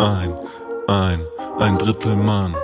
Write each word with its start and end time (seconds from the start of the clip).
ein, 0.00 0.34
ein, 0.88 1.20
ein 1.58 1.76
Drittel 1.76 2.16
Mann. 2.16 2.54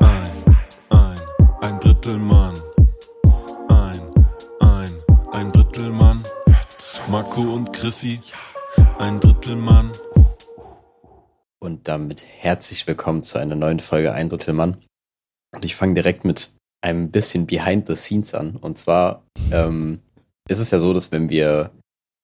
Ein, 0.00 0.56
ein, 0.88 1.20
ein 1.60 1.80
Drittel 1.80 2.16
Mann. 2.16 2.54
Ein, 3.68 4.00
ein, 4.60 4.90
ein 5.32 5.52
Drittel 5.52 5.90
Mann. 5.90 6.22
Marco 7.10 7.42
und 7.42 7.74
Chrissy, 7.74 8.20
ein 9.00 9.20
Drittel 9.20 9.56
Mann. 9.56 9.92
Und 11.58 11.86
damit 11.86 12.24
herzlich 12.24 12.86
willkommen 12.86 13.22
zu 13.22 13.38
einer 13.38 13.54
neuen 13.54 13.80
Folge 13.80 14.14
Ein 14.14 14.30
Drittel 14.30 14.54
Mann. 14.54 14.78
Und 15.54 15.66
ich 15.66 15.76
fange 15.76 15.94
direkt 15.94 16.24
mit 16.24 16.54
einem 16.80 17.10
bisschen 17.10 17.46
Behind 17.46 17.86
the 17.86 17.94
Scenes 17.94 18.32
an. 18.32 18.56
Und 18.56 18.78
zwar 18.78 19.22
ähm, 19.52 20.00
ist 20.48 20.60
es 20.60 20.70
ja 20.70 20.78
so, 20.78 20.94
dass 20.94 21.12
wenn 21.12 21.28
wir 21.28 21.72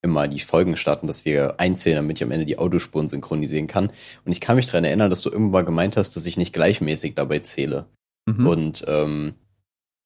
immer 0.03 0.29
die 0.29 0.41
Folgen 0.41 0.77
starten, 0.77 1.07
dass 1.07 1.25
wir 1.25 1.59
einzählen, 1.59 1.97
damit 1.97 2.19
ich 2.19 2.25
am 2.25 2.31
Ende 2.31 2.47
die 2.47 2.59
Audiospuren 2.59 3.09
synchronisieren 3.09 3.67
kann. 3.67 3.91
Und 4.25 4.33
ich 4.33 4.41
kann 4.41 4.57
mich 4.57 4.67
daran 4.67 4.85
erinnern, 4.85 5.11
dass 5.11 5.23
du 5.23 5.31
irgendwann 5.31 5.53
mal 5.53 5.65
gemeint 5.65 5.97
hast, 5.97 6.15
dass 6.17 6.27
ich 6.27 6.37
nicht 6.37 6.53
gleichmäßig 6.53 7.15
dabei 7.15 7.41
zähle. 7.41 7.87
Mhm. 8.27 8.47
Und 8.47 8.85
ähm, 8.87 9.35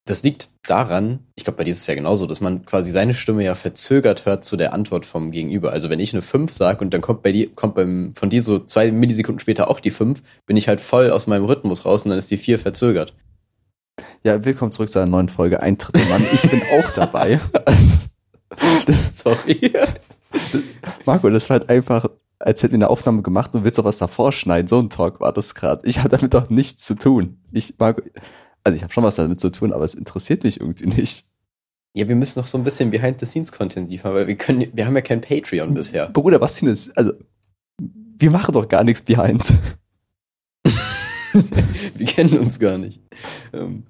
das 0.04 0.22
liegt 0.24 0.48
daran, 0.66 1.20
ich 1.36 1.44
glaube, 1.44 1.58
bei 1.58 1.64
dir 1.64 1.70
ist 1.70 1.82
es 1.82 1.86
ja 1.86 1.94
genauso, 1.94 2.26
dass 2.26 2.40
man 2.40 2.66
quasi 2.66 2.90
seine 2.90 3.14
Stimme 3.14 3.44
ja 3.44 3.54
verzögert 3.54 4.26
hört 4.26 4.44
zu 4.44 4.56
der 4.56 4.72
Antwort 4.72 5.06
vom 5.06 5.30
Gegenüber. 5.30 5.72
Also 5.72 5.90
wenn 5.90 6.00
ich 6.00 6.12
eine 6.12 6.22
5 6.22 6.50
sage 6.50 6.80
und 6.80 6.92
dann 6.92 7.00
kommt 7.00 7.22
bei 7.22 7.30
dir, 7.30 7.54
kommt 7.54 7.74
beim, 7.74 8.12
von 8.16 8.28
dir 8.28 8.42
so 8.42 8.58
zwei 8.58 8.90
Millisekunden 8.90 9.40
später 9.40 9.68
auch 9.68 9.78
die 9.78 9.92
5, 9.92 10.22
bin 10.46 10.56
ich 10.56 10.66
halt 10.66 10.80
voll 10.80 11.10
aus 11.10 11.26
meinem 11.26 11.44
Rhythmus 11.44 11.84
raus 11.84 12.04
und 12.04 12.10
dann 12.10 12.18
ist 12.18 12.30
die 12.30 12.38
4 12.38 12.58
verzögert. 12.58 13.14
Ja, 14.24 14.44
willkommen 14.44 14.72
zurück 14.72 14.88
zu 14.88 14.98
einer 14.98 15.10
neuen 15.10 15.28
Folge 15.28 15.60
Ein 15.60 15.78
Drittel 15.78 16.04
Mann. 16.06 16.24
Ich 16.32 16.42
bin 16.42 16.62
auch 16.78 16.90
dabei. 16.90 17.40
Also, 17.64 17.98
Sorry. 19.10 19.72
Marco, 21.04 21.30
das 21.30 21.50
war 21.50 21.60
halt 21.60 21.70
einfach, 21.70 22.06
als 22.38 22.62
hätten 22.62 22.72
wir 22.72 22.78
eine 22.78 22.90
Aufnahme 22.90 23.22
gemacht 23.22 23.54
und 23.54 23.64
willst 23.64 23.78
doch 23.78 23.84
was 23.84 23.98
davor 23.98 24.32
schneiden. 24.32 24.68
So 24.68 24.78
ein 24.80 24.90
Talk 24.90 25.20
war 25.20 25.32
das 25.32 25.54
gerade. 25.54 25.86
Ich 25.86 25.98
habe 25.98 26.08
damit 26.08 26.34
doch 26.34 26.50
nichts 26.50 26.84
zu 26.84 26.94
tun. 26.94 27.38
Ich, 27.52 27.74
Marco, 27.78 28.02
also 28.64 28.76
ich 28.76 28.82
habe 28.82 28.92
schon 28.92 29.04
was 29.04 29.16
damit 29.16 29.40
zu 29.40 29.50
tun, 29.50 29.72
aber 29.72 29.84
es 29.84 29.94
interessiert 29.94 30.44
mich 30.44 30.60
irgendwie 30.60 30.86
nicht. 30.86 31.26
Ja, 31.94 32.08
wir 32.08 32.16
müssen 32.16 32.38
noch 32.38 32.46
so 32.46 32.56
ein 32.56 32.64
bisschen 32.64 32.90
Behind-the-Scenes-Content 32.90 33.90
liefern, 33.90 34.14
weil 34.14 34.26
wir 34.26 34.36
können, 34.36 34.66
wir 34.72 34.86
haben 34.86 34.94
ja 34.94 35.02
kein 35.02 35.20
Patreon 35.20 35.74
bisher. 35.74 36.08
Bruder, 36.08 36.40
was 36.40 36.56
denn 36.56 36.70
das? 36.70 36.90
Also, 36.96 37.12
wir 37.78 38.30
machen 38.30 38.52
doch 38.52 38.66
gar 38.66 38.82
nichts 38.82 39.02
behind. 39.02 39.52
wir 41.32 42.06
kennen 42.06 42.38
uns 42.38 42.58
gar 42.58 42.78
nicht. 42.78 43.00
Ähm, 43.52 43.84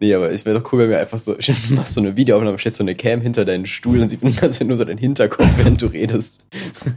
nee, 0.00 0.14
aber 0.14 0.30
es 0.30 0.44
wäre 0.44 0.60
doch 0.60 0.72
cool, 0.72 0.80
wenn 0.80 0.90
wir 0.90 1.00
einfach 1.00 1.18
so, 1.18 1.34
du 1.68 1.74
machst 1.74 1.94
so 1.94 2.00
eine 2.00 2.16
Videoaufnahme, 2.16 2.58
stellst 2.58 2.78
so 2.78 2.84
eine 2.84 2.94
Cam 2.94 3.20
hinter 3.20 3.44
deinen 3.44 3.66
Stuhl 3.66 4.00
und 4.00 4.08
sieht 4.08 4.22
man 4.22 4.32
die 4.32 4.38
ganze 4.38 4.60
Zeit 4.60 4.68
nur 4.68 4.76
so 4.76 4.84
deinen 4.84 4.98
Hinterkopf, 4.98 5.48
während 5.56 5.80
du 5.82 5.86
redest. 5.86 6.44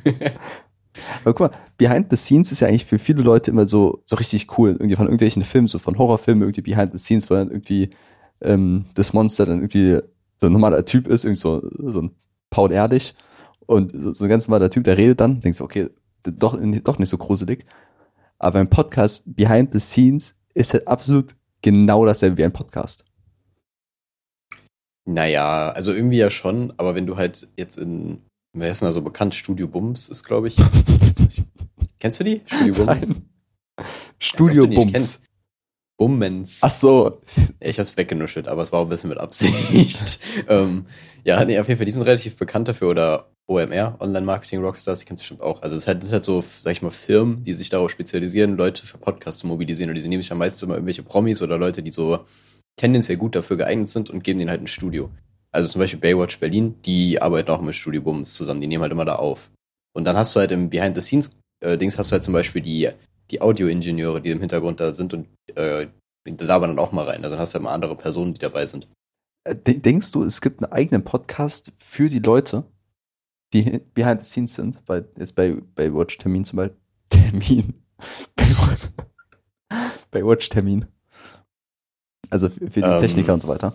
Aber 1.23 1.33
guck 1.33 1.51
mal, 1.51 1.57
Behind 1.77 2.07
the 2.09 2.17
Scenes 2.17 2.51
ist 2.51 2.59
ja 2.59 2.67
eigentlich 2.67 2.85
für 2.85 2.99
viele 2.99 3.21
Leute 3.23 3.51
immer 3.51 3.67
so, 3.67 4.01
so 4.05 4.15
richtig 4.17 4.57
cool. 4.57 4.71
Irgendwie 4.71 4.95
von 4.95 5.05
irgendwelchen 5.05 5.43
Filmen, 5.43 5.67
so 5.67 5.79
von 5.79 5.97
Horrorfilmen, 5.97 6.43
irgendwie 6.43 6.61
Behind 6.61 6.91
the 6.91 6.99
Scenes, 6.99 7.29
weil 7.29 7.37
dann 7.37 7.51
irgendwie 7.51 7.91
ähm, 8.41 8.85
das 8.95 9.13
Monster 9.13 9.45
dann 9.45 9.59
irgendwie 9.59 9.99
so 10.37 10.47
ein 10.47 10.53
normaler 10.53 10.83
Typ 10.83 11.07
ist, 11.07 11.23
irgendwie 11.23 11.39
so, 11.39 11.69
so 11.77 12.01
ein 12.01 12.11
Paul 12.49 12.71
Erdich. 12.71 13.15
Und 13.65 13.91
so, 13.93 14.13
so 14.13 14.25
ein 14.25 14.29
ganz 14.29 14.47
normaler 14.47 14.69
Typ, 14.69 14.83
der 14.83 14.97
redet 14.97 15.21
dann, 15.21 15.39
denkst 15.41 15.59
du, 15.59 15.63
okay, 15.63 15.89
doch, 16.23 16.59
doch 16.83 16.99
nicht 16.99 17.09
so 17.09 17.17
gruselig. 17.17 17.65
Aber 18.39 18.59
beim 18.59 18.69
Podcast 18.69 19.23
Behind 19.25 19.71
the 19.71 19.79
Scenes 19.79 20.33
ist 20.53 20.73
halt 20.73 20.87
absolut 20.87 21.35
genau 21.61 22.05
dasselbe 22.05 22.37
wie 22.37 22.43
ein 22.43 22.53
Podcast. 22.53 23.05
Naja, 25.05 25.69
also 25.71 25.93
irgendwie 25.93 26.17
ja 26.17 26.29
schon, 26.29 26.73
aber 26.77 26.93
wenn 26.95 27.07
du 27.07 27.17
halt 27.17 27.47
jetzt 27.57 27.77
in, 27.77 28.21
wer 28.53 28.71
ist 28.71 28.81
denn 28.81 28.87
da 28.87 28.91
so 28.91 29.01
bekannt? 29.01 29.33
Studio 29.33 29.67
Bums 29.67 30.07
ist, 30.09 30.23
glaube 30.23 30.49
ich. 30.49 30.55
Kennst 31.99 32.19
du 32.19 32.23
die? 32.23 32.41
Studio 32.45 32.85
Bums? 32.85 33.07
Nein. 33.07 33.25
Studio 34.19 34.65
nicht 34.65 34.93
Bums. 34.93 35.21
Bummens. 35.97 36.59
Ach 36.61 36.69
so. 36.69 37.21
Ich 37.59 37.77
hab's 37.77 37.97
weggenuschelt, 37.97 38.47
aber 38.47 38.63
es 38.63 38.71
war 38.71 38.79
auch 38.79 38.85
ein 38.85 38.89
bisschen 38.89 39.09
mit 39.09 39.19
Absicht. 39.19 40.19
ähm, 40.47 40.85
ja, 41.23 41.43
nee, 41.43 41.59
auf 41.59 41.67
jeden 41.67 41.77
Fall, 41.77 41.85
die 41.85 41.91
sind 41.91 42.03
relativ 42.03 42.37
bekannt 42.37 42.67
dafür 42.69 42.89
oder 42.89 43.31
OMR, 43.49 43.95
Online 43.99 44.25
Marketing 44.25 44.61
Rockstars, 44.61 44.99
die 44.99 45.05
kennst 45.05 45.21
du 45.21 45.23
bestimmt 45.23 45.41
auch. 45.41 45.61
Also 45.61 45.75
es 45.75 45.83
sind 45.83 46.11
halt 46.11 46.25
so, 46.25 46.43
sag 46.61 46.71
ich 46.71 46.81
mal, 46.81 46.91
Firmen, 46.91 47.43
die 47.43 47.53
sich 47.53 47.69
darauf 47.69 47.89
spezialisieren, 47.89 48.55
Leute 48.57 48.85
für 48.85 48.97
Podcasts 48.97 49.41
zu 49.41 49.47
mobilisieren. 49.47 49.89
Und 49.89 49.95
die 49.97 50.07
nehmen 50.07 50.21
sich 50.21 50.29
ja 50.29 50.35
meistens 50.35 50.63
immer 50.63 50.75
irgendwelche 50.75 51.03
Promis 51.03 51.41
oder 51.41 51.57
Leute, 51.57 51.81
die 51.81 51.91
so 51.91 52.19
tendenziell 52.79 53.17
gut 53.17 53.35
dafür 53.35 53.57
geeignet 53.57 53.89
sind 53.89 54.09
und 54.09 54.23
geben 54.23 54.39
denen 54.39 54.51
halt 54.51 54.61
ein 54.61 54.67
Studio. 54.67 55.09
Also 55.51 55.67
zum 55.67 55.79
Beispiel 55.79 55.99
Baywatch 55.99 56.39
Berlin, 56.39 56.75
die 56.85 57.19
arbeiten 57.21 57.49
auch 57.49 57.61
mit 57.61 57.73
Studio 57.73 58.01
Bums 58.03 58.35
zusammen, 58.35 58.61
die 58.61 58.67
nehmen 58.67 58.83
halt 58.83 58.91
immer 58.91 59.05
da 59.05 59.15
auf. 59.15 59.49
Und 59.95 60.05
dann 60.05 60.15
hast 60.15 60.35
du 60.35 60.39
halt 60.39 60.51
im 60.51 60.69
Behind-the-Scenes-Dings 60.69 61.97
hast 61.97 62.11
du 62.11 62.13
halt 62.13 62.23
zum 62.23 62.33
Beispiel 62.33 62.61
die, 62.61 62.89
die 63.31 63.41
Audio-Ingenieure, 63.41 64.21
die 64.21 64.29
im 64.29 64.39
Hintergrund 64.39 64.79
da 64.79 64.91
sind 64.91 65.13
und 65.15 65.27
äh, 65.55 65.87
da 66.25 66.45
labern 66.45 66.69
dann 66.69 66.79
auch 66.79 66.91
mal 66.91 67.05
rein. 67.05 67.23
Also 67.23 67.31
dann 67.35 67.41
hast 67.41 67.53
du 67.53 67.55
halt 67.55 67.63
mal 67.63 67.73
andere 67.73 67.95
Personen, 67.95 68.35
die 68.35 68.39
dabei 68.39 68.67
sind. 68.67 68.87
Äh, 69.43 69.55
de- 69.55 69.79
Denkst 69.79 70.11
du, 70.11 70.23
es 70.23 70.39
gibt 70.39 70.63
einen 70.63 70.71
eigenen 70.71 71.03
Podcast 71.03 71.71
für 71.77 72.09
die 72.09 72.19
Leute, 72.19 72.63
die 73.53 73.65
hi- 73.65 73.81
behind 73.93 74.23
the 74.23 74.29
scenes 74.29 74.55
sind? 74.55 74.83
Bei, 74.85 75.03
jetzt 75.17 75.35
bei, 75.35 75.55
bei 75.75 75.93
Watch-Termin 75.93 76.45
zum 76.45 76.57
Beispiel. 76.57 76.77
Termin. 77.09 77.73
Bei, 78.35 78.45
Wa- 78.45 79.87
bei 80.11 80.23
Watch-Termin. 80.25 80.85
Also 82.29 82.49
für, 82.49 82.69
für 82.71 82.81
die 82.81 82.87
Ähm, 82.87 83.01
Techniker 83.01 83.33
und 83.33 83.41
so 83.41 83.47
weiter. 83.47 83.73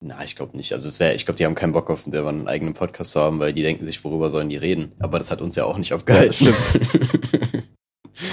Na, 0.00 0.22
ich 0.22 0.36
glaube 0.36 0.56
nicht. 0.56 0.72
Also 0.72 0.88
es 0.88 1.00
wäre, 1.00 1.14
ich 1.14 1.24
glaube, 1.24 1.38
die 1.38 1.44
haben 1.44 1.54
keinen 1.56 1.72
Bock 1.72 1.90
auf 1.90 2.02
selber 2.02 2.28
einen 2.28 2.46
eigenen 2.46 2.74
Podcast 2.74 3.10
zu 3.12 3.20
haben, 3.20 3.40
weil 3.40 3.52
die 3.52 3.62
denken 3.62 3.84
sich, 3.84 4.04
worüber 4.04 4.30
sollen 4.30 4.48
die 4.48 4.56
reden. 4.56 4.92
Aber 5.00 5.18
das 5.18 5.30
hat 5.30 5.40
uns 5.40 5.56
ja 5.56 5.64
auch 5.64 5.76
nicht 5.78 5.92
aufgehalten. 5.92 6.46
Ja, 6.46 6.52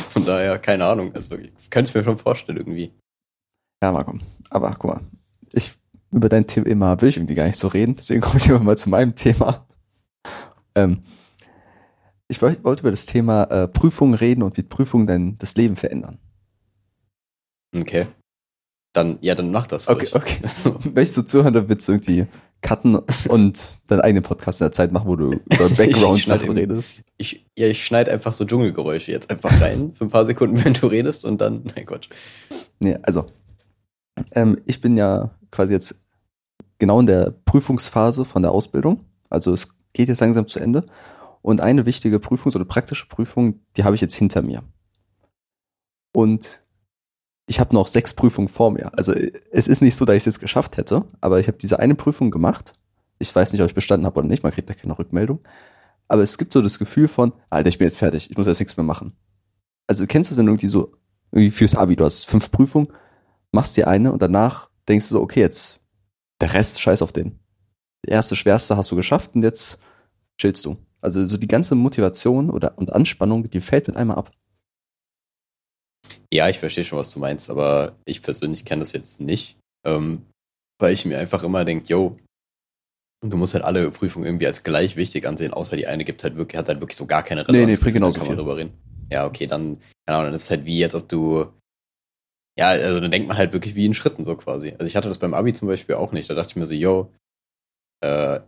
Von 0.09 0.25
daher, 0.25 0.59
keine 0.59 0.85
Ahnung. 0.85 1.13
Also 1.15 1.35
ich 1.37 1.69
könnte 1.69 1.89
es 1.89 1.95
mir 1.95 2.03
schon 2.03 2.17
vorstellen 2.17 2.57
irgendwie. 2.57 2.91
Ja, 3.81 3.91
Marco. 3.91 4.15
Aber 4.49 4.75
guck 4.77 4.91
mal, 4.95 5.01
ich, 5.53 5.73
über 6.11 6.29
dein 6.29 6.47
Thema 6.47 6.99
will 7.01 7.09
ich 7.09 7.17
irgendwie 7.17 7.35
gar 7.35 7.45
nicht 7.45 7.57
so 7.59 7.67
reden, 7.67 7.95
deswegen 7.95 8.21
komme 8.21 8.37
ich 8.37 8.47
immer 8.49 8.59
mal 8.59 8.77
zu 8.77 8.89
meinem 8.89 9.15
Thema. 9.15 9.67
Ähm, 10.75 11.01
ich 12.27 12.41
wollte 12.41 12.81
über 12.81 12.91
das 12.91 13.05
Thema 13.05 13.43
äh, 13.45 13.67
Prüfungen 13.67 14.15
reden 14.15 14.43
und 14.43 14.57
wie 14.57 14.63
Prüfungen 14.63 15.07
dein 15.07 15.37
das 15.37 15.55
Leben 15.55 15.75
verändern. 15.75 16.19
Okay. 17.75 18.07
Dann, 18.93 19.17
ja, 19.21 19.35
dann 19.35 19.51
mach 19.51 19.67
das. 19.67 19.87
Okay, 19.87 20.07
ruhig. 20.07 20.15
okay. 20.15 20.39
Möchtest 20.95 21.17
du 21.17 21.21
zuhören, 21.23 21.53
dann 21.53 21.67
willst 21.67 21.87
du 21.87 21.93
irgendwie 21.93 22.27
cutten 22.61 22.97
und 23.27 23.77
deinen 23.87 24.01
eigenen 24.01 24.23
Podcast 24.23 24.61
in 24.61 24.65
der 24.65 24.71
Zeit 24.71 24.91
machen, 24.91 25.07
wo 25.07 25.15
du 25.15 25.29
über 25.53 25.69
Background-Sachen 25.69 26.51
redest? 26.51 27.03
Ich, 27.17 27.45
ja, 27.57 27.67
ich 27.67 27.85
schneide 27.85 28.11
einfach 28.11 28.33
so 28.33 28.45
Dschungelgeräusche 28.45 29.11
jetzt 29.11 29.29
einfach 29.29 29.61
rein 29.61 29.93
für 29.93 30.05
ein 30.05 30.09
paar 30.09 30.25
Sekunden, 30.25 30.63
wenn 30.65 30.73
du 30.73 30.87
redest 30.87 31.25
und 31.25 31.39
dann, 31.41 31.63
nein 31.75 31.85
Gott. 31.85 32.09
Nee, 32.79 32.97
also, 33.03 33.27
ähm, 34.31 34.59
ich 34.65 34.79
bin 34.79 34.95
ja 34.97 35.31
quasi 35.51 35.73
jetzt 35.73 35.95
genau 36.79 36.99
in 37.01 37.07
der 37.07 37.33
Prüfungsphase 37.45 38.25
von 38.25 38.41
der 38.41 38.51
Ausbildung. 38.51 39.01
Also 39.29 39.53
es 39.53 39.67
geht 39.95 40.09
jetzt 40.09 40.21
langsam 40.21 40.47
zu 40.47 40.59
Ende. 40.59 40.85
Und 41.41 41.61
eine 41.61 41.85
wichtige 41.85 42.19
Prüfung, 42.19 42.51
so 42.51 42.59
eine 42.59 42.65
praktische 42.65 43.07
Prüfung, 43.07 43.59
die 43.77 43.83
habe 43.83 43.95
ich 43.95 44.01
jetzt 44.01 44.15
hinter 44.15 44.41
mir. 44.41 44.63
Und 46.11 46.63
ich 47.47 47.59
habe 47.59 47.75
noch 47.75 47.87
sechs 47.87 48.13
Prüfungen 48.13 48.47
vor 48.47 48.71
mir. 48.71 48.97
Also 48.97 49.13
es 49.51 49.67
ist 49.67 49.81
nicht 49.81 49.95
so, 49.95 50.05
dass 50.05 50.15
ich 50.15 50.21
es 50.21 50.25
jetzt 50.25 50.39
geschafft 50.39 50.77
hätte, 50.77 51.05
aber 51.21 51.39
ich 51.39 51.47
habe 51.47 51.57
diese 51.57 51.79
eine 51.79 51.95
Prüfung 51.95 52.31
gemacht. 52.31 52.73
Ich 53.19 53.33
weiß 53.33 53.53
nicht, 53.53 53.61
ob 53.61 53.67
ich 53.67 53.75
bestanden 53.75 54.05
habe 54.05 54.19
oder 54.19 54.27
nicht, 54.27 54.43
man 54.43 54.51
kriegt 54.51 54.69
da 54.69 54.73
keine 54.73 54.97
Rückmeldung. 54.97 55.39
Aber 56.07 56.23
es 56.23 56.37
gibt 56.37 56.53
so 56.53 56.61
das 56.61 56.79
Gefühl 56.79 57.07
von, 57.07 57.33
Alter, 57.49 57.69
ich 57.69 57.77
bin 57.77 57.87
jetzt 57.87 57.99
fertig, 57.99 58.29
ich 58.29 58.37
muss 58.37 58.47
jetzt 58.47 58.59
nichts 58.59 58.77
mehr 58.77 58.83
machen. 58.83 59.15
Also 59.87 60.05
kennst 60.07 60.31
du 60.31 60.33
das, 60.33 60.39
wenn 60.39 60.45
du 60.47 60.53
irgendwie 60.53 60.67
so, 60.67 60.93
irgendwie 61.31 61.51
fürs 61.51 61.75
Abi, 61.75 61.95
du 61.95 62.05
hast 62.05 62.25
fünf 62.25 62.51
Prüfungen, 62.51 62.87
machst 63.51 63.77
dir 63.77 63.87
eine 63.87 64.11
und 64.11 64.21
danach 64.21 64.69
denkst 64.87 65.09
du 65.09 65.15
so, 65.15 65.21
okay, 65.21 65.41
jetzt 65.41 65.79
der 66.41 66.53
Rest, 66.53 66.81
scheiß 66.81 67.01
auf 67.01 67.13
den. 67.13 67.39
Erste, 68.05 68.35
schwerste 68.35 68.77
hast 68.77 68.91
du 68.91 68.95
geschafft 68.95 69.35
und 69.35 69.43
jetzt 69.43 69.79
chillst 70.39 70.65
du. 70.65 70.77
Also 71.01 71.25
so 71.27 71.37
die 71.37 71.47
ganze 71.47 71.75
Motivation 71.75 72.49
oder 72.49 72.77
und 72.77 72.93
Anspannung, 72.93 73.49
die 73.49 73.61
fällt 73.61 73.87
mit 73.87 73.95
einmal 73.97 74.17
ab. 74.17 74.31
Ja, 76.33 76.49
ich 76.49 76.59
verstehe 76.59 76.83
schon, 76.83 76.99
was 76.99 77.11
du 77.11 77.19
meinst, 77.19 77.49
aber 77.49 77.95
ich 78.05 78.21
persönlich 78.21 78.65
kenne 78.65 78.81
das 78.81 78.91
jetzt 78.93 79.21
nicht, 79.21 79.57
ähm, 79.85 80.23
weil 80.79 80.93
ich 80.93 81.05
mir 81.05 81.19
einfach 81.19 81.43
immer 81.43 81.63
denke, 81.63 81.87
yo, 81.87 82.17
du 83.23 83.37
musst 83.37 83.53
halt 83.53 83.63
alle 83.63 83.89
Prüfungen 83.91 84.25
irgendwie 84.25 84.47
als 84.47 84.63
gleich 84.63 84.95
wichtig 84.95 85.27
ansehen, 85.27 85.53
außer 85.53 85.77
die 85.77 85.87
eine 85.87 86.03
gibt 86.03 86.23
halt 86.23 86.35
wirklich, 86.35 86.57
hat 86.59 86.67
halt 86.67 86.81
wirklich 86.81 86.97
so 86.97 87.05
gar 87.05 87.23
keine 87.23 87.41
Nee, 87.43 87.51
nee, 87.51 87.57
Relevanz. 87.59 87.79
bringt 87.79 87.93
genauso 87.95 88.21
viel. 88.21 88.35
drüber 88.35 88.57
reden. 88.57 88.73
Ja, 89.11 89.25
okay, 89.25 89.45
dann, 89.47 89.77
keine 90.05 90.17
Ahnung, 90.17 90.25
dann 90.25 90.33
ist 90.33 90.43
es 90.43 90.49
halt 90.49 90.65
wie, 90.65 90.83
als 90.83 90.95
ob 90.95 91.07
du, 91.07 91.45
ja, 92.57 92.69
also 92.69 92.99
dann 92.99 93.11
denkt 93.11 93.27
man 93.27 93.37
halt 93.37 93.53
wirklich 93.53 93.75
wie 93.75 93.85
in 93.85 93.93
Schritten 93.93 94.25
so 94.25 94.35
quasi. 94.35 94.71
Also 94.71 94.85
ich 94.85 94.95
hatte 94.95 95.07
das 95.07 95.19
beim 95.19 95.33
Abi 95.33 95.53
zum 95.53 95.67
Beispiel 95.67 95.95
auch 95.95 96.11
nicht, 96.11 96.29
da 96.29 96.33
dachte 96.33 96.49
ich 96.49 96.55
mir 96.55 96.65
so, 96.65 96.73
yo, 96.73 97.11
äh, 98.05 98.41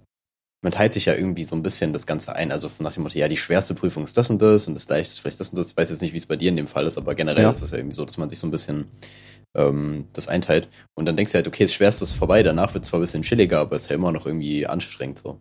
man 0.64 0.72
teilt 0.72 0.94
sich 0.94 1.06
ja 1.06 1.14
irgendwie 1.14 1.44
so 1.44 1.56
ein 1.56 1.64
bisschen 1.64 1.94
das 1.94 2.08
Ganze 2.08 2.36
ein. 2.36 2.52
Also 2.52 2.70
nach 2.80 2.94
dem 2.94 3.04
Motto, 3.04 3.18
ja, 3.18 3.28
die 3.28 3.38
schwerste 3.38 3.76
Prüfung 3.76 4.04
ist 4.04 4.18
das 4.18 4.30
und 4.30 4.42
das 4.42 4.68
und 4.68 4.74
das 4.74 4.90
leichteste 4.90 5.18
ist 5.18 5.20
vielleicht 5.22 5.40
das 5.40 5.50
und 5.50 5.58
das. 5.60 5.72
Ich 5.72 5.78
weiß 5.78 5.90
jetzt 5.92 6.02
nicht, 6.02 6.14
wie 6.14 6.18
es 6.18 6.26
bei 6.26 6.36
dir 6.36 6.50
in 6.50 6.58
dem 6.58 6.68
Fall 6.68 6.88
ist, 6.88 6.98
aber 6.98 7.16
generell 7.16 7.44
Ja. 7.44 7.52
ist 7.52 7.62
es 7.62 7.72
ja 7.72 7.78
irgendwie 7.78 7.96
so, 7.96 8.06
dass 8.06 8.18
man 8.18 8.30
sich 8.30 8.40
so 8.40 8.48
ein 8.48 8.52
bisschen 8.52 8.88
ähm, 9.56 10.08
das 10.14 10.28
einteilt. 10.28 10.68
Und 10.96 11.06
dann 11.06 11.16
denkst 11.16 11.32
du 11.32 11.36
halt, 11.38 11.48
okay, 11.48 11.64
das 11.64 11.74
Schwerste 11.74 12.04
ist 12.04 12.14
vorbei, 12.14 12.44
danach 12.44 12.74
wird 12.74 12.84
es 12.84 12.90
zwar 12.90 13.00
ein 13.00 13.02
bisschen 13.02 13.22
chilliger, 13.22 13.60
aber 13.60 13.76
es 13.76 13.84
ist 13.84 13.90
ja 13.90 13.96
immer 13.96 14.12
noch 14.12 14.26
irgendwie 14.26 14.66
anstrengend 14.66 15.20
so. 15.20 15.40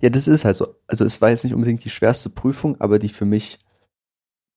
Ja, 0.00 0.10
das 0.10 0.28
ist 0.28 0.44
halt 0.44 0.56
so. 0.56 0.76
Also 0.86 1.04
es 1.04 1.20
war 1.20 1.30
jetzt 1.30 1.44
nicht 1.44 1.54
unbedingt 1.54 1.84
die 1.84 1.90
schwerste 1.90 2.28
Prüfung, 2.28 2.80
aber 2.80 2.98
die 2.98 3.08
für 3.08 3.24
mich 3.24 3.58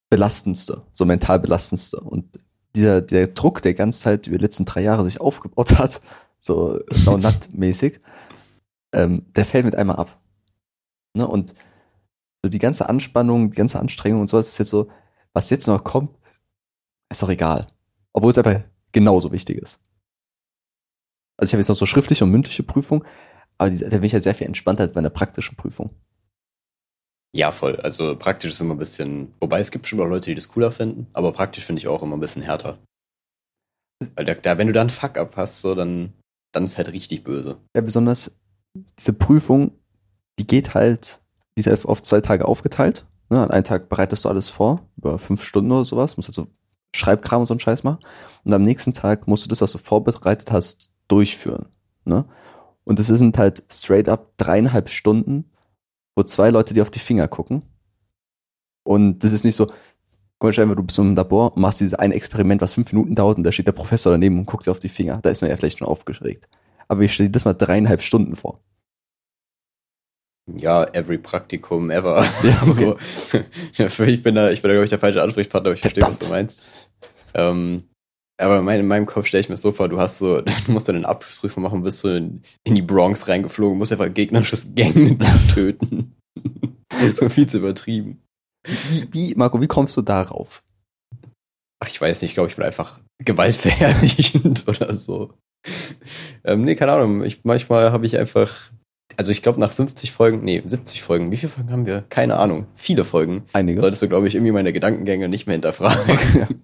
belastendste, 0.10 0.84
so 0.92 1.06
mental 1.06 1.40
belastendste. 1.40 2.00
Und 2.02 2.40
dieser, 2.76 3.02
der 3.02 3.28
Druck, 3.28 3.62
der 3.62 3.74
ganze 3.74 4.02
Zeit 4.02 4.28
über 4.28 4.38
die 4.38 4.44
letzten 4.44 4.66
drei 4.66 4.82
Jahre 4.82 5.06
sich 5.06 5.22
aufgebaut 5.22 5.72
hat, 5.80 6.02
so 6.40 6.80
no 7.06 7.20
mäßig 7.54 8.00
ähm, 8.94 9.26
der 9.34 9.46
fällt 9.46 9.66
mit 9.66 9.76
einmal 9.76 9.98
ab. 9.98 10.20
Ne? 11.16 11.28
Und 11.28 11.54
so 12.44 12.50
die 12.50 12.60
ganze 12.60 12.90
Anspannung, 12.90 13.52
die 13.52 13.58
ganze 13.58 13.80
Anstrengung 13.80 14.22
und 14.22 14.28
so, 14.28 14.38
das 14.38 14.50
ist 14.50 14.58
jetzt 14.58 14.70
so, 14.70 14.90
was 15.34 15.50
jetzt 15.50 15.68
noch 15.68 15.84
kommt, 15.84 16.18
ist 17.12 17.24
doch 17.24 17.30
egal. 17.30 17.68
Obwohl 18.14 18.32
es 18.32 18.38
einfach 18.38 18.64
genauso 18.92 19.32
wichtig 19.32 19.58
ist. 19.58 19.80
Also 21.38 21.50
ich 21.50 21.54
habe 21.54 21.62
jetzt 21.62 21.70
noch 21.70 21.76
so 21.76 21.86
schriftliche 21.86 22.24
und 22.24 22.32
mündliche 22.32 22.64
Prüfung, 22.64 23.04
aber 23.58 23.72
die, 23.72 23.78
da 23.78 23.90
bin 23.90 24.04
ich 24.04 24.14
halt 24.14 24.24
sehr 24.24 24.36
viel 24.36 24.48
entspannter 24.48 24.84
als 24.84 24.94
bei 24.94 25.00
einer 25.00 25.10
praktischen 25.10 25.56
Prüfung. 25.56 25.90
Ja, 27.36 27.52
voll. 27.52 27.78
Also 27.78 28.16
praktisch 28.16 28.52
ist 28.52 28.62
immer 28.62 28.76
ein 28.76 28.80
bisschen, 28.80 29.34
wobei 29.40 29.60
es 29.60 29.72
gibt 29.72 29.88
schon 29.88 30.00
auch 30.00 30.06
Leute, 30.06 30.30
die 30.30 30.36
das 30.36 30.50
cooler 30.50 30.72
finden, 30.72 31.08
aber 31.14 31.32
praktisch 31.32 31.66
finde 31.66 31.80
ich 31.80 31.88
auch 31.88 32.04
immer 32.04 32.16
ein 32.16 32.20
bisschen 32.20 32.44
härter. 32.44 32.78
Weil 34.16 34.26
da, 34.26 34.36
da 34.36 34.58
wenn 34.58 34.68
du 34.68 34.74
da 34.74 34.82
einen 34.82 34.92
Fuck-up 34.92 35.36
hast, 35.36 35.62
so, 35.62 35.74
dann, 35.74 36.14
dann 36.52 36.66
ist 36.66 36.78
halt 36.78 36.92
richtig 36.92 37.24
böse. 37.24 37.60
Ja, 37.76 37.82
besonders 37.82 38.38
diese 38.74 39.14
Prüfung, 39.14 39.72
die 40.40 40.48
geht 40.48 40.74
halt, 40.74 41.22
die 41.58 41.62
ist 41.62 41.86
auf 41.86 42.02
zwei 42.02 42.22
Tage 42.22 42.48
aufgeteilt. 42.48 43.06
Ne? 43.30 43.42
An 43.42 43.52
einem 43.52 43.64
Tag 43.64 43.90
bereitest 43.90 44.26
du 44.26 44.30
alles 44.30 44.50
vor, 44.50 44.88
über 44.98 45.20
fünf 45.20 45.44
Stunden 45.44 45.72
oder 45.72 45.86
sowas, 45.86 46.18
musst 46.18 46.30
halt 46.30 46.36
so 46.36 46.48
Schreibkram 46.96 47.42
und 47.42 47.48
so 47.48 47.54
einen 47.54 47.60
Scheiß 47.60 47.84
machen. 47.84 48.00
Und 48.44 48.54
am 48.54 48.64
nächsten 48.64 48.94
Tag 48.94 49.28
musst 49.28 49.46
du 49.46 49.50
das, 49.50 49.62
was 49.62 49.72
du 49.72 49.78
vorbereitet 49.78 50.52
hast, 50.52 50.90
durchführen. 51.08 51.68
Ne? 52.06 52.26
Und 52.84 53.00
das 53.00 53.08
sind 53.08 53.38
halt 53.38 53.64
straight 53.72 54.10
up 54.10 54.34
dreieinhalb 54.38 54.90
Stunden, 54.90 55.52
wo 56.16 56.24
zwei 56.24 56.50
Leute 56.50 56.74
dir 56.74 56.84
auf 56.84 56.92
die 56.92 57.00
Finger 57.00 57.28
gucken. 57.28 57.64
Und 58.84 59.24
das 59.24 59.32
ist 59.32 59.46
nicht 59.46 59.56
so, 59.56 59.68
guck 60.40 60.58
mal, 60.58 60.76
du 60.76 60.84
bist 60.84 61.00
im 61.00 61.16
Labor 61.16 61.56
und 61.56 61.62
machst 61.62 61.80
dieses 61.80 61.94
eine 61.94 62.14
Experiment, 62.14 62.62
was 62.62 62.74
fünf 62.74 62.92
Minuten 62.92 63.16
dauert 63.16 63.38
und 63.38 63.44
da 63.44 63.52
steht 63.52 63.68
der 63.68 63.72
Professor 63.72 64.12
daneben 64.12 64.38
und 64.38 64.46
guckt 64.46 64.66
dir 64.66 64.72
auf 64.72 64.80
die 64.80 64.90
Finger. 64.90 65.20
Da 65.22 65.30
ist 65.30 65.42
man 65.42 65.50
ja 65.50 65.58
vielleicht 65.58 65.80
schon 65.80 65.88
aufgeregt. 65.88 66.50
Aber 66.88 67.02
ich 67.02 67.14
stelle 67.14 67.30
dir 67.30 67.34
das 67.34 67.46
mal 67.46 67.54
dreieinhalb 67.54 68.02
Stunden 68.02 68.36
vor. 68.36 68.60
Ja, 70.52 70.84
every 70.94 71.18
Praktikum 71.18 71.90
ever. 71.90 72.26
Ja, 72.44 72.62
okay. 72.68 73.88
so, 73.88 74.04
ich 74.04 74.22
bin 74.24 74.36
da, 74.36 74.52
ich 74.52 74.62
bin 74.62 74.70
da, 74.70 74.74
glaube 74.74 74.86
ich, 74.86 74.90
der 74.90 75.00
falsche 75.00 75.24
Ansprechpartner, 75.24 75.70
aber 75.70 75.76
ich 75.76 75.82
verstehe, 75.82 76.04
was 76.04 76.20
du 76.20 76.30
meinst. 76.30 76.62
Ähm, 77.34 77.84
aber 78.38 78.58
in 78.58 78.88
meinem 78.88 79.06
Kopf 79.06 79.28
stelle 79.28 79.42
ich 79.42 79.50
mir 79.50 79.58
so 79.58 79.72
vor, 79.72 79.88
du 79.88 80.00
hast 80.00 80.20
so, 80.20 80.42
du 80.66 80.72
musst 80.72 80.90
dann 80.90 80.98
eine 80.98 81.08
Abprüfung 81.08 81.64
machen, 81.64 81.84
bist 81.84 82.04
du 82.04 82.10
in, 82.10 82.44
in, 82.64 82.76
die 82.76 82.82
Bronx 82.82 83.28
reingeflogen, 83.28 83.78
musst 83.78 83.92
einfach 83.92 84.14
gegnerisches 84.14 84.76
Gang 84.76 85.20
töten. 85.54 86.16
so 87.16 87.30
viel 87.30 87.48
zu 87.48 87.60
übertrieben. 87.60 88.22
Wie, 88.90 89.08
wie, 89.12 89.36
Marco, 89.36 89.62
wie 89.62 89.68
kommst 89.68 89.96
du 89.96 90.02
darauf? 90.02 90.64
Ach, 91.80 91.88
ich 91.88 92.00
weiß 92.00 92.22
nicht, 92.22 92.32
ich 92.32 92.36
glaube, 92.36 92.50
ich 92.50 92.56
bin 92.56 92.66
einfach 92.66 93.00
gewaltverherrlichend 93.24 94.68
oder 94.68 94.96
so. 94.96 95.34
ähm, 96.44 96.64
nee, 96.64 96.76
keine 96.76 96.94
Ahnung. 96.94 97.24
Ich, 97.24 97.44
manchmal 97.44 97.92
habe 97.92 98.06
ich 98.06 98.18
einfach, 98.18 98.72
also 99.18 99.32
ich 99.32 99.42
glaube 99.42 99.60
nach 99.60 99.72
50 99.72 100.12
Folgen, 100.12 100.44
nee, 100.44 100.62
70 100.64 101.02
Folgen, 101.02 101.32
wie 101.32 101.38
viele 101.38 101.52
Folgen 101.52 101.72
haben 101.72 101.86
wir? 101.86 102.04
Keine 102.10 102.38
Ahnung. 102.38 102.68
Viele 102.76 103.06
Folgen. 103.06 103.44
Einige. 103.54 103.80
Solltest 103.80 104.02
du, 104.02 104.10
glaube 104.10 104.28
ich, 104.28 104.36
irgendwie 104.36 104.52
meine 104.52 104.74
Gedankengänge 104.74 105.30
nicht 105.30 105.48
mehr 105.48 105.56
hinterfragen. 105.56 106.62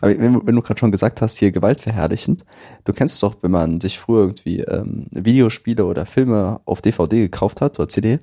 Aber 0.00 0.18
wenn, 0.18 0.46
wenn, 0.46 0.54
du 0.54 0.62
gerade 0.62 0.78
schon 0.78 0.92
gesagt 0.92 1.22
hast, 1.22 1.38
hier 1.38 1.50
gewaltverherrlichend, 1.50 2.44
du 2.84 2.92
kennst 2.92 3.14
es 3.14 3.20
doch, 3.20 3.36
wenn 3.42 3.50
man 3.50 3.80
sich 3.80 3.98
früher 3.98 4.20
irgendwie 4.20 4.60
ähm, 4.60 5.06
Videospiele 5.10 5.84
oder 5.84 6.04
Filme 6.04 6.60
auf 6.64 6.82
DVD 6.82 7.22
gekauft 7.22 7.60
hat 7.60 7.78
oder 7.78 7.88
CD, 7.88 8.20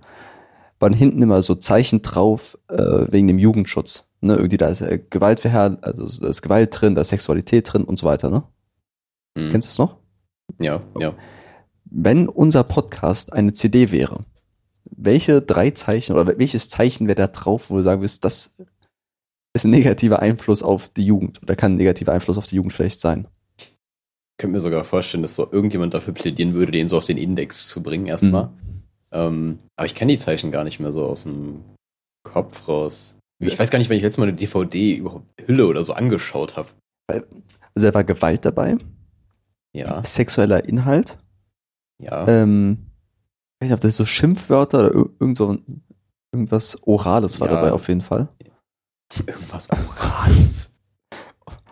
waren 0.80 0.94
hinten 0.94 1.22
immer 1.22 1.42
so 1.42 1.56
Zeichen 1.56 2.02
drauf 2.02 2.58
äh, 2.70 3.06
wegen 3.12 3.28
dem 3.28 3.40
Jugendschutz. 3.40 4.06
Ne, 4.22 4.36
irgendwie 4.36 4.58
da 4.58 4.70
ist 4.70 4.82
äh, 4.82 5.00
Gewaltverherr, 5.10 5.78
also 5.82 6.06
da 6.22 6.28
ist 6.28 6.44
Gewalt 6.44 6.80
drin, 6.80 6.94
da 6.94 7.02
ist 7.02 7.10
Sexualität 7.10 7.74
drin 7.74 7.84
und 7.84 7.98
so 7.98 8.06
weiter, 8.06 8.30
ne? 8.30 8.44
Mhm. 9.36 9.50
Kennst 9.52 9.68
du 9.68 9.72
es 9.72 9.78
noch? 9.78 9.98
Ja, 10.60 10.82
ja. 11.00 11.16
Wenn 11.86 12.28
unser 12.28 12.64
Podcast 12.64 13.34
eine 13.34 13.54
CD 13.54 13.92
wäre, 13.92 14.26
welche 14.96 15.42
drei 15.42 15.72
Zeichen 15.72 16.14
oder 16.16 16.38
welches 16.38 16.70
Zeichen 16.70 17.08
wäre 17.08 17.16
da 17.16 17.28
drauf, 17.28 17.70
wo 17.70 17.78
du 17.78 17.84
sagen 17.84 18.02
wirst, 18.02 18.24
das 18.26 18.56
ist 19.54 19.66
ein 19.66 19.72
negativer 19.72 20.22
Einfluss 20.22 20.64
auf 20.64 20.90
die 20.90 21.04
Jugend 21.04 21.42
oder 21.42 21.56
kann 21.56 21.74
ein 21.74 21.78
negativer 21.78 22.14
Einfluss 22.14 22.38
auf 22.38 22.48
die 22.48 22.56
Jugend 22.56 22.74
vielleicht 22.74 23.02
sein? 23.02 23.28
Ich 23.58 23.74
könnte 24.38 24.54
mir 24.54 24.60
sogar 24.60 24.84
vorstellen, 24.84 25.24
dass 25.24 25.36
so 25.36 25.52
irgendjemand 25.52 25.94
dafür 25.94 26.14
plädieren 26.14 26.54
würde, 26.54 26.72
den 26.72 26.88
so 26.88 26.98
auf 26.98 27.06
den 27.06 27.18
Index 27.18 27.68
zu 27.68 27.84
bringen 27.84 28.08
erstmal. 28.08 28.46
Mhm. 28.46 28.84
Ähm, 29.12 29.60
aber 29.76 29.86
ich 29.86 29.96
kenne 29.96 30.14
die 30.14 30.18
Zeichen 30.20 30.52
gar 30.52 30.64
nicht 30.64 30.80
mehr 30.80 30.94
so 30.94 31.06
aus 31.06 31.24
dem 31.24 31.64
Kopf 32.24 32.68
raus. 32.68 33.16
Ich 33.40 33.58
weiß 33.58 33.72
gar 33.72 33.80
nicht, 33.80 33.90
wenn 33.90 33.98
ich 33.98 34.04
letztes 34.04 34.20
Mal 34.20 34.28
eine 34.28 34.38
DVD 34.38 34.96
überhaupt 34.96 35.26
Hülle 35.46 35.68
oder 35.68 35.84
so 35.84 35.94
angeschaut 35.94 36.58
habe. 36.58 36.70
Also 37.08 37.88
da 37.88 37.94
war 37.94 38.04
Gewalt 38.04 38.46
dabei. 38.46 38.78
Ja. 39.74 40.04
Sexueller 40.04 40.66
Inhalt. 40.66 41.18
Ja. 42.00 42.28
Ähm, 42.28 42.88
ich 43.60 43.66
weiß 43.66 43.70
nicht, 43.70 43.74
ob 43.74 43.82
das 43.82 43.96
so 43.96 44.06
Schimpfwörter 44.06 44.90
oder 44.90 45.10
irgend 45.20 45.38
so 45.38 45.58
irgendwas 46.32 46.78
Orales 46.84 47.40
war 47.40 47.50
ja. 47.50 47.56
dabei 47.56 47.72
auf 47.72 47.88
jeden 47.88 48.02
Fall. 48.02 48.28
Irgendwas 49.28 49.70
Orales. 49.70 50.72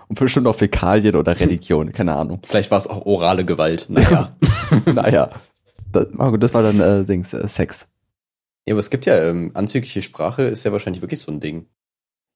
Und 0.07 0.19
bestimmt 0.19 0.47
auch 0.47 0.55
Fäkalien 0.55 1.15
oder 1.15 1.39
Religion, 1.39 1.91
keine 1.93 2.15
Ahnung. 2.15 2.41
Vielleicht 2.45 2.71
war 2.71 2.77
es 2.77 2.87
auch 2.87 3.05
orale 3.05 3.45
Gewalt. 3.45 3.85
Naja. 3.89 4.35
naja. 4.93 5.29
Das, 5.91 6.07
das 6.39 6.53
war 6.53 6.63
dann 6.63 6.79
äh, 6.79 7.03
Dings, 7.05 7.33
äh, 7.33 7.47
Sex. 7.47 7.87
Ja, 8.67 8.73
aber 8.73 8.79
es 8.79 8.89
gibt 8.89 9.05
ja 9.05 9.17
ähm, 9.23 9.51
anzügliche 9.53 10.01
Sprache, 10.01 10.43
ist 10.43 10.63
ja 10.63 10.71
wahrscheinlich 10.71 11.01
wirklich 11.01 11.21
so 11.21 11.31
ein 11.31 11.39
Ding. 11.39 11.67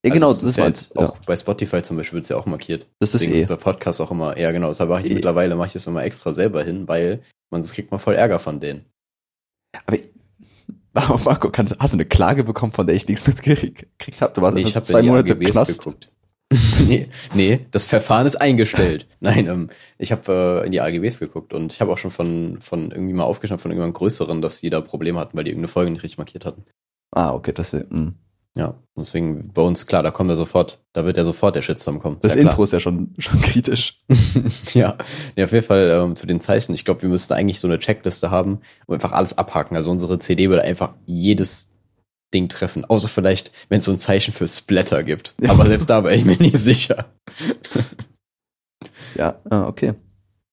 Ja, 0.05 0.13
genau, 0.13 0.29
also, 0.29 0.41
das, 0.41 0.41
das 0.41 0.49
ist 0.51 0.57
ja 0.57 0.63
halt 0.63 0.91
ja. 0.95 1.09
auch 1.09 1.17
bei 1.25 1.35
Spotify 1.35 1.81
zum 1.81 1.97
Beispiel 1.97 2.17
wird 2.17 2.23
es 2.25 2.29
ja 2.29 2.37
auch 2.37 2.45
markiert. 2.45 2.87
Das 2.99 3.13
Deswegen 3.13 3.31
ist 3.31 3.37
eh. 3.37 3.41
unser 3.43 3.57
Podcast 3.57 4.01
auch 4.01 4.11
immer, 4.11 4.37
ja 4.37 4.51
genau, 4.51 4.67
deshalb 4.67 4.89
mache 4.89 5.03
ich 5.03 5.11
eh. 5.11 5.13
mittlerweile 5.13 5.55
mache 5.55 5.67
ich 5.67 5.73
das 5.73 5.87
immer 5.87 6.03
extra 6.03 6.33
selber 6.33 6.63
hin, 6.63 6.87
weil 6.87 7.21
man 7.49 7.61
das 7.61 7.71
kriegt 7.71 7.91
man 7.91 7.99
voll 7.99 8.15
Ärger 8.15 8.39
von 8.39 8.59
denen. 8.59 8.85
Aber 9.85 9.97
Warum, 10.93 11.21
Marco, 11.25 11.49
kannst, 11.49 11.75
hast 11.79 11.93
du 11.93 11.97
eine 11.97 12.05
Klage 12.05 12.43
bekommen, 12.43 12.71
von 12.71 12.87
der 12.87 12.95
ich 12.95 13.07
nichts 13.07 13.27
mitgekriegt 13.27 14.21
habe? 14.21 14.33
Du 14.33 14.41
warst 14.41 14.55
nee, 14.55 14.61
ich 14.61 14.75
hab 14.75 14.85
zwei 14.85 15.01
Monate 15.01 15.37
Knast. 15.37 15.79
Geguckt. 15.83 16.09
nee, 16.87 17.09
nee, 17.33 17.65
das 17.71 17.85
Verfahren 17.85 18.27
ist 18.27 18.35
eingestellt. 18.35 19.07
Nein, 19.19 19.47
ähm, 19.47 19.69
ich 19.97 20.11
habe 20.11 20.61
äh, 20.61 20.65
in 20.65 20.71
die 20.71 20.81
AGBs 20.81 21.19
geguckt 21.19 21.51
und 21.51 21.73
ich 21.73 21.81
habe 21.81 21.91
auch 21.91 21.97
schon 21.97 22.11
von, 22.11 22.59
von 22.61 22.91
irgendwie 22.91 23.13
mal 23.13 23.23
aufgeschnappt 23.23 23.61
von 23.61 23.71
irgendeinem 23.71 23.93
größeren, 23.93 24.41
dass 24.41 24.61
die 24.61 24.69
da 24.69 24.81
Probleme 24.81 25.19
hatten, 25.19 25.35
weil 25.35 25.45
die 25.45 25.51
irgendeine 25.51 25.69
Folge 25.69 25.89
nicht 25.89 26.03
richtig 26.03 26.19
markiert 26.19 26.45
hatten. 26.45 26.63
Ah, 27.11 27.33
okay, 27.33 27.53
das 27.53 27.73
mh. 27.73 28.13
Ja, 28.55 28.75
deswegen 28.95 29.51
bei 29.51 29.63
uns, 29.63 29.87
klar, 29.87 30.03
da 30.03 30.11
kommen 30.11 30.29
wir 30.29 30.35
sofort, 30.35 30.79
da 30.93 31.05
wird 31.05 31.17
ja 31.17 31.23
sofort 31.23 31.55
der 31.55 31.63
Shitstorm 31.63 31.99
kommen. 31.99 32.17
Das 32.21 32.35
Intro 32.35 32.55
klar. 32.55 32.63
ist 32.65 32.73
ja 32.73 32.79
schon, 32.79 33.15
schon 33.17 33.41
kritisch. 33.41 34.03
ja, 34.73 34.95
nee, 35.35 35.43
auf 35.43 35.51
jeden 35.51 35.65
Fall 35.65 35.89
ähm, 35.91 36.15
zu 36.15 36.27
den 36.27 36.39
Zeichen. 36.39 36.73
Ich 36.73 36.85
glaube, 36.85 37.01
wir 37.01 37.09
müssten 37.09 37.33
eigentlich 37.33 37.59
so 37.59 37.67
eine 37.67 37.79
Checkliste 37.79 38.29
haben 38.29 38.59
und 38.85 38.93
einfach 38.93 39.11
alles 39.11 39.35
abhaken. 39.37 39.75
Also 39.75 39.89
unsere 39.89 40.19
CD 40.19 40.49
würde 40.49 40.61
einfach 40.61 40.93
jedes 41.05 41.71
Ding 42.31 42.47
treffen. 42.47 42.85
Außer 42.85 43.07
vielleicht, 43.07 43.51
wenn 43.69 43.79
es 43.79 43.85
so 43.85 43.91
ein 43.91 43.97
Zeichen 43.97 44.33
für 44.33 44.47
Splatter 44.47 45.03
gibt. 45.03 45.33
Aber 45.47 45.65
selbst 45.65 45.89
da 45.89 46.03
wäre 46.03 46.15
ich 46.15 46.25
mir 46.25 46.37
nicht 46.37 46.57
sicher. 46.57 47.05
ja, 49.15 49.39
ah, 49.49 49.67
okay. 49.67 49.95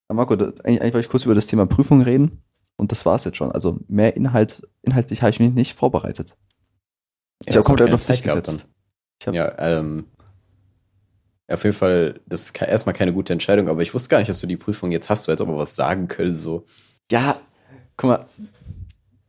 Marco, 0.09 0.35
eigentlich, 0.35 0.63
eigentlich 0.65 0.95
wollte 0.95 1.01
ich 1.01 1.09
kurz 1.11 1.27
über 1.27 1.35
das 1.35 1.47
Thema 1.47 1.67
Prüfung 1.67 2.01
reden. 2.01 2.43
Und 2.77 2.93
das 2.93 3.05
war's 3.05 3.25
jetzt 3.25 3.37
schon. 3.37 3.53
Also 3.53 3.79
mehr 3.89 4.17
Inhalt, 4.17 4.67
inhaltlich 4.81 5.21
habe 5.21 5.31
ich 5.33 5.41
mich 5.41 5.53
nicht 5.53 5.77
vorbereitet. 5.77 6.35
Ich 7.47 7.57
habe 7.57 7.65
komplett 7.65 7.93
auf 7.93 8.05
dich 8.05 8.23
gesetzt. 8.23 8.67
ja, 9.31 9.53
ähm, 9.59 10.07
auf 11.49 11.65
jeden 11.65 11.77
Fall, 11.77 12.21
das 12.27 12.45
ist 12.45 12.63
erstmal 12.63 12.95
keine 12.95 13.13
gute 13.13 13.33
Entscheidung, 13.33 13.69
aber 13.69 13.83
ich 13.83 13.93
wusste 13.93 14.09
gar 14.09 14.19
nicht, 14.19 14.29
dass 14.29 14.41
du 14.41 14.47
die 14.47 14.57
Prüfung 14.57 14.93
jetzt 14.93 15.09
hast, 15.09 15.27
du 15.27 15.33
ob 15.33 15.49
wir 15.49 15.59
was 15.59 15.75
sagen 15.75 16.07
können, 16.07 16.37
so. 16.37 16.65
Ja, 17.11 17.41
guck 17.97 18.09
mal, 18.09 18.27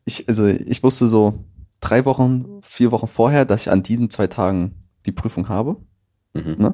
ich, 0.05 0.27
also 0.27 0.45
ich 0.45 0.83
wusste 0.83 1.07
so 1.07 1.43
drei 1.79 2.05
Wochen, 2.05 2.61
vier 2.61 2.91
Wochen 2.91 3.07
vorher, 3.07 3.45
dass 3.45 3.61
ich 3.61 3.71
an 3.71 3.83
diesen 3.83 4.09
zwei 4.09 4.27
Tagen 4.27 4.87
die 5.05 5.11
Prüfung 5.11 5.49
habe. 5.49 5.77
Mhm. 6.33 6.55
Ne? 6.57 6.73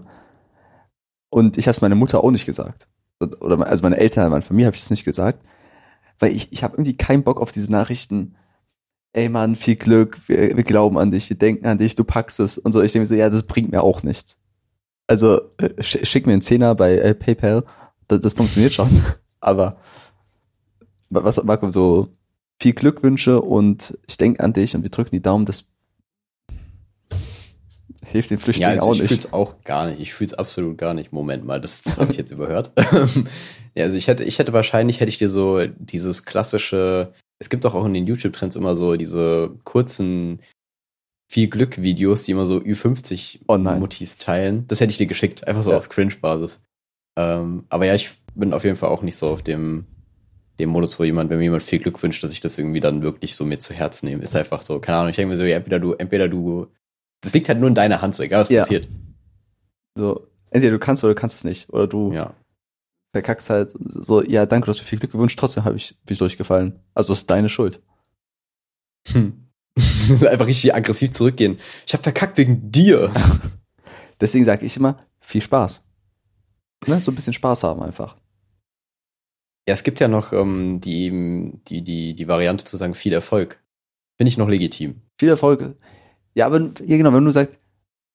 Und 1.30 1.58
ich 1.58 1.68
habe 1.68 1.76
es 1.76 1.82
meiner 1.82 1.96
Mutter 1.96 2.24
auch 2.24 2.32
nicht 2.32 2.46
gesagt. 2.46 2.88
Oder 3.20 3.66
also 3.66 3.84
meine 3.84 3.98
Eltern, 3.98 4.30
meine 4.30 4.44
Familie 4.44 4.68
habe 4.68 4.76
ich 4.76 4.82
das 4.82 4.92
nicht 4.92 5.06
gesagt. 5.06 5.44
Weil 6.20 6.36
ich, 6.36 6.52
ich 6.52 6.64
habe 6.64 6.76
irgendwie 6.76 6.98
keinen 6.98 7.24
Bock 7.24 7.40
auf 7.40 7.52
diese 7.52 7.72
Nachrichten, 7.72 8.36
ey 9.14 9.30
Mann, 9.30 9.56
viel 9.56 9.76
Glück, 9.76 10.18
wir, 10.28 10.56
wir 10.56 10.64
glauben 10.64 10.98
an 10.98 11.12
dich, 11.12 11.30
wir 11.30 11.38
denken 11.38 11.66
an 11.66 11.78
dich, 11.78 11.96
du 11.96 12.04
packst 12.04 12.40
es 12.40 12.58
und 12.58 12.72
so. 12.72 12.82
Ich 12.82 12.92
denke 12.92 13.04
mir 13.04 13.08
so, 13.08 13.16
ja, 13.16 13.30
das 13.30 13.44
bringt 13.44 13.72
mir 13.72 13.84
auch 13.84 14.04
nichts. 14.04 14.38
Also 15.08 15.42
äh, 15.58 15.82
schick 15.82 16.28
mir 16.28 16.34
einen 16.34 16.42
Zehner 16.42 16.76
bei 16.76 16.98
äh, 16.98 17.16
PayPal, 17.16 17.64
das, 18.08 18.20
das 18.20 18.34
funktioniert 18.34 18.74
schon. 18.74 18.90
Aber 19.40 19.78
was 21.10 21.42
Marco 21.44 21.70
so 21.72 22.08
viel 22.62 22.74
Glückwünsche 22.74 23.42
und 23.42 23.98
ich 24.08 24.18
denke 24.18 24.44
an 24.44 24.54
dich 24.54 24.76
und 24.76 24.84
wir 24.84 24.90
drücken 24.90 25.12
die 25.12 25.22
Daumen, 25.22 25.46
das 25.46 25.66
hilft 28.06 28.32
den 28.32 28.40
Flüchtlingen 28.40 28.76
ja, 28.76 28.82
also 28.82 28.90
auch 28.90 28.96
ich 28.96 29.02
nicht. 29.02 29.12
Ich 29.12 29.18
fühl's 29.22 29.34
auch 29.34 29.62
gar 29.64 29.88
nicht. 29.88 30.00
Ich 30.00 30.14
fühl's 30.14 30.34
absolut 30.34 30.78
gar 30.78 30.94
nicht. 30.94 31.12
Moment 31.12 31.46
mal, 31.46 31.62
das, 31.62 31.84
das 31.84 31.98
habe 31.98 32.12
ich 32.12 32.18
jetzt 32.18 32.32
überhört. 32.32 32.72
ja, 33.76 33.86
also 33.86 33.98
ich 33.98 34.08
hätte, 34.08 34.24
ich 34.24 34.40
hätte 34.40 34.54
wahrscheinlich 34.54 35.00
hätte 35.00 35.10
ich 35.10 35.18
dir 35.18 35.30
so 35.30 35.66
dieses 35.66 36.24
klassische 36.24 37.14
es 37.40 37.50
gibt 37.50 37.66
doch 37.66 37.74
auch 37.74 37.86
in 37.86 37.94
den 37.94 38.08
YouTube-Trends 38.08 38.56
immer 38.56 38.76
so 38.76 38.96
diese 38.96 39.52
kurzen 39.64 40.40
viel 41.30 41.48
Glück-Videos, 41.50 42.24
die 42.24 42.32
immer 42.32 42.46
so 42.46 42.58
Ü50 42.58 43.42
Oh 43.48 43.58
teilen. 44.20 44.66
Das 44.68 44.80
hätte 44.80 44.92
ich 44.92 44.98
dir 44.98 45.08
geschickt, 45.08 45.46
einfach 45.48 45.62
so 45.62 45.72
Ja. 45.72 45.78
auf 45.78 45.90
Cringe-Basis. 45.90 46.60
Ähm, 47.18 47.66
aber 47.70 47.86
ja, 47.86 47.96
ich 47.96 48.12
bin 48.36 48.54
auf 48.54 48.64
jeden 48.64 48.78
Fall 48.78 48.90
auch 48.90 49.02
nicht 49.02 49.18
so 49.18 49.28
auf 49.30 49.42
dem, 49.42 49.86
dem 50.60 50.70
Modus, 50.70 50.98
wo 51.00 51.04
jemand, 51.04 51.30
wenn 51.30 51.38
mir 51.38 51.44
jemand 51.46 51.64
viel 51.64 51.80
Glück 51.80 52.02
wünscht, 52.02 52.24
dass 52.24 52.32
ich 52.32 52.40
das 52.40 52.58
irgendwie 52.58 52.80
dann 52.80 53.02
wirklich 53.02 53.36
so 53.36 53.44
mir 53.46 53.60
zu 53.60 53.74
Herzen 53.74 54.08
nehme. 54.08 54.24
Ist 54.24 54.36
einfach 54.36 54.62
so, 54.62 54.80
keine 54.80 55.00
Ahnung, 55.00 55.10
ich 55.10 55.16
denke 55.18 55.32
mir 55.32 55.38
so, 55.38 55.44
ja, 55.44 55.58
entweder 55.58 55.80
du, 55.80 55.94
entweder 55.94 56.30
du, 56.30 56.68
das 57.22 57.34
liegt 57.34 57.50
halt 57.50 57.60
nur 57.60 57.68
in 57.70 57.76
deiner 57.76 58.02
Hand, 58.02 58.16
so 58.16 58.24
egal 58.24 58.42
was 58.42 58.50
Ja. 58.50 58.62
passiert. 58.62 58.88
So, 59.98 60.28
entweder 60.52 60.72
du 60.74 60.80
kannst 60.80 61.04
oder 61.04 61.14
du 61.14 61.20
kannst 61.20 61.36
es 61.38 61.44
nicht. 61.44 61.70
Oder 61.74 61.88
du 61.88 62.14
Ja. 62.14 62.34
Verkackst 63.18 63.50
halt 63.50 63.74
so, 63.80 64.24
ja, 64.24 64.46
danke, 64.46 64.66
du 64.66 64.72
hast 64.72 64.80
mir 64.80 64.86
viel 64.86 65.00
Glück 65.00 65.12
gewünscht, 65.12 65.40
trotzdem 65.40 65.66
habe 65.66 65.76
ich, 65.76 65.98
bin 66.06 66.14
ich 66.14 66.20
durchgefallen. 66.20 66.80
Also 66.94 67.14
ist 67.14 67.30
deine 67.30 67.50
Schuld. 67.50 67.82
Hm. 69.08 69.48
einfach 70.30 70.48
richtig 70.48 70.74
aggressiv 70.74 71.12
zurückgehen. 71.12 71.60
Ich 71.86 71.94
habe 71.94 72.04
verkackt 72.04 72.38
wegen 72.38 72.72
dir. 72.72 73.12
Deswegen 74.22 74.46
sage 74.46 74.66
ich 74.66 74.78
immer, 74.78 75.06
viel 75.20 75.42
Spaß. 75.42 75.84
Ne? 76.88 77.02
So 77.02 77.12
ein 77.12 77.16
bisschen 77.16 77.34
Spaß 77.34 77.64
haben 77.64 77.82
einfach. 77.82 78.16
Ja, 79.68 79.74
es 79.74 79.84
gibt 79.84 80.00
ja 80.00 80.08
noch 80.08 80.32
ähm, 80.32 80.80
die, 80.80 81.52
die, 81.68 81.84
die, 81.84 82.16
die 82.16 82.28
Variante 82.28 82.66
zu 82.66 82.78
sagen, 82.78 82.96
viel 82.96 83.14
Erfolg. 83.14 83.62
Finde 84.16 84.30
ich 84.30 84.38
noch 84.38 84.48
legitim. 84.48 85.02
Viel 85.20 85.30
Erfolg. 85.30 85.76
Ja, 86.36 86.46
aber 86.46 86.60
ja, 86.86 86.98
genau, 86.98 87.14
wenn 87.14 87.26
du 87.26 87.32
sagst, 87.32 87.60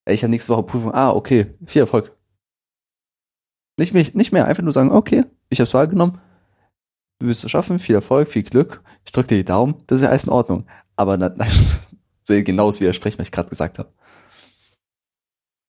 ich 0.08 0.22
habe 0.22 0.30
nächste 0.30 0.52
Woche 0.52 0.62
Prüfung, 0.64 0.94
ah, 0.94 1.10
okay, 1.10 1.54
viel 1.66 1.80
Erfolg. 1.80 2.16
Nicht 3.78 3.94
mehr, 3.94 4.06
nicht 4.12 4.32
mehr, 4.32 4.46
einfach 4.46 4.62
nur 4.62 4.72
sagen, 4.72 4.92
okay, 4.92 5.24
ich 5.48 5.58
habe 5.58 5.66
es 5.66 5.74
wahrgenommen, 5.74 6.20
du 7.18 7.26
wirst 7.26 7.44
es 7.44 7.50
schaffen, 7.50 7.78
viel 7.78 7.94
Erfolg, 7.94 8.28
viel 8.28 8.42
Glück, 8.42 8.82
ich 9.04 9.12
drücke 9.12 9.28
dir 9.28 9.36
die 9.36 9.44
Daumen, 9.44 9.82
das 9.86 9.98
ist 9.98 10.04
ja 10.04 10.10
alles 10.10 10.24
in 10.24 10.30
Ordnung. 10.30 10.66
Aber 10.96 11.16
na, 11.16 11.34
so 12.22 12.34
genau 12.42 12.66
das 12.66 12.80
widersprechen, 12.80 13.18
was 13.18 13.28
ich 13.28 13.32
gerade 13.32 13.48
gesagt 13.50 13.78
habe. 13.78 13.90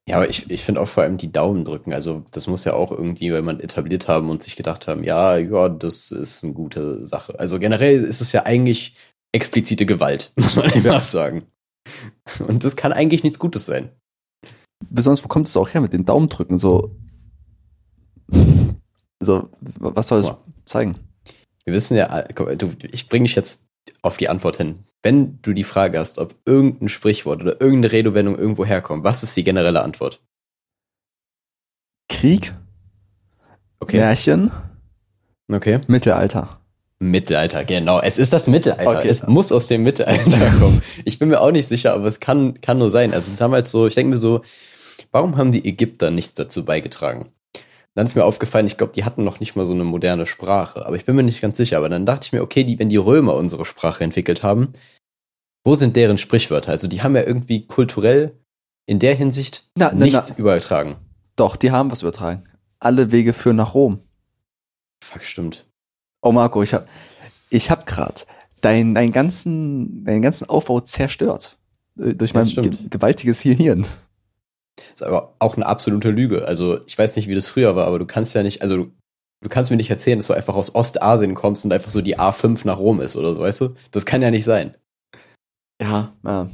Ja, 0.08 0.18
aber 0.18 0.30
ich, 0.30 0.50
ich 0.52 0.64
finde 0.64 0.82
auch 0.82 0.88
vor 0.88 1.04
allem 1.04 1.18
die 1.18 1.32
Daumen 1.32 1.64
drücken. 1.64 1.94
Also, 1.94 2.26
das 2.32 2.48
muss 2.48 2.66
ja 2.66 2.74
auch 2.74 2.92
irgendwie 2.92 3.26
jemand 3.26 3.64
etabliert 3.64 4.10
haben 4.10 4.30
und 4.30 4.44
sich 4.44 4.58
gedacht 4.58 4.88
haben, 4.88 5.04
ja, 5.04 5.38
ja, 5.38 5.70
das 5.70 6.12
ist 6.12 6.44
eine 6.44 6.54
gute 6.54 7.08
Sache. 7.08 7.40
Also 7.40 7.58
generell 7.58 8.04
ist 8.04 8.20
es 8.20 8.34
ja 8.34 8.44
eigentlich 8.46 8.98
explizite 9.32 9.86
Gewalt, 9.86 10.34
muss 10.38 10.58
man 10.58 10.66
einfach 10.72 11.02
sagen. 11.04 11.44
Und 12.48 12.66
das 12.66 12.76
kann 12.76 12.92
eigentlich 12.92 13.24
nichts 13.24 13.40
Gutes 13.40 13.66
sein. 13.66 13.92
Besonders, 14.90 15.24
wo 15.24 15.30
kommt 15.30 15.48
es 15.48 15.56
auch 15.56 15.70
her 15.70 15.80
mit 15.80 15.94
den 15.94 16.04
Daumendrücken? 16.04 16.60
So, 16.60 16.94
so 19.20 19.50
was 19.80 20.08
soll 20.08 20.22
es 20.22 20.32
zeigen? 20.66 20.96
Wir 21.66 21.74
wissen 21.74 21.96
ja, 21.96 22.10
mal, 22.10 22.58
du, 22.58 22.72
ich 22.92 23.08
bringe 23.08 23.26
dich 23.26 23.36
jetzt 23.36 23.66
auf 24.02 24.18
die 24.18 24.30
Antwort 24.30 24.58
hin. 24.58 24.84
Wenn 25.02 25.42
du 25.42 25.54
die 25.54 25.64
Frage 25.64 26.00
hast, 26.00 26.20
ob 26.20 26.36
irgendein 26.46 26.90
Sprichwort 26.90 27.42
oder 27.42 27.60
irgendeine 27.60 27.92
Redewendung 27.92 28.38
irgendwo 28.38 28.66
herkommt, 28.66 29.04
was 29.04 29.24
ist 29.24 29.36
die 29.36 29.44
generelle 29.44 29.82
Antwort? 29.82 30.22
Krieg, 32.10 32.54
Okay. 33.80 33.98
Märchen, 33.98 34.52
Okay. 35.52 35.82
Mittelalter. 35.88 36.62
Mittelalter, 37.00 37.66
genau. 37.66 38.00
Es 38.00 38.18
ist 38.18 38.32
das 38.32 38.48
Mittelalter. 38.48 39.00
Okay. 39.00 39.10
Es 39.10 39.28
muss 39.28 39.52
aus 39.52 39.68
dem 39.68 39.84
Mittelalter 39.84 40.50
kommen. 40.60 40.82
Ich 41.04 41.20
bin 41.20 41.28
mir 41.28 41.42
auch 41.42 41.52
nicht 41.52 41.68
sicher, 41.68 41.94
aber 41.94 42.06
es 42.08 42.22
kann, 42.22 42.62
kann 42.62 42.78
nur 42.78 42.92
sein. 42.92 43.14
Also 43.14 43.34
damals 43.36 43.72
so, 43.72 43.86
ich 43.88 43.96
denke 43.96 44.12
mir 44.12 44.18
so, 44.18 44.42
warum 45.12 45.36
haben 45.36 45.52
die 45.52 45.68
Ägypter 45.68 46.12
nichts 46.12 46.34
dazu 46.34 46.64
beigetragen? 46.64 47.30
Dann 47.96 48.06
ist 48.06 48.16
mir 48.16 48.26
aufgefallen, 48.26 48.66
ich 48.66 48.78
glaube, 48.78 48.94
die 48.94 49.04
hatten 49.06 49.24
noch 49.24 49.40
nicht 49.40 49.56
mal 49.56 49.66
so 49.66 49.74
eine 49.74 49.84
moderne 49.84 50.26
Sprache, 50.26 50.86
aber 50.86 50.96
ich 50.96 51.06
bin 51.06 51.16
mir 51.16 51.24
nicht 51.24 51.42
ganz 51.42 51.58
sicher. 51.58 51.78
Aber 51.78 51.90
dann 51.90 52.06
dachte 52.08 52.26
ich 52.26 52.34
mir, 52.34 52.42
okay, 52.42 52.64
die, 52.64 52.80
wenn 52.80 52.90
die 52.90 52.98
Römer 52.98 53.36
unsere 53.36 53.66
Sprache 53.66 54.04
entwickelt 54.04 54.42
haben, 54.42 54.74
wo 55.64 55.76
sind 55.76 55.96
deren 55.96 56.18
Sprichwörter? 56.18 56.72
Also 56.72 56.88
die 56.88 57.04
haben 57.04 57.16
ja 57.16 57.24
irgendwie 57.24 57.68
kulturell 57.68 58.38
in 58.86 59.00
der 59.00 59.16
Hinsicht 59.16 59.70
Na, 59.78 59.92
na, 59.94 60.06
nichts 60.06 60.32
na. 60.32 60.36
übertragen. 60.38 60.96
Doch, 61.36 61.56
die 61.56 61.72
haben 61.72 61.92
was 61.92 62.02
übertragen. 62.02 62.44
Alle 62.80 63.12
Wege 63.12 63.32
führen 63.34 63.56
nach 63.58 63.74
Rom. 63.76 64.00
Fuck, 65.04 65.24
stimmt. 65.24 65.66
Oh 66.22 66.32
Marco, 66.32 66.64
ich 66.64 66.74
hab, 66.74 66.90
ich 67.50 67.70
hab 67.70 67.86
grad 67.86 68.26
deinen 68.62 68.96
dein 68.96 69.12
ganzen, 69.12 70.04
deinen 70.06 70.22
ganzen 70.22 70.50
Aufbau 70.50 70.80
zerstört. 70.80 71.58
Äh, 72.00 72.16
Durch 72.16 72.34
mein 72.34 72.42
Das 72.44 72.52
stimmt. 72.52 72.78
ge 72.80 72.88
gewaltiges 72.90 73.42
Hirn. 73.42 73.86
Ist 74.94 75.04
aber 75.04 75.36
auch 75.40 75.56
eine 75.56 75.66
absolute 75.66 76.10
Lüge. 76.10 76.48
Also 76.48 76.80
ich 76.86 76.98
weiß 76.98 77.16
nicht, 77.16 77.28
wie 77.28 77.36
das 77.36 77.48
früher 77.48 77.76
war, 77.76 77.88
aber 77.88 78.00
du 78.00 78.06
kannst 78.06 78.36
ja 78.36 78.44
nicht, 78.44 78.62
also 78.62 78.78
du, 78.78 78.92
du 79.42 79.50
kannst 79.50 79.72
mir 79.72 79.78
nicht 79.78 79.90
erzählen, 79.90 80.20
dass 80.20 80.28
du 80.28 80.34
einfach 80.34 80.56
aus 80.56 80.74
Ostasien 80.74 81.36
kommst 81.36 81.66
und 81.66 81.74
einfach 81.74 81.92
so 81.92 82.02
die 82.02 82.18
A5 82.18 82.66
nach 82.66 82.78
Rom 82.78 83.02
ist 83.02 83.16
oder 83.16 83.34
so, 83.36 83.42
weißt 83.42 83.62
du? 83.62 83.76
Das 83.92 84.06
kann 84.06 84.22
ja 84.22 84.32
nicht 84.32 84.46
sein. 84.46 84.76
Ja. 85.82 86.14
ja. 86.24 86.50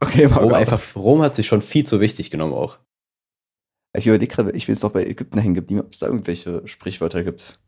Okay, 0.00 0.28
Marco. 0.28 0.44
Rom 0.44 0.54
einfach, 0.54 0.96
Rom 0.96 1.22
hat 1.22 1.36
sich 1.36 1.46
schon 1.46 1.62
viel 1.62 1.84
zu 1.84 2.00
wichtig 2.00 2.30
genommen 2.30 2.54
auch. 2.54 2.78
Ich 3.96 4.06
überlege 4.06 4.32
gerade, 4.32 4.52
ich 4.52 4.68
will 4.68 4.74
jetzt 4.74 4.82
noch 4.82 4.92
bei 4.92 5.04
Ägypten 5.04 5.38
hängen 5.38 5.54
geblieben, 5.54 5.80
ob 5.80 5.92
es 5.92 5.98
da 5.98 6.06
irgendwelche 6.06 6.66
Sprichwörter 6.66 7.24
gibt. 7.24 7.58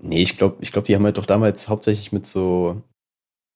Nee, 0.00 0.22
ich 0.22 0.38
glaube, 0.38 0.56
ich 0.60 0.72
glaube, 0.72 0.86
die 0.86 0.94
haben 0.94 1.04
halt 1.04 1.18
doch 1.18 1.26
damals 1.26 1.68
hauptsächlich 1.68 2.12
mit 2.12 2.26
so 2.26 2.80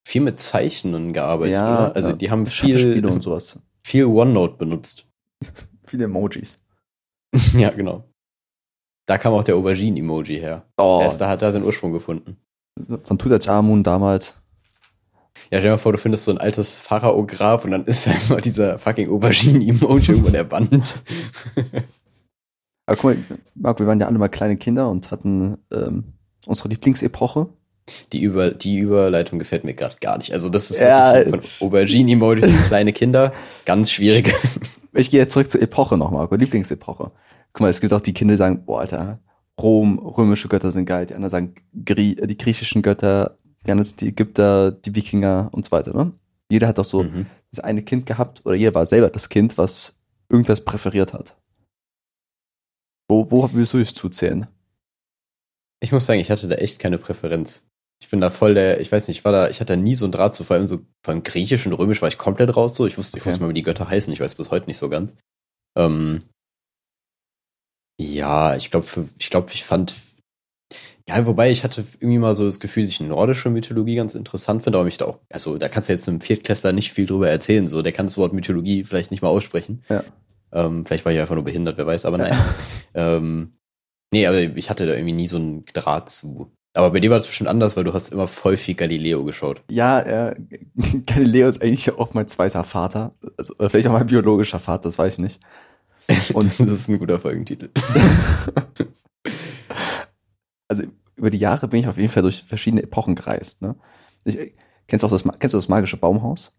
viel 0.07 0.21
mit 0.21 0.39
Zeichnen 0.39 1.13
gearbeitet, 1.13 1.55
Ja, 1.55 1.85
oder? 1.87 1.95
Also 1.95 2.09
ja. 2.09 2.15
die 2.15 2.29
haben 2.29 2.45
viel, 2.45 3.05
und 3.05 3.23
sowas. 3.23 3.59
viel 3.83 4.05
OneNote 4.05 4.57
benutzt. 4.57 5.07
Viele 5.85 6.05
Emojis. 6.05 6.59
ja, 7.53 7.69
genau. 7.71 8.03
Da 9.05 9.17
kam 9.17 9.33
auch 9.33 9.43
der 9.43 9.55
Aubergine-Emoji 9.55 10.37
her. 10.39 10.65
Oh, 10.77 10.99
Erst 11.01 11.21
da 11.21 11.29
hat 11.29 11.41
er 11.41 11.51
seinen 11.51 11.63
Ursprung 11.65 11.93
gefunden. 11.93 12.37
von 13.03 13.17
Tutanchamun 13.17 13.83
damals. 13.83 14.35
Ja, 15.49 15.59
stell 15.59 15.61
dir 15.61 15.69
mal 15.71 15.77
vor, 15.77 15.93
du 15.93 15.97
findest 15.97 16.25
so 16.25 16.31
ein 16.31 16.39
altes 16.39 16.79
Pharao-Grab 16.81 17.63
und 17.63 17.71
dann 17.71 17.85
ist 17.85 18.05
einfach 18.07 18.41
dieser 18.41 18.77
fucking 18.79 19.09
Aubergine-Emoji 19.09 20.09
irgendwo 20.11 20.27
in 20.27 20.33
der 20.33 20.51
Wand. 20.51 21.01
Aber 22.85 22.95
guck 22.97 23.03
mal, 23.03 23.17
Marco, 23.55 23.79
wir 23.79 23.87
waren 23.87 23.99
ja 23.99 24.07
alle 24.07 24.17
mal 24.17 24.27
kleine 24.29 24.57
Kinder 24.57 24.89
und 24.89 25.11
hatten 25.11 25.57
ähm, 25.73 26.13
unsere 26.45 26.69
Lieblingsepoche. 26.69 27.47
Die, 28.11 28.21
Über 28.21 28.51
die 28.51 28.79
Überleitung 28.79 29.39
gefällt 29.39 29.63
mir 29.63 29.73
gerade 29.73 29.95
gar 30.01 30.17
nicht. 30.17 30.33
Also 30.33 30.49
das 30.49 30.69
ist 30.71 30.79
Ja. 30.81 31.23
von 31.29 31.39
Aubergine-Emoji 31.61 32.41
kleine 32.67 32.91
Kinder 32.91 33.31
ganz 33.65 33.89
schwierig. 33.91 34.33
Ich 34.97 35.09
gehe 35.11 35.19
jetzt 35.19 35.33
zurück 35.33 35.49
zur 35.49 35.61
Epoche 35.61 35.97
noch, 35.97 36.11
Marco, 36.11 36.35
Lieblingsepoche. 36.35 37.11
Guck 37.53 37.61
mal, 37.61 37.69
es 37.69 37.81
gibt 37.81 37.93
auch 37.93 38.01
die 38.01 38.13
Kinder, 38.13 38.33
die 38.33 38.37
sagen, 38.37 38.65
boah, 38.65 38.81
Alter, 38.81 39.19
Rom, 39.59 39.99
römische 39.99 40.47
Götter 40.47 40.71
sind 40.71 40.85
geil. 40.85 41.05
Die 41.05 41.13
anderen 41.13 41.29
sagen 41.29 41.55
Grie 41.85 42.17
äh, 42.17 42.27
die 42.27 42.37
griechischen 42.37 42.81
Götter, 42.81 43.37
die 43.65 43.71
anderen 43.71 43.85
sind 43.87 44.01
die 44.01 44.07
Ägypter, 44.09 44.71
die 44.71 44.95
Wikinger 44.95 45.49
und 45.51 45.65
so 45.65 45.71
weiter, 45.71 45.93
ne? 45.93 46.13
Jeder 46.49 46.67
hat 46.67 46.77
doch 46.77 46.85
so 46.85 47.03
Mhm. 47.03 47.25
das 47.51 47.59
eine 47.59 47.83
Kind 47.83 48.05
gehabt 48.05 48.41
oder 48.45 48.55
jeder 48.55 48.73
war 48.73 48.85
selber 48.85 49.09
das 49.09 49.29
Kind, 49.29 49.57
was 49.57 49.97
irgendwas 50.29 50.63
präferiert 50.63 51.13
hat. 51.13 51.35
Wo, 53.09 53.29
wo 53.31 53.49
willst 53.53 53.73
du 53.73 53.77
es 53.77 53.93
zuzählen? 53.93 54.47
Ich 55.79 55.91
muss 55.91 56.05
sagen, 56.05 56.19
ich 56.19 56.31
hatte 56.31 56.47
da 56.47 56.55
echt 56.55 56.79
keine 56.79 56.97
Präferenz. 56.97 57.66
Ich 57.99 58.09
bin 58.09 58.21
da 58.21 58.29
voll 58.29 58.53
der, 58.53 58.79
ich 58.79 58.91
weiß 58.91 59.07
nicht, 59.07 59.19
ich 59.19 59.25
war 59.25 59.31
da, 59.31 59.49
ich 59.49 59.59
hatte 59.59 59.73
da 59.73 59.75
nie 59.75 59.95
so 59.95 60.05
ein 60.05 60.11
Draht 60.11 60.35
zu, 60.35 60.43
vor 60.43 60.55
allem 60.55 60.67
so 60.67 60.81
beim 61.03 61.23
Griechisch 61.23 61.65
und 61.65 61.73
Römisch 61.73 62.01
war 62.01 62.09
ich 62.09 62.17
komplett 62.17 62.55
raus 62.55 62.75
so. 62.75 62.85
Ich 62.85 62.97
wusste, 62.97 63.17
ich 63.17 63.23
Okay. 63.23 63.29
wusste 63.29 63.43
mal, 63.43 63.49
wie 63.49 63.53
die 63.55 63.63
Götter 63.63 63.89
heißen, 63.89 64.13
ich 64.13 64.19
weiß 64.19 64.35
bis 64.35 64.51
heute 64.51 64.67
nicht 64.67 64.77
so 64.77 64.89
ganz. 64.89 65.15
Ähm, 65.75 66.23
ja, 67.99 68.55
ich 68.55 68.69
glaube, 68.69 68.85
ich 69.17 69.29
glaube, 69.29 69.51
ich 69.51 69.63
fand, 69.63 69.95
ja, 71.09 71.25
wobei 71.25 71.49
ich 71.49 71.63
hatte 71.63 71.83
irgendwie 71.99 72.19
mal 72.19 72.35
so 72.35 72.45
das 72.45 72.59
Gefühl, 72.59 72.83
dass 72.83 72.91
ich 72.91 72.99
nordische 72.99 73.49
Mythologie 73.49 73.95
ganz 73.95 74.13
interessant 74.13 74.61
finde, 74.63 74.77
aber 74.77 74.85
mich 74.85 74.97
da 74.97 75.05
auch, 75.05 75.19
also 75.29 75.57
da 75.57 75.67
kannst 75.69 75.89
du 75.89 75.93
jetzt 75.93 76.07
einem 76.07 76.21
Viertklässler 76.21 76.73
nicht 76.73 76.91
viel 76.93 77.05
drüber 77.07 77.29
erzählen, 77.29 77.67
so, 77.67 77.81
der 77.81 77.93
kann 77.93 78.05
das 78.05 78.17
Wort 78.17 78.33
Mythologie 78.33 78.83
vielleicht 78.83 79.09
nicht 79.09 79.21
mal 79.21 79.29
aussprechen. 79.29 79.83
Ja. 79.89 80.03
Ähm, 80.51 80.85
vielleicht 80.85 81.05
war 81.05 81.11
ich 81.11 81.19
einfach 81.19 81.35
nur 81.35 81.43
behindert, 81.43 81.77
wer 81.77 81.87
weiß, 81.87 82.05
aber 82.05 82.19
nein. 82.19 82.37
ähm, 82.93 83.53
nee, 84.13 84.27
aber 84.27 84.39
ich 84.39 84.69
hatte 84.69 84.85
da 84.85 84.93
irgendwie 84.93 85.13
nie 85.13 85.27
so 85.27 85.37
einen 85.37 85.65
Draht 85.65 86.09
zu. 86.09 86.51
Aber 86.77 86.91
bei 86.91 86.99
dir 86.99 87.09
war 87.09 87.17
das 87.17 87.25
bestimmt 87.25 87.49
anders, 87.49 87.75
weil 87.75 87.85
du 87.85 87.93
hast 87.93 88.13
immer 88.13 88.27
voll 88.27 88.55
viel 88.55 88.75
Galileo 88.75 89.23
geschaut. 89.23 89.63
Ja, 89.67 89.99
äh, 89.99 90.35
Galileo 91.07 91.47
ist 91.47 91.59
eigentlich 91.59 91.91
auch 91.97 92.13
mein 92.13 92.27
zweiter 92.27 92.63
Vater. 92.63 93.15
Also, 93.35 93.55
oder 93.57 93.71
vielleicht 93.71 93.87
auch 93.87 93.93
mein 93.93 94.05
biologischer 94.05 94.59
Vater, 94.59 94.83
das 94.83 94.99
weiß 94.99 95.13
ich 95.13 95.19
nicht. 95.19 95.39
Und 96.35 96.45
das 96.45 96.59
ist 96.59 96.87
ein 96.87 96.99
guter 96.99 97.19
Folgentitel. 97.19 97.69
Also 100.69 100.83
über 101.15 101.29
die 101.29 101.37
Jahre 101.37 101.69
bin 101.69 101.79
ich 101.79 101.87
auf 101.87 101.95
jeden 101.95 102.09
Fall 102.09 102.23
durch 102.23 102.43
verschiedene 102.43 102.83
Epochen 102.83 103.15
gereist. 103.15 103.61
Ne? 103.61 103.77
Ich, 104.25 104.53
kennst, 104.87 105.01
du 105.01 105.07
auch 105.07 105.11
das, 105.11 105.23
kennst 105.39 105.53
du 105.53 105.57
das 105.57 105.69
magische 105.69 105.95
Baumhaus? 105.95 106.51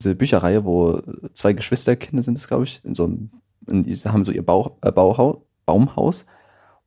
Diese 0.00 0.16
Bücherreihe, 0.16 0.64
wo 0.64 1.00
zwei 1.32 1.52
Geschwisterkinder 1.52 2.24
sind 2.24 2.38
es, 2.38 2.48
glaube 2.48 2.64
ich, 2.64 2.84
in 2.84 2.96
so 2.96 3.04
einem, 3.04 3.30
in, 3.68 3.84
die 3.84 3.94
haben 3.98 4.24
so 4.24 4.32
ihr 4.32 4.44
Bau, 4.44 4.78
äh, 4.82 4.90
Bauhaus, 4.90 5.36
Baumhaus 5.64 6.26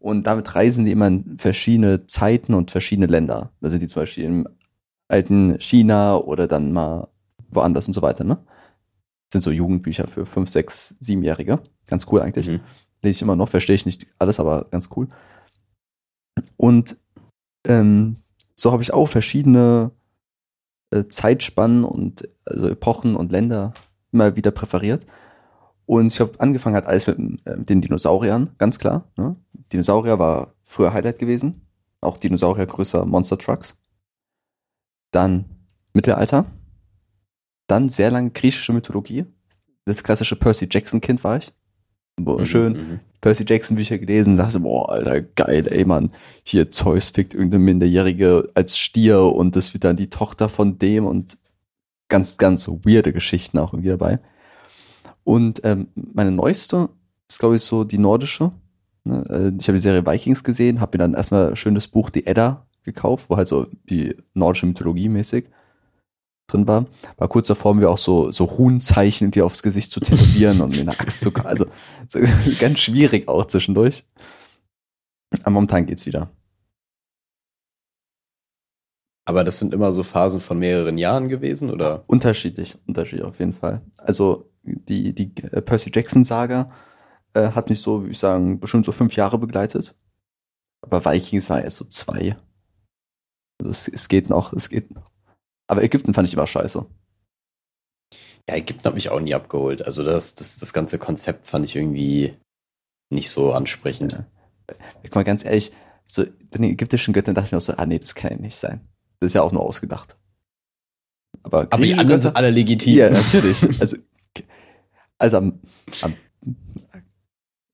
und 0.06 0.28
damit 0.28 0.54
reisen 0.54 0.86
die 0.86 0.92
immer 0.92 1.08
in 1.08 1.40
verschiedene 1.40 2.06
Zeiten 2.06 2.54
und 2.54 2.70
verschiedene 2.70 3.08
Länder. 3.08 3.50
Da 3.60 3.70
sind 3.70 3.82
die 3.82 3.88
zum 3.88 4.04
Beispiel 4.04 4.26
im 4.26 4.48
alten 5.08 5.60
China 5.60 6.18
oder 6.18 6.48
dann 6.48 6.72
mal 6.72 7.08
woanders 7.50 7.88
und 7.88 7.94
so 7.94 8.04
weiter. 8.04 8.24
Ne? 8.24 8.36
Das 8.36 9.32
sind 9.32 9.42
so 9.42 9.50
Jugendbücher 9.50 10.08
für 10.08 10.28
fünf, 10.28 10.52
sechs, 10.52 10.94
siebenjährige. 11.00 11.60
Ganz 11.88 12.06
cool 12.12 12.22
eigentlich. 12.22 12.48
Mhm. 12.48 12.60
Lese 13.02 13.16
ich 13.16 13.22
immer 13.24 13.36
noch, 13.36 13.50
verstehe 13.50 13.78
ich 13.78 13.88
nicht 13.88 14.06
alles, 14.20 14.40
aber 14.40 14.66
ganz 14.70 14.90
cool. 14.96 15.08
Und 16.56 16.98
ähm, 17.66 18.18
so 18.54 18.72
habe 18.72 18.84
ich 18.84 18.94
auch 18.94 19.08
verschiedene 19.08 19.90
äh, 20.92 21.06
Zeitspannen 21.08 21.84
und 21.84 22.30
also 22.46 22.68
Epochen 22.68 23.16
und 23.16 23.32
Länder 23.32 23.74
immer 24.12 24.36
wieder 24.36 24.52
präferiert. 24.52 25.08
Und 25.88 26.14
ich 26.14 26.20
habe 26.20 26.40
angefangen 26.40 26.76
hat 26.76 26.86
alles 26.86 27.08
mit, 27.08 27.18
äh, 27.48 27.58
mit 27.58 27.72
den 27.72 27.82
Dinosauriern, 27.82 28.52
ganz 28.60 28.78
klar. 28.78 29.06
Ne? 29.18 29.36
Dinosaurier 29.76 30.18
war 30.20 30.54
früher 30.64 30.94
Highlight 30.94 31.20
gewesen. 31.20 31.68
Auch 32.00 32.18
Dinosaurier 32.18 32.66
größer 32.66 33.06
Monster 33.06 33.38
Trucks. 33.38 33.76
Dann 35.12 35.46
Mittelalter. 35.94 36.46
Dann 37.68 37.90
sehr 37.90 38.10
lange 38.12 38.32
griechische 38.32 38.72
Mythologie. 38.74 39.26
Das 39.86 40.02
klassische 40.04 40.36
Percy 40.38 40.68
Jackson 40.72 41.02
Kind 41.02 41.24
war 41.24 41.38
ich. 41.38 41.54
Boah, 42.16 42.40
Mhm, 42.40 42.46
schön. 42.46 42.74
mhm. 42.74 43.00
Percy 43.20 43.44
Jackson 43.48 43.76
Bücher 43.76 43.98
gelesen, 43.98 44.38
dachte, 44.38 44.60
boah, 44.62 44.90
Alter, 44.90 45.22
geil, 45.22 45.68
ey, 45.70 45.84
Mann. 45.84 46.12
Hier 46.44 46.72
Zeus 46.72 47.10
fickt 47.10 47.34
irgendeine 47.34 47.64
Minderjährige 47.64 48.50
als 48.54 48.78
Stier 48.78 49.20
und 49.22 49.56
das 49.56 49.74
wird 49.74 49.84
dann 49.84 49.96
die 49.98 50.10
Tochter 50.10 50.48
von 50.48 50.78
dem 50.78 51.06
und 51.06 51.38
ganz, 52.08 52.38
ganz 52.38 52.68
weirde 52.68 53.12
Geschichten 53.12 53.58
auch 53.58 53.74
irgendwie 53.74 53.90
dabei. 53.90 54.20
Und 55.24 55.62
ähm, 55.64 55.88
meine 55.96 56.32
neueste 56.32 56.90
ist, 57.28 57.40
glaube 57.40 57.56
ich, 57.58 57.64
so 57.64 57.84
die 57.84 57.98
nordische. 57.98 58.52
Ne? 59.06 59.26
Äh, 59.30 59.52
Ich 59.60 59.68
habe 59.68 59.78
die 59.78 59.82
Serie 59.82 60.06
Vikings 60.06 60.44
gesehen, 60.44 60.82
habe 60.82 60.98
mir 60.98 61.04
dann 61.04 61.14
erstmal 61.14 61.56
schön 61.56 61.76
das 61.76 61.88
Buch 61.88 62.10
Die 62.10 62.28
Edda 62.28 62.68
gekauft, 62.84 63.30
wo 63.30 63.38
halt 63.38 63.48
so 63.48 63.68
die 63.90 64.16
nordische 64.34 64.66
Mythologie 64.66 65.10
mäßig 65.10 65.50
drin 66.48 66.68
war. 66.68 66.86
War 67.18 67.28
kurz 67.28 67.48
davor, 67.48 67.74
mir 67.74 67.90
auch 67.90 67.98
so, 67.98 68.32
so 68.32 68.44
Runenzeichen 68.46 69.32
die 69.32 69.42
aufs 69.42 69.64
Gesicht 69.64 69.92
zu 69.92 70.00
tätowieren 70.00 70.62
und 70.62 70.76
mir 70.76 70.82
eine 70.82 71.00
Axt 71.00 71.22
zu, 71.22 71.34
also 71.44 71.66
so, 72.08 72.20
ganz 72.60 72.80
schwierig 72.80 73.28
auch 73.28 73.46
zwischendurch. 73.46 74.06
Aber 75.42 75.52
momentan 75.52 75.86
geht's 75.86 76.06
wieder. 76.06 76.30
Aber 79.28 79.44
das 79.44 79.58
sind 79.58 79.74
immer 79.74 79.92
so 79.92 80.04
Phasen 80.04 80.40
von 80.40 80.60
mehreren 80.60 81.00
Jahren 81.00 81.30
gewesen, 81.30 81.72
oder? 81.72 82.04
Unterschiedlich, 82.06 82.78
unterschiedlich 82.86 83.26
auf 83.26 83.40
jeden 83.40 83.54
Fall. 83.54 83.82
Also 83.98 84.52
die, 84.62 85.14
die 85.14 85.32
äh, 85.52 85.62
Percy 85.62 85.92
Jackson 85.94 86.24
Saga 86.24 86.72
äh, 87.36 87.52
hat 87.52 87.70
mich 87.70 87.82
so, 87.82 88.02
würde 88.02 88.12
ich 88.12 88.20
sagen, 88.20 88.60
bestimmt 88.60 88.86
so 88.86 88.92
fünf 88.92 89.16
Jahre 89.16 89.38
begleitet. 89.38 89.96
Aber 90.82 91.04
Vikings 91.06 91.50
war 91.50 91.64
erst 91.64 91.78
so 91.78 91.86
zwei. 91.86 92.38
Also 93.60 93.72
es, 93.72 93.88
es 93.88 94.08
geht 94.08 94.30
noch, 94.30 94.54
es 94.54 94.70
geht 94.70 94.92
noch. 94.92 95.12
Aber 95.68 95.84
Ägypten 95.84 96.14
fand 96.14 96.28
ich 96.28 96.34
immer 96.34 96.48
scheiße. 96.48 96.86
Ja, 98.48 98.56
Ägypten 98.56 98.84
hat 98.84 98.94
mich 98.94 99.10
auch 99.10 99.20
nie 99.20 99.34
abgeholt. 99.34 99.84
Also 99.84 100.04
das, 100.04 100.36
das, 100.36 100.58
das 100.58 100.74
ganze 100.74 101.00
Konzept 101.00 101.48
fand 101.48 101.66
ich 101.66 101.76
irgendwie 101.76 102.36
nicht 103.10 103.32
so 103.32 103.54
ansprechend. 103.54 104.14
Ja. 104.14 104.26
Guck 105.04 105.16
mal, 105.16 105.24
ganz 105.24 105.44
ehrlich, 105.44 105.72
so 106.08 106.24
bei 106.24 106.60
den 106.60 106.72
ägyptischen 106.72 107.14
Göttern 107.14 107.34
dachte 107.34 107.48
ich 107.48 107.52
mir 107.52 107.58
auch 107.58 107.62
so, 107.62 107.74
ah 107.74 107.86
nee, 107.86 108.00
das 108.00 108.14
kann 108.14 108.32
ja 108.32 108.38
nicht 108.38 108.56
sein. 108.56 108.88
Das 109.20 109.28
ist 109.28 109.34
ja 109.34 109.42
auch 109.42 109.52
nur 109.52 109.64
ausgedacht. 109.64 110.18
Aber, 111.44 111.68
Aber 111.70 111.86
die 111.86 111.96
anderen 111.96 112.22
sind 112.22 112.36
alle 112.36 112.52
legitim. 112.52 112.96
Ja, 112.96 113.10
natürlich. 113.10 113.64
Also, 113.80 113.98
also 115.18 115.38
am, 115.38 115.60
am, 116.02 116.16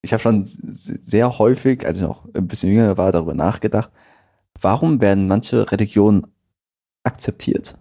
ich 0.01 0.13
habe 0.13 0.21
schon 0.21 0.43
sehr 0.45 1.37
häufig, 1.37 1.85
als 1.85 1.97
ich 1.97 2.03
noch 2.03 2.25
ein 2.33 2.47
bisschen 2.47 2.71
jünger 2.71 2.97
war, 2.97 3.11
darüber 3.11 3.33
nachgedacht, 3.33 3.91
warum 4.59 5.01
werden 5.01 5.27
manche 5.27 5.71
Religionen 5.71 6.27
akzeptiert 7.03 7.75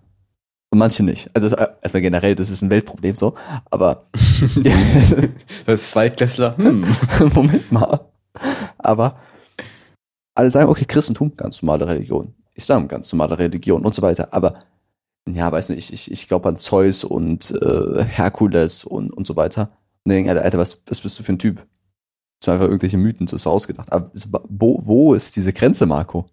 und 0.71 0.79
manche 0.79 1.03
nicht? 1.03 1.31
Also 1.35 1.49
das- 1.49 1.69
erstmal 1.83 2.03
generell, 2.03 2.35
das 2.35 2.51
ist 2.51 2.63
ein 2.63 2.71
Weltproblem 2.71 3.15
so, 3.15 3.35
aber 3.71 4.07
Das 5.67 5.81
ist 5.83 5.91
Zweitklässler. 5.91 6.57
Hm. 6.57 6.87
Moment 7.35 7.73
mal. 7.73 8.01
Aber 8.79 9.19
alle 10.35 10.51
sagen, 10.51 10.69
okay, 10.69 10.85
Christentum, 10.85 11.37
ganz 11.37 11.63
normale 11.63 11.87
Religion. 11.87 12.35
Islam, 12.55 12.89
ganz 12.89 13.13
normale 13.13 13.39
Religion 13.39 13.85
und 13.85 13.95
so 13.95 14.03
weiter. 14.03 14.29
Aber 14.33 14.61
ja, 15.29 15.51
weiß 15.51 15.71
nicht, 15.71 15.93
ich, 15.93 16.11
ich, 16.11 16.29
glaube 16.29 16.49
an 16.49 16.57
Zeus 16.57 17.05
und 17.05 17.51
äh, 17.51 18.05
Herkules 18.05 18.85
und, 18.85 19.11
und 19.11 19.27
so 19.27 19.37
weiter. 19.37 19.71
Und 20.05 20.13
denke, 20.13 20.31
Alter, 20.31 20.43
Alter, 20.43 20.59
was, 20.59 20.81
was 20.87 21.01
bist 21.01 21.19
du 21.19 21.23
für 21.23 21.33
ein 21.33 21.39
Typ? 21.39 21.67
Das 22.41 22.47
sind 22.47 22.55
einfach 22.55 22.69
irgendwelche 22.69 22.97
Mythen, 22.97 23.27
so 23.27 23.37
ist 23.37 23.47
ausgedacht. 23.47 23.93
Aber 23.93 24.11
wo, 24.49 24.81
wo 24.85 25.15
ist 25.15 25.37
diese 25.37 25.53
Grenze, 25.53 25.85
Marco? 25.87 26.27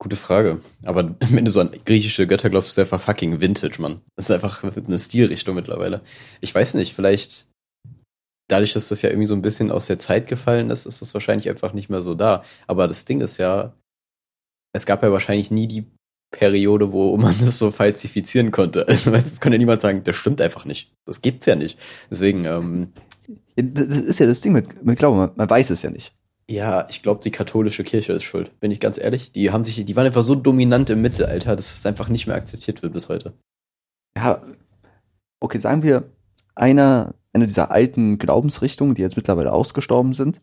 Gute 0.00 0.16
Frage. 0.16 0.60
Aber 0.84 1.14
wenn 1.30 1.44
du 1.44 1.50
so 1.50 1.60
an 1.60 1.70
griechische 1.84 2.26
Götter 2.26 2.50
glaubst, 2.50 2.70
ist 2.70 2.78
einfach 2.78 3.00
fucking 3.00 3.40
Vintage, 3.40 3.80
Mann. 3.80 4.00
Das 4.16 4.30
ist 4.30 4.34
einfach 4.34 4.64
eine 4.64 4.98
Stilrichtung 4.98 5.54
mittlerweile. 5.54 6.00
Ich 6.40 6.54
weiß 6.54 6.74
nicht, 6.74 6.94
vielleicht 6.94 7.46
dadurch, 8.48 8.72
dass 8.72 8.88
das 8.88 9.02
ja 9.02 9.10
irgendwie 9.10 9.26
so 9.26 9.34
ein 9.34 9.42
bisschen 9.42 9.70
aus 9.70 9.86
der 9.86 9.98
Zeit 9.98 10.28
gefallen 10.28 10.70
ist, 10.70 10.86
ist 10.86 11.02
das 11.02 11.14
wahrscheinlich 11.14 11.48
einfach 11.48 11.72
nicht 11.72 11.88
mehr 11.88 12.02
so 12.02 12.14
da. 12.14 12.42
Aber 12.66 12.88
das 12.88 13.04
Ding 13.04 13.20
ist 13.20 13.38
ja, 13.38 13.74
es 14.74 14.86
gab 14.86 15.02
ja 15.02 15.12
wahrscheinlich 15.12 15.50
nie 15.50 15.66
die 15.66 15.86
Periode, 16.32 16.92
wo 16.92 17.16
man 17.16 17.36
das 17.44 17.58
so 17.58 17.70
falsifizieren 17.70 18.50
konnte. 18.50 18.88
Also, 18.88 19.12
weißt 19.12 19.26
es 19.26 19.40
kann 19.40 19.52
ja 19.52 19.58
niemand 19.58 19.82
sagen, 19.82 20.02
das 20.04 20.16
stimmt 20.16 20.40
einfach 20.40 20.64
nicht. 20.64 20.92
Das 21.06 21.22
gibt's 21.22 21.46
ja 21.46 21.54
nicht. 21.54 21.78
Deswegen, 22.10 22.44
ähm, 22.44 22.92
Das 23.56 23.98
ist 23.98 24.18
ja 24.18 24.26
das 24.26 24.40
Ding 24.40 24.52
mit, 24.52 24.84
mit 24.84 24.98
Glauben, 24.98 25.18
man, 25.18 25.30
man 25.34 25.50
weiß 25.50 25.70
es 25.70 25.82
ja 25.82 25.90
nicht. 25.90 26.14
Ja, 26.48 26.86
ich 26.88 27.02
glaube, 27.02 27.22
die 27.22 27.30
katholische 27.30 27.84
Kirche 27.84 28.12
ist 28.12 28.24
schuld. 28.24 28.58
Bin 28.60 28.70
ich 28.70 28.80
ganz 28.80 28.98
ehrlich. 28.98 29.32
Die 29.32 29.50
haben 29.50 29.64
sich, 29.64 29.84
die 29.84 29.96
waren 29.96 30.06
einfach 30.06 30.22
so 30.22 30.34
dominant 30.34 30.90
im 30.90 31.00
Mittelalter, 31.00 31.56
dass 31.56 31.74
es 31.74 31.86
einfach 31.86 32.08
nicht 32.08 32.26
mehr 32.26 32.36
akzeptiert 32.36 32.82
wird 32.82 32.92
bis 32.92 33.08
heute. 33.08 33.32
Ja, 34.16 34.42
okay, 35.40 35.58
sagen 35.58 35.82
wir, 35.82 36.10
einer, 36.54 37.14
eine 37.32 37.46
dieser 37.46 37.70
alten 37.70 38.18
Glaubensrichtungen, 38.18 38.94
die 38.94 39.02
jetzt 39.02 39.16
mittlerweile 39.16 39.52
ausgestorben 39.52 40.12
sind, 40.12 40.42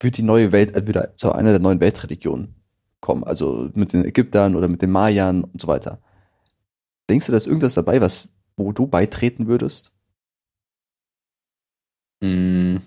wird 0.00 0.16
die 0.16 0.22
neue 0.22 0.52
Welt, 0.52 0.74
wieder 0.86 1.16
zu 1.16 1.32
einer 1.32 1.50
der 1.50 1.60
neuen 1.60 1.80
Weltreligionen 1.80 2.54
kommen. 3.00 3.24
Also 3.24 3.70
mit 3.74 3.92
den 3.92 4.04
Ägyptern 4.04 4.56
oder 4.56 4.68
mit 4.68 4.80
den 4.80 4.90
Mayern 4.90 5.44
und 5.44 5.60
so 5.60 5.66
weiter. 5.66 6.00
Denkst 7.10 7.26
du, 7.26 7.32
da 7.32 7.38
ist 7.38 7.46
irgendwas 7.46 7.74
dabei, 7.74 8.00
was, 8.00 8.30
wo 8.56 8.72
du 8.72 8.86
beitreten 8.86 9.46
würdest? 9.46 9.93
Hm, 12.24 12.80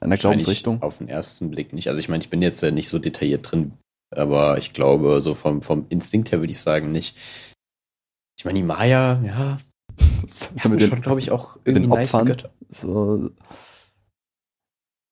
Einer 0.00 0.10
wahrscheinlich 0.10 0.20
Glaubensrichtung? 0.20 0.82
Auf 0.82 0.98
den 0.98 1.08
ersten 1.08 1.50
Blick 1.50 1.72
nicht. 1.72 1.88
Also 1.88 2.00
ich 2.00 2.08
meine, 2.08 2.22
ich 2.22 2.30
bin 2.30 2.42
jetzt 2.42 2.62
ja 2.62 2.70
nicht 2.70 2.88
so 2.88 2.98
detailliert 2.98 3.50
drin, 3.50 3.72
aber 4.14 4.58
ich 4.58 4.72
glaube, 4.72 5.20
so 5.20 5.34
vom, 5.34 5.62
vom 5.62 5.86
Instinkt 5.90 6.32
her 6.32 6.40
würde 6.40 6.50
ich 6.52 6.58
sagen, 6.58 6.92
nicht. 6.92 7.16
Ich 8.38 8.44
meine, 8.44 8.58
die 8.58 8.64
Maya, 8.64 9.20
ja, 9.24 9.58
so 10.26 10.46
haben 10.64 10.70
mit 10.72 10.80
den, 10.80 10.88
schon, 10.88 11.00
glaube 11.02 11.20
ich, 11.20 11.30
auch 11.30 11.58
irgendwie 11.64 11.88
nice. 11.88 12.12
Götter. 12.12 12.50
So. 12.68 13.30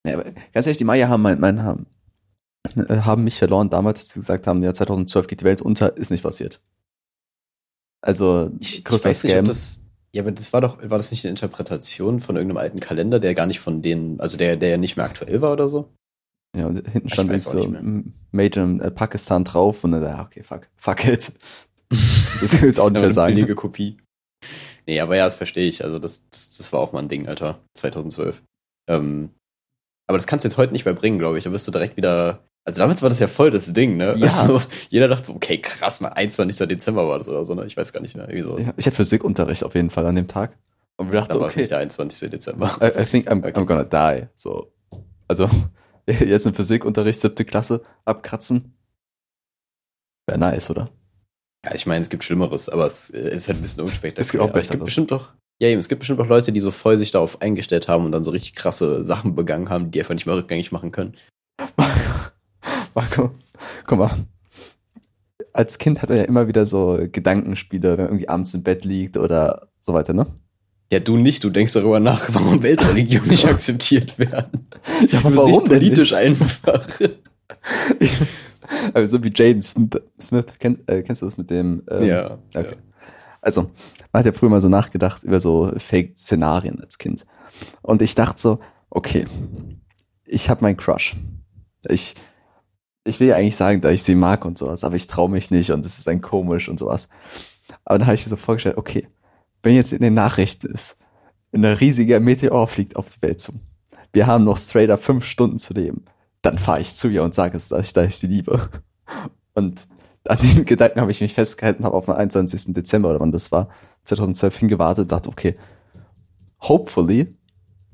Ja, 0.07 0.15
aber 0.15 0.25
ganz 0.53 0.67
ehrlich, 0.67 0.79
die 0.79 0.85
Maya 0.85 1.09
haben, 1.09 1.23
mein, 1.23 1.41
mein, 1.41 1.63
haben, 1.63 1.87
äh, 2.77 2.99
haben 3.01 3.25
mich 3.25 3.37
verloren 3.39 3.69
damals, 3.71 4.01
als 4.01 4.09
sie 4.11 4.21
gesagt 4.21 4.47
haben, 4.47 4.63
ja, 4.63 4.73
2012 4.73 5.27
geht 5.27 5.41
die 5.41 5.45
Welt 5.45 5.61
unter, 5.61 5.97
ist 5.97 6.11
nicht 6.11 6.23
passiert. 6.23 6.63
Also, 8.03 8.53
Ich, 8.61 8.87
ich 8.87 8.91
weiß 8.91 9.25
nicht, 9.25 9.33
ob 9.33 9.39
Scam. 9.39 9.45
das. 9.47 9.83
Ja, 10.17 10.23
aber 10.23 10.33
das 10.33 10.53
war 10.55 10.63
doch, 10.63 10.79
war 10.81 10.97
das 10.97 11.11
nicht 11.11 11.25
eine 11.27 11.31
Interpretation 11.31 12.21
von 12.21 12.37
irgendeinem 12.37 12.57
alten 12.57 12.81
Kalender, 12.81 13.21
der 13.21 13.35
gar 13.35 13.45
nicht 13.45 13.61
von 13.61 13.83
denen, 13.83 14.19
also 14.19 14.39
der, 14.39 14.57
der 14.57 14.79
nicht 14.79 14.97
mehr 14.97 15.05
aktuell 15.05 15.43
war 15.43 15.53
oder 15.53 15.69
so? 15.69 15.91
Ja, 16.57 16.69
und 16.69 16.89
hinten 16.89 17.07
Ich 17.09 17.13
stand 17.13 17.31
auch 17.31 17.37
so 17.53 17.59
nicht 17.59 17.71
mehr. 17.71 17.81
m- 17.81 18.15
Made 18.33 18.59
in 18.61 18.81
äh, 18.81 18.91
Pakistan 18.91 19.45
drauf 19.45 19.85
und 19.85 19.93
dann, 19.93 20.03
ja, 20.03 20.23
okay, 20.25 20.43
fuck, 20.43 20.69
fuck 20.77 21.05
it. 21.07 21.33
Das 22.41 22.53
will 22.53 22.61
ich 22.61 22.63
jetzt 22.63 22.81
auch 22.81 22.89
nicht 22.89 22.99
Ja, 23.01 23.05
mehr 23.09 23.13
sagen. 23.13 23.35
billige 23.35 23.55
Kopie. 23.55 23.99
Nee, 24.87 25.01
aber 25.01 25.17
ja, 25.17 25.25
das 25.25 25.37
verstehe 25.37 25.69
ich. 25.69 25.85
Also 25.85 25.99
das, 25.99 26.29
das, 26.31 26.57
das 26.57 26.73
war 26.73 26.81
auch 26.81 26.93
mal 26.93 27.01
ein 27.01 27.09
Ding, 27.09 27.29
Alter. 27.29 27.61
2012. 27.75 28.43
Ähm, 28.89 29.31
aber 30.09 30.17
das 30.19 30.27
kannst 30.27 30.45
du 30.45 30.49
jetzt 30.49 30.57
heute 30.57 30.73
nicht 30.73 30.85
mehr 30.87 30.95
bringen, 30.95 31.19
glaube 31.19 31.37
ich. 31.39 31.45
Da 31.45 31.53
wirst 31.53 31.69
du 31.69 31.73
direkt 31.73 31.97
wieder. 31.97 32.41
Also 32.67 32.81
damals 32.81 33.01
war 33.01 33.09
das 33.09 33.21
ja 33.21 33.29
voll 33.29 33.53
das 33.53 33.73
Ding, 33.73 33.97
ne? 33.97 34.15
Ja. 34.17 34.33
Also, 34.35 34.61
jeder 34.91 35.07
dachte 35.07 35.27
so, 35.27 35.35
okay, 35.35 35.59
krass, 35.59 36.01
mal 36.01 36.09
21. 36.09 36.67
Dezember 36.67 37.09
war 37.09 37.19
das 37.19 37.29
oder 37.29 37.45
so, 37.45 37.55
ne? 37.55 37.65
Ich 37.65 37.77
weiß 37.77 37.93
gar 37.93 38.01
nicht 38.01 38.17
mehr. 38.17 38.25
Irgendwie 38.25 38.43
sowas. 38.43 38.67
Ja, 38.67 38.75
ich 38.77 38.87
hatte 38.87 38.97
Physikunterricht 38.97 39.63
auf 39.63 39.77
jeden 39.77 39.89
Fall 39.89 40.05
an 40.05 40.17
dem 40.17 40.27
Tag. 40.27 40.59
Und 40.97 41.13
wir 41.13 41.21
dachten 41.21 41.29
Da 41.29 41.35
so, 41.35 41.41
war 41.41 41.47
okay, 41.49 41.61
nicht 41.61 41.71
der 41.71 41.79
21. 41.79 42.29
Dezember. 42.31 42.77
I, 42.83 43.03
I 43.03 43.05
think 43.05 43.31
I'm, 43.31 43.39
Okay. 43.39 43.53
I'm 43.53 43.67
gonna 43.67 43.85
die. 43.85 44.27
So. 44.35 44.73
Also, 45.29 45.49
jetzt 46.09 46.47
im 46.47 46.55
Physikunterricht, 46.55 47.21
siebte 47.21 47.45
Klasse, 47.45 47.83
abkratzen. 48.05 48.77
Wäre 50.27 50.41
nice, 50.41 50.69
oder? 50.69 50.91
Ja, 51.65 51.73
ich 51.73 51.87
meine, 51.87 52.03
es 52.03 52.09
gibt 52.09 52.25
Schlimmeres, 52.25 52.69
aber 52.69 52.87
es 52.87 53.11
äh, 53.11 53.37
ist 53.37 53.47
halt 53.47 53.59
ein 53.59 53.63
bisschen 53.63 53.83
unspektakulär. 53.85 54.23
Es 54.23 54.33
gibt 54.33 54.43
auch 54.43 54.49
Aber 54.49 54.61
Es 54.61 54.71
gibt 54.71 54.85
bestimmt 54.85 55.13
doch. 55.13 55.35
Ja, 55.61 55.69
eben, 55.69 55.79
es 55.79 55.89
gibt 55.89 56.01
bestimmt 56.01 56.21
auch 56.21 56.27
Leute, 56.27 56.51
die 56.51 56.61
so 56.61 56.73
voll 56.73 56.99
sich 56.99 57.13
darauf 57.13 57.41
eingestellt 57.41 57.87
haben 57.87 58.05
und 58.05 58.13
dann 58.13 58.25
so 58.25 58.33
richtig 58.33 58.57
krasse 58.57 59.05
Sachen 59.05 59.37
begangen 59.37 59.71
haben, 59.71 59.93
die 59.93 60.01
einfach 60.01 60.15
nicht 60.15 60.27
mehr 60.27 60.37
rückgängig 60.37 60.73
machen 60.73 60.91
können. 60.91 61.15
Marco, 62.97 63.31
guck 63.87 63.99
mal. 63.99 64.11
Als 65.53 65.77
Kind 65.79 66.01
hat 66.03 66.09
er 66.11 66.17
ja 66.17 66.23
immer 66.25 66.49
wieder 66.49 66.67
so 66.67 66.99
Gedankenspiele, 67.13 67.93
wenn 67.93 68.07
er 68.07 68.09
irgendwie 68.09 68.29
abends 68.29 68.55
im 68.55 68.63
Bett 68.63 68.85
liegt 68.87 69.17
oder 69.19 69.69
so 69.81 69.93
weiter, 69.95 70.15
ne? 70.15 70.27
Ja, 70.91 70.99
du 71.01 71.17
nicht, 71.19 71.45
du 71.45 71.51
denkst 71.51 71.75
darüber 71.75 72.01
nach, 72.01 72.29
warum 72.33 72.63
Weltreligionen 72.63 73.29
nicht 73.29 73.47
akzeptiert 73.47 74.19
werden. 74.19 74.67
Ja, 75.11 75.21
Du 75.21 75.31
bist 75.31 75.45
nicht 75.47 75.65
politisch 75.67 76.11
nicht? 76.13 76.21
einfach. 76.21 76.89
Also 78.95 79.19
so 79.19 79.23
wie 79.25 79.31
Jaden 79.33 79.63
Smith, 79.63 80.01
kennst, 80.59 80.91
äh, 80.91 81.03
kennst 81.05 81.23
du 81.23 81.27
das 81.27 81.37
mit 81.39 81.51
dem? 81.51 81.85
ähm, 81.89 82.05
ja. 82.05 82.39
Okay. 82.53 82.75
Also, 83.41 83.71
man 84.13 84.19
hat 84.21 84.27
ja 84.27 84.33
früher 84.33 84.51
mal 84.51 84.61
so 84.61 84.69
nachgedacht 84.69 85.23
über 85.23 85.39
so 85.39 85.71
Fake-Szenarien 85.77 86.81
als 86.81 86.99
Kind. 86.99 87.25
Und 87.83 88.03
ich 88.03 88.17
dachte 88.17 88.41
so, 88.41 88.59
okay, 88.91 89.25
ich 90.25 90.51
habe 90.51 90.63
meinen 90.65 90.77
Crush. 90.77 91.15
Ich, 91.89 92.17
ich 93.07 93.21
will 93.21 93.29
ja 93.29 93.37
eigentlich 93.37 93.57
sagen, 93.57 93.81
dass 93.81 93.93
ich 93.93 94.03
sie 94.03 94.15
mag 94.15 94.45
und 94.45 94.59
sowas, 94.59 94.85
aber 94.85 94.97
ich 94.97 95.07
traue 95.07 95.31
mich 95.31 95.51
nicht 95.51 95.71
und 95.71 95.85
es 95.85 95.99
ist 95.99 96.07
dann 96.07 96.21
komisch 96.21 96.69
und 96.69 96.79
sowas. 96.79 97.09
Aber 97.85 97.99
dann 97.99 98.07
habe 98.07 98.17
ich 98.17 98.25
mir 98.25 98.31
so 98.31 98.37
vorgestellt, 98.37 98.77
okay, 98.77 99.09
wenn 99.63 99.75
jetzt 99.75 99.93
in 99.93 100.03
den 100.03 100.15
Nachrichten 100.15 100.67
ist, 100.67 100.97
ein 101.53 101.65
riesiger 101.65 102.21
Meteor 102.21 102.67
fliegt 102.67 102.97
auf 102.97 103.09
die 103.15 103.23
Welt 103.23 103.41
zu. 103.41 103.55
Wir 104.13 104.27
haben 104.27 104.45
noch 104.45 104.59
straight 104.59 104.91
up 104.91 105.03
fünf 105.03 105.25
Stunden 105.25 105.59
zu 105.59 105.73
leben. 105.73 106.05
Dann 106.43 106.59
fahre 106.59 106.81
ich 106.81 106.95
zu 106.95 107.09
ihr 107.09 107.23
und 107.23 107.35
sage 107.35 107.57
es, 107.57 107.69
dass 107.69 107.87
ich, 107.87 107.93
dass 107.93 108.07
ich 108.09 108.17
sie 108.17 108.27
liebe. 108.27 108.69
Und 109.55 109.89
an 110.29 110.39
diesen 110.39 110.65
Gedanken 110.65 111.01
habe 111.01 111.11
ich 111.11 111.21
mich 111.21 111.35
festgehalten, 111.35 111.85
habe 111.85 111.97
auf 111.97 112.07
den 112.07 112.15
21. 112.15 112.75
Dezember 112.75 113.11
oder 113.11 113.21
wann 113.21 113.33
das 113.33 113.53
war, 113.53 113.69
2012 114.05 114.59
hingewartet, 114.59 115.11
dachte, 115.11 115.29
okay, 115.29 115.57
hopefully 116.61 117.35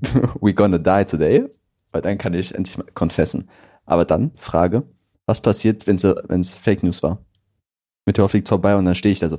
we 0.40 0.53
gonna 0.55 0.79
die 0.79 1.05
today, 1.05 1.46
weil 1.92 2.03
dann 2.03 2.18
kann 2.18 2.35
ich 2.35 2.55
endlich 2.55 2.79
mal 2.79 2.87
confessen. 2.94 3.48
Aber 3.85 4.05
dann, 4.05 4.33
Frage, 4.37 4.85
was 5.26 5.40
passiert, 5.40 5.87
wenn 5.87 6.40
es 6.40 6.54
Fake 6.54 6.82
News 6.82 7.02
war? 7.02 7.24
Meteor 8.06 8.28
fliegt 8.28 8.48
vorbei 8.48 8.76
und 8.76 8.85
dann 8.85 8.94
stehe 8.94 9.12
ich 9.12 9.20
da 9.20 9.28
so. 9.28 9.38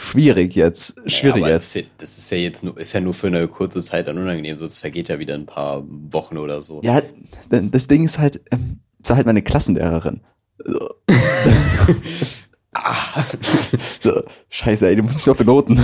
Schwierig 0.00 0.54
jetzt, 0.54 0.94
schwierig 1.06 1.42
ja, 1.42 1.48
jetzt. 1.48 1.76
Das 1.98 2.10
ist, 2.10 2.18
ist 2.18 2.30
ja 2.30 2.38
jetzt 2.38 2.62
nur, 2.62 2.78
ist 2.78 2.92
ja 2.92 3.00
nur 3.00 3.14
für 3.14 3.26
eine 3.26 3.48
kurze 3.48 3.82
Zeit 3.82 4.06
dann 4.06 4.16
unangenehm, 4.16 4.58
sonst 4.58 4.78
vergeht 4.78 5.08
ja 5.08 5.18
wieder 5.18 5.34
ein 5.34 5.46
paar 5.46 5.82
Wochen 5.86 6.38
oder 6.38 6.62
so. 6.62 6.80
Ja, 6.84 7.02
das 7.50 7.88
Ding 7.88 8.04
ist 8.04 8.18
halt, 8.18 8.40
ähm, 8.52 8.80
so 9.02 9.16
halt 9.16 9.26
meine 9.26 9.42
Klassenlehrerin. 9.42 10.20
So. 10.64 10.94
ah. 12.74 13.22
so, 13.98 14.22
scheiße, 14.50 14.88
ey, 14.88 14.96
du 14.96 15.02
musst 15.02 15.16
mich 15.16 15.24
doch 15.24 15.36
benoten. 15.36 15.80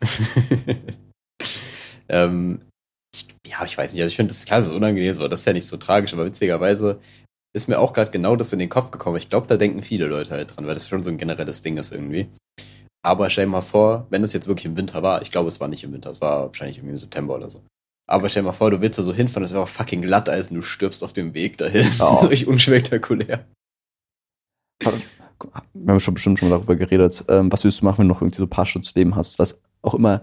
ähm, 2.08 2.60
ich, 3.14 3.26
ja, 3.46 3.64
ich 3.66 3.76
weiß 3.76 3.92
nicht, 3.92 4.00
also 4.00 4.10
ich 4.10 4.16
finde, 4.16 4.32
das 4.32 4.46
klar, 4.46 4.60
das 4.60 4.68
ist 4.68 4.74
unangenehm, 4.74 5.14
aber 5.16 5.28
das 5.28 5.40
ist 5.40 5.46
ja 5.46 5.52
nicht 5.52 5.66
so 5.66 5.76
tragisch, 5.76 6.14
aber 6.14 6.24
witzigerweise 6.24 7.00
ist 7.52 7.68
mir 7.68 7.78
auch 7.78 7.92
gerade 7.92 8.10
genau 8.10 8.36
das 8.36 8.52
in 8.52 8.58
den 8.58 8.68
Kopf 8.68 8.90
gekommen. 8.90 9.16
Ich 9.16 9.28
glaube, 9.28 9.46
da 9.46 9.56
denken 9.56 9.82
viele 9.82 10.06
Leute 10.06 10.30
halt 10.30 10.56
dran, 10.56 10.66
weil 10.66 10.74
das 10.74 10.88
schon 10.88 11.04
so 11.04 11.10
ein 11.10 11.18
generelles 11.18 11.62
Ding 11.62 11.76
ist 11.76 11.92
irgendwie. 11.92 12.28
Aber 13.04 13.28
stell 13.30 13.46
dir 13.46 13.50
mal 13.50 13.60
vor, 13.60 14.06
wenn 14.10 14.22
es 14.22 14.32
jetzt 14.32 14.46
wirklich 14.46 14.66
im 14.66 14.76
Winter 14.76 15.02
war, 15.02 15.22
ich 15.22 15.30
glaube, 15.30 15.48
es 15.48 15.60
war 15.60 15.68
nicht 15.68 15.84
im 15.84 15.92
Winter, 15.92 16.10
es 16.10 16.20
war 16.20 16.46
wahrscheinlich 16.46 16.78
irgendwie 16.78 16.92
im 16.92 16.98
September 16.98 17.34
oder 17.34 17.50
so. 17.50 17.62
Aber 18.08 18.28
stell 18.28 18.42
dir 18.42 18.48
mal 18.48 18.52
vor, 18.52 18.70
du 18.70 18.80
willst 18.80 18.98
da 18.98 19.02
so 19.02 19.12
hinfahren, 19.12 19.42
das 19.42 19.52
wäre 19.52 19.62
auch 19.62 19.68
fucking 19.68 20.02
Glatteis 20.02 20.50
und 20.50 20.56
du 20.56 20.62
stirbst 20.62 21.02
auf 21.02 21.12
dem 21.12 21.34
Weg 21.34 21.58
dahin. 21.58 21.90
Oh. 22.00 22.16
Richtig 22.22 22.46
unspektakulär. 22.46 23.46
Wir 25.74 25.92
haben 25.92 26.00
schon 26.00 26.14
bestimmt 26.14 26.38
schon 26.38 26.48
mal 26.48 26.56
darüber 26.56 26.76
geredet. 26.76 27.24
Ähm, 27.28 27.50
was 27.50 27.64
würdest 27.64 27.80
du 27.80 27.84
machen, 27.84 27.98
wenn 27.98 28.08
du 28.08 28.14
noch 28.14 28.22
irgendwie 28.22 28.38
so 28.38 28.44
ein 28.44 28.50
paar 28.50 28.66
Stunden 28.66 28.86
zu 28.86 28.94
leben 28.94 29.16
hast? 29.16 29.38
Was 29.38 29.60
auch 29.82 29.94
immer, 29.94 30.22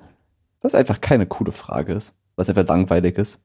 was 0.61 0.75
einfach 0.75 1.01
keine 1.01 1.25
coole 1.25 1.51
Frage 1.51 1.93
ist. 1.93 2.13
Was 2.35 2.47
einfach 2.47 2.67
langweilig 2.67 3.17
ist. 3.17 3.41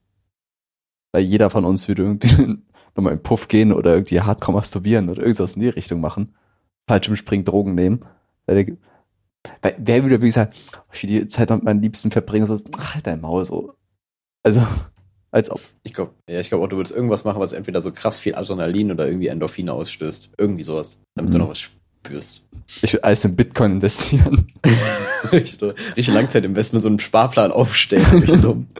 Weil 1.11 1.23
jeder 1.23 1.49
von 1.49 1.65
uns 1.65 1.87
würde 1.87 2.03
irgendwie 2.03 2.57
nochmal 2.95 3.13
im 3.13 3.21
Puff 3.21 3.47
gehen 3.47 3.71
oder 3.71 3.93
irgendwie 3.93 4.21
hardcore 4.21 4.57
masturbieren 4.57 5.09
oder 5.09 5.21
irgendwas 5.21 5.55
in 5.55 5.61
die 5.61 5.69
Richtung 5.69 6.01
machen. 6.01 6.33
Springen, 7.01 7.45
Drogen 7.45 7.75
nehmen. 7.75 8.05
Weil, 8.45 8.77
weil 9.61 9.75
wer 9.77 10.03
würde 10.03 10.21
wirklich 10.21 10.33
sagen, 10.33 10.51
ich 10.93 11.03
will 11.03 11.09
die 11.09 11.27
Zeit 11.27 11.49
mit 11.49 11.63
meinen 11.63 11.81
Liebsten 11.81 12.11
verbringen, 12.11 12.45
so, 12.45 12.59
ach, 12.77 12.95
halt 12.95 13.07
dein 13.07 13.21
Maul, 13.21 13.45
so. 13.45 13.73
Also, 14.43 14.65
als 15.31 15.49
ob. 15.49 15.59
Ich 15.83 15.93
glaube, 15.93 16.13
ja, 16.29 16.39
ich 16.39 16.49
glaube 16.49 16.63
auch, 16.63 16.69
du 16.69 16.77
würdest 16.77 16.95
irgendwas 16.95 17.23
machen, 17.23 17.39
was 17.39 17.53
entweder 17.53 17.81
so 17.81 17.91
krass 17.91 18.19
viel 18.19 18.35
Adrenalin 18.35 18.91
oder 18.91 19.07
irgendwie 19.07 19.27
Endorphine 19.27 19.73
ausstößt. 19.73 20.29
Irgendwie 20.37 20.63
sowas, 20.63 21.01
damit 21.15 21.29
mhm. 21.29 21.33
du 21.33 21.39
noch 21.39 21.49
was 21.49 21.59
spürst. 21.59 22.41
Ich 22.81 22.93
will 22.93 23.01
alles 23.01 23.25
in 23.25 23.35
Bitcoin 23.35 23.73
investieren. 23.73 24.51
richtig, 25.31 25.61
richtig 25.61 26.07
Langzeitinvestment, 26.07 26.81
so 26.81 26.89
einen 26.89 26.99
Sparplan 26.99 27.51
aufstellen. 27.51 28.41
Dumm. 28.41 28.67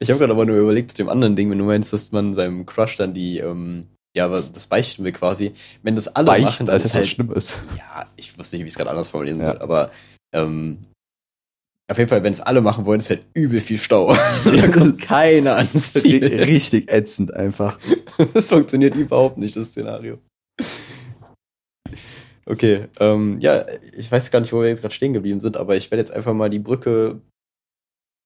Ich 0.00 0.10
habe 0.10 0.18
gerade 0.18 0.32
aber 0.32 0.46
nur 0.46 0.56
überlegt 0.56 0.92
zu 0.92 0.96
dem 0.98 1.08
anderen 1.08 1.36
Ding, 1.36 1.50
wenn 1.50 1.58
du 1.58 1.64
meinst, 1.64 1.92
dass 1.92 2.12
man 2.12 2.34
seinem 2.34 2.66
Crush 2.66 2.96
dann 2.96 3.14
die, 3.14 3.38
ähm, 3.38 3.88
ja, 4.16 4.26
aber 4.26 4.42
das 4.42 4.66
beichten 4.66 5.04
wir 5.04 5.12
quasi. 5.12 5.52
Wenn 5.82 5.96
das 5.96 6.08
alle 6.08 6.26
Beichten, 6.26 6.44
machen, 6.44 6.66
dann 6.66 6.76
ist 6.76 6.94
halt 6.94 7.06
schlimm 7.06 7.32
ist. 7.32 7.58
Ja, 7.76 8.06
ich 8.16 8.38
wusste 8.38 8.56
nicht, 8.56 8.64
wie 8.64 8.68
ich 8.68 8.74
es 8.74 8.78
gerade 8.78 8.90
anders 8.90 9.08
formulieren 9.08 9.40
ja. 9.40 9.46
soll, 9.46 9.58
aber 9.58 9.90
ähm, 10.32 10.84
auf 11.90 11.96
jeden 11.96 12.10
Fall, 12.10 12.22
wenn 12.22 12.34
es 12.34 12.42
alle 12.42 12.60
machen 12.60 12.84
wollen, 12.84 13.00
ist 13.00 13.08
halt 13.08 13.24
übel 13.32 13.60
viel 13.60 13.78
Stau. 13.78 14.14
da 14.44 14.68
kommt 14.68 15.00
keiner 15.00 15.56
ans 15.56 15.94
Ziel. 15.94 16.24
Richtig 16.24 16.92
ätzend 16.92 17.34
einfach. 17.34 17.78
das 18.34 18.48
funktioniert 18.48 18.94
überhaupt 18.94 19.38
nicht, 19.38 19.56
das 19.56 19.68
Szenario. 19.68 20.18
Okay, 22.44 22.86
ähm, 23.00 23.38
ja, 23.40 23.64
ich 23.96 24.10
weiß 24.10 24.30
gar 24.30 24.40
nicht, 24.40 24.52
wo 24.52 24.62
wir 24.62 24.74
gerade 24.74 24.94
stehen 24.94 25.12
geblieben 25.12 25.40
sind, 25.40 25.56
aber 25.56 25.76
ich 25.76 25.90
werde 25.90 26.00
jetzt 26.00 26.12
einfach 26.12 26.34
mal 26.34 26.50
die 26.50 26.58
Brücke, 26.58 27.20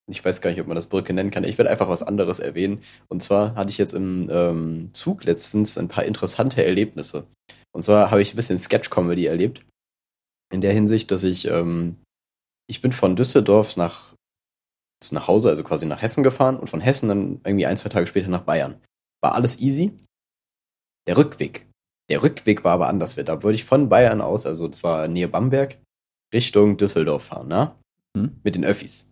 ich 0.09 0.23
weiß 0.23 0.41
gar 0.41 0.49
nicht, 0.49 0.59
ob 0.59 0.67
man 0.67 0.75
das 0.75 0.87
Brücke 0.87 1.13
nennen 1.13 1.31
kann, 1.31 1.43
ich 1.43 1.57
werde 1.57 1.71
einfach 1.71 1.89
was 1.89 2.03
anderes 2.03 2.39
erwähnen. 2.39 2.81
Und 3.07 3.23
zwar 3.23 3.55
hatte 3.55 3.69
ich 3.69 3.77
jetzt 3.77 3.93
im 3.93 4.29
ähm, 4.31 4.89
Zug 4.93 5.23
letztens 5.23 5.77
ein 5.77 5.87
paar 5.87 6.05
interessante 6.05 6.63
Erlebnisse. 6.63 7.25
Und 7.73 7.83
zwar 7.83 8.11
habe 8.11 8.21
ich 8.21 8.33
ein 8.33 8.35
bisschen 8.35 8.59
Sketch-Comedy 8.59 9.25
erlebt. 9.25 9.65
In 10.53 10.61
der 10.61 10.73
Hinsicht, 10.73 11.09
dass 11.09 11.23
ich 11.23 11.47
ähm, 11.47 11.97
ich 12.67 12.81
bin 12.81 12.91
von 12.91 13.15
Düsseldorf 13.15 13.77
nach, 13.77 14.13
nach 15.11 15.27
Hause, 15.27 15.49
also 15.49 15.63
quasi 15.63 15.85
nach 15.85 16.01
Hessen 16.01 16.23
gefahren 16.23 16.57
und 16.57 16.69
von 16.69 16.81
Hessen 16.81 17.09
dann 17.09 17.41
irgendwie 17.43 17.65
ein, 17.65 17.77
zwei 17.77 17.89
Tage 17.89 18.07
später 18.07 18.29
nach 18.29 18.43
Bayern. 18.43 18.81
War 19.21 19.35
alles 19.35 19.59
easy. 19.59 19.97
Der 21.07 21.17
Rückweg. 21.17 21.67
Der 22.09 22.23
Rückweg 22.23 22.63
war 22.63 22.73
aber 22.73 22.87
anders. 22.87 23.15
Da 23.15 23.43
wollte 23.43 23.55
ich 23.55 23.65
von 23.65 23.89
Bayern 23.89 24.21
aus, 24.21 24.45
also 24.45 24.67
das 24.67 24.83
war 24.83 25.07
Nähe 25.07 25.27
Bamberg, 25.27 25.77
Richtung 26.33 26.77
Düsseldorf 26.77 27.25
fahren, 27.25 27.47
ne? 27.47 27.75
Hm? 28.17 28.39
Mit 28.43 28.55
den 28.55 28.65
Öffis. 28.65 29.09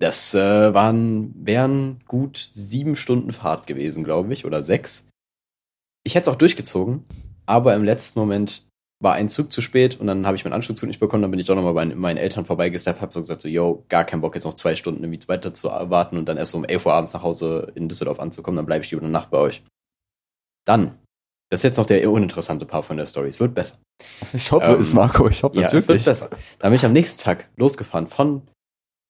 Das 0.00 0.34
äh, 0.34 0.72
waren, 0.72 1.34
wären 1.34 2.00
gut 2.08 2.50
sieben 2.54 2.96
Stunden 2.96 3.32
Fahrt 3.32 3.66
gewesen, 3.66 4.02
glaube 4.02 4.32
ich, 4.32 4.46
oder 4.46 4.62
sechs. 4.62 5.06
Ich 6.04 6.14
hätte 6.14 6.30
es 6.30 6.34
auch 6.34 6.38
durchgezogen, 6.38 7.04
aber 7.44 7.74
im 7.74 7.84
letzten 7.84 8.18
Moment 8.18 8.66
war 9.02 9.14
ein 9.14 9.28
Zug 9.28 9.52
zu 9.52 9.60
spät 9.60 10.00
und 10.00 10.06
dann 10.06 10.26
habe 10.26 10.36
ich 10.36 10.44
meinen 10.44 10.54
Anschlusszug 10.54 10.86
nicht 10.86 11.00
bekommen. 11.00 11.22
Dann 11.22 11.30
bin 11.30 11.40
ich 11.40 11.46
doch 11.46 11.54
nochmal 11.54 11.74
bei 11.74 11.84
meinen 11.84 12.16
Eltern 12.16 12.46
vorbeigesteppt, 12.46 13.02
habe 13.02 13.12
so 13.12 13.20
gesagt, 13.20 13.42
so, 13.42 13.48
yo, 13.48 13.84
gar 13.88 14.04
keinen 14.04 14.22
Bock, 14.22 14.34
jetzt 14.34 14.44
noch 14.44 14.54
zwei 14.54 14.74
Stunden 14.74 15.04
irgendwie 15.04 15.26
weiter 15.28 15.52
zu 15.52 15.68
warten 15.68 16.16
und 16.16 16.26
dann 16.26 16.38
erst 16.38 16.52
so 16.52 16.58
um 16.58 16.64
11 16.64 16.86
Uhr 16.86 16.94
abends 16.94 17.12
nach 17.12 17.22
Hause 17.22 17.72
in 17.74 17.88
Düsseldorf 17.88 18.20
anzukommen. 18.20 18.56
Dann 18.56 18.66
bleibe 18.66 18.84
ich 18.84 18.90
lieber 18.90 19.02
eine 19.02 19.12
Nacht 19.12 19.30
bei 19.30 19.38
euch. 19.38 19.62
Dann, 20.66 20.98
das 21.50 21.60
ist 21.60 21.64
jetzt 21.64 21.76
noch 21.76 21.86
der 21.86 22.10
uninteressante 22.10 22.64
Part 22.64 22.86
von 22.86 22.96
der 22.96 23.06
Story. 23.06 23.28
Es 23.28 23.40
wird 23.40 23.54
besser. 23.54 23.76
Ich 24.32 24.52
hoffe 24.52 24.72
ähm, 24.72 24.80
es, 24.80 24.94
Marco. 24.94 25.28
Ich 25.28 25.42
hoffe 25.42 25.56
ja, 25.56 25.66
es 25.66 25.72
wirklich. 25.72 26.00
Es 26.00 26.06
wird 26.06 26.30
besser. 26.30 26.30
Dann 26.58 26.70
bin 26.70 26.76
ich 26.76 26.84
am 26.86 26.92
nächsten 26.92 27.20
Tag 27.22 27.48
losgefahren 27.56 28.06
von, 28.06 28.42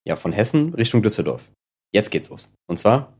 ja, 0.07 0.17
von 0.17 0.33
Hessen 0.33 0.75
Richtung 0.75 1.03
Düsseldorf. 1.03 1.49
Jetzt 1.93 2.11
geht's 2.11 2.31
los. 2.31 2.49
Und 2.69 2.79
zwar 2.79 3.17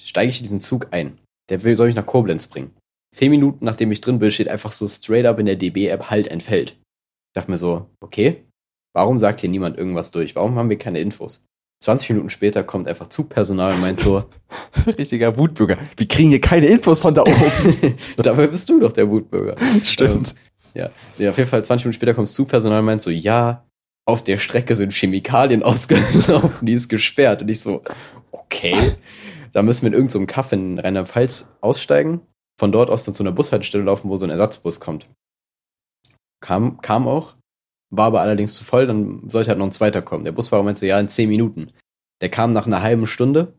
steige 0.00 0.30
ich 0.30 0.38
in 0.38 0.44
diesen 0.44 0.60
Zug 0.60 0.88
ein. 0.90 1.18
Der 1.48 1.62
will, 1.62 1.76
soll 1.76 1.86
mich 1.86 1.96
nach 1.96 2.06
Koblenz 2.06 2.46
bringen 2.46 2.74
zehn 3.12 3.30
Minuten 3.30 3.64
nachdem 3.64 3.92
ich 3.92 4.00
drin 4.00 4.18
bin, 4.18 4.30
steht 4.30 4.48
einfach 4.48 4.72
so 4.72 4.88
straight 4.88 5.26
up 5.26 5.38
in 5.38 5.46
der 5.46 5.56
DB-App 5.56 6.10
halt 6.10 6.28
entfällt. 6.28 6.72
Ich 6.72 7.34
dachte 7.34 7.50
mir 7.50 7.58
so, 7.58 7.88
okay, 8.00 8.44
warum 8.94 9.18
sagt 9.18 9.40
hier 9.40 9.50
niemand 9.50 9.78
irgendwas 9.78 10.10
durch? 10.10 10.34
Warum 10.34 10.56
haben 10.56 10.70
wir 10.70 10.78
keine 10.78 11.00
Infos? 11.00 11.44
20 11.82 12.10
Minuten 12.10 12.30
später 12.30 12.62
kommt 12.62 12.86
einfach 12.86 13.08
Zugpersonal 13.08 13.74
und 13.74 13.80
meint 13.80 14.00
so, 14.00 14.24
richtiger 14.86 15.36
Wutbürger, 15.36 15.76
wir 15.96 16.08
kriegen 16.08 16.30
hier 16.30 16.40
keine 16.40 16.66
Infos 16.66 17.00
von 17.00 17.14
da 17.14 17.22
oben. 17.22 17.96
Dabei 18.16 18.46
bist 18.46 18.68
du 18.68 18.80
doch 18.80 18.92
der 18.92 19.08
Wutbürger. 19.08 19.56
Stimmt. 19.84 20.34
Ähm, 20.74 20.88
ja. 21.18 21.30
auf 21.30 21.38
jeden 21.38 21.50
Fall 21.50 21.64
20 21.64 21.84
Minuten 21.84 21.96
später 21.96 22.14
kommt 22.14 22.28
Zugpersonal 22.28 22.80
und 22.80 22.86
meint 22.86 23.02
so, 23.02 23.10
ja, 23.10 23.66
auf 24.04 24.24
der 24.24 24.38
Strecke 24.38 24.76
sind 24.76 24.92
Chemikalien 24.92 25.62
ausgelaufen, 25.62 26.66
die 26.66 26.74
ist 26.74 26.88
gesperrt. 26.88 27.42
Und 27.42 27.48
ich 27.48 27.60
so, 27.60 27.82
okay, 28.30 28.96
da 29.52 29.62
müssen 29.62 29.82
wir 29.82 29.88
in 29.88 29.94
irgendeinem 29.94 30.22
so 30.22 30.26
Kaff 30.26 30.52
in 30.52 30.78
Rheinland-Pfalz 30.78 31.54
aussteigen 31.60 32.20
von 32.58 32.72
dort 32.72 32.90
aus 32.90 33.04
dann 33.04 33.14
zu 33.14 33.22
einer 33.22 33.32
Bushaltestelle 33.32 33.84
laufen, 33.84 34.08
wo 34.08 34.16
so 34.16 34.24
ein 34.24 34.30
Ersatzbus 34.30 34.80
kommt. 34.80 35.08
Kam, 36.40 36.80
kam 36.80 37.08
auch, 37.08 37.34
war 37.90 38.06
aber 38.06 38.20
allerdings 38.20 38.54
zu 38.54 38.64
voll, 38.64 38.86
dann 38.86 39.28
sollte 39.28 39.50
halt 39.50 39.58
noch 39.58 39.66
ein 39.66 39.72
zweiter 39.72 40.02
kommen. 40.02 40.24
Der 40.24 40.32
Busfahrer 40.32 40.62
meinte, 40.62 40.86
ja, 40.86 40.98
in 40.98 41.08
zehn 41.08 41.28
Minuten. 41.28 41.72
Der 42.20 42.30
kam 42.30 42.52
nach 42.52 42.66
einer 42.66 42.82
halben 42.82 43.06
Stunde. 43.06 43.58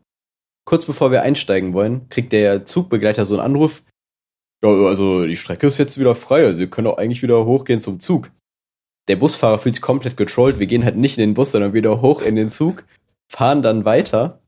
Kurz 0.66 0.86
bevor 0.86 1.10
wir 1.10 1.22
einsteigen 1.22 1.74
wollen, 1.74 2.08
kriegt 2.08 2.32
der 2.32 2.64
Zugbegleiter 2.64 3.26
so 3.26 3.34
einen 3.34 3.44
Anruf. 3.44 3.82
Ja, 4.62 4.70
also 4.70 5.26
die 5.26 5.36
Strecke 5.36 5.66
ist 5.66 5.78
jetzt 5.78 5.98
wieder 5.98 6.14
frei, 6.14 6.46
also 6.46 6.62
ihr 6.62 6.70
könnt 6.70 6.88
auch 6.88 6.96
eigentlich 6.96 7.22
wieder 7.22 7.44
hochgehen 7.44 7.80
zum 7.80 8.00
Zug. 8.00 8.30
Der 9.08 9.16
Busfahrer 9.16 9.58
fühlt 9.58 9.74
sich 9.74 9.82
komplett 9.82 10.16
getrollt. 10.16 10.58
Wir 10.58 10.66
gehen 10.66 10.84
halt 10.84 10.96
nicht 10.96 11.18
in 11.18 11.22
den 11.22 11.34
Bus, 11.34 11.52
sondern 11.52 11.74
wieder 11.74 12.00
hoch 12.00 12.22
in 12.22 12.36
den 12.36 12.48
Zug, 12.48 12.84
fahren 13.30 13.62
dann 13.62 13.84
weiter. 13.84 14.40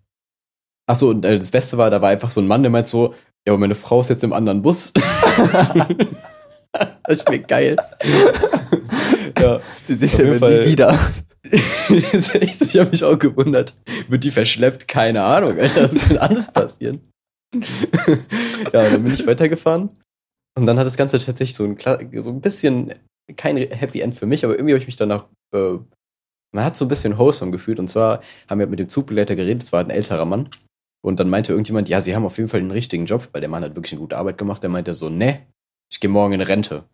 Achso, 0.88 1.10
und 1.10 1.24
äh, 1.24 1.38
das 1.38 1.50
Beste 1.50 1.78
war, 1.78 1.90
da 1.90 2.00
war 2.00 2.10
einfach 2.10 2.30
so 2.30 2.40
ein 2.40 2.46
Mann, 2.46 2.62
der 2.62 2.70
meint 2.70 2.86
so, 2.86 3.14
ja, 3.46 3.52
aber 3.52 3.58
meine 3.58 3.74
Frau 3.74 4.00
ist 4.00 4.10
jetzt 4.10 4.24
im 4.24 4.32
anderen 4.32 4.62
Bus. 4.62 4.92
das 7.04 7.22
schmeckt 7.22 7.48
geil. 7.48 7.76
ja, 9.38 9.60
die 9.86 9.94
sehe 9.94 10.08
ich 10.08 10.18
ja 10.18 10.24
nie 10.24 10.66
wieder. 10.66 10.98
ich 11.50 12.78
habe 12.78 12.90
mich 12.90 13.04
auch 13.04 13.18
gewundert. 13.18 13.74
Wird 14.08 14.24
die 14.24 14.30
verschleppt? 14.30 14.88
Keine 14.88 15.22
Ahnung, 15.22 15.58
Alter. 15.58 15.84
Was 15.84 16.08
kann 16.08 16.18
alles 16.18 16.52
passieren? 16.52 17.00
ja, 17.54 18.90
dann 18.90 19.04
bin 19.04 19.14
ich 19.14 19.26
weitergefahren. 19.26 19.90
Und 20.56 20.66
dann 20.66 20.78
hat 20.78 20.86
das 20.86 20.96
Ganze 20.96 21.18
tatsächlich 21.18 21.54
so 21.54 21.64
ein, 21.64 21.76
so 22.22 22.30
ein 22.30 22.40
bisschen, 22.40 22.94
kein 23.34 23.56
Happy 23.56 24.00
End 24.00 24.14
für 24.14 24.26
mich, 24.26 24.44
aber 24.44 24.54
irgendwie 24.54 24.72
habe 24.72 24.80
ich 24.80 24.86
mich 24.86 24.96
danach, 24.96 25.26
äh, 25.54 25.78
man 26.54 26.64
hat 26.64 26.76
so 26.76 26.84
ein 26.84 26.88
bisschen 26.88 27.18
wholesome 27.18 27.50
gefühlt. 27.50 27.78
Und 27.78 27.88
zwar 27.88 28.20
haben 28.48 28.60
wir 28.60 28.66
mit 28.66 28.78
dem 28.78 28.88
Zugbegleiter 28.88 29.36
geredet, 29.36 29.64
es 29.64 29.72
war 29.72 29.80
ein 29.80 29.90
älterer 29.90 30.24
Mann. 30.24 30.48
Und 31.04 31.20
dann 31.20 31.30
meinte 31.30 31.52
irgendjemand, 31.52 31.88
ja, 31.88 32.00
sie 32.00 32.16
haben 32.16 32.24
auf 32.24 32.36
jeden 32.38 32.48
Fall 32.48 32.60
den 32.60 32.70
richtigen 32.70 33.06
Job, 33.06 33.28
weil 33.32 33.40
der 33.40 33.50
Mann 33.50 33.62
hat 33.62 33.76
wirklich 33.76 33.92
eine 33.92 34.00
gute 34.00 34.16
Arbeit 34.16 34.38
gemacht. 34.38 34.62
Der 34.62 34.70
meinte 34.70 34.94
so, 34.94 35.08
ne, 35.08 35.46
ich 35.90 36.00
gehe 36.00 36.10
morgen 36.10 36.34
in 36.34 36.40
Rente. 36.40 36.84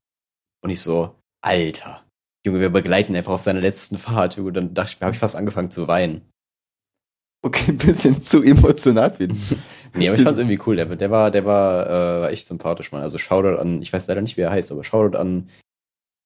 Und 0.63 0.71
ich 0.71 0.81
so, 0.81 1.15
Alter, 1.43 2.05
Junge, 2.47 2.61
wir 2.61 2.71
begleiten 2.71 3.17
einfach 3.17 3.33
auf 3.33 3.41
seiner 3.41 3.61
letzten 3.61 3.99
Fahrt. 3.99 4.37
Junge, 4.37 4.53
dann 4.53 4.75
dachte 4.75 4.97
ich, 4.97 5.03
habe 5.03 5.13
ich 5.13 5.19
fast 5.19 5.37
angefangen 5.37 5.71
zu 5.71 5.89
weinen. 5.89 6.29
Okay, 7.45 7.73
ein 7.73 7.77
bisschen 7.77 8.23
zu 8.23 8.43
emotional 8.43 9.13
ihn. 9.19 9.41
Nee, 9.95 10.09
aber 10.09 10.17
ich 10.17 10.25
fand's 10.25 10.41
irgendwie 10.41 10.59
cool. 10.67 10.77
Der, 10.77 10.87
der 10.87 11.11
war, 11.11 11.31
der 11.31 11.45
war, 11.45 11.87
äh, 11.87 12.21
war 12.23 12.31
echt 12.31 12.47
sympathisch, 12.47 12.93
man. 12.93 13.03
Also 13.03 13.19
Shoutout 13.19 13.61
an, 13.61 13.83
ich 13.83 13.93
weiß 13.93 14.07
leider 14.07 14.23
nicht, 14.23 14.39
wie 14.39 14.41
er 14.41 14.51
heißt, 14.51 14.73
aber 14.73 14.85
Shoutout 14.85 15.19
an 15.19 15.51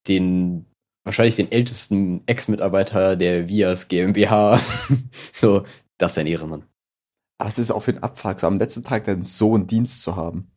den, 0.08 0.66
wahrscheinlich 1.04 1.36
den 1.36 1.50
ältesten 1.50 2.22
Ex-Mitarbeiter 2.26 3.16
der 3.16 3.48
Vias 3.48 3.88
GmbH. 3.88 4.60
so, 5.32 5.64
das 5.98 6.12
ist 6.12 6.18
ein 6.18 6.26
Ehrenmann. 6.26 6.64
Aber 7.38 7.48
es 7.48 7.58
ist 7.58 7.70
auch 7.70 7.82
für 7.82 7.92
den 7.92 8.02
Abfuck, 8.02 8.40
so 8.40 8.46
am 8.46 8.58
letzten 8.58 8.84
Tag 8.84 9.04
dann 9.04 9.24
so 9.24 9.54
einen 9.54 9.66
Dienst 9.66 10.02
zu 10.02 10.16
haben. 10.16 10.50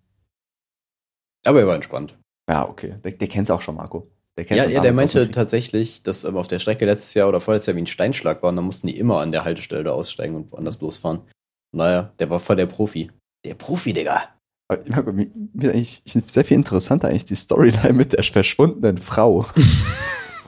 Aber 1.46 1.60
er 1.60 1.68
war 1.68 1.76
entspannt. 1.76 2.18
Ja, 2.50 2.68
okay. 2.68 2.96
Der, 3.04 3.12
der 3.12 3.28
kennt's 3.28 3.52
auch 3.52 3.62
schon, 3.62 3.76
Marco. 3.76 4.08
Der 4.38 4.46
kennt 4.46 4.58
Ja, 4.58 4.68
ja, 4.68 4.82
der 4.82 4.94
meinte 4.94 5.30
tatsächlich, 5.32 6.04
dass 6.04 6.26
aber 6.26 6.40
auf 6.40 6.48
der 6.48 6.60
Strecke 6.60 6.86
letztes 6.86 7.14
Jahr 7.14 7.28
oder 7.28 7.42
vorletztes 7.42 7.68
Jahr 7.68 7.76
wie 7.76 7.82
ein 7.82 7.88
Steinschlag 7.88 8.42
war 8.42 8.50
und 8.50 8.56
dann 8.56 8.66
mussten 8.66 8.88
die 8.88 8.98
immer 8.98 9.20
an 9.20 9.32
der 9.32 9.44
Haltestelle 9.44 9.94
aussteigen 9.94 10.36
und 10.36 10.52
woanders 10.52 10.82
losfahren. 10.82 11.22
Naja, 11.76 12.14
der 12.20 12.30
war 12.30 12.40
voll 12.40 12.56
der 12.56 12.66
Profi. 12.66 13.12
Der 13.46 13.56
Profi, 13.56 13.94
Digga. 13.94 14.39
Aber 14.70 14.82
Marco, 14.88 15.12
mir, 15.12 15.28
mir 15.54 15.72
eigentlich 15.72 16.02
ich 16.06 16.14
find 16.14 16.30
sehr 16.30 16.46
viel 16.46 16.56
interessanter 16.56 17.10
eigentlich 17.10 17.26
die 17.26 17.36
Storyline 17.36 17.94
mit 17.94 18.14
der 18.14 18.24
verschwundenen 18.24 18.98
Frau. 18.98 19.46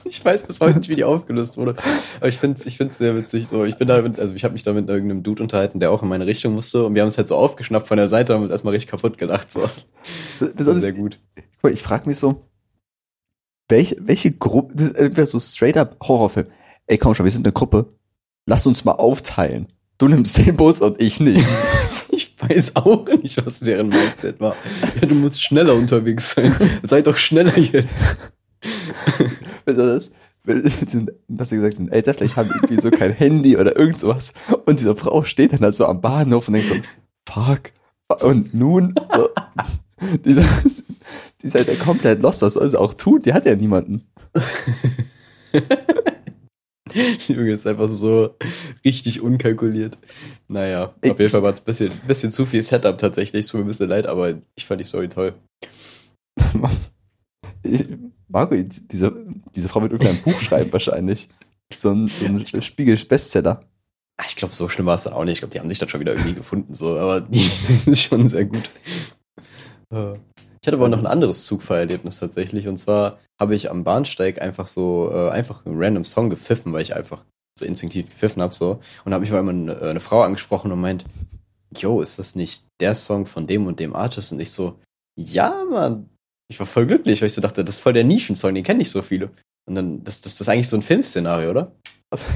Ich 0.04 0.22
weiß 0.22 0.42
bis 0.42 0.60
heute 0.60 0.78
nicht, 0.78 0.90
wie 0.90 0.96
die 0.96 1.04
aufgelöst 1.04 1.56
wurde. 1.56 1.76
Aber 2.18 2.28
ich 2.28 2.36
finde 2.36 2.58
es 2.58 2.66
ich 2.66 2.76
find's 2.76 2.98
sehr 2.98 3.16
witzig. 3.16 3.48
So, 3.48 3.64
ich 3.64 3.78
bin 3.78 3.88
da 3.88 4.02
mit, 4.02 4.18
also 4.18 4.34
ich 4.34 4.44
habe 4.44 4.52
mich 4.52 4.62
da 4.62 4.72
mit 4.72 4.88
irgendeinem 4.88 5.22
Dude 5.22 5.42
unterhalten, 5.42 5.80
der 5.80 5.90
auch 5.90 6.02
in 6.02 6.08
meine 6.08 6.26
Richtung 6.26 6.54
musste. 6.54 6.84
Und 6.84 6.94
wir 6.94 7.02
haben 7.02 7.08
es 7.08 7.16
halt 7.16 7.28
so 7.28 7.36
aufgeschnappt 7.36 7.86
von 7.88 7.96
der 7.96 8.08
Seite 8.08 8.36
und 8.36 8.50
erstmal 8.50 8.72
richtig 8.74 8.90
kaputt 8.90 9.16
gelacht. 9.16 9.50
So. 9.50 9.60
Das 9.60 9.70
war 10.40 10.48
Besonders, 10.48 10.82
sehr 10.82 10.92
gut. 10.92 11.18
Guck 11.36 11.62
mal, 11.62 11.72
ich 11.72 11.82
frage 11.82 12.08
mich 12.08 12.18
so, 12.18 12.44
welche, 13.68 13.96
welche 14.00 14.32
Gruppe, 14.32 14.74
das 14.74 14.92
wäre 15.16 15.26
so 15.26 15.40
straight 15.40 15.76
up 15.76 15.96
Horrorfilm. 16.02 16.48
Ey, 16.88 16.98
komm 16.98 17.14
schon, 17.14 17.24
wir 17.24 17.32
sind 17.32 17.46
eine 17.46 17.52
Gruppe. 17.52 17.94
Lass 18.44 18.66
uns 18.66 18.84
mal 18.84 18.92
aufteilen. 18.92 19.68
Du 19.96 20.08
nimmst 20.08 20.36
den 20.36 20.56
Bus 20.56 20.80
und 20.80 21.00
ich 21.00 21.20
nicht. 21.20 21.48
Ich 22.10 22.31
weiß 22.48 22.76
auch 22.76 23.06
nicht, 23.08 23.44
was 23.44 23.60
deren 23.60 23.88
Mindset 23.88 24.40
war. 24.40 24.56
Ja, 25.00 25.06
du 25.08 25.14
musst 25.14 25.42
schneller 25.42 25.74
unterwegs 25.74 26.34
sein. 26.34 26.54
Sei 26.82 27.02
doch 27.02 27.16
schneller 27.16 27.56
jetzt. 27.58 28.20
Besonders, 29.64 30.10
wenn- 30.44 30.68
sind, 30.86 31.10
was 31.28 31.48
du 31.50 31.56
gesagt, 31.56 31.76
sind 31.76 31.92
älter, 31.92 32.14
vielleicht 32.14 32.36
haben 32.36 32.50
irgendwie 32.52 32.80
so 32.80 32.90
kein 32.90 33.12
Handy 33.12 33.56
oder 33.56 33.76
irgend 33.76 33.98
sowas. 33.98 34.32
Und 34.66 34.80
diese 34.80 34.94
Frau 34.96 35.22
steht 35.24 35.52
dann 35.52 35.60
da 35.60 35.72
so 35.72 35.86
am 35.86 36.00
Bahnhof 36.00 36.48
und 36.48 36.54
denkt 36.54 36.68
so, 36.68 36.74
fuck. 37.28 37.72
Und 38.22 38.52
nun, 38.54 38.94
so, 39.08 39.28
die, 40.24 40.34
die 40.34 41.46
ist 41.46 41.54
halt 41.54 41.80
komplett 41.80 42.20
lost, 42.22 42.42
was 42.42 42.54
soll 42.54 42.68
sie 42.68 42.78
auch 42.78 42.94
tun? 42.94 43.22
Die 43.22 43.32
hat 43.32 43.46
ja 43.46 43.54
niemanden. 43.56 44.06
Junge, 47.28 47.52
ist 47.52 47.66
einfach 47.66 47.88
so 47.88 48.36
richtig 48.84 49.20
unkalkuliert. 49.20 49.98
Naja, 50.48 50.86
auf 50.86 50.94
jeden 51.02 51.30
Fall 51.30 51.42
war 51.42 51.52
es 51.52 51.60
ein 51.60 51.64
bisschen, 51.64 51.90
bisschen 52.06 52.32
zu 52.32 52.46
viel 52.46 52.62
Setup 52.62 52.98
tatsächlich. 52.98 53.44
Es 53.44 53.50
tut 53.50 53.60
mir 53.60 53.64
ein 53.64 53.68
bisschen 53.68 53.88
leid, 53.88 54.06
aber 54.06 54.34
ich 54.54 54.66
fand 54.66 54.80
die 54.80 54.84
Story 54.84 55.08
toll. 55.08 55.34
Marco, 58.28 58.56
diese, 58.56 59.14
diese 59.54 59.68
Frau 59.68 59.82
wird 59.82 59.92
irgendein 59.92 60.22
Buch 60.22 60.40
schreiben 60.40 60.72
wahrscheinlich. 60.72 61.28
So 61.74 61.90
ein, 61.92 62.08
so 62.08 62.24
ein 62.26 62.62
Spiegel-Bestseller. 62.62 63.60
Ah, 64.18 64.24
Ich 64.28 64.36
glaube, 64.36 64.54
so 64.54 64.68
schlimm 64.68 64.86
war 64.86 64.96
es 64.96 65.04
dann 65.04 65.12
auch 65.12 65.24
nicht. 65.24 65.34
Ich 65.34 65.40
glaube, 65.40 65.52
die 65.52 65.60
haben 65.60 65.68
sich 65.68 65.78
dann 65.78 65.88
schon 65.88 66.00
wieder 66.00 66.14
irgendwie 66.14 66.34
gefunden, 66.34 66.74
so, 66.74 66.98
aber 66.98 67.20
die 67.20 67.50
ist 67.86 68.02
schon 68.02 68.28
sehr 68.28 68.44
gut. 68.44 68.70
Ich 70.62 70.68
hatte 70.68 70.76
aber 70.76 70.88
noch 70.88 70.98
ein 70.98 71.06
anderes 71.06 71.44
Zugfahrerlebnis 71.44 72.20
tatsächlich. 72.20 72.68
Und 72.68 72.78
zwar 72.78 73.18
habe 73.40 73.56
ich 73.56 73.68
am 73.68 73.82
Bahnsteig 73.82 74.40
einfach 74.40 74.68
so, 74.68 75.10
äh, 75.12 75.30
einfach 75.30 75.66
einen 75.66 75.74
random 75.76 76.04
Song 76.04 76.30
gepfiffen, 76.30 76.72
weil 76.72 76.82
ich 76.82 76.94
einfach 76.94 77.24
so 77.58 77.64
instinktiv 77.64 78.08
gepfiffen 78.08 78.40
habe, 78.40 78.54
so. 78.54 78.80
Und 79.04 79.12
habe 79.12 79.22
mich 79.22 79.32
mal 79.32 79.40
immer 79.40 79.50
eine, 79.50 79.82
eine 79.82 80.00
Frau 80.00 80.22
angesprochen 80.22 80.70
und 80.70 80.80
meint, 80.80 81.04
yo, 81.76 82.00
ist 82.00 82.20
das 82.20 82.36
nicht 82.36 82.64
der 82.80 82.94
Song 82.94 83.26
von 83.26 83.48
dem 83.48 83.66
und 83.66 83.80
dem 83.80 83.96
Artist? 83.96 84.32
Und 84.32 84.38
ich 84.38 84.52
so, 84.52 84.78
ja, 85.18 85.64
Mann. 85.68 86.08
Ich 86.48 86.60
war 86.60 86.66
voll 86.66 86.86
glücklich, 86.86 87.20
weil 87.20 87.26
ich 87.26 87.34
so 87.34 87.40
dachte, 87.40 87.64
das 87.64 87.76
ist 87.76 87.82
voll 87.82 87.94
der 87.94 88.04
Nischensong, 88.04 88.54
den 88.54 88.62
kennen 88.62 88.78
nicht 88.78 88.90
so 88.90 89.02
viele. 89.02 89.30
Und 89.68 89.74
dann, 89.74 90.04
das, 90.04 90.20
das, 90.20 90.34
das 90.34 90.42
ist 90.42 90.48
eigentlich 90.48 90.68
so 90.68 90.76
ein 90.76 90.82
Filmszenario, 90.82 91.50
oder? 91.50 91.72
Also, 92.10 92.26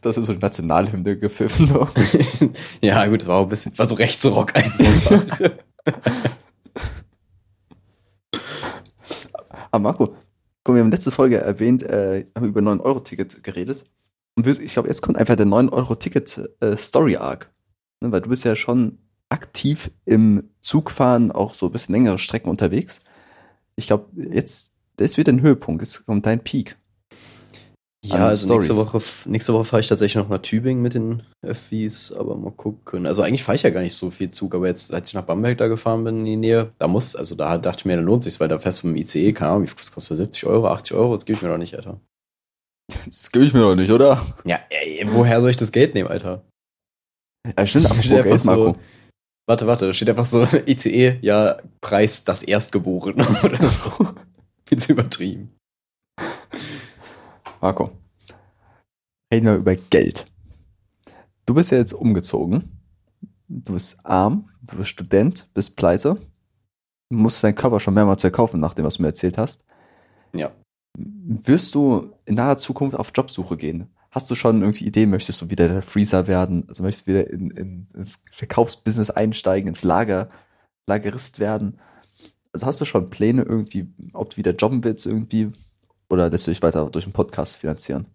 Das 0.00 0.16
ist 0.16 0.26
so 0.26 0.32
eine 0.32 0.40
Nationalhymne 0.40 1.16
gepfiffen, 1.16 1.64
so. 1.64 1.86
ja, 2.80 3.06
gut, 3.06 3.24
war 3.26 3.36
auch 3.36 3.42
ein 3.44 3.48
bisschen, 3.50 3.78
war 3.78 3.86
so 3.86 3.94
recht 3.94 4.20
so 4.20 4.30
Rock 4.30 4.56
einfach. 4.56 5.40
Aber 9.70 9.82
Marco, 9.82 10.12
guck, 10.64 10.74
wir 10.74 10.82
haben 10.82 10.90
letzte 10.90 11.10
Folge 11.10 11.38
erwähnt, 11.38 11.82
äh, 11.82 12.26
haben 12.34 12.46
über 12.46 12.60
9-Euro-Ticket 12.60 13.42
geredet. 13.42 13.84
Und 14.34 14.46
ich 14.46 14.72
glaube, 14.72 14.88
jetzt 14.88 15.02
kommt 15.02 15.18
einfach 15.18 15.36
der 15.36 15.46
9-Euro-Ticket-Story-Arc. 15.46 17.50
Ne, 18.00 18.12
weil 18.12 18.20
du 18.20 18.28
bist 18.28 18.44
ja 18.44 18.54
schon 18.54 18.98
aktiv 19.28 19.90
im 20.04 20.50
Zugfahren, 20.60 21.32
auch 21.32 21.54
so 21.54 21.66
ein 21.66 21.72
bisschen 21.72 21.94
längere 21.94 22.18
Strecken 22.18 22.48
unterwegs. 22.48 23.00
Ich 23.76 23.86
glaube, 23.86 24.06
jetzt, 24.30 24.72
das 24.96 25.16
wird 25.16 25.28
ein 25.28 25.42
Höhepunkt. 25.42 25.82
Jetzt 25.82 26.06
kommt 26.06 26.26
dein 26.26 26.42
Peak. 26.42 26.76
Ja, 28.10 28.26
also 28.28 28.52
nächste 28.52 28.72
Stories. 28.74 28.92
Woche, 28.92 29.30
nächste 29.30 29.52
Woche 29.54 29.64
fahre 29.64 29.80
ich 29.80 29.86
tatsächlich 29.88 30.16
noch 30.22 30.28
nach 30.28 30.42
Tübingen 30.42 30.82
mit 30.82 30.94
den 30.94 31.22
Öffis, 31.42 32.12
aber 32.12 32.36
mal 32.36 32.50
gucken. 32.52 33.06
Also 33.06 33.22
eigentlich 33.22 33.42
fahre 33.42 33.56
ich 33.56 33.62
ja 33.62 33.70
gar 33.70 33.80
nicht 33.82 33.94
so 33.94 34.10
viel 34.10 34.30
Zug, 34.30 34.54
aber 34.54 34.66
jetzt, 34.66 34.92
als 34.92 35.08
ich 35.10 35.14
nach 35.14 35.24
Bamberg 35.24 35.58
da 35.58 35.68
gefahren 35.68 36.04
bin 36.04 36.18
in 36.20 36.24
die 36.24 36.36
Nähe, 36.36 36.72
da 36.78 36.88
muss, 36.88 37.14
also 37.16 37.34
da 37.34 37.58
dachte 37.58 37.80
ich 37.80 37.84
mir, 37.84 37.96
da 37.96 38.02
lohnt 38.02 38.24
sich's, 38.24 38.40
weil 38.40 38.48
da 38.48 38.58
fährst 38.58 38.82
du 38.82 38.86
mit 38.88 38.96
dem 38.96 39.02
ICE, 39.02 39.32
keine 39.32 39.50
Ahnung, 39.50 39.62
wie 39.64 39.68
viel 39.68 39.76
kostet 39.92 40.12
das? 40.12 40.18
70 40.18 40.46
Euro, 40.46 40.68
80 40.68 40.96
Euro, 40.96 41.14
das 41.14 41.24
gebe 41.24 41.36
ich 41.36 41.42
mir 41.42 41.48
doch 41.50 41.58
nicht, 41.58 41.74
Alter. 41.76 42.00
Das 43.06 43.30
gebe 43.30 43.44
ich 43.44 43.52
mir 43.54 43.60
doch 43.60 43.74
nicht, 43.74 43.90
oder? 43.90 44.24
Ja, 44.44 44.58
ey, 44.70 45.06
woher 45.10 45.40
soll 45.40 45.50
ich 45.50 45.56
das 45.58 45.72
Geld 45.72 45.94
nehmen, 45.94 46.08
Alter? 46.08 46.42
Ja, 47.56 47.66
stimmt, 47.66 47.86
aber 47.86 47.94
Steht 48.02 48.12
einfach 48.12 48.24
Geld, 48.30 48.40
so- 48.40 48.50
Marco. 48.50 48.78
Warte, 49.46 49.66
warte, 49.66 49.86
da 49.86 49.94
steht 49.94 50.10
einfach 50.10 50.26
so, 50.26 50.46
ICE, 50.66 51.18
ja, 51.22 51.56
Preis 51.80 52.24
das 52.24 52.42
Erstgeborene 52.42 53.26
oder 53.42 53.62
so. 53.70 53.90
Viel 54.66 54.78
zu 54.78 54.92
übertrieben. 54.92 55.54
Marco, 57.60 57.90
reden 59.32 59.46
wir 59.46 59.56
über 59.56 59.74
Geld. 59.74 60.26
Du 61.46 61.54
bist 61.54 61.70
ja 61.72 61.78
jetzt 61.78 61.92
umgezogen. 61.92 62.78
Du 63.48 63.72
bist 63.72 63.96
arm, 64.04 64.50
du 64.62 64.76
bist 64.76 64.90
Student, 64.90 65.48
bist 65.54 65.74
pleite. 65.74 66.16
Du 67.10 67.16
musst 67.16 67.42
deinen 67.42 67.54
Körper 67.54 67.80
schon 67.80 67.94
mehrmals 67.94 68.20
verkaufen, 68.20 68.60
nach 68.60 68.74
dem, 68.74 68.84
was 68.84 68.96
du 68.96 69.02
mir 69.02 69.08
erzählt 69.08 69.38
hast. 69.38 69.64
Ja. 70.34 70.52
Wirst 70.96 71.74
du 71.74 72.12
in 72.26 72.34
naher 72.34 72.58
Zukunft 72.58 72.96
auf 72.96 73.12
Jobsuche 73.14 73.56
gehen? 73.56 73.88
Hast 74.10 74.30
du 74.30 74.34
schon 74.34 74.60
irgendwie 74.60 74.86
Ideen? 74.86 75.10
Möchtest 75.10 75.40
du 75.40 75.50
wieder 75.50 75.68
der 75.68 75.82
Freezer 75.82 76.26
werden? 76.26 76.64
Also 76.68 76.82
möchtest 76.82 77.06
du 77.06 77.12
wieder 77.12 77.30
in, 77.30 77.50
in, 77.52 77.88
ins 77.94 78.22
Verkaufsbusiness 78.32 79.10
einsteigen, 79.10 79.68
ins 79.68 79.84
Lager, 79.84 80.28
Lagerist 80.86 81.40
werden? 81.40 81.80
Also 82.52 82.66
hast 82.66 82.80
du 82.80 82.84
schon 82.84 83.10
Pläne 83.10 83.42
irgendwie, 83.42 83.92
ob 84.12 84.30
du 84.30 84.36
wieder 84.36 84.54
jobben 84.54 84.84
willst 84.84 85.06
irgendwie? 85.06 85.50
Oder 86.10 86.30
lässt 86.30 86.46
du 86.46 86.50
dich 86.50 86.62
weiter 86.62 86.88
durch 86.90 87.04
den 87.04 87.12
Podcast 87.12 87.56
finanzieren? 87.56 88.06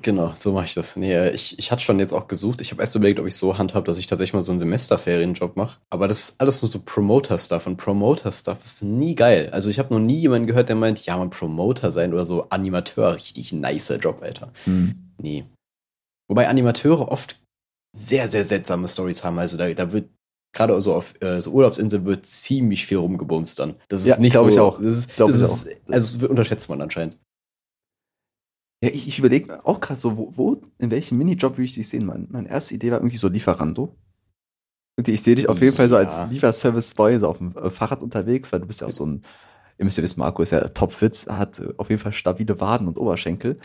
Genau, 0.00 0.32
so 0.38 0.52
mache 0.52 0.64
ich 0.64 0.74
das. 0.74 0.96
Nee, 0.96 1.28
ich, 1.30 1.58
ich 1.58 1.70
hatte 1.70 1.82
schon 1.82 1.98
jetzt 1.98 2.14
auch 2.14 2.26
gesucht. 2.26 2.62
Ich 2.62 2.70
habe 2.72 2.80
erst 2.82 2.94
überlegt, 2.96 3.20
ob 3.20 3.26
ich 3.26 3.36
so 3.36 3.58
handhab, 3.58 3.84
dass 3.84 3.98
ich 3.98 4.06
tatsächlich 4.06 4.32
mal 4.32 4.42
so 4.42 4.50
einen 4.50 4.58
Semesterferienjob 4.58 5.56
mache. 5.56 5.78
Aber 5.90 6.08
das 6.08 6.20
ist 6.30 6.40
alles 6.40 6.62
nur 6.62 6.70
so 6.70 6.80
Promoter-Stuff 6.84 7.66
und 7.66 7.76
Promoter-Stuff 7.76 8.64
ist 8.64 8.82
nie 8.82 9.14
geil. 9.14 9.50
Also 9.52 9.68
ich 9.68 9.78
habe 9.78 9.92
noch 9.92 10.00
nie 10.00 10.18
jemanden 10.20 10.46
gehört, 10.46 10.70
der 10.70 10.76
meint, 10.76 11.04
ja, 11.04 11.16
man 11.18 11.28
Promoter 11.28 11.90
sein 11.92 12.14
oder 12.14 12.24
so 12.24 12.48
Animateur, 12.48 13.14
richtig 13.14 13.52
nicer 13.52 13.98
Job, 13.98 14.22
Alter. 14.22 14.52
Nee. 15.20 15.44
Wobei 16.28 16.48
Animateure 16.48 17.08
oft 17.12 17.38
sehr, 17.94 18.26
sehr 18.28 18.44
seltsame 18.44 18.88
Stories 18.88 19.22
haben. 19.22 19.38
Also 19.38 19.58
da, 19.58 19.72
da 19.74 19.92
wird 19.92 20.08
gerade 20.54 20.80
so 20.80 20.94
auf 20.94 21.14
äh, 21.22 21.40
so 21.42 21.50
Urlaubsinseln 21.50 22.06
wird 22.06 22.24
ziemlich 22.24 22.86
viel 22.86 22.96
rumgebumst 22.98 23.58
dann. 23.58 23.74
Das 23.88 24.00
ist 24.00 24.06
Ja, 24.06 24.18
nicht 24.18 24.32
glaub 24.32 24.44
so. 24.46 24.50
ich 24.50 24.58
auch. 24.60 24.80
Das 24.80 24.96
ist, 24.96 25.10
das 25.18 25.34
ich 25.34 25.40
ist, 25.42 25.68
auch. 25.68 25.92
Also 25.92 26.20
wird- 26.22 26.30
unterschätzt 26.30 26.68
man 26.70 26.80
anscheinend. 26.80 27.18
Ja, 28.84 28.90
ich, 28.92 29.08
ich 29.08 29.18
überlege 29.18 29.64
auch 29.64 29.80
gerade 29.80 29.98
so, 29.98 30.18
wo, 30.18 30.30
wo, 30.34 30.60
in 30.78 30.90
welchem 30.90 31.16
Minijob 31.16 31.52
würde 31.52 31.64
ich 31.64 31.74
dich 31.74 31.88
sehen? 31.88 32.04
Mein, 32.04 32.28
meine 32.30 32.50
erste 32.50 32.74
Idee 32.74 32.90
war 32.90 32.98
irgendwie 32.98 33.16
so 33.16 33.28
Lieferando. 33.28 33.96
Und 34.98 35.08
ich 35.08 35.22
sehe 35.22 35.36
dich 35.36 35.48
auf 35.48 35.62
jeden 35.62 35.74
Fall 35.74 35.88
so 35.88 35.96
als. 35.96 36.18
Lieferservice-Boy, 36.28 37.18
so 37.18 37.28
auf 37.28 37.38
dem 37.38 37.56
äh, 37.56 37.70
Fahrrad 37.70 38.02
unterwegs, 38.02 38.52
weil 38.52 38.60
du 38.60 38.66
bist 38.66 38.82
ja 38.82 38.86
auch 38.86 38.92
so 38.92 39.06
ein, 39.06 39.22
ihr 39.78 39.86
müsst 39.86 39.96
ja 39.96 40.04
wissen, 40.04 40.20
Marco 40.20 40.42
ist 40.42 40.50
ja 40.50 40.60
topfit, 40.68 41.26
hat 41.30 41.60
äh, 41.60 41.72
auf 41.78 41.88
jeden 41.88 42.02
Fall 42.02 42.12
stabile 42.12 42.60
Waden 42.60 42.86
und 42.86 42.98
Oberschenkel. 42.98 43.56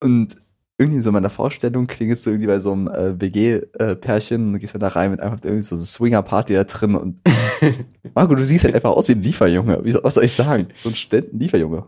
Und 0.00 0.36
irgendwie 0.78 1.00
so 1.00 1.10
in 1.10 1.14
meiner 1.14 1.28
Vorstellung 1.28 1.88
klingelst 1.88 2.24
du 2.24 2.30
irgendwie 2.30 2.46
bei 2.46 2.60
so 2.60 2.70
einem 2.70 2.86
äh, 2.86 3.20
WG-Pärchen 3.20 4.54
und 4.54 4.60
gehst 4.60 4.74
dann 4.74 4.80
da 4.80 4.88
rein 4.88 5.10
mit 5.10 5.18
einfach 5.18 5.38
irgendwie 5.42 5.64
so 5.64 5.74
eine 5.74 5.84
Swinger-Party 5.84 6.54
da 6.54 6.62
drin 6.62 6.94
und 6.94 7.20
Marco, 8.14 8.36
du 8.36 8.44
siehst 8.44 8.62
halt 8.62 8.76
einfach 8.76 8.90
aus 8.90 9.08
wie 9.08 9.12
ein 9.12 9.22
Lieferjunge. 9.22 9.84
Wie, 9.84 9.92
was 9.92 10.14
soll 10.14 10.24
ich 10.24 10.32
sagen? 10.32 10.68
So 10.84 10.88
ein 10.88 10.94
Studenten-Lieferjunge. 10.94 11.84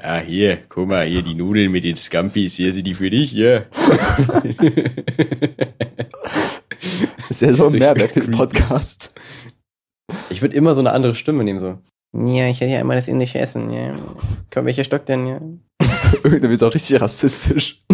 Ah, 0.00 0.18
hier, 0.20 0.58
guck 0.68 0.88
mal, 0.88 1.06
hier 1.06 1.22
die 1.22 1.34
Nudeln 1.34 1.70
mit 1.70 1.84
den 1.84 1.96
Scampis, 1.96 2.56
hier 2.56 2.72
sind 2.72 2.86
die 2.86 2.94
für 2.94 3.10
dich, 3.10 3.30
hier. 3.30 3.66
Das 7.18 7.30
ist 7.30 7.42
ja 7.42 7.52
so 7.56 7.66
ein 7.66 7.78
Mehrwert 7.78 8.12
für 8.12 8.20
den. 8.20 8.30
Podcast. 8.30 9.12
ich 10.30 10.40
würde 10.40 10.56
immer 10.56 10.74
so 10.74 10.80
eine 10.80 10.92
andere 10.92 11.14
Stimme 11.14 11.44
nehmen, 11.44 11.60
so. 11.60 11.78
Ja, 12.14 12.48
ich 12.48 12.60
hätte 12.60 12.72
ja 12.72 12.80
immer 12.80 12.94
das 12.96 13.08
indische 13.08 13.38
Essen, 13.38 13.70
ja. 13.72 13.94
Komm, 14.50 14.64
welcher 14.66 14.84
Stock 14.84 15.06
denn, 15.06 15.26
ja? 15.26 15.40
Irgendwie 16.24 16.54
ist 16.54 16.62
auch 16.62 16.74
richtig 16.74 17.00
rassistisch. 17.00 17.82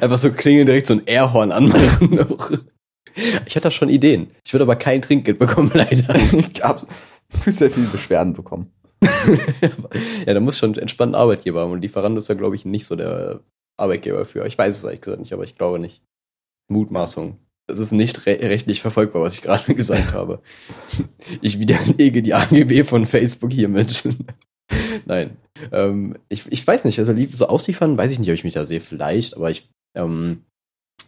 Einfach 0.00 0.18
so 0.18 0.32
klingeln, 0.32 0.66
direkt 0.66 0.86
so 0.86 0.94
ein 0.94 1.02
Airhorn 1.06 1.52
anmachen. 1.52 2.18
Ich 3.46 3.54
hatte 3.56 3.68
da 3.68 3.70
schon 3.70 3.88
Ideen. 3.88 4.30
Ich 4.44 4.52
würde 4.52 4.64
aber 4.64 4.76
kein 4.76 5.00
Trinkgeld 5.00 5.38
bekommen, 5.38 5.70
leider. 5.72 6.14
Ich 6.32 6.62
habe 6.62 6.80
sehr 7.46 7.70
viele 7.70 7.86
Beschwerden 7.86 8.32
bekommen. 8.32 8.73
Ja, 10.26 10.34
da 10.34 10.40
muss 10.40 10.58
schon 10.58 10.70
einen 10.72 10.82
entspannten 10.82 11.14
Arbeitgeber 11.14 11.60
haben. 11.62 11.72
Und 11.72 11.82
Lieferando 11.82 12.18
ist 12.18 12.28
ja, 12.28 12.34
glaube 12.34 12.56
ich, 12.56 12.64
nicht 12.64 12.86
so 12.86 12.96
der 12.96 13.40
Arbeitgeber 13.76 14.24
für. 14.26 14.46
Ich 14.46 14.56
weiß 14.58 14.76
es 14.78 14.84
ehrlich 14.84 15.00
gesagt 15.00 15.20
nicht, 15.20 15.32
aber 15.32 15.44
ich 15.44 15.54
glaube 15.56 15.78
nicht. 15.78 16.02
Mutmaßung. 16.70 17.38
Das 17.66 17.78
ist 17.78 17.92
nicht 17.92 18.26
re 18.26 18.38
rechtlich 18.40 18.80
verfolgbar, 18.80 19.22
was 19.22 19.34
ich 19.34 19.42
gerade 19.42 19.74
gesagt 19.74 20.12
habe. 20.12 20.40
Ich 21.40 21.58
widerlege 21.58 22.22
die 22.22 22.34
AGB 22.34 22.84
von 22.84 23.06
Facebook 23.06 23.52
hiermit. 23.52 24.08
Nein. 25.06 25.36
Ähm, 25.72 26.16
ich, 26.28 26.50
ich 26.50 26.66
weiß 26.66 26.84
nicht, 26.84 26.98
also 26.98 27.14
so 27.32 27.46
ausliefern, 27.48 27.96
weiß 27.96 28.12
ich 28.12 28.18
nicht, 28.18 28.28
ob 28.28 28.34
ich 28.34 28.44
mich 28.44 28.54
da 28.54 28.66
sehe. 28.66 28.80
Vielleicht, 28.80 29.36
aber 29.36 29.50
ich 29.50 29.68
ähm, 29.96 30.42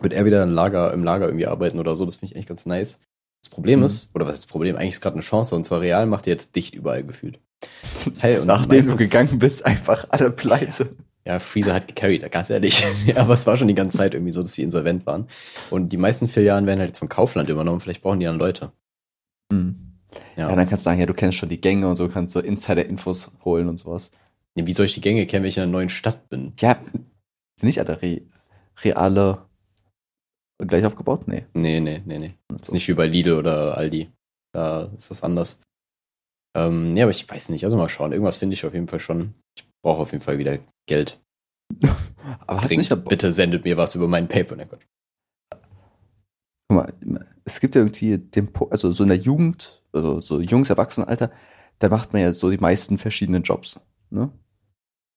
würde 0.00 0.16
eher 0.16 0.24
wieder 0.24 0.42
im 0.42 0.52
Lager, 0.52 0.92
im 0.92 1.04
Lager 1.04 1.26
irgendwie 1.26 1.46
arbeiten 1.46 1.78
oder 1.78 1.96
so. 1.96 2.04
Das 2.04 2.16
finde 2.16 2.32
ich 2.32 2.36
eigentlich 2.36 2.46
ganz 2.48 2.66
nice. 2.66 3.00
Das 3.42 3.50
Problem 3.50 3.80
Mhm. 3.80 3.86
ist, 3.86 4.14
oder 4.14 4.26
was 4.26 4.34
ist 4.34 4.44
das 4.44 4.50
Problem? 4.50 4.76
Eigentlich 4.76 4.94
ist 4.94 5.00
gerade 5.00 5.14
eine 5.14 5.22
Chance, 5.22 5.54
und 5.54 5.64
zwar 5.64 5.80
Real 5.80 6.06
macht 6.06 6.26
ihr 6.26 6.32
jetzt 6.32 6.56
dicht 6.56 6.74
überall 6.74 7.04
gefühlt. 7.04 7.38
Und 8.06 8.46
Nachdem 8.46 8.86
du 8.86 8.96
gegangen 8.96 9.38
bist, 9.38 9.64
einfach 9.66 10.06
alle 10.10 10.30
pleite. 10.30 10.94
ja, 11.24 11.38
Freezer 11.38 11.74
hat 11.74 11.88
gecarried, 11.88 12.30
ganz 12.30 12.50
ehrlich. 12.50 12.84
ja, 13.06 13.16
aber 13.16 13.34
es 13.34 13.46
war 13.46 13.56
schon 13.56 13.68
die 13.68 13.74
ganze 13.74 13.98
Zeit 13.98 14.14
irgendwie 14.14 14.32
so, 14.32 14.42
dass 14.42 14.52
sie 14.54 14.62
insolvent 14.62 15.06
waren. 15.06 15.26
Und 15.70 15.88
die 15.90 15.96
meisten 15.96 16.28
Filialen 16.28 16.66
werden 16.66 16.78
halt 16.80 16.90
jetzt 16.90 16.98
von 16.98 17.08
Kaufland 17.08 17.48
übernommen. 17.48 17.80
Vielleicht 17.80 18.02
brauchen 18.02 18.20
die 18.20 18.26
dann 18.26 18.38
Leute. 18.38 18.72
Mhm. 19.52 19.76
Ja. 20.36 20.48
Ja. 20.48 20.56
dann 20.56 20.68
kannst 20.68 20.84
du 20.84 20.90
sagen, 20.90 21.00
ja, 21.00 21.06
du 21.06 21.14
kennst 21.14 21.36
schon 21.36 21.48
die 21.48 21.60
Gänge 21.60 21.88
und 21.88 21.96
so, 21.96 22.08
kannst 22.08 22.32
so 22.32 22.40
Insider-Infos 22.40 23.32
holen 23.44 23.68
und 23.68 23.78
sowas. 23.78 24.12
Nee, 24.54 24.66
Wie 24.66 24.72
soll 24.72 24.86
ich 24.86 24.94
die 24.94 25.00
Gänge 25.02 25.26
kennen, 25.26 25.42
wenn 25.42 25.50
ich 25.50 25.56
in 25.58 25.64
einer 25.64 25.72
neuen 25.72 25.90
Stadt 25.90 26.28
bin? 26.28 26.52
Ja, 26.60 26.78
sind 27.58 27.66
nicht 27.66 27.80
alle 27.80 28.00
re 28.00 28.22
reale 28.82 29.42
gleich 30.58 30.84
aufgebaut? 30.84 31.26
Nee. 31.28 31.44
Nee, 31.54 31.80
nee, 31.80 32.02
nee, 32.04 32.18
nee. 32.18 32.34
So. 32.50 32.56
Ist 32.56 32.72
nicht 32.72 32.88
wie 32.88 32.94
bei 32.94 33.06
Lidl 33.06 33.34
oder 33.34 33.76
Aldi. 33.76 34.10
Da 34.52 34.90
ist 34.96 35.10
das 35.10 35.22
anders. 35.22 35.60
Ähm, 36.56 36.92
nee, 36.94 37.02
aber 37.02 37.10
ich 37.10 37.28
weiß 37.28 37.50
nicht. 37.50 37.64
Also 37.64 37.76
mal 37.76 37.88
schauen. 37.88 38.12
Irgendwas 38.12 38.36
finde 38.38 38.54
ich 38.54 38.64
auf 38.64 38.74
jeden 38.74 38.88
Fall 38.88 39.00
schon. 39.00 39.34
Ich 39.56 39.66
brauche 39.82 40.00
auf 40.02 40.12
jeden 40.12 40.24
Fall 40.24 40.38
wieder 40.38 40.58
Geld. 40.86 41.20
Aber 42.46 42.60
hast 42.62 42.64
du 42.70 42.76
Dringend. 42.76 42.90
nicht 42.90 43.04
Bitte 43.08 43.32
sendet 43.32 43.64
mir 43.64 43.76
was 43.76 43.94
über 43.94 44.08
meinen 44.08 44.28
Paper. 44.28 44.56
Na 44.56 44.64
Gott. 44.64 44.80
Guck 46.68 46.76
mal, 46.76 46.92
es 47.44 47.60
gibt 47.60 47.74
ja 47.74 47.82
irgendwie 47.82 48.18
den, 48.18 48.52
Po- 48.52 48.68
also 48.70 48.92
so 48.92 49.02
in 49.04 49.08
der 49.08 49.18
Jugend, 49.18 49.82
also 49.92 50.20
so 50.20 50.40
junges 50.40 50.70
Erwachsenenalter, 50.70 51.30
da 51.78 51.88
macht 51.88 52.12
man 52.12 52.22
ja 52.22 52.32
so 52.32 52.50
die 52.50 52.58
meisten 52.58 52.98
verschiedenen 52.98 53.42
Jobs. 53.42 53.78
Ne? 54.10 54.30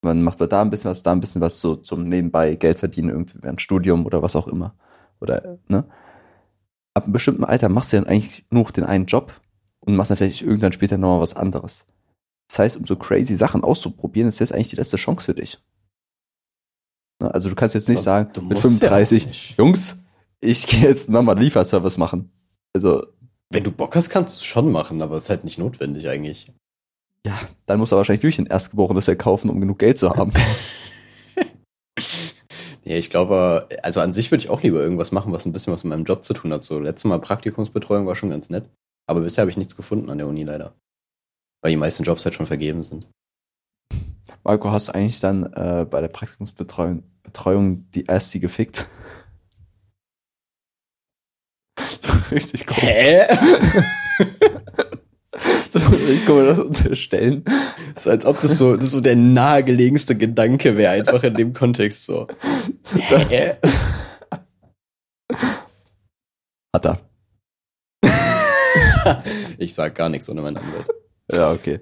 Man 0.04 0.22
macht 0.24 0.40
da 0.42 0.62
ein 0.62 0.70
bisschen 0.70 0.92
was, 0.92 1.02
da 1.04 1.12
ein 1.12 1.20
bisschen 1.20 1.42
was, 1.42 1.60
so 1.60 1.76
zum 1.76 2.08
Nebenbei 2.08 2.56
Geld 2.56 2.78
verdienen, 2.80 3.10
irgendwie 3.10 3.40
während 3.42 3.62
Studium 3.62 4.06
oder 4.06 4.22
was 4.22 4.36
auch 4.36 4.48
immer. 4.48 4.76
Oder, 5.20 5.58
ne? 5.68 5.86
Ab 6.94 7.04
einem 7.06 7.14
bestimmten 7.14 7.44
Alter 7.44 7.70
machst 7.70 7.94
du 7.94 7.98
dann 7.98 8.08
eigentlich 8.08 8.46
nur 8.52 8.64
noch 8.64 8.72
den 8.72 8.84
einen 8.86 9.06
Job 9.06 9.34
und 9.86 9.96
machst 9.96 10.12
dann 10.12 10.18
vielleicht 10.18 10.42
irgendwann 10.42 10.72
später 10.72 10.98
nochmal 10.98 11.22
was 11.22 11.36
anderes. 11.36 11.86
Das 12.50 12.60
heißt, 12.60 12.78
um 12.78 12.86
so 12.86 12.96
crazy 12.96 13.36
Sachen 13.36 13.64
auszuprobieren, 13.64 14.28
ist 14.30 14.40
jetzt 14.40 14.54
eigentlich 14.54 14.70
die 14.70 14.76
letzte 14.76 14.98
Chance 14.98 15.26
für 15.26 15.34
dich. 15.34 15.60
Ne? 17.22 17.34
Also 17.34 17.50
du 17.50 17.56
kannst 17.56 17.76
jetzt 17.76 17.90
nicht 17.90 18.02
sagen, 18.02 18.32
Du 18.34 18.42
mit 18.42 18.52
musst 18.52 18.64
ja 18.64 18.70
auch 18.70 18.92
35, 18.92 19.28
nicht. 19.28 19.58
Jungs, 19.58 19.98
ich 20.42 20.66
gehe 20.68 20.82
jetzt 20.82 21.10
nochmal 21.10 21.38
Lieferservice 21.38 21.98
machen. 21.98 22.32
Also, 22.74 23.06
Wenn 23.50 23.64
du 23.64 23.72
Bock 23.72 23.96
hast, 23.96 24.10
kannst 24.10 24.36
du 24.36 24.38
es 24.40 24.46
schon 24.46 24.72
machen, 24.72 25.02
aber 25.02 25.18
es 25.18 25.24
ist 25.24 25.30
halt 25.30 25.44
nicht 25.44 25.60
notwendig 25.60 26.08
eigentlich. 26.08 26.52
ja, 27.26 27.38
dann 27.66 27.80
musst 27.80 27.92
du 27.92 27.96
wahrscheinlich 27.96 28.24
wirklich 28.24 28.40
ein 28.40 28.48
Erstgeborenes 28.52 29.10
kaufen, 29.18 29.50
um 29.50 29.60
genug 29.60 29.80
Geld 29.80 29.98
zu 29.98 30.10
haben. 30.10 30.32
Ja, 32.86 32.96
ich 32.96 33.12
glaube, 33.12 33.68
also 33.84 34.00
an 34.00 34.14
sich 34.14 34.32
würde 34.32 34.44
ich 34.44 34.50
auch 34.50 34.64
lieber 34.64 34.82
irgendwas 34.82 35.12
machen, 35.12 35.32
was 35.32 35.46
ein 35.46 35.52
bisschen 35.52 35.72
was 35.72 35.84
mit 35.84 35.92
meinem 35.92 36.06
Job 36.06 36.24
zu 36.24 36.34
tun 36.34 36.52
hat. 36.52 36.64
So, 36.64 36.80
letztes 36.80 37.08
Mal 37.08 37.20
Praktikumsbetreuung 37.20 38.08
war 38.08 38.16
schon 38.16 38.32
ganz 38.32 38.50
nett. 38.50 38.68
Aber 39.10 39.22
bisher 39.22 39.42
habe 39.42 39.50
ich 39.50 39.58
nichts 39.58 39.76
gefunden 39.76 40.12
an 40.12 40.20
der 40.20 40.28
Uni 40.28 40.44
leider. 40.44 40.76
Weil 41.64 41.72
die 41.72 41.78
meisten 41.78 42.04
Jobs 42.04 42.26
halt 42.26 42.36
schon 42.36 42.46
vergeben 42.46 42.84
sind. 42.84 43.08
Marco, 44.44 44.72
hast 44.72 44.90
du 44.90 44.94
eigentlich 44.94 45.20
dann 45.20 45.52
äh, 45.54 45.88
bei 45.90 46.00
der 46.00 46.10
Praktikumsbetreuung 46.10 47.02
Betreuung 47.24 47.90
die 47.90 48.06
erste 48.06 48.40
gefickt? 48.40 48.86
richtig 52.32 52.68
komisch. 52.68 52.84
Hä? 52.84 53.28
So, 55.72 55.80
ich 55.80 56.26
kann 56.26 56.36
mir 56.36 56.46
das 56.48 56.60
unterstellen. 56.60 57.46
so, 57.96 58.10
als 58.10 58.26
ob 58.26 58.42
das 58.42 58.58
so, 58.58 58.76
das 58.76 58.90
so 58.90 59.02
der 59.02 59.16
nahegelegenste 59.16 60.18
Gedanke 60.18 60.76
wäre, 60.76 60.94
einfach 60.94 61.22
in 61.22 61.36
dem 61.36 61.54
Kontext 61.54 62.08
so. 62.08 62.28
Hä? 62.92 63.58
Hat 66.74 66.86
er. 66.86 67.09
ich 69.58 69.74
sag 69.74 69.96
gar 69.96 70.10
nichts 70.10 70.30
ohne 70.30 70.42
meinen 70.42 70.58
Anwalt. 70.58 70.88
Ja, 71.32 71.52
okay. 71.52 71.80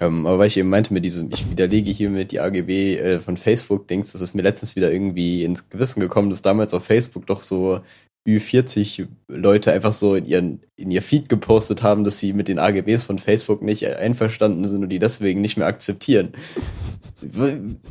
Ähm, 0.00 0.26
aber 0.26 0.40
weil 0.40 0.48
ich 0.48 0.56
eben 0.56 0.68
meinte, 0.68 0.92
mit 0.92 1.04
diesem, 1.04 1.30
ich 1.30 1.48
widerlege 1.50 1.90
hiermit 1.90 2.32
die 2.32 2.40
AGB 2.40 2.96
äh, 2.96 3.20
von 3.20 3.36
Facebook, 3.36 3.86
denkst, 3.86 4.12
das 4.12 4.20
ist 4.20 4.34
mir 4.34 4.42
letztens 4.42 4.74
wieder 4.74 4.90
irgendwie 4.92 5.44
ins 5.44 5.68
Gewissen 5.68 6.00
gekommen, 6.00 6.30
dass 6.30 6.42
damals 6.42 6.74
auf 6.74 6.84
Facebook 6.84 7.26
doch 7.26 7.42
so 7.42 7.80
Ü40 8.26 9.06
Leute 9.28 9.72
einfach 9.72 9.92
so 9.92 10.14
in, 10.14 10.26
ihren, 10.26 10.60
in 10.76 10.90
ihr 10.90 11.02
Feed 11.02 11.28
gepostet 11.28 11.82
haben, 11.82 12.04
dass 12.04 12.18
sie 12.18 12.32
mit 12.32 12.48
den 12.48 12.58
AGBs 12.58 13.02
von 13.02 13.18
Facebook 13.18 13.62
nicht 13.62 13.86
einverstanden 13.86 14.64
sind 14.64 14.82
und 14.82 14.88
die 14.88 14.98
deswegen 14.98 15.40
nicht 15.40 15.56
mehr 15.56 15.66
akzeptieren. 15.66 16.32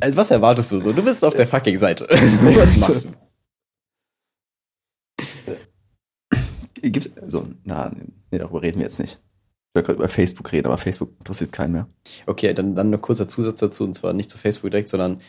Also 0.00 0.16
Was 0.16 0.30
erwartest 0.30 0.72
du 0.72 0.80
so? 0.80 0.92
Du 0.92 1.02
bist 1.02 1.24
auf 1.24 1.34
der 1.34 1.46
fucking 1.46 1.78
Seite. 1.78 2.06
Was 2.10 2.76
machst 2.76 3.04
du? 3.06 3.08
Gibt's, 6.82 7.10
so, 7.26 7.48
na, 7.64 7.90
nee, 8.30 8.38
darüber 8.38 8.62
reden 8.62 8.78
wir 8.78 8.84
jetzt 8.84 8.98
nicht. 8.98 9.14
Ich 9.14 9.74
wollte 9.76 9.86
gerade 9.86 9.98
über 10.00 10.08
Facebook 10.08 10.52
reden, 10.52 10.66
aber 10.66 10.76
Facebook 10.78 11.10
interessiert 11.18 11.52
keinen 11.52 11.72
mehr. 11.72 11.88
Okay, 12.26 12.52
dann, 12.52 12.74
dann 12.74 12.90
noch 12.90 13.00
kurzer 13.00 13.28
Zusatz 13.28 13.60
dazu, 13.60 13.84
und 13.84 13.94
zwar 13.94 14.12
nicht 14.12 14.30
zu 14.30 14.36
Facebook 14.36 14.70
direkt, 14.70 14.88
sondern 14.88 15.20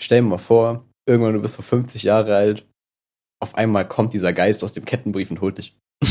stell 0.00 0.20
dir 0.20 0.28
mal 0.28 0.38
vor, 0.38 0.84
irgendwann 1.06 1.34
du 1.34 1.42
bist 1.42 1.56
so 1.56 1.62
50 1.62 2.02
Jahre 2.04 2.36
alt, 2.36 2.66
auf 3.40 3.56
einmal 3.56 3.88
kommt 3.88 4.14
dieser 4.14 4.32
Geist 4.32 4.62
aus 4.62 4.72
dem 4.72 4.84
Kettenbrief 4.84 5.30
und 5.30 5.40
holt 5.40 5.58
dich. 5.58 5.76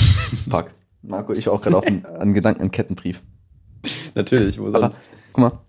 Fuck. 0.50 0.72
Marco, 1.02 1.34
ich 1.34 1.50
auch 1.50 1.62
gerade 1.62 1.78
auf 1.78 1.86
einen, 1.86 2.06
an 2.06 2.34
Gedanken 2.34 2.62
an 2.62 2.72
Kettenbrief. 2.72 3.22
Natürlich, 4.16 4.60
wo 4.60 4.68
Aber- 4.68 4.80
sonst? 4.80 5.10
Guck 5.34 5.42
mal, 5.42 5.60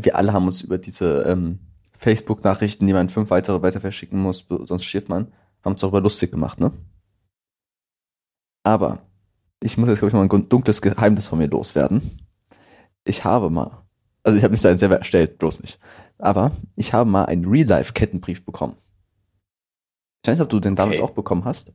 wir 0.00 0.16
alle 0.16 0.32
haben 0.32 0.46
uns 0.46 0.62
über 0.62 0.78
diese 0.78 1.22
ähm, 1.22 1.60
Facebook-Nachrichten, 1.98 2.86
die 2.86 2.92
man 2.92 3.08
fünf 3.08 3.30
weitere 3.30 3.62
weiter 3.62 3.80
verschicken 3.80 4.20
muss, 4.20 4.46
sonst 4.48 4.84
stirbt 4.84 5.08
man, 5.08 5.32
haben 5.64 5.72
uns 5.72 5.80
darüber 5.80 6.00
lustig 6.00 6.30
gemacht, 6.30 6.58
ne? 6.60 6.72
Aber 8.64 8.98
ich 9.62 9.78
muss 9.78 9.88
jetzt, 9.88 10.00
glaube 10.00 10.08
ich, 10.08 10.14
mal 10.14 10.28
ein 10.28 10.48
dunkles 10.48 10.82
Geheimnis 10.82 11.28
von 11.28 11.38
mir 11.38 11.46
loswerden. 11.48 12.02
Ich 13.04 13.24
habe 13.24 13.50
mal, 13.50 13.84
also 14.22 14.36
ich 14.36 14.42
habe 14.44 14.52
nicht 14.52 14.66
einen 14.66 14.78
selber 14.78 14.98
erstellt, 14.98 15.38
bloß 15.38 15.60
nicht. 15.60 15.78
Aber 16.18 16.50
ich 16.74 16.92
habe 16.92 17.08
mal 17.08 17.26
einen 17.26 17.44
Real-Life-Kettenbrief 17.44 18.44
bekommen. 18.44 18.76
Ich 20.22 20.28
weiß 20.28 20.36
nicht, 20.36 20.42
ob 20.42 20.50
du 20.50 20.60
den 20.60 20.74
damals 20.74 20.98
Okay. 20.98 21.08
auch 21.08 21.14
bekommen 21.14 21.44
hast. 21.44 21.72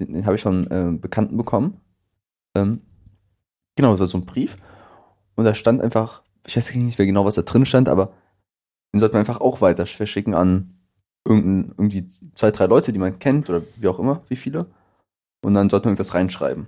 Den, 0.00 0.12
den 0.12 0.26
habe 0.26 0.34
ich 0.34 0.42
von 0.42 0.66
ähm, 0.70 1.00
Bekannten 1.00 1.36
bekommen. 1.36 1.80
Ähm, 2.56 2.82
genau, 3.76 3.92
das 3.92 4.00
war 4.00 4.06
so 4.08 4.18
ein 4.18 4.26
Brief. 4.26 4.56
Und 5.36 5.44
da 5.44 5.54
stand 5.54 5.80
einfach, 5.80 6.22
ich 6.46 6.56
weiß 6.56 6.74
nicht 6.74 6.98
mehr 6.98 7.06
genau, 7.06 7.24
was 7.24 7.36
da 7.36 7.42
drin 7.42 7.66
stand, 7.66 7.88
aber 7.88 8.12
den 8.92 9.00
sollte 9.00 9.14
man 9.14 9.20
einfach 9.20 9.40
auch 9.40 9.60
weiter 9.60 9.86
verschicken 9.86 10.34
an 10.34 10.78
irgendein, 11.24 11.70
irgendwie 11.78 12.08
zwei, 12.34 12.50
drei 12.50 12.66
Leute, 12.66 12.92
die 12.92 12.98
man 12.98 13.18
kennt 13.18 13.48
oder 13.48 13.62
wie 13.76 13.88
auch 13.88 13.98
immer, 13.98 14.22
wie 14.28 14.36
viele. 14.36 14.66
Und 15.44 15.54
dann 15.54 15.68
sollte 15.70 15.86
man 15.88 15.94
irgendwas 15.94 16.14
reinschreiben. 16.14 16.66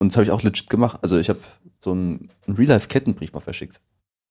Und 0.00 0.12
das 0.12 0.16
habe 0.16 0.24
ich 0.24 0.30
auch 0.30 0.42
legit 0.42 0.70
gemacht. 0.70 0.98
Also 1.02 1.18
ich 1.18 1.28
habe 1.28 1.40
so 1.82 1.92
einen, 1.92 2.30
einen 2.46 2.56
Real-Life-Kettenbrief 2.56 3.32
mal 3.32 3.40
verschickt. 3.40 3.80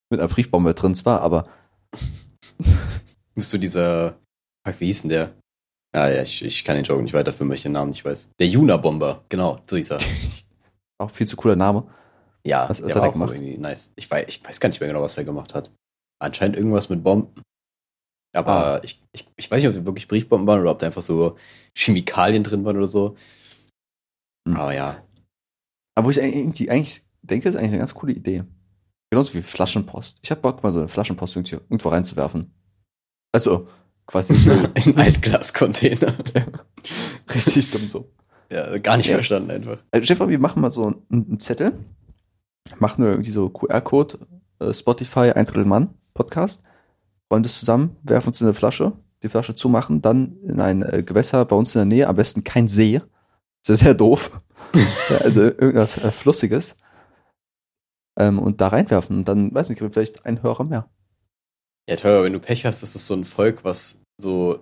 Mit 0.10 0.20
einer 0.20 0.30
Briefbombe 0.30 0.74
drin 0.74 0.96
zwar, 0.96 1.22
aber 1.22 1.48
Bist 3.36 3.54
du 3.54 3.58
dieser, 3.58 4.18
fuck, 4.66 4.80
wie 4.80 4.86
hieß 4.88 5.02
denn 5.02 5.10
der? 5.10 5.34
Ah 5.94 6.10
ja, 6.10 6.22
ich, 6.22 6.44
ich 6.44 6.64
kann 6.64 6.76
den 6.76 6.86
Joke 6.86 7.02
nicht 7.04 7.14
weiterführen, 7.14 7.50
weil 7.50 7.56
ich 7.56 7.64
den 7.64 7.72
Namen 7.74 7.92
nicht 7.92 8.04
weiß. 8.06 8.30
Der 8.40 8.48
Juna-Bomber, 8.48 9.24
genau, 9.30 9.62
so 9.70 9.76
hieß 9.78 9.92
er. 9.92 9.98
auch 11.00 11.12
viel 11.12 11.28
zu 11.28 11.38
cooler 11.38 11.56
Name. 11.56 11.88
Ja, 12.46 12.68
Was- 12.70 12.82
was 12.82 12.88
der 12.88 12.96
hat 12.96 12.96
war 12.96 13.04
er 13.04 13.10
auch 13.10 13.14
gemacht? 13.14 13.34
irgendwie 13.34 13.58
nice. 13.58 13.92
Ich 13.96 14.10
weiß, 14.10 14.26
ich 14.28 14.44
weiß 14.44 14.60
gar 14.60 14.70
nicht 14.70 14.80
mehr 14.80 14.90
genau, 14.90 15.02
was 15.02 15.18
er 15.18 15.24
gemacht 15.26 15.54
hat. 15.54 15.72
Anscheinend 16.20 16.58
irgendwas 16.58 16.90
mit 16.90 17.04
Bomben. 17.04 17.30
Aber 18.38 18.76
Ah. 18.76 18.82
ich, 18.84 19.02
ich, 19.14 19.28
ich 19.36 19.50
weiß 19.52 19.62
nicht, 19.62 19.70
ob 19.70 19.76
es 19.80 19.86
wirklich 19.86 20.08
Briefbomben 20.08 20.48
waren 20.48 20.62
oder 20.62 20.72
ob 20.72 20.80
da 20.80 20.86
einfach 20.88 21.02
so 21.02 21.38
Chemikalien 21.76 22.44
drin 22.44 22.64
waren 22.66 22.78
oder 22.78 22.88
so. 22.88 23.16
Hm. 24.48 24.56
Aber 24.58 24.74
ja, 24.74 25.02
Aber 25.96 26.06
wo 26.08 26.10
ich 26.12 26.18
irgendwie 26.20 26.70
eigentlich 26.70 27.02
denke, 27.22 27.46
das 27.46 27.56
ist 27.56 27.60
eigentlich 27.60 27.72
eine 27.72 27.80
ganz 27.80 27.96
coole 27.96 28.14
Idee. 28.14 28.44
Genauso 29.10 29.34
wie 29.34 29.42
Flaschenpost. 29.42 30.20
Ich 30.22 30.32
habe 30.32 30.42
Bock, 30.42 30.62
mal 30.64 30.72
so 30.72 30.80
eine 30.80 30.88
Flaschenpost 30.88 31.36
irgendwo 31.36 31.90
reinzuwerfen. 31.90 32.52
Also, 33.34 33.68
quasi 34.06 34.34
ein 34.76 34.98
Altglascontainer. 34.98 36.14
richtig 37.34 37.72
dumm 37.72 37.88
so. 37.88 38.10
Ja, 38.52 38.78
gar 38.78 38.98
nicht 38.98 39.08
Ja. 39.08 39.16
verstanden 39.16 39.52
einfach. 39.52 39.78
Also, 39.92 40.06
Stefan, 40.06 40.30
wir 40.30 40.40
machen 40.40 40.62
mal 40.62 40.72
so 40.72 40.86
einen, 40.88 41.02
einen 41.12 41.40
Zettel, 41.40 41.74
machen 42.80 43.02
nur 43.02 43.12
irgendwie 43.12 43.32
so 43.32 43.50
QR-Code 43.50 44.20
äh, 44.60 44.74
Spotify 44.74 45.32
Ein 45.32 45.46
Drittel 45.46 45.66
Mann 45.66 45.90
Podcast, 46.14 46.64
rollen 47.32 47.44
das 47.44 47.60
zusammen, 47.60 47.96
werfen 48.04 48.28
uns 48.30 48.42
in 48.42 48.48
eine 48.48 48.54
Flasche, 48.54 48.94
die 49.24 49.30
Flasche 49.30 49.56
zumachen, 49.56 50.02
dann 50.02 50.38
in 50.44 50.60
ein 50.62 50.82
äh, 50.84 51.04
Gewässer 51.04 51.44
bei 51.46 51.56
uns 51.56 51.76
in 51.76 51.80
der 51.80 51.86
Nähe, 51.86 52.08
am 52.08 52.16
besten 52.16 52.44
kein 52.44 52.68
See. 52.68 53.02
Das 53.66 53.76
ist 53.76 53.80
sehr 53.82 53.94
doof. 53.94 54.40
ja, 55.10 55.18
also 55.18 55.42
irgendwas 55.42 55.98
äh, 55.98 56.12
Flussiges. 56.12 56.78
Ähm, 58.20 58.40
und 58.40 58.62
da 58.62 58.70
reinwerfen. 58.70 59.18
Und 59.18 59.28
dann, 59.28 59.54
weiß 59.54 59.70
nicht, 59.70 59.80
vielleicht 59.80 60.26
ein 60.26 60.42
Hörer 60.42 60.64
mehr. 60.64 60.90
Ja, 61.90 61.96
toll, 61.96 62.12
aber 62.12 62.24
wenn 62.24 62.34
du 62.34 62.40
Pech 62.40 62.66
hast, 62.66 62.82
das 62.84 62.96
ist 62.96 63.08
so 63.08 63.14
ein 63.14 63.24
Volk, 63.24 63.64
was 63.64 64.02
so, 64.20 64.60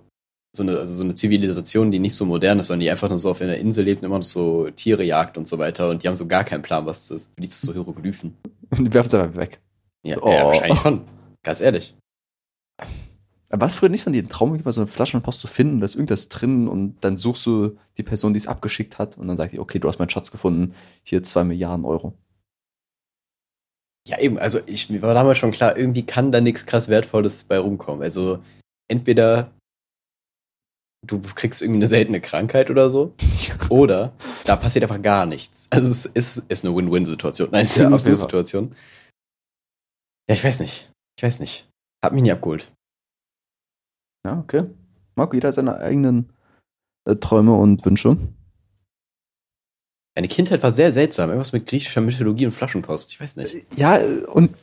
so 0.54 0.62
eine, 0.62 0.78
also 0.78 0.94
so 0.94 1.02
eine 1.04 1.14
Zivilisation, 1.14 1.90
die 1.90 1.98
nicht 1.98 2.14
so 2.14 2.24
modern 2.24 2.58
ist, 2.58 2.68
sondern 2.68 2.80
die 2.80 2.90
einfach 2.90 3.08
nur 3.08 3.18
so 3.18 3.30
auf 3.30 3.40
einer 3.40 3.56
Insel 3.56 3.84
lebt 3.84 4.02
und 4.02 4.06
immer 4.06 4.18
noch 4.18 4.24
so 4.24 4.70
Tiere 4.70 5.02
jagt 5.04 5.36
und 5.38 5.48
so 5.48 5.58
weiter 5.58 5.88
und 5.90 6.02
die 6.02 6.08
haben 6.08 6.14
so 6.16 6.26
gar 6.26 6.44
keinen 6.44 6.62
Plan, 6.62 6.86
was 6.86 7.08
das 7.08 7.22
ist. 7.22 7.34
Für 7.34 7.40
die 7.40 7.48
ist 7.48 7.60
so 7.62 7.72
Hieroglyphen. 7.72 8.36
Und 8.70 8.84
die 8.86 8.92
werfen 8.94 9.08
es 9.08 9.14
einfach 9.14 9.36
weg. 9.40 9.60
Ja, 10.04 10.18
Oh. 10.22 10.30
ja, 10.30 10.44
wahrscheinlich 10.44 10.78
schon. 10.80 11.00
Ganz 11.42 11.60
ehrlich. 11.60 11.96
Aber 13.48 13.60
war 13.60 13.68
es 13.68 13.76
früher 13.76 13.88
nicht 13.88 14.04
von 14.04 14.12
dir 14.12 14.22
ein 14.22 14.28
Traum, 14.28 14.60
mal 14.64 14.72
so 14.72 14.80
eine 14.80 14.88
Flaschenpost 14.88 15.40
zu 15.40 15.46
finden, 15.46 15.80
da 15.80 15.84
ist 15.84 15.94
irgendwas 15.94 16.28
drin 16.28 16.66
und 16.66 16.96
dann 17.02 17.16
suchst 17.16 17.46
du 17.46 17.78
die 17.96 18.02
Person, 18.02 18.34
die 18.34 18.38
es 18.38 18.48
abgeschickt 18.48 18.98
hat 18.98 19.16
und 19.16 19.28
dann 19.28 19.36
sagt 19.36 19.52
die, 19.52 19.60
okay, 19.60 19.78
du 19.78 19.88
hast 19.88 19.98
meinen 19.98 20.10
Schatz 20.10 20.30
gefunden, 20.30 20.74
hier 21.04 21.22
zwei 21.22 21.44
Milliarden 21.44 21.84
Euro. 21.84 22.12
Ja, 24.08 24.20
eben, 24.20 24.38
also 24.38 24.60
ich, 24.66 24.90
mir 24.90 25.02
war 25.02 25.14
damals 25.14 25.38
schon 25.38 25.52
klar, 25.52 25.76
irgendwie 25.76 26.04
kann 26.04 26.32
da 26.32 26.40
nichts 26.40 26.66
krass 26.66 26.88
Wertvolles 26.88 27.44
bei 27.44 27.58
rumkommen. 27.58 28.02
Also 28.02 28.40
entweder 28.88 29.50
du 31.04 31.20
kriegst 31.20 31.62
irgendwie 31.62 31.78
eine 31.78 31.86
seltene 31.86 32.20
Krankheit 32.20 32.70
oder 32.70 32.90
so, 32.90 33.14
oder 33.68 34.12
da 34.44 34.56
passiert 34.56 34.84
einfach 34.84 35.02
gar 35.02 35.26
nichts. 35.26 35.68
Also 35.70 35.88
es 35.88 36.06
ist, 36.06 36.38
ist 36.50 36.64
eine 36.64 36.74
Win-Win-Situation. 36.74 37.48
Nein, 37.52 37.64
es 37.64 37.76
ist 37.76 37.80
eine 37.80 37.90
Lose-Situation. 37.90 38.74
Ja, 40.28 40.34
ich 40.34 40.42
weiß 40.42 40.60
nicht. 40.60 40.90
Ich 41.16 41.22
weiß 41.22 41.40
nicht. 41.40 41.68
Hat 42.04 42.12
mich 42.12 42.22
nie 42.22 42.32
abgeholt. 42.32 42.72
Ja, 44.24 44.38
okay. 44.38 44.64
Marco, 45.14 45.34
jeder 45.34 45.48
hat 45.48 45.54
seine 45.54 45.76
eigenen 45.76 46.32
äh, 47.06 47.16
Träume 47.16 47.54
und 47.54 47.84
Wünsche. 47.84 48.16
Meine 50.14 50.28
Kindheit 50.28 50.62
war 50.62 50.72
sehr 50.72 50.92
seltsam. 50.92 51.30
Irgendwas 51.30 51.52
mit 51.52 51.66
griechischer 51.66 52.00
Mythologie 52.00 52.46
und 52.46 52.52
Flaschenpost. 52.52 53.12
Ich 53.12 53.20
weiß 53.20 53.36
nicht. 53.36 53.66
Ja, 53.76 53.98
äh, 53.98 54.24
und 54.24 54.54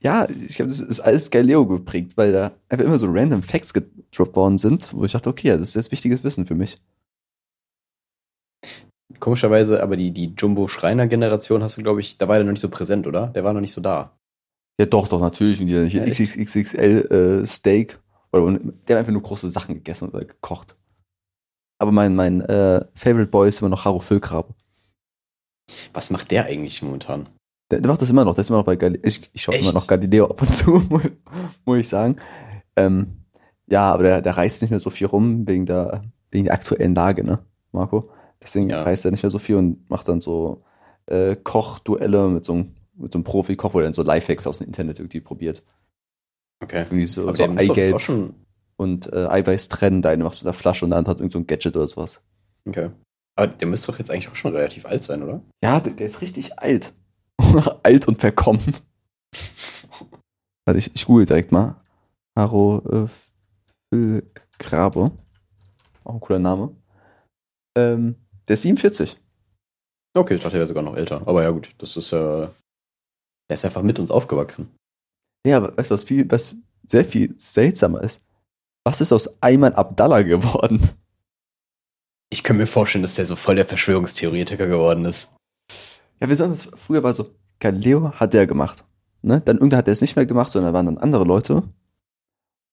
ja, 0.00 0.28
ich 0.28 0.56
glaube, 0.56 0.70
das 0.70 0.80
ist 0.80 1.00
alles 1.00 1.30
Galileo 1.30 1.66
geprägt, 1.66 2.16
weil 2.16 2.32
da 2.32 2.52
einfach 2.68 2.84
immer 2.84 2.98
so 2.98 3.06
random 3.08 3.42
Facts 3.42 3.72
gedroppt 3.72 4.36
worden 4.36 4.58
sind, 4.58 4.92
wo 4.92 5.04
ich 5.04 5.12
dachte, 5.12 5.30
okay, 5.30 5.48
ja, 5.48 5.56
das 5.56 5.70
ist 5.70 5.74
jetzt 5.76 5.92
wichtiges 5.92 6.24
Wissen 6.24 6.44
für 6.44 6.54
mich. 6.54 6.78
Komischerweise, 9.18 9.82
aber 9.82 9.96
die, 9.96 10.10
die 10.10 10.34
Jumbo-Schreiner-Generation 10.36 11.62
hast 11.62 11.78
du, 11.78 11.82
glaube 11.82 12.00
ich, 12.00 12.18
da 12.18 12.28
war 12.28 12.36
der 12.36 12.44
noch 12.44 12.52
nicht 12.52 12.60
so 12.60 12.68
präsent, 12.68 13.06
oder? 13.06 13.28
Der 13.28 13.44
war 13.44 13.54
noch 13.54 13.62
nicht 13.62 13.72
so 13.72 13.80
da. 13.80 14.18
Ja, 14.80 14.86
doch, 14.86 15.08
doch, 15.08 15.20
natürlich. 15.20 15.60
Und 15.60 15.66
die 15.68 15.88
hier 15.88 16.02
Ja, 16.02 16.02
echt? 16.04 16.20
XXXL 16.20 17.42
äh, 17.42 17.46
Steak. 17.46 18.00
Oder, 18.32 18.52
der 18.58 18.96
hat 18.96 19.00
einfach 19.00 19.12
nur 19.12 19.22
große 19.22 19.48
Sachen 19.50 19.74
gegessen 19.76 20.08
oder 20.08 20.24
gekocht. 20.24 20.76
Aber 21.78 21.92
mein, 21.92 22.16
mein 22.16 22.40
äh, 22.42 22.84
Favorite 22.94 23.30
Boy 23.30 23.48
ist 23.48 23.60
immer 23.60 23.68
noch 23.68 23.84
Haro 23.84 24.00
Füllkrab. 24.00 24.52
Was 25.92 26.10
macht 26.10 26.30
der 26.30 26.46
eigentlich 26.46 26.82
momentan? 26.82 27.28
Der, 27.70 27.80
der 27.80 27.90
macht 27.90 28.02
das 28.02 28.10
immer 28.10 28.24
noch. 28.24 28.34
Der 28.34 28.42
ist 28.42 28.48
immer 28.50 28.58
noch 28.58 28.66
bei 28.66 28.76
Galileo. 28.76 29.02
Ich, 29.04 29.30
ich 29.32 29.42
schaue 29.42 29.56
immer 29.56 29.72
noch 29.72 29.86
Galileo 29.86 30.26
ab 30.26 30.42
und 30.42 30.52
zu, 30.52 30.70
mu- 30.90 31.00
muss 31.64 31.78
ich 31.78 31.88
sagen. 31.88 32.16
Ähm, 32.76 33.06
ja, 33.66 33.92
aber 33.92 34.02
der, 34.02 34.20
der 34.22 34.36
reist 34.36 34.60
nicht 34.62 34.70
mehr 34.70 34.80
so 34.80 34.90
viel 34.90 35.06
rum 35.06 35.46
wegen 35.46 35.64
der, 35.66 36.02
wegen 36.30 36.44
der 36.44 36.54
aktuellen 36.54 36.94
Lage, 36.94 37.24
ne, 37.24 37.38
Marco? 37.72 38.10
Deswegen 38.42 38.68
Ja. 38.70 38.82
reist 38.82 39.04
er 39.04 39.10
nicht 39.10 39.22
mehr 39.22 39.30
so 39.30 39.38
viel 39.38 39.56
und 39.56 39.88
macht 39.88 40.08
dann 40.08 40.20
so 40.20 40.64
äh, 41.06 41.34
Kochduelle 41.36 42.28
mit 42.28 42.44
so 42.44 42.52
einem, 42.54 42.74
mit 42.96 43.12
so 43.12 43.18
einem 43.18 43.24
Profi-Koch, 43.24 43.74
wo 43.74 43.78
er 43.78 43.84
dann 43.84 43.94
so 43.94 44.02
Lifehacks 44.02 44.46
aus 44.46 44.58
dem 44.58 44.66
Internet 44.66 44.98
irgendwie 44.98 45.20
probiert. 45.20 45.62
Okay. 46.62 46.82
Irgendwie 46.82 47.06
so, 47.06 47.32
so 47.32 47.44
Eigelb 47.44 48.00
und 48.76 49.12
äh, 49.12 49.26
Eiweiß 49.26 49.68
trennen. 49.68 50.02
Der 50.02 50.12
eine 50.12 50.24
macht 50.24 50.36
mit 50.36 50.46
der 50.46 50.52
Flasche 50.52 50.84
und 50.84 50.90
der 50.90 50.98
andere 50.98 51.12
hat 51.12 51.20
irgend 51.20 51.32
so 51.32 51.38
ein 51.38 51.46
Gadget 51.46 51.76
oder 51.76 51.88
sowas. 51.88 52.20
Okay. 52.66 52.90
Aber 53.36 53.48
der 53.48 53.68
müsste 53.68 53.92
doch 53.92 53.98
jetzt 53.98 54.10
eigentlich 54.10 54.28
auch 54.28 54.36
schon 54.36 54.54
relativ 54.54 54.86
alt 54.86 55.02
sein, 55.02 55.22
oder? 55.22 55.42
Ja, 55.62 55.80
der, 55.80 55.92
der 55.94 56.06
ist 56.06 56.20
richtig 56.20 56.58
alt. 56.58 56.94
alt 57.82 58.08
und 58.08 58.18
verkommen. 58.18 58.62
Warte, 60.64 60.78
ich, 60.78 60.94
ich 60.94 61.06
google 61.06 61.26
direkt 61.26 61.52
mal. 61.52 61.80
Haro 62.36 62.82
äh, 62.90 63.08
Füllgrabe. 63.92 65.10
Auch 66.04 66.14
ein 66.14 66.20
cooler 66.20 66.38
Name. 66.38 66.74
Ähm, 67.76 68.16
der 68.48 68.54
ist 68.54 68.62
47. 68.62 69.16
Okay, 70.16 70.34
ich 70.34 70.40
dachte, 70.40 70.52
der 70.52 70.60
wäre 70.60 70.66
sogar 70.66 70.84
noch 70.84 70.96
älter. 70.96 71.22
Aber 71.26 71.42
ja, 71.42 71.50
gut, 71.50 71.74
das 71.78 71.96
ist 71.96 72.12
äh, 72.12 72.48
Der 73.48 73.54
ist 73.54 73.64
einfach 73.64 73.82
mit 73.82 73.98
uns 73.98 74.10
aufgewachsen. 74.10 74.70
Ja, 75.46 75.58
aber 75.58 75.76
weißt 75.76 75.90
du, 75.90 75.94
was 75.94 76.04
viel, 76.04 76.30
was 76.30 76.56
sehr 76.86 77.04
viel 77.04 77.34
seltsamer 77.38 78.02
ist? 78.02 78.22
Was 78.84 79.00
ist 79.00 79.12
aus 79.12 79.30
Ayman 79.42 79.74
Abdallah 79.74 80.22
geworden? 80.22 80.80
Ich 82.30 82.42
kann 82.42 82.56
mir 82.56 82.66
vorstellen, 82.66 83.02
dass 83.02 83.14
der 83.14 83.26
so 83.26 83.36
voll 83.36 83.54
der 83.56 83.66
Verschwörungstheoretiker 83.66 84.66
geworden 84.66 85.04
ist. 85.04 85.32
Ja, 86.20 86.28
wir 86.28 86.36
sagen 86.36 86.52
das, 86.52 86.68
früher 86.74 87.02
war 87.02 87.14
so, 87.14 87.30
Galileo 87.60 88.12
hat 88.12 88.34
der 88.34 88.46
gemacht. 88.46 88.84
Ne? 89.22 89.40
Dann 89.40 89.56
irgendwann 89.56 89.78
hat 89.78 89.88
er 89.88 89.92
es 89.92 90.00
nicht 90.00 90.16
mehr 90.16 90.26
gemacht, 90.26 90.50
sondern 90.50 90.74
waren 90.74 90.86
dann 90.86 90.98
andere 90.98 91.24
Leute. 91.24 91.62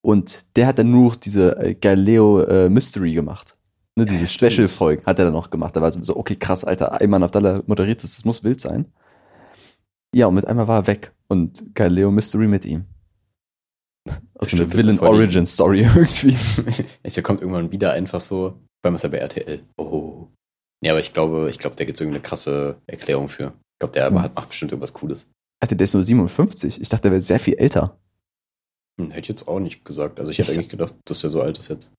Und 0.01 0.45
der 0.55 0.67
hat 0.67 0.79
dann 0.79 0.91
nur 0.91 1.15
diese 1.15 1.57
äh, 1.57 1.75
Galileo 1.75 2.41
äh, 2.41 2.69
Mystery 2.69 3.13
gemacht. 3.13 3.55
Ne, 3.95 4.05
diese 4.05 4.21
Ja, 4.21 4.27
Special-Folgen 4.27 5.05
hat 5.05 5.19
er 5.19 5.25
dann 5.25 5.33
noch 5.33 5.49
gemacht. 5.49 5.75
Da 5.75 5.81
war 5.81 5.91
so, 5.91 6.15
okay, 6.15 6.35
krass, 6.35 6.63
Alter, 6.63 6.99
Ayman 6.99 7.23
Abdallah 7.23 7.61
moderiert 7.67 8.03
das, 8.03 8.15
das 8.15 8.25
muss 8.25 8.43
wild 8.43 8.59
sein. 8.59 8.91
Ja, 10.13 10.27
und 10.27 10.35
mit 10.35 10.45
einmal 10.45 10.67
war 10.67 10.81
er 10.81 10.87
weg. 10.87 11.13
Und 11.27 11.73
Galileo 11.73 12.11
Mystery 12.11 12.47
mit 12.47 12.65
ihm. 12.65 12.85
Aus 14.37 14.49
so 14.49 14.57
einer 14.57 14.65
Bestimmt 14.65 14.73
ist 14.73 14.73
er 14.73 14.77
Villain 14.77 14.97
voll 14.97 15.07
die- 15.09 15.21
Origin 15.21 15.45
Story 15.45 15.79
irgendwie. 15.95 16.35
Der 17.15 17.23
kommt 17.23 17.41
irgendwann 17.41 17.71
wieder 17.71 17.93
einfach 17.93 18.19
so, 18.19 18.59
beim 18.81 18.95
ist 18.95 19.03
ja 19.03 19.09
bei 19.09 19.17
RTL. 19.17 19.63
Oh. 19.77 20.27
Ja, 20.83 20.93
aber 20.93 20.99
ich 20.99 21.13
glaube, 21.13 21.49
ich 21.49 21.59
glaube, 21.59 21.75
da 21.75 21.85
gibt 21.85 21.95
es 21.95 22.01
irgendeine 22.01 22.23
krasse 22.23 22.81
Erklärung 22.87 23.29
für. 23.29 23.53
Ich 23.75 23.79
glaube, 23.79 23.93
der 23.93 24.07
Hm. 24.07 24.13
macht, 24.15 24.47
bestimmt 24.49 24.71
irgendwas 24.71 24.93
Cooles. 24.93 25.29
Alter, 25.61 25.75
der 25.75 25.85
ist 25.85 25.93
nur 25.93 26.03
57. 26.03 26.81
Ich 26.81 26.89
dachte, 26.89 27.03
der 27.03 27.11
wäre 27.11 27.21
sehr 27.21 27.39
viel 27.39 27.53
älter. 27.53 27.97
Hm, 28.99 29.11
hätte 29.11 29.21
ich 29.21 29.27
jetzt 29.29 29.47
auch 29.47 29.59
nicht 29.59 29.85
gesagt. 29.85 30.19
Also 30.19 30.31
ich 30.31 30.39
hätte 30.39 30.51
Ich- 30.51 30.57
eigentlich 30.57 30.69
gedacht, 30.69 30.95
dass 31.05 31.21
der 31.21 31.29
so 31.29 31.41
alt 31.41 31.59
ist 31.59 31.69
jetzt. 31.69 31.93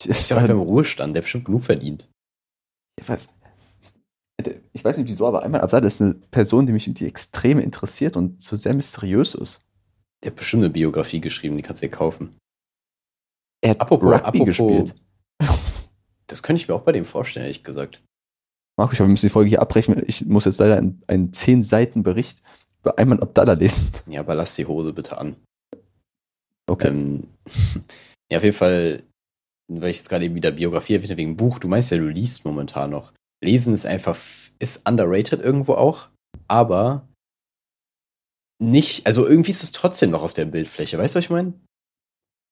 Ich, 0.00 0.08
Ist 0.08 0.30
ja 0.30 0.36
einfach 0.38 0.50
im 0.50 0.60
Ruhestand, 0.60 1.14
der 1.14 1.20
hat 1.20 1.24
bestimmt 1.24 1.44
genug 1.46 1.64
verdient. 1.64 2.08
Ich 4.72 4.84
weiß 4.84 4.98
nicht 4.98 5.08
wieso, 5.08 5.26
aber 5.26 5.42
Ayman 5.42 5.60
Abdallah 5.60 5.86
ist 5.86 6.02
eine 6.02 6.14
Person, 6.14 6.66
die 6.66 6.72
mich 6.72 6.86
irgendwie 6.86 7.06
extrem 7.06 7.58
interessiert 7.58 8.16
und 8.16 8.42
so 8.42 8.56
sehr 8.56 8.74
mysteriös 8.74 9.34
ist. 9.34 9.60
Der 10.22 10.30
hat 10.30 10.36
bestimmt 10.36 10.64
eine 10.64 10.72
Biografie 10.72 11.20
geschrieben, 11.20 11.56
die 11.56 11.62
kannst 11.62 11.82
du 11.82 11.86
dir 11.86 11.92
kaufen. 11.92 12.36
Er 13.62 13.70
hat 13.70 13.80
Apropos- 13.80 14.12
Rugby 14.12 14.42
apropos- 14.42 14.46
gespielt. 14.46 14.94
Das 16.26 16.42
könnte 16.42 16.62
ich 16.62 16.68
mir 16.68 16.74
auch 16.74 16.80
bei 16.82 16.92
dem 16.92 17.04
vorstellen, 17.04 17.44
ehrlich 17.44 17.64
gesagt. 17.64 18.02
Glaube, 18.76 18.98
wir 18.98 19.06
müssen 19.06 19.26
die 19.26 19.30
Folge 19.30 19.50
hier 19.50 19.60
abbrechen. 19.60 20.02
Ich 20.06 20.24
muss 20.24 20.46
jetzt 20.46 20.58
leider 20.58 20.78
einen, 20.78 21.02
einen 21.06 21.32
10 21.34 21.62
Seiten 21.64 22.02
Bericht 22.02 22.42
über 22.80 22.98
Ayman 22.98 23.20
Abdallah 23.20 23.52
lesen. 23.52 23.90
Ja, 24.06 24.20
aber 24.20 24.34
lass 24.34 24.56
die 24.56 24.64
Hose 24.64 24.94
bitte 24.94 25.18
an. 25.18 25.36
Okay. 26.66 26.88
Ähm, 26.88 27.24
ja, 28.32 28.38
auf 28.38 28.42
jeden 28.44 28.56
Fall, 28.56 29.02
weil 29.70 29.90
ich 29.90 29.98
jetzt 29.98 30.08
gerade 30.08 30.24
eben 30.24 30.34
wieder 30.34 30.50
Biografie 30.50 30.94
erwähne 30.94 31.18
wegen 31.18 31.36
Buch, 31.36 31.58
du 31.58 31.68
meinst 31.68 31.90
ja, 31.90 31.98
du 31.98 32.08
liest 32.08 32.46
momentan 32.46 32.90
noch. 32.90 33.12
Lesen 33.44 33.74
ist 33.74 33.86
einfach, 33.86 34.18
ist 34.58 34.88
underrated 34.88 35.40
irgendwo 35.40 35.74
auch, 35.74 36.08
aber 36.48 37.06
nicht, 38.60 39.06
also 39.06 39.26
irgendwie 39.26 39.50
ist 39.50 39.62
es 39.62 39.72
trotzdem 39.72 40.10
noch 40.10 40.22
auf 40.22 40.32
der 40.32 40.44
Bildfläche, 40.46 40.96
weißt 40.98 41.14
du, 41.14 41.18
was 41.18 41.24
ich 41.24 41.30
meine? 41.30 41.54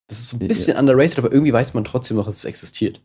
Das 0.08 0.18
ist 0.18 0.28
so 0.28 0.36
ein 0.36 0.40
Ja. 0.40 0.48
bisschen 0.48 0.76
underrated, 0.76 1.18
aber 1.18 1.32
irgendwie 1.32 1.52
weiß 1.52 1.74
man 1.74 1.84
trotzdem 1.84 2.16
noch, 2.16 2.26
dass 2.26 2.36
es 2.36 2.44
existiert. 2.44 3.00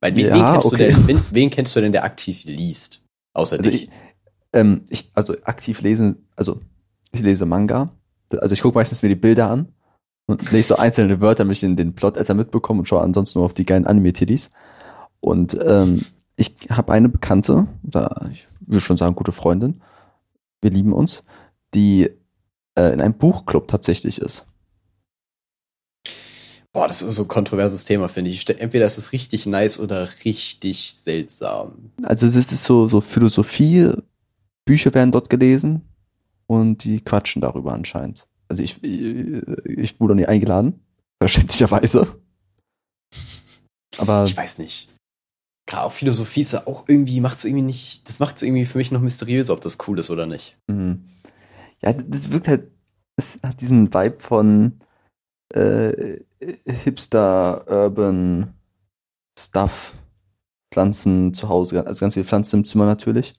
Weil 0.00 0.14
wen, 0.16 0.26
wen, 0.26 0.36
Ja, 0.36 0.52
kennst 0.52 0.66
okay. 0.66 0.88
du 0.88 0.94
denn, 0.94 1.06
wen, 1.06 1.20
wen 1.30 1.50
kennst 1.50 1.74
du 1.76 1.80
denn, 1.80 1.92
der 1.92 2.04
aktiv 2.04 2.44
liest? 2.44 3.00
Außer 3.32 3.56
Also 3.56 3.70
dich. 3.70 3.84
ich, 3.84 3.90
ähm, 4.52 4.84
ich, 4.90 5.10
also 5.14 5.34
aktiv 5.44 5.80
lesen, 5.80 6.28
also 6.36 6.60
ich 7.12 7.20
lese 7.20 7.46
Manga. 7.46 7.90
Also 8.30 8.52
ich 8.52 8.60
gucke 8.62 8.76
meistens 8.76 9.02
mir 9.02 9.08
die 9.08 9.14
Bilder 9.14 9.48
an 9.48 9.72
und 10.26 10.50
lese 10.52 10.68
so 10.68 10.76
einzelne 10.76 11.20
Wörter, 11.20 11.44
damit 11.44 11.56
ich 11.56 11.60
den, 11.60 11.76
den 11.76 11.94
Plot 11.94 12.14
besser 12.14 12.34
mitbekomme 12.34 12.80
und 12.80 12.86
schaue 12.86 13.02
ansonsten 13.02 13.38
nur 13.38 13.46
auf 13.46 13.54
die 13.54 13.64
geilen 13.64 13.86
Anime-Titties. 13.86 14.50
Und 15.24 15.56
ähm, 15.64 16.04
ich 16.36 16.54
habe 16.68 16.92
eine 16.92 17.08
Bekannte, 17.08 17.66
oder 17.82 18.28
ich 18.30 18.46
würde 18.60 18.82
schon 18.82 18.98
sagen, 18.98 19.16
gute 19.16 19.32
Freundin, 19.32 19.80
wir 20.60 20.70
lieben 20.70 20.92
uns, 20.92 21.24
die 21.72 22.10
äh, 22.78 22.92
in 22.92 23.00
einem 23.00 23.14
Buchclub 23.14 23.66
tatsächlich 23.66 24.20
ist. 24.20 24.46
Boah, 26.74 26.88
das 26.88 27.00
ist 27.00 27.14
so 27.14 27.22
ein 27.22 27.28
kontroverses 27.28 27.84
Thema, 27.84 28.08
finde 28.08 28.32
ich. 28.32 28.46
Entweder 28.50 28.84
ist 28.84 28.98
es 28.98 29.12
richtig 29.12 29.46
nice 29.46 29.78
oder 29.78 30.10
richtig 30.26 30.92
seltsam. 30.92 31.92
Also 32.02 32.26
das 32.26 32.52
ist 32.52 32.64
so, 32.64 32.88
so 32.88 33.00
Philosophie, 33.00 33.92
Bücher 34.66 34.92
werden 34.92 35.10
dort 35.10 35.30
gelesen 35.30 35.88
und 36.46 36.84
die 36.84 37.00
quatschen 37.00 37.40
darüber 37.40 37.72
anscheinend. 37.72 38.28
Also 38.48 38.62
ich, 38.62 38.84
ich, 38.84 39.42
ich 39.66 40.00
wurde 40.00 40.16
nie 40.16 40.26
eingeladen, 40.26 40.80
verständlicherweise. 41.18 42.08
Aber 43.96 44.24
Ich 44.24 44.36
weiß 44.36 44.58
nicht. 44.58 44.93
Gerade 45.66 45.84
auch 45.84 45.92
Philosophie 45.92 46.42
ist 46.42 46.52
ja 46.52 46.66
auch 46.66 46.84
irgendwie, 46.88 47.20
macht 47.20 47.38
es 47.38 47.44
irgendwie 47.44 47.62
nicht, 47.64 48.08
das 48.08 48.18
macht 48.20 48.36
es 48.36 48.42
irgendwie 48.42 48.66
für 48.66 48.78
mich 48.78 48.90
noch 48.90 49.00
mysteriöser, 49.00 49.54
ob 49.54 49.60
das 49.62 49.78
cool 49.86 49.98
ist 49.98 50.10
oder 50.10 50.26
nicht. 50.26 50.56
mh. 50.68 50.96
Ja, 51.82 51.92
das 51.92 52.32
wirkt 52.32 52.48
halt, 52.48 52.70
es 53.16 53.40
hat 53.42 53.60
diesen 53.60 53.92
Vibe 53.92 54.20
von 54.20 54.80
äh, 55.54 56.20
Hipster, 56.66 57.64
Urban 57.68 58.54
Stuff, 59.38 59.94
Pflanzen 60.72 61.34
zu 61.34 61.48
Hause, 61.48 61.86
also 61.86 62.00
ganz 62.00 62.14
viele 62.14 62.26
Pflanzen 62.26 62.60
im 62.60 62.64
Zimmer 62.64 62.86
natürlich. 62.86 63.34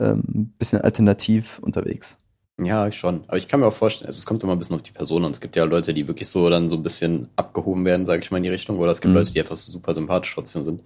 Ähm, 0.00 0.52
bisschen 0.58 0.80
alternativ 0.80 1.58
unterwegs. 1.58 2.18
Ja, 2.60 2.90
schon. 2.90 3.22
Aber 3.28 3.36
ich 3.36 3.46
kann 3.48 3.60
mir 3.60 3.66
auch 3.66 3.72
vorstellen, 3.72 4.08
also 4.08 4.18
es 4.18 4.26
kommt 4.26 4.42
immer 4.42 4.52
ein 4.52 4.58
bisschen 4.58 4.76
auf 4.76 4.82
die 4.82 4.92
Person 4.92 5.24
an. 5.24 5.30
Es 5.30 5.40
gibt 5.40 5.54
ja 5.56 5.64
Leute, 5.64 5.94
die 5.94 6.08
wirklich 6.08 6.28
so 6.28 6.50
dann 6.50 6.68
so 6.68 6.76
ein 6.76 6.82
bisschen 6.82 7.28
abgehoben 7.36 7.84
werden, 7.84 8.04
sage 8.06 8.22
ich 8.22 8.30
mal, 8.30 8.38
in 8.38 8.42
die 8.44 8.48
Richtung. 8.48 8.78
Oder 8.78 8.90
es 8.92 9.00
gibt 9.00 9.10
Mhm. 9.10 9.18
Leute, 9.18 9.32
die 9.32 9.40
einfach 9.40 9.56
so 9.56 9.70
super 9.72 9.94
sympathisch 9.94 10.34
trotzdem 10.34 10.64
sind. 10.64 10.82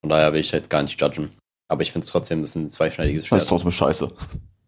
Von 0.00 0.10
daher 0.10 0.32
will 0.32 0.40
ich 0.40 0.50
jetzt 0.52 0.70
gar 0.70 0.82
nicht 0.82 1.00
judgen. 1.00 1.30
Aber 1.68 1.82
ich 1.82 1.92
finde 1.92 2.04
es 2.04 2.10
trotzdem, 2.10 2.40
das 2.40 2.50
ist 2.50 2.56
ein 2.56 2.68
zweischneidiges 2.68 3.22
Das 3.22 3.28
Schwert. 3.28 3.42
ist 3.42 3.48
trotzdem 3.48 3.70
scheiße. 3.70 4.12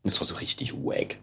Das 0.05 0.21
war 0.21 0.27
so 0.27 0.35
richtig 0.37 0.75
wack. 0.75 1.17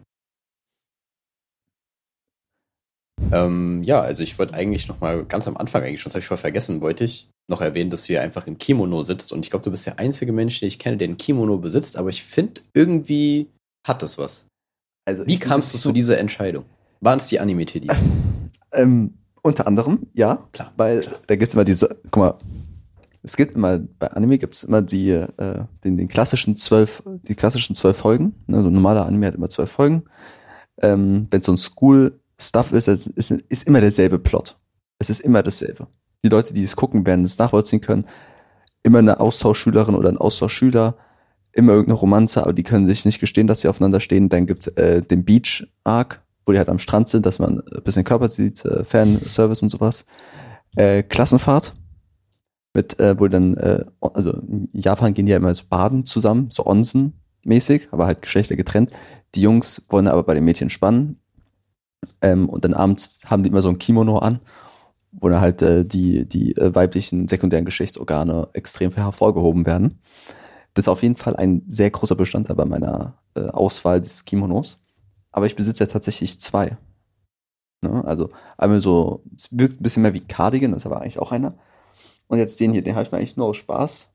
Ähm, 3.32 3.82
ja, 3.82 4.00
also 4.00 4.22
ich 4.22 4.38
wollte 4.38 4.54
eigentlich 4.54 4.88
noch 4.88 5.00
mal 5.00 5.24
ganz 5.24 5.46
am 5.46 5.56
Anfang 5.56 5.82
eigentlich 5.82 6.00
schon, 6.00 6.08
das 6.10 6.14
habe 6.14 6.20
ich 6.20 6.26
voll 6.26 6.36
vergessen, 6.36 6.80
wollte 6.80 7.04
ich 7.04 7.28
noch 7.48 7.60
erwähnen, 7.60 7.90
dass 7.90 8.02
du 8.02 8.08
hier 8.08 8.22
einfach 8.22 8.46
im 8.46 8.58
Kimono 8.58 9.02
sitzt 9.02 9.32
und 9.32 9.44
ich 9.44 9.50
glaube, 9.50 9.64
du 9.64 9.70
bist 9.70 9.86
der 9.86 9.98
einzige 9.98 10.32
Mensch, 10.32 10.60
den 10.60 10.68
ich 10.68 10.78
kenne, 10.78 10.96
der 10.96 11.08
ein 11.08 11.16
Kimono 11.18 11.58
besitzt, 11.58 11.96
aber 11.96 12.08
ich 12.08 12.22
finde, 12.22 12.60
irgendwie 12.74 13.48
hat 13.86 14.02
das 14.02 14.18
was. 14.18 14.46
Also 15.06 15.26
Wie 15.26 15.38
kamst 15.38 15.72
du 15.72 15.76
das 15.76 15.82
zu 15.82 15.92
dieser 15.92 16.18
Entscheidung? 16.18 16.64
Waren 17.00 17.18
es 17.18 17.28
die 17.28 17.40
Anime-Tiddies? 17.40 17.96
Ähm, 18.72 19.14
unter 19.42 19.66
anderem, 19.66 20.06
ja. 20.14 20.46
Klar. 20.52 20.72
Weil 20.76 21.04
da 21.26 21.34
gibt's 21.34 21.54
immer 21.54 21.64
diese, 21.64 21.88
guck 22.12 22.16
mal, 22.16 22.38
es 23.22 23.36
gibt 23.36 23.54
immer, 23.54 23.78
bei 23.78 24.08
Anime 24.08 24.38
gibt's 24.38 24.64
immer 24.64 24.82
die, 24.82 25.10
äh, 25.10 25.64
den, 25.84 25.96
den 25.96 26.08
klassischen 26.08 26.56
zwölf, 26.56 27.02
die 27.06 27.34
klassischen 27.34 27.74
zwölf 27.74 27.98
Folgen. 27.98 28.34
Ne, 28.46 28.62
so 28.62 28.68
ein 28.68 28.74
normaler 28.74 29.06
Anime 29.06 29.26
hat 29.26 29.34
immer 29.34 29.48
zwölf 29.48 29.70
Folgen. 29.70 30.04
Ähm, 30.80 31.26
Wenn 31.30 31.42
so 31.42 31.52
ein 31.52 31.58
School-Stuff 31.58 32.72
ist, 32.72 32.88
es 32.88 33.06
ist, 33.06 33.30
ist 33.30 33.66
immer 33.66 33.80
derselbe 33.80 34.18
Plot. 34.18 34.58
Es 34.98 35.10
ist 35.10 35.20
immer 35.20 35.42
dasselbe. 35.42 35.86
Die 36.24 36.28
Leute, 36.28 36.54
die 36.54 36.64
es 36.64 36.76
gucken, 36.76 37.06
werden 37.06 37.24
es 37.24 37.38
nachvollziehen 37.38 37.80
können. 37.80 38.06
Immer 38.82 39.00
eine 39.00 39.20
Austauschschülerin 39.20 39.94
oder 39.94 40.08
ein 40.08 40.16
Austauschschüler, 40.16 40.96
immer 41.52 41.72
irgendeine 41.72 41.98
Romanze, 41.98 42.42
aber 42.42 42.54
die 42.54 42.62
können 42.62 42.86
sich 42.86 43.04
nicht 43.04 43.20
gestehen, 43.20 43.46
dass 43.46 43.60
sie 43.60 43.68
aufeinander 43.68 44.00
stehen. 44.00 44.30
Dann 44.30 44.46
gibt's 44.46 44.68
äh, 44.68 45.02
den 45.02 45.24
Beach-Arc, 45.24 46.22
wo 46.46 46.52
die 46.52 46.58
halt 46.58 46.70
am 46.70 46.78
Strand 46.78 47.10
sind, 47.10 47.26
dass 47.26 47.38
man 47.38 47.60
ein 47.60 47.82
bisschen 47.82 48.04
Körper 48.04 48.28
sieht, 48.28 48.64
äh, 48.64 48.84
Fanservice 48.84 49.62
und 49.62 49.68
sowas. 49.68 50.06
Äh, 50.76 51.02
Klassenfahrt, 51.02 51.74
mit, 52.74 52.98
äh, 53.00 53.18
wo 53.18 53.28
dann, 53.28 53.56
äh, 53.56 53.84
also 54.00 54.32
in 54.32 54.68
Japan 54.72 55.14
gehen 55.14 55.26
die 55.26 55.32
ja 55.32 55.38
immer 55.38 55.54
so 55.54 55.64
baden 55.68 56.04
zusammen, 56.04 56.48
so 56.50 56.64
Onsen-mäßig, 56.66 57.88
aber 57.90 58.06
halt 58.06 58.22
Geschlechter 58.22 58.56
getrennt. 58.56 58.90
Die 59.34 59.42
Jungs 59.42 59.82
wollen 59.88 60.08
aber 60.08 60.22
bei 60.22 60.34
den 60.34 60.44
Mädchen 60.44 60.70
spannen. 60.70 61.20
Ähm, 62.22 62.48
und 62.48 62.64
dann 62.64 62.74
abends 62.74 63.20
haben 63.26 63.42
die 63.42 63.50
immer 63.50 63.62
so 63.62 63.68
ein 63.68 63.78
Kimono 63.78 64.18
an, 64.18 64.40
wo 65.12 65.28
dann 65.28 65.40
halt 65.40 65.62
äh, 65.62 65.84
die, 65.84 66.26
die 66.26 66.56
äh, 66.56 66.74
weiblichen 66.74 67.28
sekundären 67.28 67.64
Geschlechtsorgane 67.64 68.48
extrem 68.52 68.92
hervorgehoben 68.94 69.66
werden. 69.66 70.00
Das 70.74 70.84
ist 70.84 70.88
auf 70.88 71.02
jeden 71.02 71.16
Fall 71.16 71.36
ein 71.36 71.62
sehr 71.66 71.90
großer 71.90 72.14
Bestandteil 72.14 72.56
bei 72.56 72.64
meiner 72.64 73.18
äh, 73.34 73.40
Auswahl 73.48 74.00
des 74.00 74.24
Kimonos. 74.24 74.80
Aber 75.32 75.46
ich 75.46 75.56
besitze 75.56 75.84
ja 75.84 75.90
tatsächlich 75.90 76.40
zwei. 76.40 76.76
Ne? 77.82 78.04
Also 78.04 78.30
einmal 78.56 78.80
so, 78.80 79.24
es 79.34 79.56
wirkt 79.56 79.80
ein 79.80 79.82
bisschen 79.82 80.02
mehr 80.02 80.14
wie 80.14 80.20
Cardigan, 80.20 80.72
das 80.72 80.82
ist 80.82 80.86
aber 80.86 81.00
eigentlich 81.00 81.18
auch 81.18 81.32
einer. 81.32 81.54
Und 82.30 82.38
jetzt 82.38 82.60
den 82.60 82.72
hier, 82.72 82.82
den 82.82 82.94
habe 82.94 83.02
ich 83.02 83.10
mir 83.10 83.18
eigentlich 83.18 83.36
nur 83.36 83.48
aus 83.48 83.56
Spaß, 83.56 84.08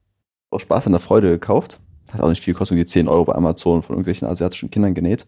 aus 0.48 0.62
Spaß 0.62 0.86
an 0.86 0.92
der 0.92 1.00
Freude 1.00 1.28
gekauft. 1.28 1.80
Hat 2.10 2.22
auch 2.22 2.30
nicht 2.30 2.42
viel 2.42 2.54
gekostet, 2.54 2.78
die 2.78 2.86
10 2.86 3.08
Euro 3.08 3.26
bei 3.26 3.34
Amazon 3.34 3.82
von 3.82 3.94
irgendwelchen 3.94 4.26
asiatischen 4.26 4.70
Kindern 4.70 4.94
genäht. 4.94 5.26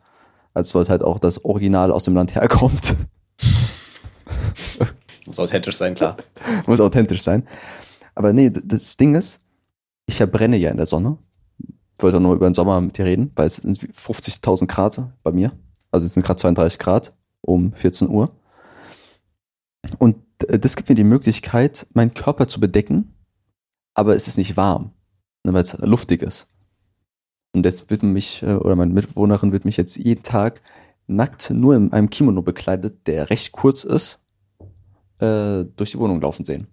Als 0.54 0.70
sollte 0.70 0.90
halt 0.90 1.02
auch 1.02 1.18
das 1.18 1.44
Original 1.44 1.92
aus 1.92 2.04
dem 2.04 2.14
Land 2.14 2.34
herkommt. 2.34 2.96
Muss 5.26 5.38
authentisch 5.38 5.76
sein, 5.76 5.94
klar. 5.94 6.16
Muss 6.66 6.80
authentisch 6.80 7.20
sein. 7.20 7.46
Aber 8.14 8.32
nee, 8.32 8.48
das 8.50 8.96
Ding 8.96 9.14
ist, 9.14 9.42
ich 10.06 10.16
verbrenne 10.16 10.56
ja 10.56 10.70
in 10.70 10.78
der 10.78 10.86
Sonne. 10.86 11.18
Ich 11.58 12.02
wollte 12.02 12.20
nur 12.20 12.36
über 12.36 12.48
den 12.48 12.54
Sommer 12.54 12.80
mit 12.80 12.96
dir 12.96 13.04
reden, 13.04 13.32
weil 13.36 13.48
es 13.48 13.56
sind 13.56 13.80
50.000 13.80 14.66
Grad 14.66 14.98
bei 15.22 15.32
mir. 15.32 15.52
Also 15.90 16.06
es 16.06 16.14
sind 16.14 16.24
gerade 16.24 16.40
32 16.40 16.78
Grad 16.78 17.12
um 17.42 17.74
14 17.74 18.08
Uhr. 18.08 18.30
Und 19.98 20.16
das 20.38 20.76
gibt 20.76 20.88
mir 20.88 20.94
die 20.94 21.04
Möglichkeit, 21.04 21.86
meinen 21.92 22.14
Körper 22.14 22.48
zu 22.48 22.60
bedecken, 22.60 23.14
aber 23.94 24.14
es 24.14 24.28
ist 24.28 24.38
nicht 24.38 24.56
warm, 24.56 24.92
ne, 25.44 25.52
weil 25.52 25.62
es 25.62 25.76
luftig 25.78 26.22
ist. 26.22 26.48
Und 27.54 27.64
jetzt 27.64 27.90
wird 27.90 28.02
mich, 28.02 28.42
äh, 28.42 28.54
oder 28.54 28.76
meine 28.76 28.92
Mitbewohnerin 28.92 29.52
wird 29.52 29.64
mich 29.64 29.76
jetzt 29.76 29.96
jeden 29.96 30.22
Tag 30.22 30.62
nackt 31.08 31.50
nur 31.50 31.74
in 31.74 31.92
einem 31.92 32.10
Kimono 32.10 32.42
bekleidet, 32.42 33.06
der 33.06 33.30
recht 33.30 33.52
kurz 33.52 33.84
ist, 33.84 34.20
äh, 35.18 35.64
durch 35.64 35.92
die 35.92 35.98
Wohnung 35.98 36.20
laufen 36.20 36.44
sehen. 36.44 36.68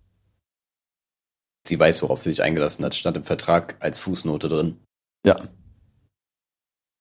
Sie 1.67 1.79
weiß, 1.79 2.03
worauf 2.03 2.21
sie 2.21 2.29
sich 2.29 2.43
eingelassen 2.43 2.85
hat, 2.85 2.93
stand 2.93 3.17
im 3.17 3.23
Vertrag 3.23 3.75
als 3.79 3.97
Fußnote 3.97 4.49
drin. 4.49 4.77
Ja. 5.25 5.41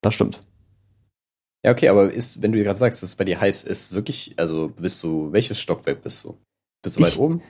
Das 0.00 0.14
stimmt. 0.14 0.40
Ja, 1.64 1.72
okay, 1.72 1.88
aber 1.88 2.12
ist, 2.12 2.40
wenn 2.42 2.52
du 2.52 2.62
gerade 2.62 2.78
sagst, 2.78 3.02
dass 3.02 3.10
es 3.10 3.16
bei 3.16 3.24
dir 3.24 3.40
heiß 3.40 3.64
ist, 3.64 3.92
wirklich, 3.92 4.38
also 4.38 4.68
bist 4.68 5.02
du, 5.02 5.32
welches 5.32 5.58
Stockwerk 5.58 6.02
bist 6.02 6.24
du? 6.24 6.38
Bist 6.84 6.96
du 6.98 7.02
weit 7.02 7.12
Ich- 7.14 7.18
oben? 7.18 7.42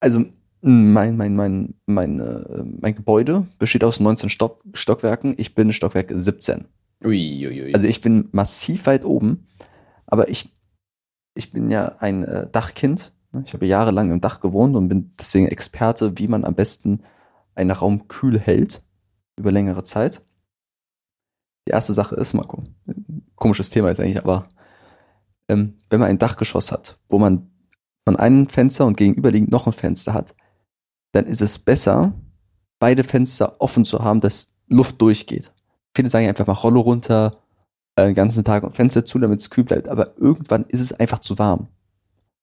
Also 0.00 0.24
mein, 0.62 1.16
mein, 1.16 1.36
mein, 1.36 1.74
mein, 1.86 2.18
äh, 2.18 2.64
mein 2.80 2.94
Gebäude 2.96 3.46
besteht 3.58 3.84
aus 3.84 4.00
19 4.00 4.30
Stock, 4.30 4.64
Stockwerken. 4.72 5.34
Ich 5.38 5.54
bin 5.54 5.72
Stockwerk 5.72 6.10
17. 6.12 6.64
Ui, 7.04 7.46
ui, 7.46 7.62
ui. 7.62 7.74
Also 7.74 7.86
ich 7.86 8.00
bin 8.00 8.28
massiv 8.32 8.86
weit 8.86 9.04
oben, 9.04 9.46
aber 10.06 10.28
ich, 10.28 10.52
ich 11.34 11.52
bin 11.52 11.70
ja 11.70 11.96
ein 12.00 12.24
äh, 12.24 12.50
Dachkind. 12.50 13.12
Ich 13.44 13.52
habe 13.54 13.66
jahrelang 13.66 14.10
im 14.10 14.20
Dach 14.20 14.40
gewohnt 14.40 14.74
und 14.74 14.88
bin 14.88 15.12
deswegen 15.20 15.46
Experte, 15.46 16.18
wie 16.18 16.26
man 16.26 16.44
am 16.44 16.54
besten 16.54 17.02
einen 17.54 17.70
Raum 17.70 18.08
kühl 18.08 18.38
hält 18.40 18.82
über 19.36 19.52
längere 19.52 19.84
Zeit. 19.84 20.22
Die 21.68 21.72
erste 21.72 21.92
Sache 21.92 22.14
ist, 22.16 22.32
Marco, 22.32 22.64
komisches 23.34 23.70
Thema 23.70 23.88
jetzt 23.88 24.00
eigentlich, 24.00 24.18
aber 24.18 24.48
ähm, 25.48 25.74
wenn 25.90 26.00
man 26.00 26.08
ein 26.08 26.18
Dachgeschoss 26.18 26.72
hat, 26.72 26.98
wo 27.08 27.18
man 27.18 27.50
von 28.06 28.16
einem 28.16 28.48
Fenster 28.48 28.86
und 28.86 28.96
gegenüberliegend 28.96 29.50
noch 29.50 29.66
ein 29.66 29.72
Fenster 29.72 30.14
hat, 30.14 30.34
dann 31.12 31.26
ist 31.26 31.42
es 31.42 31.58
besser, 31.58 32.14
beide 32.78 33.04
Fenster 33.04 33.60
offen 33.60 33.84
zu 33.84 34.00
haben, 34.00 34.20
dass 34.20 34.52
Luft 34.68 35.00
durchgeht. 35.00 35.52
Viele 35.94 36.10
sagen 36.10 36.28
einfach 36.28 36.46
mal 36.46 36.52
Rollo 36.52 36.80
runter, 36.80 37.38
äh, 37.96 38.06
den 38.06 38.14
ganzen 38.14 38.44
Tag 38.44 38.62
und 38.62 38.76
Fenster 38.76 39.04
zu, 39.04 39.18
damit 39.18 39.40
es 39.40 39.50
kühl 39.50 39.64
bleibt. 39.64 39.88
Aber 39.88 40.16
irgendwann 40.18 40.64
ist 40.68 40.80
es 40.80 40.92
einfach 40.92 41.18
zu 41.18 41.38
warm. 41.38 41.68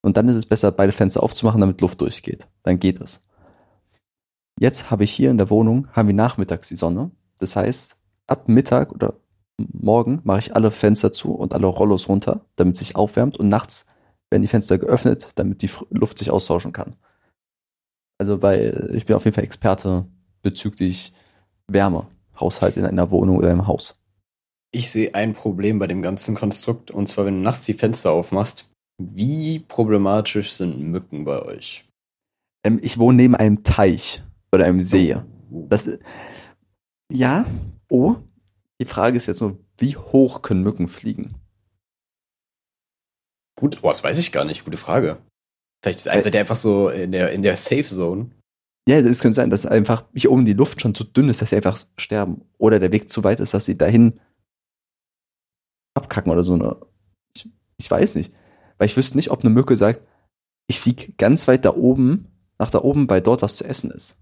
Und 0.02 0.18
dann 0.18 0.28
ist 0.28 0.36
es 0.36 0.46
besser, 0.46 0.72
beide 0.72 0.92
Fenster 0.92 1.24
aufzumachen, 1.24 1.62
damit 1.62 1.80
Luft 1.80 2.02
durchgeht. 2.02 2.48
Dann 2.64 2.80
geht 2.80 3.00
es. 3.00 3.22
Jetzt 4.60 4.92
habe 4.92 5.04
ich 5.04 5.12
hier 5.12 5.32
in 5.32 5.38
der 5.38 5.50
Wohnung, 5.50 5.88
haben 5.94 6.08
wir 6.08 6.16
nachmittags 6.16 6.68
die 6.68 6.76
Sonne. 6.76 7.12
Das 7.40 7.56
heißt, 7.56 7.98
ab 8.28 8.50
Mittag 8.50 8.92
oder 8.92 9.16
morgen 9.58 10.20
mache 10.24 10.40
ich 10.40 10.56
alle 10.56 10.72
Fenster 10.72 11.14
zu 11.14 11.34
und 11.34 11.54
alle 11.54 11.68
Rollos 11.68 12.10
runter, 12.10 12.46
damit 12.56 12.74
es 12.74 12.80
sich 12.80 12.96
aufwärmt. 12.96 13.38
Und 13.38 13.48
nachts 13.50 13.86
werden 14.34 14.42
die 14.42 14.48
Fenster 14.48 14.80
geöffnet, 14.80 15.30
damit 15.36 15.62
die 15.62 15.70
Luft 15.92 16.18
sich 16.18 16.32
austauschen 16.32 16.74
kann. 16.74 16.96
Also 18.18 18.42
weil 18.42 18.92
ich 18.96 19.06
bin 19.06 19.16
auf 19.16 19.26
jeden 19.26 19.36
Fall 19.36 19.44
Experte 19.44 20.08
bezüglich 20.42 21.14
Wärme, 21.68 22.08
Haushalt 22.40 22.76
in 22.78 22.86
einer 22.86 23.12
Wohnung 23.12 23.38
oder 23.38 23.52
im 23.52 23.68
Haus. 23.68 23.96
Ich 24.72 24.90
sehe 24.90 25.14
ein 25.14 25.34
Problem 25.34 25.78
bei 25.78 25.86
dem 25.86 26.02
ganzen 26.02 26.34
Konstrukt, 26.34 26.90
und 26.90 27.08
zwar, 27.08 27.26
wenn 27.26 27.36
du 27.36 27.42
nachts 27.42 27.66
die 27.66 27.76
Fenster 27.76 28.12
aufmachst, 28.12 28.72
wie 28.98 29.60
problematisch 29.60 30.52
sind 30.54 30.80
Mücken 30.80 31.26
bei 31.26 31.44
euch? 31.44 31.86
Ähm, 32.66 32.80
ich 32.82 32.98
wohne 32.98 33.18
neben 33.18 33.36
einem 33.36 33.64
Teich 33.64 34.24
oder 34.52 34.66
einem 34.66 34.82
See. 34.82 35.16
Uh, 35.52 35.68
Das, 35.70 35.88
ja, 37.12 37.46
oh, 37.88 38.16
die 38.82 38.88
Frage 38.88 39.18
ist 39.18 39.28
jetzt 39.28 39.42
nur, 39.42 39.60
wie 39.78 39.96
hoch 39.96 40.42
können 40.42 40.64
Mücken 40.64 40.88
fliegen? 40.88 41.36
Gut, 43.56 43.82
boah, 43.82 43.92
das 43.92 44.04
weiß 44.04 44.18
ich 44.18 44.32
gar 44.32 44.46
nicht. 44.46 44.66
Gute 44.66 44.78
Frage. 44.78 45.18
Vielleicht 45.84 46.00
ist 46.00 46.08
einer 46.08 46.30
der 46.32 46.42
einfach 46.42 46.56
so 46.56 46.90
in 46.90 47.12
der, 47.12 47.32
in 47.32 47.44
der 47.44 47.58
Safe 47.58 47.84
Zone. 47.84 48.32
Ja, 48.88 48.98
es 48.98 49.22
könnte 49.22 49.36
sein, 49.36 49.50
dass 49.50 49.66
einfach 49.66 50.06
hier 50.14 50.32
oben 50.32 50.46
die 50.46 50.54
Luft 50.54 50.82
schon 50.82 50.96
zu 50.96 51.04
dünn 51.04 51.30
ist, 51.30 51.42
dass 51.42 51.52
sie 51.52 51.56
einfach 51.56 51.80
sterben. 51.98 52.42
Oder 52.58 52.80
der 52.80 52.92
Weg 52.92 53.10
zu 53.10 53.24
weit 53.24 53.40
ist, 53.40 53.54
dass 53.54 53.66
sie 53.66 53.78
dahin 53.78 54.20
abkacken 55.94 56.32
oder 56.32 56.44
so. 56.44 56.54
Eine, 56.54 56.78
ich, 57.36 57.50
ich 57.78 57.90
weiß 57.90 58.16
nicht. 58.16 58.34
Weil 58.78 58.88
ich 58.88 58.98
wüsste 58.98 59.18
nicht, 59.18 59.32
ob 59.32 59.42
eine 59.42 59.50
Mücke 59.50 59.78
sagt, 59.78 60.02
ich 60.68 60.80
fliege 60.80 61.14
ganz 61.18 61.48
weit 61.48 61.66
da 61.66 61.76
oben, 61.76 62.28
nach 62.58 62.72
da 62.72 62.82
oben, 62.82 63.10
weil 63.10 63.22
dort 63.22 63.42
was 63.42 63.58
zu 63.58 63.64
essen 63.64 63.92
ist. 63.92 64.18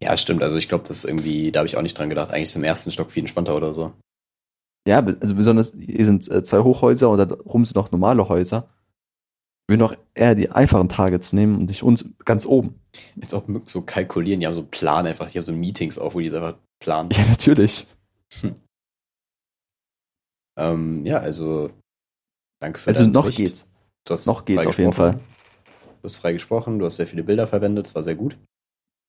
Ja, 0.00 0.16
stimmt. 0.16 0.42
Also 0.42 0.56
ich 0.56 0.68
glaube, 0.68 0.86
das 0.86 0.98
ist 0.98 1.04
irgendwie, 1.04 1.50
da 1.50 1.60
habe 1.60 1.66
ich 1.66 1.76
auch 1.76 1.82
nicht 1.82 1.96
dran 1.96 2.08
gedacht. 2.08 2.30
Eigentlich 2.30 2.50
ist 2.50 2.56
im 2.56 2.64
ersten 2.64 2.90
Stock 2.90 3.10
viel 3.10 3.22
entspannter 3.22 3.56
oder 3.56 3.72
so. 3.72 3.92
Ja, 4.86 4.98
also 4.98 5.34
besonders 5.34 5.72
hier 5.78 6.04
sind 6.04 6.28
äh, 6.30 6.42
zwei 6.42 6.60
Hochhäuser 6.60 7.08
und 7.10 7.18
da 7.18 7.24
rum 7.44 7.64
sind 7.64 7.76
noch 7.76 7.92
normale 7.92 8.28
Häuser. 8.28 8.68
Wir 9.68 9.78
würden 9.78 9.82
auch 9.82 9.96
eher 10.14 10.34
die 10.34 10.50
einfachen 10.50 10.88
Targets 10.88 11.32
nehmen 11.32 11.56
und 11.56 11.66
nicht 11.66 11.82
uns 11.82 12.08
ganz 12.24 12.46
oben. 12.46 12.80
Ob 13.30 13.48
Mücken 13.48 13.68
so 13.68 13.82
kalkulieren, 13.82 14.40
die 14.40 14.46
haben 14.46 14.54
so 14.54 14.60
einen 14.60 14.70
Plan 14.70 15.06
einfach, 15.06 15.30
die 15.30 15.38
haben 15.38 15.44
so 15.44 15.52
Meetings 15.52 15.98
auf, 15.98 16.14
wo 16.14 16.20
die 16.20 16.28
das 16.28 16.42
einfach 16.42 16.58
planen. 16.80 17.10
Ja, 17.12 17.24
natürlich. 17.28 17.86
Ähm, 20.56 21.04
ja, 21.06 21.18
also 21.18 21.70
danke 22.60 22.78
für 22.78 22.90
Also 22.90 23.06
noch 23.06 23.22
Bericht. 23.22 23.38
geht's. 23.38 23.66
Du 24.04 24.14
hast 24.14 24.26
Noch 24.26 24.44
geht's 24.44 24.66
auf 24.66 24.78
jeden. 24.78 24.92
Fall. 24.92 25.12
Du 25.14 26.04
hast 26.04 26.16
frei 26.16 26.32
gesprochen, 26.32 26.78
du 26.78 26.86
hast 26.86 26.96
sehr 26.96 27.06
viele 27.06 27.22
Bilder 27.22 27.46
verwendet, 27.46 27.86
es 27.86 27.94
war 27.94 28.02
sehr 28.02 28.16
gut. 28.16 28.36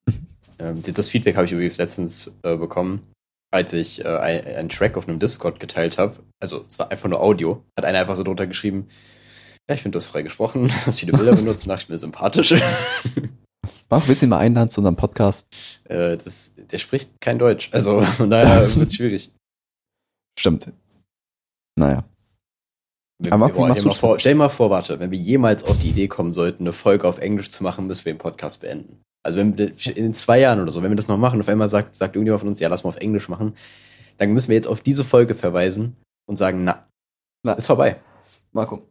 ähm, 0.59 0.81
das 0.83 1.09
Feedback 1.09 1.35
habe 1.35 1.45
ich 1.45 1.51
übrigens 1.51 1.77
letztens 1.77 2.31
äh, 2.43 2.55
bekommen, 2.55 3.01
als 3.53 3.71
ich 3.73 4.03
äh, 4.03 4.07
ein- 4.07 4.45
einen 4.45 4.69
Track 4.69 4.97
auf 4.97 5.07
einem 5.07 5.19
Discord 5.19 5.59
geteilt 5.59 5.97
habe. 5.97 6.17
Also 6.41 6.65
es 6.67 6.79
war 6.79 6.91
einfach 6.91 7.07
nur 7.07 7.21
Audio. 7.21 7.63
Hat 7.77 7.85
einer 7.85 7.99
einfach 7.99 8.15
so 8.15 8.23
drunter 8.23 8.47
geschrieben, 8.47 8.87
ja, 9.69 9.75
ich 9.75 9.81
finde, 9.81 9.97
du 9.97 10.03
hast 10.03 10.07
frei 10.11 10.23
gesprochen, 10.23 10.71
hast 10.85 10.99
viele 10.99 11.13
Bilder 11.13 11.35
benutzt, 11.35 11.67
dachte 11.69 11.83
ich 11.83 11.89
mir 11.89 11.99
sympathisch. 11.99 12.51
Marco, 13.89 14.07
willst 14.07 14.21
du 14.21 14.25
ihn 14.25 14.29
mal 14.29 14.39
einladen 14.39 14.69
zu 14.69 14.81
unserem 14.81 14.95
Podcast? 14.95 15.47
äh, 15.85 16.17
das, 16.17 16.53
der 16.55 16.79
spricht 16.79 17.11
kein 17.21 17.37
Deutsch, 17.39 17.69
also 17.71 18.01
von 18.17 18.29
daher 18.29 18.75
wird 18.75 18.87
es 18.87 18.95
schwierig. 18.95 19.31
Stimmt. 20.39 20.71
Naja. 21.77 22.03
Wenn, 23.19 23.31
Aber 23.33 23.47
wir, 23.55 23.71
stell, 23.77 23.85
mal 23.85 23.93
vor, 23.93 24.19
stell 24.19 24.35
mal 24.35 24.49
vor, 24.49 24.69
warte, 24.71 24.99
wenn 24.99 25.11
wir 25.11 25.17
jemals 25.19 25.63
auf 25.63 25.79
die 25.79 25.89
Idee 25.89 26.07
kommen 26.07 26.33
sollten, 26.33 26.63
eine 26.63 26.73
Folge 26.73 27.07
auf 27.07 27.19
Englisch 27.19 27.51
zu 27.51 27.63
machen, 27.63 27.85
müssen 27.87 28.05
wir 28.05 28.13
den 28.13 28.17
Podcast 28.19 28.61
beenden. 28.61 29.01
Also 29.23 29.39
wenn 29.39 29.57
wir 29.57 29.71
in 29.97 30.13
zwei 30.13 30.39
Jahren 30.39 30.59
oder 30.61 30.71
so, 30.71 30.83
wenn 30.83 30.91
wir 30.91 30.95
das 30.97 31.07
noch 31.07 31.17
machen, 31.17 31.39
auf 31.39 31.47
einmal 31.49 31.69
sagt, 31.69 31.95
sagt 31.95 32.15
irgendjemand 32.15 32.41
von 32.41 32.49
uns, 32.49 32.59
ja, 32.59 32.67
lass 32.67 32.83
mal 32.83 32.89
auf 32.89 32.97
Englisch 32.97 33.29
machen, 33.29 33.53
dann 34.17 34.31
müssen 34.33 34.49
wir 34.49 34.55
jetzt 34.55 34.67
auf 34.67 34.81
diese 34.81 35.03
Folge 35.03 35.33
verweisen 35.33 35.95
und 36.27 36.37
sagen, 36.37 36.63
na, 36.63 36.85
Na. 37.43 37.53
ist 37.53 37.67
vorbei. 37.67 37.95
Marco. 38.51 38.81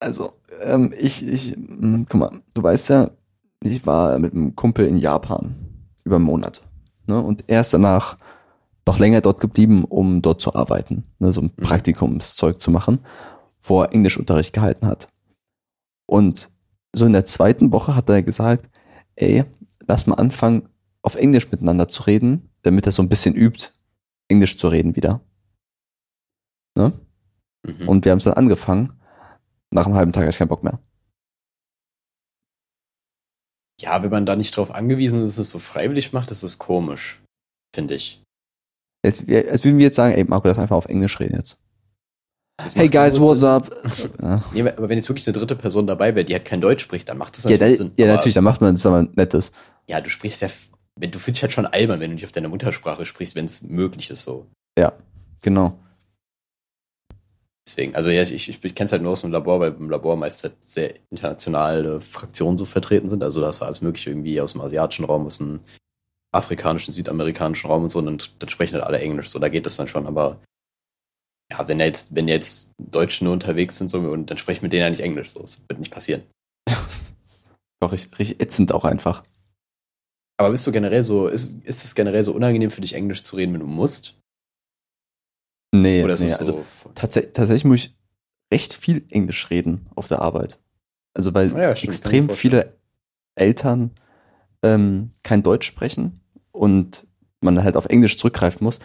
Also, 0.00 0.32
ähm, 0.62 0.92
ich, 0.98 1.26
ich, 1.26 1.56
mh, 1.56 2.06
guck 2.08 2.20
mal, 2.20 2.42
du 2.54 2.62
weißt 2.62 2.90
ja, 2.90 3.10
ich 3.62 3.86
war 3.86 4.18
mit 4.18 4.32
einem 4.32 4.56
Kumpel 4.56 4.86
in 4.88 4.98
Japan 4.98 5.54
über 6.04 6.16
einen 6.16 6.24
Monat. 6.24 6.62
Ne? 7.06 7.20
Und 7.20 7.44
er 7.46 7.60
ist 7.60 7.72
danach 7.72 8.16
noch 8.84 8.98
länger 8.98 9.20
dort 9.20 9.40
geblieben, 9.40 9.84
um 9.84 10.22
dort 10.22 10.40
zu 10.40 10.54
arbeiten, 10.54 11.04
ne? 11.20 11.32
so 11.32 11.40
ein 11.40 11.52
Mhm. 11.56 11.62
Praktikumszeug 11.62 12.60
zu 12.60 12.72
machen, 12.72 12.98
wo 13.62 13.82
er 13.82 13.92
Englischunterricht 13.92 14.52
gehalten 14.52 14.86
hat. 14.88 15.08
Und 16.06 16.50
so 16.94 17.06
in 17.06 17.12
der 17.12 17.24
zweiten 17.24 17.70
Woche 17.72 17.94
hat 17.94 18.08
er 18.10 18.22
gesagt, 18.22 18.68
ey, 19.16 19.44
lass 19.86 20.06
mal 20.06 20.14
anfangen, 20.16 20.68
auf 21.02 21.14
Englisch 21.14 21.50
miteinander 21.50 21.88
zu 21.88 22.04
reden, 22.04 22.50
damit 22.62 22.86
er 22.86 22.92
so 22.92 23.02
ein 23.02 23.08
bisschen 23.08 23.34
übt, 23.34 23.70
Englisch 24.28 24.56
zu 24.58 24.68
reden 24.68 24.94
wieder. 24.96 25.20
Ne? 26.76 26.92
Mhm. 27.66 27.88
Und 27.88 28.04
wir 28.04 28.12
haben 28.12 28.18
es 28.18 28.24
dann 28.24 28.34
angefangen. 28.34 28.92
Nach 29.70 29.86
einem 29.86 29.94
halben 29.94 30.12
Tag 30.12 30.28
ich 30.28 30.38
keinen 30.38 30.48
Bock 30.48 30.62
mehr. 30.64 30.78
ja, 33.80 34.02
wenn 34.02 34.10
man 34.10 34.26
da 34.26 34.36
nicht 34.36 34.56
drauf 34.56 34.70
angewiesen 34.70 35.24
ist, 35.26 35.38
es 35.38 35.50
so 35.50 35.58
freiwillig 35.58 36.12
macht, 36.12 36.30
ist 36.30 36.44
es 36.44 36.58
komisch, 36.58 37.20
finde 37.74 37.94
ich. 37.94 38.22
Wir- 39.02 39.50
als 39.50 39.64
würden 39.64 39.78
wir 39.78 39.86
jetzt 39.86 39.96
sagen, 39.96 40.14
ey, 40.14 40.22
Marco, 40.24 40.46
lass 40.46 40.58
einfach 40.58 40.76
auf 40.76 40.86
Englisch 40.86 41.18
reden 41.18 41.34
jetzt. 41.34 41.58
Hey 42.74 42.88
guys, 42.88 43.18
what's 43.18 43.40
Sinn. 43.40 43.48
up? 43.48 43.70
ja, 44.22 44.42
Nee, 44.52 44.60
aber 44.62 44.88
wenn 44.88 44.98
jetzt 44.98 45.08
wirklich 45.08 45.26
eine 45.26 45.36
dritte 45.36 45.56
Person 45.56 45.86
dabei 45.86 46.14
wäre, 46.14 46.24
die 46.24 46.34
halt 46.34 46.44
kein 46.44 46.60
Deutsch 46.60 46.82
spricht, 46.82 47.08
dann 47.08 47.18
macht 47.18 47.36
das 47.36 47.44
ja, 47.44 47.50
natürlich 47.52 47.78
da, 47.78 47.84
Sinn. 47.84 47.92
ja 47.96 48.04
Aber- 48.06 48.14
natürlich, 48.16 48.34
dann 48.34 48.44
macht 48.44 48.60
man 48.60 48.74
es, 48.74 48.84
wenn 48.84 48.92
man 48.92 49.10
nett 49.16 49.34
ist. 49.34 49.52
Ja, 49.88 50.00
du 50.00 50.10
sprichst 50.10 50.42
ja, 50.42 50.48
wenn- 50.96 51.10
du 51.10 51.18
fühlst 51.18 51.38
dich 51.38 51.42
halt 51.42 51.52
schon 51.52 51.66
albern, 51.66 51.98
wenn 52.00 52.10
du 52.10 52.14
nicht 52.14 52.24
auf 52.24 52.32
deiner 52.32 52.48
Muttersprache 52.48 53.04
sprichst, 53.06 53.34
wenn 53.34 53.46
es 53.46 53.62
möglich 53.62 54.10
ist 54.10 54.24
so. 54.24 54.46
Ja, 54.78 54.92
genau. 55.40 55.78
Deswegen, 57.66 57.94
also 57.94 58.10
ja, 58.10 58.22
ich, 58.22 58.32
ich, 58.32 58.48
ich 58.64 58.74
kenne 58.74 58.86
es 58.86 58.92
halt 58.92 59.02
nur 59.02 59.12
aus 59.12 59.22
dem 59.22 59.32
Labor, 59.32 59.58
weil 59.60 59.72
im 59.72 59.88
Labor 59.88 60.16
meist 60.16 60.42
halt 60.44 60.54
sehr 60.62 60.94
internationale 61.10 62.00
Fraktionen 62.00 62.58
so 62.58 62.64
vertreten 62.64 63.08
sind. 63.08 63.22
Also 63.22 63.40
da 63.40 63.48
ist 63.50 63.62
alles 63.62 63.80
mögliche 63.82 64.10
irgendwie 64.10 64.40
aus 64.40 64.52
dem 64.52 64.60
asiatischen 64.60 65.04
Raum, 65.04 65.26
aus 65.26 65.38
dem 65.38 65.60
afrikanischen, 66.32 66.92
südamerikanischen 66.92 67.70
Raum 67.70 67.84
und 67.84 67.88
so. 67.90 68.00
Und 68.00 68.34
dann 68.40 68.48
sprechen 68.48 68.74
halt 68.74 68.84
alle 68.84 68.98
Englisch. 68.98 69.28
So, 69.28 69.38
da 69.38 69.48
geht 69.48 69.64
das 69.64 69.76
dann 69.76 69.86
schon. 69.88 70.06
Aber 70.08 70.40
ja, 71.52 71.68
wenn 71.68 71.80
jetzt, 71.80 72.14
wenn 72.14 72.28
jetzt 72.28 72.72
Deutsche 72.78 73.24
nur 73.24 73.32
unterwegs 73.32 73.78
sind 73.78 73.88
so, 73.88 73.98
und 73.98 74.30
dann 74.30 74.38
spreche 74.38 74.58
ich 74.58 74.62
mit 74.62 74.72
denen 74.72 74.82
ja 74.82 74.90
nicht 74.90 75.00
Englisch. 75.00 75.30
So, 75.30 75.40
das 75.40 75.60
wird 75.68 75.78
nicht 75.78 75.92
passieren. 75.92 76.22
Doch, 77.80 77.92
richtig, 77.92 78.18
richtig 78.18 78.40
ätzend 78.40 78.72
auch 78.72 78.84
einfach. 78.84 79.22
Aber 80.38 80.50
bist 80.50 80.66
du 80.66 80.72
generell 80.72 81.02
so, 81.02 81.28
ist, 81.28 81.62
ist 81.64 81.84
es 81.84 81.94
generell 81.94 82.24
so 82.24 82.32
unangenehm 82.32 82.70
für 82.70 82.80
dich, 82.80 82.94
Englisch 82.94 83.22
zu 83.22 83.36
reden, 83.36 83.52
wenn 83.52 83.60
du 83.60 83.66
musst? 83.66 84.18
Nee, 85.74 86.02
Oder 86.02 86.14
ist 86.14 86.20
nee 86.20 86.26
es 86.26 86.38
also 86.38 86.64
so? 86.84 86.90
tatsächlich, 86.94 87.64
muss 87.64 87.76
ich 87.76 87.94
recht 88.52 88.74
viel 88.74 89.04
Englisch 89.10 89.50
reden 89.50 89.86
auf 89.94 90.08
der 90.08 90.20
Arbeit. 90.20 90.58
Also 91.14 91.34
weil 91.34 91.50
Ja, 91.50 91.76
stimmt, 91.76 91.94
extrem 91.94 92.30
viele 92.30 92.76
Eltern 93.34 93.92
ähm, 94.62 95.12
kein 95.22 95.42
Deutsch 95.42 95.66
sprechen 95.66 96.20
und 96.50 97.06
man 97.40 97.62
halt 97.62 97.76
auf 97.76 97.86
Englisch 97.86 98.18
zurückgreifen 98.18 98.64
muss. 98.64 98.78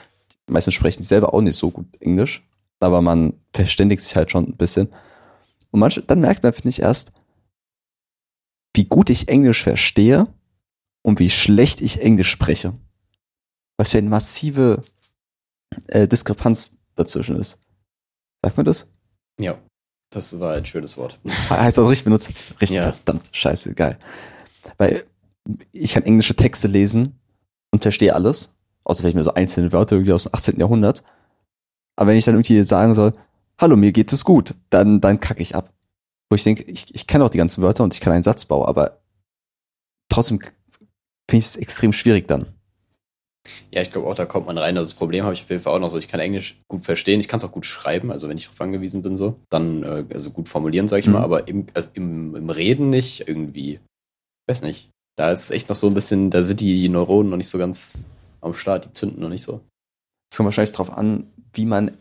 Meistens 0.47 0.73
sprechen 0.73 1.01
die 1.01 1.07
selber 1.07 1.33
auch 1.33 1.41
nicht 1.41 1.57
so 1.57 1.71
gut 1.71 1.87
Englisch, 1.99 2.47
aber 2.79 3.01
man 3.01 3.33
verständigt 3.53 4.03
sich 4.03 4.15
halt 4.15 4.31
schon 4.31 4.45
ein 4.45 4.57
bisschen. 4.57 4.89
Und 5.71 5.79
manche, 5.79 6.01
dann 6.01 6.21
merkt 6.21 6.43
man, 6.43 6.53
finde 6.53 6.69
ich, 6.69 6.81
erst, 6.81 7.11
wie 8.75 8.85
gut 8.85 9.09
ich 9.09 9.27
Englisch 9.27 9.63
verstehe 9.63 10.27
und 11.01 11.19
wie 11.19 11.29
schlecht 11.29 11.81
ich 11.81 12.01
Englisch 12.01 12.29
spreche. 12.29 12.73
Was 13.77 13.91
für 13.91 13.97
eine 13.97 14.09
massive 14.09 14.83
äh, 15.87 16.07
Diskrepanz 16.07 16.77
dazwischen 16.95 17.35
ist. 17.35 17.59
Sagt 18.43 18.57
man 18.57 18.65
das? 18.65 18.87
Ja, 19.39 19.57
das 20.11 20.39
war 20.39 20.53
ein 20.55 20.65
schönes 20.65 20.97
Wort. 20.97 21.19
Heißt 21.49 21.77
das 21.77 21.87
richtig 21.87 22.05
benutzt? 22.05 22.31
Richtig, 22.61 22.77
Ja. 22.77 22.93
verdammt, 22.93 23.29
scheiße, 23.31 23.73
geil. 23.73 23.97
Weil 24.77 25.05
ich 25.71 25.93
kann 25.93 26.03
englische 26.03 26.35
Texte 26.35 26.67
lesen 26.67 27.19
und 27.71 27.81
verstehe 27.83 28.13
alles, 28.15 28.53
außer 28.83 29.01
vielleicht 29.01 29.15
mir 29.15 29.23
so 29.23 29.33
einzelne 29.33 29.71
Wörter 29.71 29.95
irgendwie 29.95 30.13
aus 30.13 30.23
dem 30.23 30.33
18. 30.35 30.59
Jahrhundert. 30.59 31.03
Aber 31.97 32.09
wenn 32.11 32.17
ich 32.17 32.25
dann 32.25 32.35
irgendwie 32.35 32.61
sagen 32.63 32.95
soll, 32.95 33.11
hallo, 33.59 33.75
mir 33.75 33.91
geht 33.91 34.13
es 34.13 34.23
gut, 34.23 34.53
dann, 34.69 35.01
dann 35.01 35.19
kacke 35.19 35.41
ich 35.41 35.55
ab. 35.55 35.73
Wo 36.29 36.35
ich 36.35 36.43
denke, 36.43 36.63
ich, 36.63 36.93
ich 36.93 37.07
kenne 37.07 37.23
auch 37.25 37.29
die 37.29 37.37
ganzen 37.37 37.63
Wörter 37.63 37.83
und 37.83 37.93
ich 37.93 38.01
kann 38.01 38.13
einen 38.13 38.23
Satzbau, 38.23 38.65
aber 38.67 38.99
trotzdem 40.09 40.39
finde 40.39 41.39
ich 41.39 41.45
es 41.45 41.55
extrem 41.55 41.93
schwierig 41.93 42.27
dann. 42.27 42.47
Ja, 43.71 43.81
ich 43.81 43.91
glaube 43.91 44.07
auch, 44.09 44.15
da 44.15 44.25
kommt 44.25 44.45
man 44.45 44.57
rein. 44.57 44.77
Also 44.77 44.91
das 44.91 44.97
Problem 44.97 45.23
habe 45.23 45.33
ich 45.33 45.41
auf 45.41 45.49
jeden 45.49 45.61
Fall 45.61 45.73
auch 45.73 45.79
noch 45.79 45.89
so. 45.89 45.97
Ich 45.97 46.09
kann 46.09 46.19
Englisch 46.19 46.61
gut 46.67 46.83
verstehen, 46.83 47.21
ich 47.21 47.29
kann 47.29 47.37
es 47.37 47.45
auch 47.45 47.51
gut 47.51 47.65
schreiben, 47.65 48.11
also 48.11 48.27
wenn 48.27 48.37
ich 48.37 48.43
darauf 48.45 48.59
angewiesen 48.61 49.01
bin, 49.01 49.15
so. 49.15 49.39
Dann, 49.49 49.83
äh, 49.83 50.05
also 50.13 50.31
gut 50.31 50.49
formulieren, 50.49 50.87
sage 50.89 50.99
ich 51.01 51.07
Mhm. 51.07 51.13
mal, 51.13 51.23
aber 51.23 51.47
im, 51.47 51.67
äh, 51.73 51.83
im, 51.93 52.35
im 52.35 52.49
Reden 52.49 52.89
nicht 52.89 53.27
irgendwie. 53.27 53.79
Weiß 54.47 54.61
nicht. 54.63 54.89
Da 55.17 55.31
ist 55.31 55.49
echt 55.51 55.69
noch 55.69 55.75
so 55.77 55.87
ein 55.87 55.93
bisschen, 55.93 56.29
da 56.29 56.41
sind 56.43 56.59
die 56.59 56.87
Neuronen 56.89 57.29
noch 57.29 57.37
nicht 57.37 57.49
so 57.49 57.57
ganz 57.57 57.93
am 58.41 58.53
Start, 58.53 58.85
die 58.85 58.93
zünden 58.93 59.21
noch 59.21 59.29
nicht 59.29 59.41
so. 59.43 59.61
Es 60.29 60.35
kommt 60.37 60.45
wahrscheinlich 60.45 60.73
darauf 60.73 60.91
an, 60.91 61.31
wie 61.57 61.65
man 61.65 61.97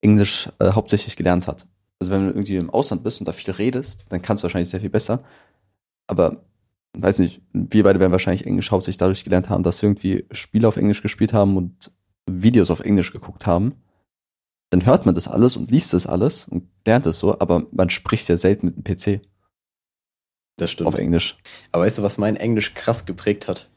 Englisch 0.00 0.48
äh, 0.58 0.72
hauptsächlich 0.72 1.16
gelernt 1.16 1.46
hat. 1.46 1.66
Also 2.00 2.12
wenn 2.12 2.26
du 2.26 2.32
irgendwie 2.32 2.56
im 2.56 2.70
Ausland 2.70 3.02
bist 3.02 3.20
und 3.20 3.26
da 3.26 3.32
viel 3.32 3.52
redest, 3.54 4.06
dann 4.08 4.20
kannst 4.20 4.42
du 4.42 4.44
wahrscheinlich 4.44 4.68
sehr 4.68 4.80
viel 4.80 4.90
besser. 4.90 5.22
Aber 6.06 6.44
weiß 6.96 7.20
nicht, 7.20 7.40
wir 7.52 7.82
beide 7.82 8.00
werden 8.00 8.12
wahrscheinlich 8.12 8.46
Englisch 8.46 8.70
hauptsächlich 8.70 8.98
dadurch 8.98 9.24
gelernt 9.24 9.48
haben, 9.48 9.62
dass 9.62 9.80
wir 9.80 9.88
irgendwie 9.88 10.26
Spiele 10.32 10.68
auf 10.68 10.76
Englisch 10.76 11.02
gespielt 11.02 11.32
haben 11.32 11.56
und 11.56 11.90
Videos 12.26 12.70
auf 12.70 12.80
Englisch 12.80 13.12
geguckt 13.12 13.46
haben. 13.46 13.74
Dann 14.70 14.86
hört 14.86 15.06
man 15.06 15.14
das 15.14 15.28
alles 15.28 15.56
und 15.56 15.70
liest 15.70 15.92
das 15.92 16.06
alles 16.06 16.48
und 16.48 16.68
lernt 16.86 17.06
es 17.06 17.18
so, 17.18 17.38
aber 17.38 17.66
man 17.70 17.90
spricht 17.90 18.28
ja 18.28 18.36
selten 18.36 18.66
mit 18.66 18.76
dem 18.76 18.84
PC 18.84 19.22
Das 20.56 20.70
stimmt. 20.70 20.88
auf 20.88 20.94
Englisch. 20.94 21.36
Aber 21.72 21.84
weißt 21.84 21.98
du, 21.98 22.02
was 22.02 22.18
mein 22.18 22.36
Englisch 22.36 22.74
krass 22.74 23.06
geprägt 23.06 23.48
hat? 23.48 23.70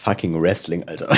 Fucking 0.00 0.40
Wrestling, 0.40 0.84
Alter. 0.84 1.08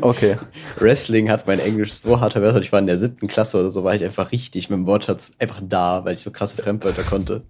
Okay. 0.00 0.36
Wrestling 0.78 1.28
hat 1.30 1.46
mein 1.46 1.58
Englisch 1.58 1.92
so 1.92 2.20
hart 2.20 2.32
verbessert. 2.32 2.64
Ich 2.64 2.72
war 2.72 2.78
in 2.78 2.86
der 2.86 2.96
siebten 2.98 3.26
Klasse 3.26 3.58
oder 3.58 3.70
so, 3.70 3.84
war 3.84 3.94
ich 3.94 4.04
einfach 4.04 4.32
richtig 4.32 4.70
mit 4.70 4.78
dem 4.78 4.86
Wortschatz 4.86 5.32
einfach 5.38 5.60
da, 5.62 6.04
weil 6.04 6.14
ich 6.14 6.20
so 6.20 6.30
krasse 6.30 6.56
Fremdwörter 6.56 7.02
konnte. 7.02 7.42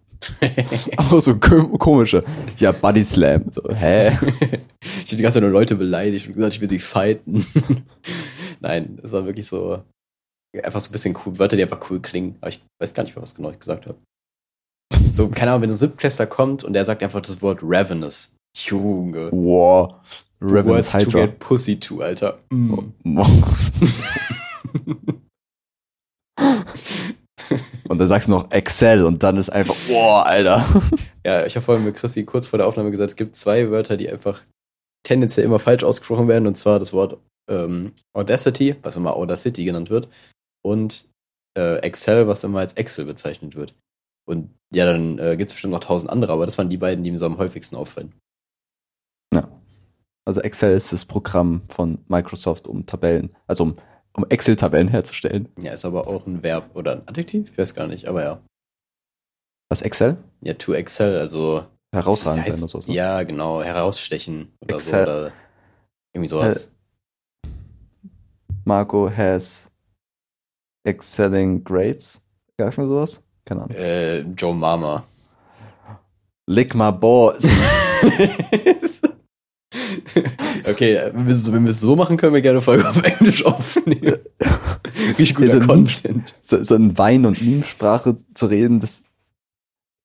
Aber 0.96 1.20
so 1.20 1.32
kom- 1.32 1.78
komische. 1.78 2.24
Ja, 2.57 2.72
Body 2.72 3.05
Slam. 3.05 3.44
So, 3.53 3.62
hä? 3.72 4.09
ich 4.80 5.12
habe 5.12 5.16
die 5.16 5.22
ganze 5.22 5.34
Zeit 5.36 5.42
nur 5.42 5.53
Leute 5.53 5.76
beleidigt 5.76 6.26
und 6.26 6.34
gesagt, 6.34 6.55
ich 6.55 6.61
will 6.61 6.68
sie 6.68 6.80
fighten. 6.80 7.46
Nein, 8.61 8.99
es 9.03 9.12
war 9.12 9.26
wirklich 9.26 9.46
so 9.46 9.84
einfach 10.64 10.80
so 10.80 10.88
ein 10.88 10.92
bisschen 10.92 11.16
cool, 11.24 11.38
Wörter, 11.38 11.57
die 11.57 11.62
einfach 11.62 11.88
cool 11.90 12.01
klingen. 12.01 12.36
Aber 12.40 12.49
ich 12.49 12.61
weiß 12.82 12.94
gar 12.94 13.05
nicht 13.05 13.14
mehr, 13.14 13.22
was 13.22 13.34
genau 13.36 13.51
ich 13.51 13.61
gesagt 13.61 13.86
habe. 13.86 13.99
So, 15.14 15.28
keine 15.28 15.53
Ahnung, 15.53 15.62
wenn 15.62 15.70
ein 15.70 15.76
Siebtklässler 15.76 16.26
kommt 16.26 16.64
und 16.64 16.72
der 16.72 16.84
sagt 16.84 17.03
einfach 17.03 17.20
das 17.20 17.40
Wort 17.42 17.61
ravenous. 17.62 18.34
Junge. 18.57 19.30
Wow. 19.32 19.94
Words 20.40 20.92
Ravenous 20.92 20.92
to 20.92 21.11
get 21.11 21.38
pussy 21.40 21.78
to, 21.80 22.01
Alter. 22.01 22.38
Mm. 22.51 22.92
und 27.88 27.99
dann 27.99 28.09
sagst 28.09 28.28
du 28.28 28.32
noch 28.32 28.51
Excel 28.51 29.05
und 29.05 29.22
dann 29.22 29.36
ist 29.36 29.51
einfach, 29.51 29.74
boah, 29.88 30.24
Alter. 30.26 30.64
Ja, 31.24 31.44
ich 31.44 31.57
habe 31.57 31.64
vorhin 31.64 31.84
mit 31.84 31.96
Chrissy 31.96 32.24
kurz 32.24 32.46
vor 32.46 32.59
der 32.59 32.66
Aufnahme 32.66 32.90
gesagt, 32.90 33.11
es 33.11 33.16
gibt 33.16 33.34
zwei 33.36 33.70
Wörter, 33.70 33.96
die 33.96 34.09
einfach 34.11 34.44
tendenziell 35.05 35.44
immer 35.44 35.59
falsch 35.59 35.82
ausgesprochen 35.84 36.28
werden, 36.28 36.46
und 36.46 36.57
zwar 36.57 36.78
das 36.78 36.92
Wort 36.92 37.18
ähm, 37.51 37.92
Audacity, 38.16 38.76
was 38.82 38.96
immer 38.96 39.16
Audacity 39.16 39.64
genannt 39.64 39.90
wird, 39.90 40.09
und 40.64 41.09
äh, 41.59 41.78
Excel, 41.78 42.28
was 42.28 42.44
immer 42.44 42.61
als 42.61 42.74
Excel 42.74 43.05
bezeichnet 43.05 43.57
wird. 43.57 43.74
Und 44.28 44.51
ja, 44.72 44.84
dann 44.84 45.18
äh, 45.18 45.36
gibt 45.36 45.51
es 45.51 45.55
bestimmt 45.55 45.72
noch 45.72 45.80
tausend 45.80 46.11
andere, 46.11 46.32
aber 46.32 46.46
das 46.46 46.59
waren 46.59 46.68
die 46.68 46.76
beiden, 46.76 47.03
die 47.03 47.11
mir 47.11 47.18
so 47.18 47.26
am 47.26 47.38
häufigsten 47.38 47.76
auffallen. 47.76 48.12
Also 50.24 50.43
Excel 50.43 50.76
ist 50.76 50.93
das 50.93 51.07
Programm 51.07 51.62
von 51.70 52.05
Microsoft, 52.07 52.68
um 52.68 52.85
Tabellen, 52.85 53.35
also 53.47 53.62
um 53.64 53.79
um 54.18 54.26
Excel-Tabellen 54.29 54.89
herzustellen. 54.89 55.49
Ja, 55.61 55.72
ist 55.72 55.85
aber 55.85 56.07
auch 56.09 56.26
ein 56.26 56.43
Verb 56.43 56.70
oder 56.74 56.93
ein 56.93 57.03
Adjektiv? 57.07 57.51
Ich 57.53 57.59
weiß 57.59 57.74
gar 57.74 57.87
nicht, 57.87 58.07
aber 58.07 58.24
ja. 58.24 58.43
Was, 59.70 59.83
Excel? 59.83 60.16
Ja, 60.41 60.55
to 60.55 60.74
excel, 60.74 61.18
also. 61.18 61.64
Herausragend 61.95 62.45
heißt, 62.45 62.59
sein 62.59 62.62
und 62.62 62.83
so. 62.83 62.91
ne? 62.91 62.97
Ja, 62.97 63.22
genau, 63.22 63.62
herausstechen 63.62 64.53
oder 64.61 64.74
Excel. 64.74 65.05
so. 65.07 65.11
Oder 65.11 65.33
irgendwie 66.12 66.29
sowas. 66.29 66.72
Marco 68.64 69.11
has 69.11 69.70
excelling 70.85 71.64
grades. 71.64 72.20
Gab 72.59 72.76
mir 72.76 72.87
sowas? 72.87 73.22
Keine 73.45 73.62
Ahnung. 73.62 73.76
Äh, 73.76 74.20
Joe 74.20 74.55
Mama. 74.55 75.05
Lick 76.47 76.74
my 76.74 76.91
balls. 76.91 77.49
okay, 80.68 81.11
wenn 81.12 81.26
wir, 81.26 81.32
es- 81.34 81.53
wenn 81.53 81.64
wir 81.64 81.70
es 81.70 81.80
so 81.80 81.97
machen, 81.97 82.16
können 82.16 82.34
wir 82.34 82.43
gerne 82.43 82.61
Folge 82.61 82.89
auf 82.89 83.03
Englisch 83.03 83.45
aufnehmen. 83.45 84.18
Richtig 85.18 85.34
guter 85.34 85.55
Also, 85.55 85.66
Content. 85.66 86.34
so, 86.41 86.62
so 86.62 86.74
in 86.74 86.97
Wein- 86.99 87.26
und 87.26 87.41
Meme-Sprache 87.41 88.16
zu 88.34 88.47
reden, 88.47 88.80
das, 88.80 89.03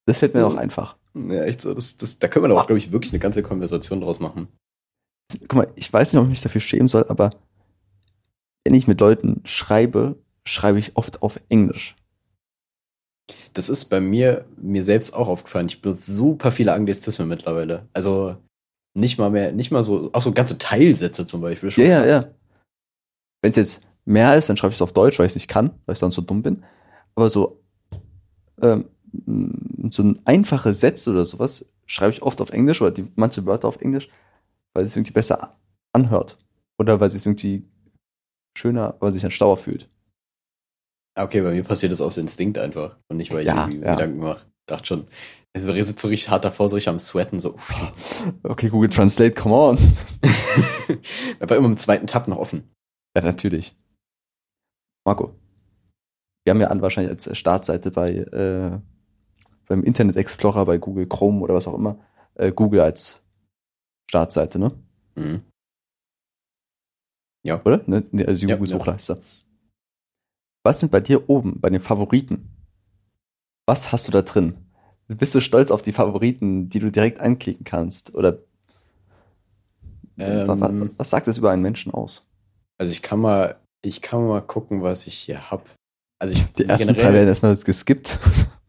das 0.05 0.19
fällt 0.19 0.34
mir 0.34 0.45
auch 0.45 0.55
einfach. 0.55 0.95
Ja, 1.15 1.43
echt 1.43 1.61
so. 1.61 1.73
Das, 1.73 1.97
das, 1.97 2.19
da 2.19 2.27
können 2.27 2.45
wir 2.45 2.49
doch 2.49 2.59
auch, 2.61 2.67
glaube 2.67 2.79
ich, 2.79 2.91
wirklich 2.91 3.11
eine 3.13 3.19
ganze 3.19 3.43
Konversation 3.43 4.01
draus 4.01 4.19
machen. 4.19 4.47
Guck 5.47 5.55
mal, 5.55 5.67
ich 5.75 5.91
weiß 5.91 6.11
nicht, 6.13 6.19
ob 6.19 6.25
ich 6.25 6.31
mich 6.31 6.41
dafür 6.41 6.61
schämen 6.61 6.88
soll, 6.88 7.05
aber 7.09 7.31
wenn 8.65 8.73
ich 8.75 8.88
mit 8.88 8.99
Leuten 8.99 9.41
schreibe, 9.45 10.15
schreibe 10.45 10.79
ich 10.79 10.95
oft 10.95 11.21
auf 11.21 11.39
Englisch. 11.49 11.95
Das 13.53 13.69
ist 13.69 13.86
bei 13.86 13.99
mir, 13.99 14.45
mir 14.57 14.84
selbst 14.84 15.13
auch 15.13 15.27
aufgefallen. 15.27 15.67
Ich 15.67 15.81
benutze 15.81 16.13
super 16.13 16.51
viele 16.51 16.73
Anglizismen 16.73 17.27
mittlerweile. 17.27 17.88
Also 17.93 18.36
nicht 18.93 19.17
mal 19.17 19.29
mehr, 19.29 19.51
nicht 19.51 19.71
mal 19.71 19.83
so, 19.83 20.11
auch 20.13 20.21
so 20.21 20.31
ganze 20.31 20.57
Teilsätze 20.57 21.25
zum 21.25 21.41
Beispiel. 21.41 21.69
Ja, 21.71 21.83
ja, 21.83 22.05
ja. 22.05 22.25
Wenn 23.41 23.51
es 23.51 23.55
jetzt 23.55 23.85
mehr 24.05 24.35
ist, 24.35 24.49
dann 24.49 24.57
schreibe 24.57 24.71
ich 24.71 24.77
es 24.77 24.81
auf 24.81 24.93
Deutsch, 24.93 25.19
weil 25.19 25.25
ich 25.25 25.31
es 25.31 25.35
nicht 25.35 25.47
kann, 25.47 25.71
weil 25.85 25.93
ich 25.93 25.99
sonst 25.99 26.15
so 26.15 26.21
dumm 26.21 26.43
bin. 26.43 26.63
Aber 27.15 27.29
so, 27.29 27.61
ähm, 28.61 28.85
so 29.89 30.13
einfache 30.25 30.73
Sätze 30.73 31.11
oder 31.11 31.25
sowas 31.25 31.65
schreibe 31.85 32.13
ich 32.13 32.21
oft 32.21 32.41
auf 32.41 32.51
Englisch 32.51 32.81
oder 32.81 32.91
die, 32.91 33.07
manche 33.15 33.45
Wörter 33.45 33.67
auf 33.67 33.81
Englisch, 33.81 34.09
weil 34.73 34.85
es 34.85 34.95
irgendwie 34.95 35.13
besser 35.13 35.57
anhört. 35.91 36.37
Oder 36.79 36.99
weil 36.99 37.07
es 37.07 37.25
irgendwie 37.25 37.65
schöner, 38.57 38.95
weil 38.99 39.13
sich 39.13 39.21
dann 39.21 39.31
schlauer 39.31 39.57
fühlt. 39.57 39.89
Okay, 41.15 41.41
bei 41.41 41.51
mir 41.51 41.63
passiert 41.63 41.91
das 41.91 42.01
aus 42.01 42.17
Instinkt 42.17 42.57
einfach. 42.57 42.97
Und 43.07 43.17
nicht, 43.17 43.31
weil 43.31 43.41
ich 43.41 43.47
Ja, 43.47 43.67
irgendwie 43.67 43.85
ja. 43.85 43.95
Gedanken 43.95 44.19
mache. 44.19 44.41
Dachte 44.65 44.85
schon, 44.85 45.07
also 45.54 45.74
wir 45.74 45.86
sind 45.86 45.99
so 45.99 46.08
richtig 46.08 46.30
hart 46.30 46.45
davor, 46.45 46.70
so 46.70 46.76
richtig 46.76 46.89
am 46.89 46.99
Sweaten, 46.99 47.39
so. 47.39 47.54
Uff. 47.56 47.74
Okay, 48.43 48.70
Google 48.70 48.89
Translate, 48.89 49.34
come 49.34 49.56
on. 49.56 49.78
Aber 51.39 51.56
immer 51.56 51.68
im 51.68 51.78
zweiten 51.78 52.08
Tab 52.08 52.28
noch 52.28 52.38
offen. 52.38 52.70
Ja, 53.16 53.24
natürlich. 53.24 53.76
Marco, 55.06 55.36
wir 56.43 56.51
haben 56.51 56.62
ja 56.62 56.68
an 56.68 56.82
wahrscheinlich 56.82 57.12
als 57.12 57.38
Startseite 57.38 57.91
bei 57.91 58.16
äh, 58.16 58.80
beim 59.68 59.84
Internet 59.84 60.18
Explorer, 60.18 60.66
bei 60.66 60.78
Google 60.78 61.08
Chrome 61.08 61.41
oder 61.41 61.54
was 61.54 61.68
auch 61.68 61.74
immer, 61.76 61.99
äh, 62.36 62.51
Google 62.51 62.82
als 62.82 63.22
Startseite, 64.10 64.60
ne? 64.60 64.72
Mhm. 65.16 65.43
Oder? 67.66 67.82
Ne? 67.88 68.04
Nee, 68.12 68.26
Also 68.26 68.41
die 68.41 68.49
Ja, 68.49 68.56
Google-Suchleiste. 68.56 69.22
Was 70.64 70.80
sind 70.80 70.91
bei 70.91 71.01
dir 71.01 71.30
oben, 71.30 71.60
bei 71.60 71.70
den 71.70 71.82
Favoriten? 71.82 72.49
Was 73.66 73.91
hast 73.91 74.08
du 74.08 74.12
da 74.12 74.22
drin? 74.22 74.62
Bist 75.08 75.36
du 75.36 75.41
stolz 75.41 75.72
auf 75.72 75.82
die 75.82 75.91
Favoriten, 75.91 76.70
die 76.70 76.80
du 76.80 76.91
direkt 76.91 77.20
anklicken 77.20 77.66
kannst? 77.66 78.16
Oder 78.16 78.39
Ähm, 80.18 80.47
was, 80.47 80.72
was, 80.97 81.10
sagt 81.10 81.28
das 81.28 81.38
über 81.38 81.51
einen 81.51 81.62
Menschen 81.64 81.91
aus? 81.93 82.30
Also 82.78 82.91
ich 82.91 83.01
kann 83.01 83.20
mal, 83.20 83.56
ich 83.84 84.01
kann 84.01 84.28
mal 84.28 84.41
gucken, 84.41 84.84
was 84.84 85.08
ich 85.08 85.16
hier 85.16 85.49
hab. 85.49 85.68
Also 86.20 86.36
ich 86.36 86.54
Die 86.54 86.66
ersten 86.66 86.93
drei 86.93 87.14
werden 87.14 87.28
erstmal 87.28 87.56
geskippt. 87.56 88.20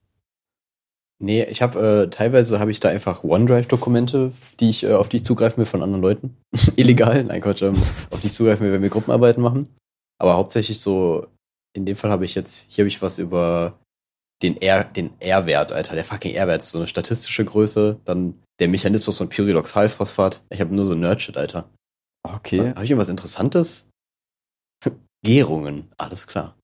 Nee, 1.21 1.45
ich 1.45 1.63
habe 1.63 2.05
äh, 2.05 2.11
teilweise 2.11 2.59
habe 2.59 2.71
ich 2.71 2.81
da 2.81 2.89
einfach 2.89 3.23
OneDrive-Dokumente, 3.25 4.33
die 4.61 4.69
ich, 4.69 4.85
äh, 4.85 4.93
auf 4.93 5.09
die 5.09 5.19
ich 5.19 5.25
zugreifen 5.25 5.59
will 5.59 5.65
von 5.65 5.83
anderen 5.83 6.03
Leuten. 6.03 6.37
Illegal, 6.77 7.25
nein 7.25 7.41
Quatsch, 7.41 7.63
ähm, 7.63 7.81
auf 8.11 8.21
die 8.21 8.27
ich 8.27 8.33
zugreifen 8.33 8.67
will, 8.67 8.73
wenn 8.73 8.83
wir 8.83 8.91
Gruppenarbeiten 8.91 9.43
machen. 9.43 9.69
Aber 10.19 10.35
hauptsächlich 10.35 10.81
so, 10.81 11.27
in 11.73 11.87
dem 11.87 11.97
Fall 11.97 12.11
habe 12.11 12.25
ich 12.25 12.35
jetzt, 12.35 12.67
hier 12.69 12.83
habe 12.83 12.89
ich 12.89 13.01
was 13.01 13.19
über 13.19 13.79
den 14.43 14.61
R, 14.61 14.85
den 14.85 15.11
R-Wert, 15.21 15.73
Alter, 15.73 15.95
der 15.95 16.05
fucking 16.05 16.35
R-Wert 16.35 16.63
ist 16.63 16.71
so 16.71 16.79
eine 16.79 16.87
statistische 16.87 17.45
Größe, 17.45 18.01
dann 18.05 18.35
der 18.61 18.69
Mechanismus 18.69 19.19
von 19.19 19.29
Pyridoxalphosphat. 19.29 20.43
Ich 20.51 20.61
habe 20.61 20.75
nur 20.75 20.87
so 20.87 20.95
Nerdshit, 20.95 21.37
Alter. 21.37 21.69
Okay. 22.23 22.71
Habe 22.71 22.85
ich 22.85 22.91
irgendwas 22.91 23.09
Interessantes? 23.09 23.89
Gärungen, 25.25 25.91
alles 25.97 26.27
klar. 26.27 26.57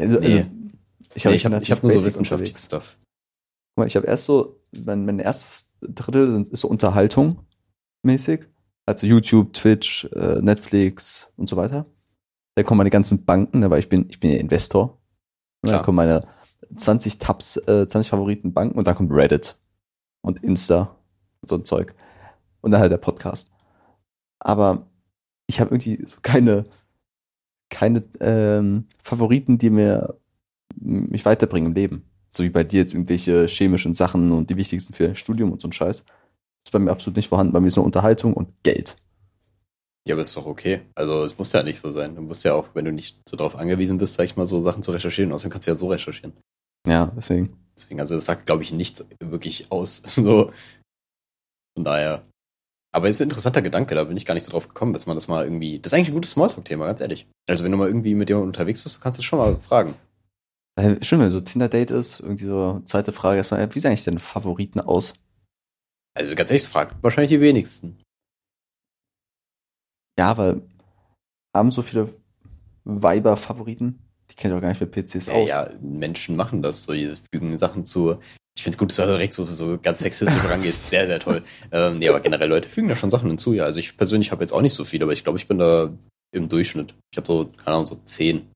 Also, 0.00 0.18
Nee. 0.20 0.26
also, 0.28 0.50
ich 1.14 1.24
Nee, 1.24 1.38
habe 1.38 1.54
habe 1.54 1.62
ich 1.64 1.70
hab 1.72 1.82
nur 1.82 1.92
so 1.92 2.04
wissenschaftliches 2.04 2.64
Stuff. 2.66 2.96
Guck 3.00 3.82
mal, 3.82 3.86
ich 3.86 3.96
habe 3.96 4.06
erst 4.06 4.24
so, 4.24 4.60
mein, 4.72 5.04
mein 5.04 5.18
erstes 5.18 5.70
Drittel 5.80 6.30
sind, 6.32 6.48
ist 6.48 6.60
so 6.60 6.68
Unterhaltung 6.68 7.44
mäßig. 8.02 8.46
Also 8.86 9.06
YouTube, 9.06 9.52
Twitch, 9.52 10.04
äh, 10.12 10.40
Netflix 10.40 11.30
und 11.36 11.48
so 11.48 11.56
weiter. 11.56 11.86
Da 12.56 12.62
kommen 12.62 12.78
meine 12.78 12.90
ganzen 12.90 13.24
Banken, 13.24 13.60
ne, 13.60 13.70
weil 13.70 13.78
ich 13.78 13.88
bin, 13.88 14.06
ich 14.08 14.18
bin 14.20 14.32
ja 14.32 14.38
Investor. 14.38 14.98
Da 15.62 15.68
Klar. 15.68 15.82
kommen 15.82 15.96
meine 15.96 16.26
20 16.76 17.18
Tabs, 17.18 17.56
äh, 17.56 17.86
20 17.86 18.10
Favoriten 18.10 18.52
Banken 18.52 18.78
und 18.78 18.86
dann 18.86 18.94
kommt 18.94 19.12
Reddit 19.12 19.56
und 20.22 20.42
Insta 20.42 20.96
und 21.40 21.48
so 21.48 21.56
ein 21.56 21.64
Zeug. 21.64 21.94
Und 22.60 22.72
dann 22.72 22.80
halt 22.80 22.92
der 22.92 22.98
Podcast. 22.98 23.50
Aber 24.38 24.86
ich 25.46 25.60
habe 25.60 25.70
irgendwie 25.70 26.06
so 26.06 26.18
keine, 26.22 26.64
keine 27.70 28.02
ähm, 28.20 28.86
Favoriten, 29.02 29.58
die 29.58 29.70
mir 29.70 30.18
mich 30.76 31.24
weiterbringen 31.24 31.70
im 31.70 31.74
Leben. 31.74 32.04
So 32.32 32.44
wie 32.44 32.50
bei 32.50 32.64
dir 32.64 32.80
jetzt 32.80 32.94
irgendwelche 32.94 33.46
chemischen 33.46 33.94
Sachen 33.94 34.30
und 34.30 34.50
die 34.50 34.56
wichtigsten 34.56 34.94
für 34.94 35.16
Studium 35.16 35.52
und 35.52 35.60
so 35.60 35.68
ein 35.68 35.72
Scheiß. 35.72 36.04
Das 36.04 36.68
ist 36.68 36.72
bei 36.72 36.78
mir 36.78 36.90
absolut 36.90 37.16
nicht 37.16 37.28
vorhanden. 37.28 37.52
Bei 37.52 37.60
mir 37.60 37.68
ist 37.68 37.76
nur 37.76 37.84
Unterhaltung 37.84 38.34
und 38.34 38.62
Geld. 38.62 38.96
Ja, 40.06 40.14
aber 40.14 40.22
ist 40.22 40.36
doch 40.36 40.46
okay. 40.46 40.82
Also 40.94 41.24
es 41.24 41.36
muss 41.36 41.52
ja 41.52 41.62
nicht 41.62 41.80
so 41.80 41.92
sein. 41.92 42.14
Du 42.14 42.22
musst 42.22 42.44
ja 42.44 42.54
auch, 42.54 42.68
wenn 42.74 42.84
du 42.84 42.92
nicht 42.92 43.28
so 43.28 43.36
darauf 43.36 43.56
angewiesen 43.56 43.98
bist, 43.98 44.14
sag 44.14 44.24
ich 44.24 44.36
mal, 44.36 44.46
so 44.46 44.60
Sachen 44.60 44.82
zu 44.82 44.92
recherchieren. 44.92 45.32
Außerdem 45.32 45.52
kannst 45.52 45.66
du 45.66 45.72
ja 45.72 45.74
so 45.74 45.88
recherchieren. 45.88 46.32
Ja, 46.86 47.12
deswegen. 47.16 47.56
Deswegen, 47.76 48.00
also 48.00 48.14
das 48.14 48.26
sagt, 48.26 48.46
glaube 48.46 48.62
ich, 48.62 48.72
nichts 48.72 49.04
wirklich 49.20 49.70
aus. 49.70 50.02
So. 50.08 50.52
Von 51.76 51.84
daher. 51.84 52.26
Aber 52.92 53.08
es 53.08 53.16
ist 53.16 53.20
ein 53.20 53.28
interessanter 53.28 53.62
Gedanke, 53.62 53.94
da 53.94 54.02
bin 54.04 54.16
ich 54.16 54.26
gar 54.26 54.34
nicht 54.34 54.44
so 54.44 54.50
drauf 54.50 54.66
gekommen, 54.66 54.92
dass 54.92 55.06
man 55.06 55.16
das 55.16 55.28
mal 55.28 55.44
irgendwie. 55.44 55.78
Das 55.78 55.92
ist 55.92 55.96
eigentlich 55.96 56.08
ein 56.08 56.14
gutes 56.14 56.32
Smalltalk-Thema, 56.32 56.86
ganz 56.86 57.00
ehrlich. 57.00 57.28
Also 57.48 57.62
wenn 57.62 57.70
du 57.70 57.78
mal 57.78 57.86
irgendwie 57.86 58.14
mit 58.14 58.28
jemandem 58.28 58.48
unterwegs 58.48 58.82
bist, 58.82 59.00
kannst 59.00 59.18
du 59.18 59.22
schon 59.22 59.38
mal 59.38 59.56
fragen. 59.60 59.94
Schön, 61.02 61.20
wenn 61.20 61.30
so 61.30 61.40
Tinder-Date 61.40 61.90
ist, 61.90 62.20
irgendwie 62.20 62.46
so 62.46 62.80
zweite 62.84 63.12
Frage 63.12 63.38
erstmal, 63.38 63.60
äh, 63.60 63.74
wie 63.74 63.80
sehen 63.80 63.90
eigentlich 63.90 64.04
deine 64.04 64.18
Favoriten 64.18 64.80
aus? 64.80 65.14
Also 66.16 66.34
ganz 66.34 66.50
ehrlich, 66.50 66.62
das 66.62 66.72
fragt 66.72 67.02
wahrscheinlich 67.02 67.30
die 67.30 67.40
wenigsten. 67.40 68.00
Ja, 70.18 70.36
weil 70.36 70.62
haben 71.54 71.70
so 71.70 71.82
viele 71.82 72.12
Weiber-Favoriten, 72.84 73.98
die 74.30 74.34
kennen 74.34 74.54
doch 74.54 74.60
gar 74.60 74.68
nicht 74.68 74.80
mit 74.80 74.92
PCs 74.92 75.26
Ja, 75.26 75.32
aus. 75.34 75.48
ja, 75.48 75.70
Menschen 75.80 76.36
machen 76.36 76.62
das 76.62 76.84
so, 76.84 76.92
die 76.92 77.14
fügen 77.32 77.58
Sachen 77.58 77.84
zu. 77.84 78.18
Ich 78.56 78.62
finde 78.62 78.74
es 78.76 78.78
gut, 78.78 78.90
dass 78.90 78.96
du 78.96 79.02
da 79.02 79.08
direkt 79.12 79.34
so, 79.34 79.44
so 79.46 79.78
ganz 79.80 80.00
sexistisch 80.00 80.44
rangehst. 80.44 80.86
Sehr, 80.90 81.06
sehr 81.06 81.18
toll. 81.20 81.42
Ähm, 81.72 81.98
nee, 81.98 82.08
aber 82.08 82.20
generell 82.20 82.48
Leute 82.48 82.68
fügen 82.68 82.88
da 82.88 82.96
schon 82.96 83.10
Sachen 83.10 83.28
hinzu, 83.28 83.52
ja. 83.54 83.64
Also 83.64 83.78
ich 83.80 83.96
persönlich 83.96 84.30
habe 84.32 84.42
jetzt 84.42 84.52
auch 84.52 84.60
nicht 84.60 84.74
so 84.74 84.84
viel, 84.84 85.02
aber 85.02 85.12
ich 85.12 85.22
glaube, 85.24 85.38
ich 85.38 85.48
bin 85.48 85.58
da 85.58 85.90
im 86.32 86.48
Durchschnitt. 86.48 86.94
Ich 87.12 87.16
habe 87.16 87.26
so, 87.26 87.46
keine 87.56 87.76
Ahnung, 87.76 87.86
so 87.86 87.96
zehn. 88.04 88.50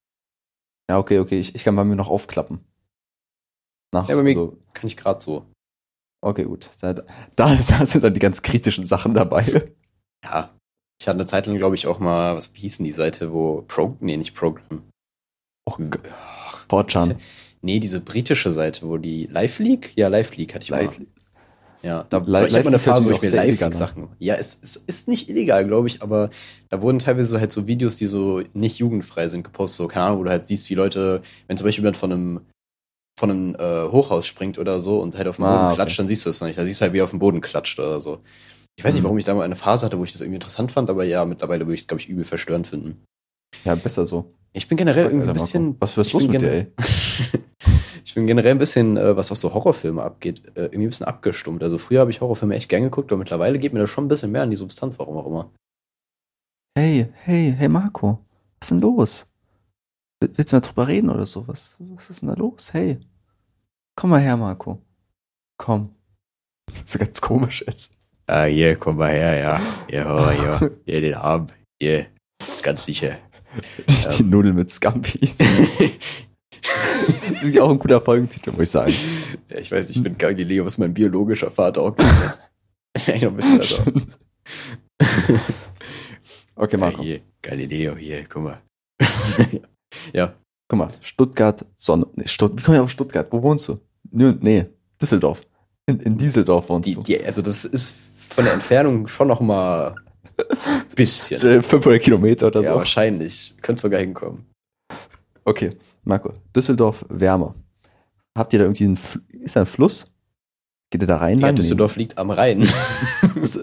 Ja, 0.90 0.98
okay, 0.98 1.18
okay, 1.20 1.40
ich, 1.40 1.54
ich 1.54 1.64
kann 1.64 1.74
bei 1.76 1.84
mir 1.84 1.96
noch 1.96 2.10
aufklappen. 2.10 2.60
Nach, 3.94 4.08
Ja, 4.08 4.16
bei 4.16 4.22
mir- 4.22 4.34
so, 4.34 4.58
Kann 4.74 4.86
ich 4.88 4.96
gerade 4.96 5.20
so. 5.22 5.46
okay, 6.22 6.44
gut. 6.44 6.70
Da, 6.80 6.92
da, 7.36 7.56
sind 7.56 8.04
dann 8.04 8.12
die 8.14 8.20
ganz 8.20 8.42
kritischen 8.42 8.84
Sachen 8.84 9.14
dabei. 9.14 9.72
Ja. 10.24 10.50
Ich 11.00 11.08
hatte 11.08 11.16
eine 11.18 11.26
Zeit 11.26 11.46
lang, 11.46 11.56
glaube 11.56 11.74
ich, 11.76 11.86
auch 11.86 11.98
mal, 11.98 12.36
was 12.36 12.50
hieß 12.54 12.78
denn 12.78 12.84
die 12.84 12.92
Seite, 12.92 13.32
wo 13.32 13.62
Pro, 13.62 13.96
nee, 14.00 14.16
nicht 14.16 14.34
Program. 14.34 14.82
Och, 15.66 15.78
Ach, 16.12 16.66
Fortran. 16.68 17.16
nee, 17.62 17.80
diese 17.80 18.00
britische 18.00 18.52
Seite, 18.52 18.86
wo 18.86 18.98
die 18.98 19.26
Live 19.26 19.58
League? 19.58 19.92
Ja, 19.96 20.08
Live 20.08 20.36
League 20.36 20.54
hatte 20.54 20.64
ich 20.64 20.70
mal. 20.70 20.84
Live- 20.84 21.00
Ja, 21.82 22.06
da 22.08 22.18
Li- 22.18 22.46
ich 22.46 22.54
habe 22.54 22.64
mal 22.64 22.68
eine 22.68 22.78
Phase, 22.78 23.06
wo 23.06 23.10
ich 23.10 23.16
mir 23.20 23.28
auch 23.28 23.30
sehr 23.30 23.40
live 23.40 23.48
illegal 23.48 23.66
an. 23.68 23.72
Sachen. 23.74 24.08
Ja, 24.18 24.34
es, 24.36 24.58
es 24.62 24.76
ist 24.76 25.08
nicht 25.08 25.28
illegal, 25.28 25.66
glaube 25.66 25.86
ich, 25.86 26.02
aber 26.02 26.30
da 26.70 26.80
wurden 26.80 26.98
teilweise 26.98 27.40
halt 27.40 27.52
so 27.52 27.66
Videos, 27.66 27.96
die 27.96 28.06
so 28.06 28.42
nicht 28.54 28.78
jugendfrei 28.78 29.28
sind, 29.28 29.42
gepostet. 29.42 29.76
So, 29.78 29.88
keine 29.88 30.06
Ahnung, 30.06 30.20
wo 30.20 30.24
du 30.24 30.30
halt 30.30 30.46
siehst, 30.46 30.68
wie 30.70 30.74
Leute, 30.74 31.22
wenn 31.46 31.56
zum 31.58 31.66
Beispiel 31.66 31.82
jemand 31.82 31.96
von 31.98 32.12
einem 32.12 32.40
von 33.18 33.30
einem 33.30 33.54
äh, 33.54 33.90
Hochhaus 33.92 34.26
springt 34.26 34.58
oder 34.58 34.80
so 34.80 35.00
und 35.00 35.16
halt 35.16 35.28
auf 35.28 35.36
den 35.36 35.44
Ah, 35.44 35.50
Boden 35.52 35.66
okay. 35.66 35.74
klatscht, 35.76 35.98
dann 36.00 36.08
siehst 36.08 36.26
du 36.26 36.30
es 36.30 36.40
nicht. 36.40 36.58
Da 36.58 36.64
siehst 36.64 36.80
du 36.80 36.82
halt, 36.82 36.92
wie 36.94 36.98
er 36.98 37.04
auf 37.04 37.10
den 37.10 37.20
Boden 37.20 37.40
klatscht 37.40 37.78
oder 37.78 38.00
so. 38.00 38.20
Ich 38.76 38.84
weiß 38.84 38.92
nicht, 38.94 39.02
Mhm. 39.02 39.04
warum 39.04 39.18
ich 39.18 39.24
da 39.24 39.34
mal 39.34 39.44
eine 39.44 39.54
Phase 39.56 39.86
hatte, 39.86 39.98
wo 39.98 40.04
ich 40.04 40.12
das 40.12 40.20
irgendwie 40.20 40.36
interessant 40.36 40.72
fand, 40.72 40.90
aber 40.90 41.04
ja, 41.04 41.24
mittlerweile 41.24 41.64
würde 41.66 41.74
ich 41.74 41.82
es, 41.82 41.86
glaube 41.86 42.00
ich, 42.00 42.08
übel 42.08 42.24
verstörend 42.24 42.66
finden. 42.66 43.04
Ja, 43.64 43.76
besser 43.76 44.04
so. 44.04 44.34
Ich 44.56 44.68
bin 44.68 44.76
generell 44.78 45.06
irgendwie 45.06 45.28
ein 45.28 45.32
bisschen. 45.32 45.76
Was 45.80 45.96
ist 45.98 46.06
ich 46.06 46.12
los 46.12 46.28
mit 46.28 46.40
dir, 46.40 46.52
ey? 46.52 46.72
ich 48.04 48.14
bin 48.14 48.26
generell 48.26 48.52
ein 48.52 48.58
bisschen, 48.58 48.96
äh, 48.96 49.16
was 49.16 49.32
auch 49.32 49.36
so 49.36 49.52
Horrorfilme 49.52 50.02
abgeht, 50.02 50.42
äh, 50.56 50.66
irgendwie 50.66 50.84
ein 50.86 50.90
bisschen 50.90 51.06
abgestumpft. 51.06 51.62
Also 51.62 51.76
früher 51.76 52.00
habe 52.00 52.10
ich 52.10 52.20
Horrorfilme 52.20 52.54
echt 52.54 52.68
gern 52.68 52.84
geguckt, 52.84 53.10
aber 53.10 53.18
mittlerweile 53.18 53.58
geht 53.58 53.72
mir 53.72 53.80
das 53.80 53.90
schon 53.90 54.04
ein 54.04 54.08
bisschen 54.08 54.30
mehr 54.30 54.42
an 54.42 54.50
die 54.50 54.56
Substanz, 54.56 54.98
warum 54.98 55.16
auch 55.16 55.26
immer. 55.26 55.50
Hey, 56.78 57.08
hey, 57.24 57.54
hey 57.56 57.68
Marco. 57.68 58.18
Was 58.60 58.66
ist 58.66 58.70
denn 58.70 58.80
los? 58.80 59.26
Will- 60.20 60.30
Willst 60.36 60.52
du 60.52 60.56
mal 60.56 60.60
drüber 60.60 60.86
reden 60.88 61.10
oder 61.10 61.26
so? 61.26 61.46
Was, 61.48 61.76
was 61.80 62.10
ist 62.10 62.22
denn 62.22 62.28
da 62.28 62.34
los? 62.34 62.72
Hey, 62.72 62.98
komm 63.96 64.10
mal 64.10 64.20
her, 64.20 64.36
Marco. 64.36 64.80
Komm. 65.58 65.94
Das 66.66 66.78
ist 66.82 66.98
ganz 66.98 67.20
komisch 67.20 67.64
jetzt. 67.66 67.92
Ah, 68.26 68.44
hier, 68.44 68.76
komm 68.76 68.96
mal 68.96 69.10
her, 69.12 69.36
ja. 69.38 69.60
Ja, 69.90 70.32
ja. 70.32 70.60
Hier, 70.86 71.00
den 71.00 71.14
Arm. 71.14 71.48
Hier. 71.80 72.06
Ist 72.40 72.62
ganz 72.62 72.84
sicher. 72.84 73.18
Die, 73.88 74.16
die 74.16 74.22
Nudeln 74.24 74.56
mit 74.56 74.70
Scampi. 74.70 75.20
Das 77.30 77.42
ist 77.42 77.58
auch 77.58 77.70
ein 77.70 77.78
guter 77.78 78.00
Folgentitel, 78.00 78.52
muss 78.52 78.62
ich 78.62 78.70
sagen. 78.70 78.94
Ja, 79.50 79.58
ich 79.58 79.70
weiß 79.70 79.90
ich 79.90 80.02
bin 80.02 80.16
Galileo, 80.16 80.64
ist 80.64 80.78
mein 80.78 80.94
biologischer 80.94 81.50
Vater 81.50 81.82
auch. 81.82 81.94
Eigentlich 82.94 83.22
noch 83.22 83.30
ein 83.30 83.36
bisschen 83.36 83.58
besser. 83.58 83.84
Okay, 86.56 86.76
Ja, 86.76 86.78
Marco. 86.78 87.02
hier, 87.02 87.20
Galileo, 87.42 87.96
hier, 87.96 88.24
guck 88.26 88.42
mal. 88.44 88.62
ja, 90.14 90.34
Guck 90.68 90.78
mal, 90.78 90.90
Stuttgart, 91.00 91.64
Sonne. 91.76 92.06
Nee, 92.14 92.26
Stutt 92.26 92.58
wie 92.58 92.62
komme 92.62 92.78
ich 92.78 92.82
auf 92.82 92.90
Stuttgart? 92.90 93.26
Wo 93.30 93.42
wohnst 93.42 93.68
du? 93.68 93.78
Nö, 94.10 94.34
nee, 94.40 94.64
Düsseldorf. 95.00 95.42
In, 95.86 96.00
in 96.00 96.16
Dieseldorf 96.16 96.68
wohnst 96.70 96.88
die, 96.88 96.94
du. 96.94 97.02
die, 97.02 97.22
also 97.22 97.42
das 97.42 97.66
ist 97.66 97.94
von 98.16 98.44
der 98.44 98.54
Entfernung 98.54 99.06
schon 99.06 99.28
noch 99.28 99.40
mal 99.40 99.94
bisschen. 100.96 101.38
So 101.38 101.62
500 101.62 102.02
Kilometer 102.02 102.46
oder 102.48 102.62
Ja, 102.62 102.72
so. 102.72 102.78
wahrscheinlich. 102.78 103.54
Könnte 103.62 103.82
sogar 103.82 104.00
hinkommen. 104.00 104.46
Okay, 105.44 105.70
Marco. 106.04 106.32
Düsseldorf, 106.54 107.04
Wärme. 107.08 107.54
Habt 108.36 108.52
ihr 108.52 108.58
da 108.58 108.64
irgendwie 108.64 108.84
einen, 108.84 108.96
Fl- 108.96 109.20
ist 109.30 109.56
da 109.56 109.60
ein 109.60 109.66
Fluss? 109.66 110.10
Geht 110.90 111.02
ihr 111.02 111.06
da 111.08 111.18
rein? 111.18 111.38
Ja, 111.38 111.48
lang? 111.48 111.56
Düsseldorf 111.56 111.96
liegt 111.96 112.16
am 112.18 112.30
Rhein. 112.30 112.58
Nee. 112.60 112.68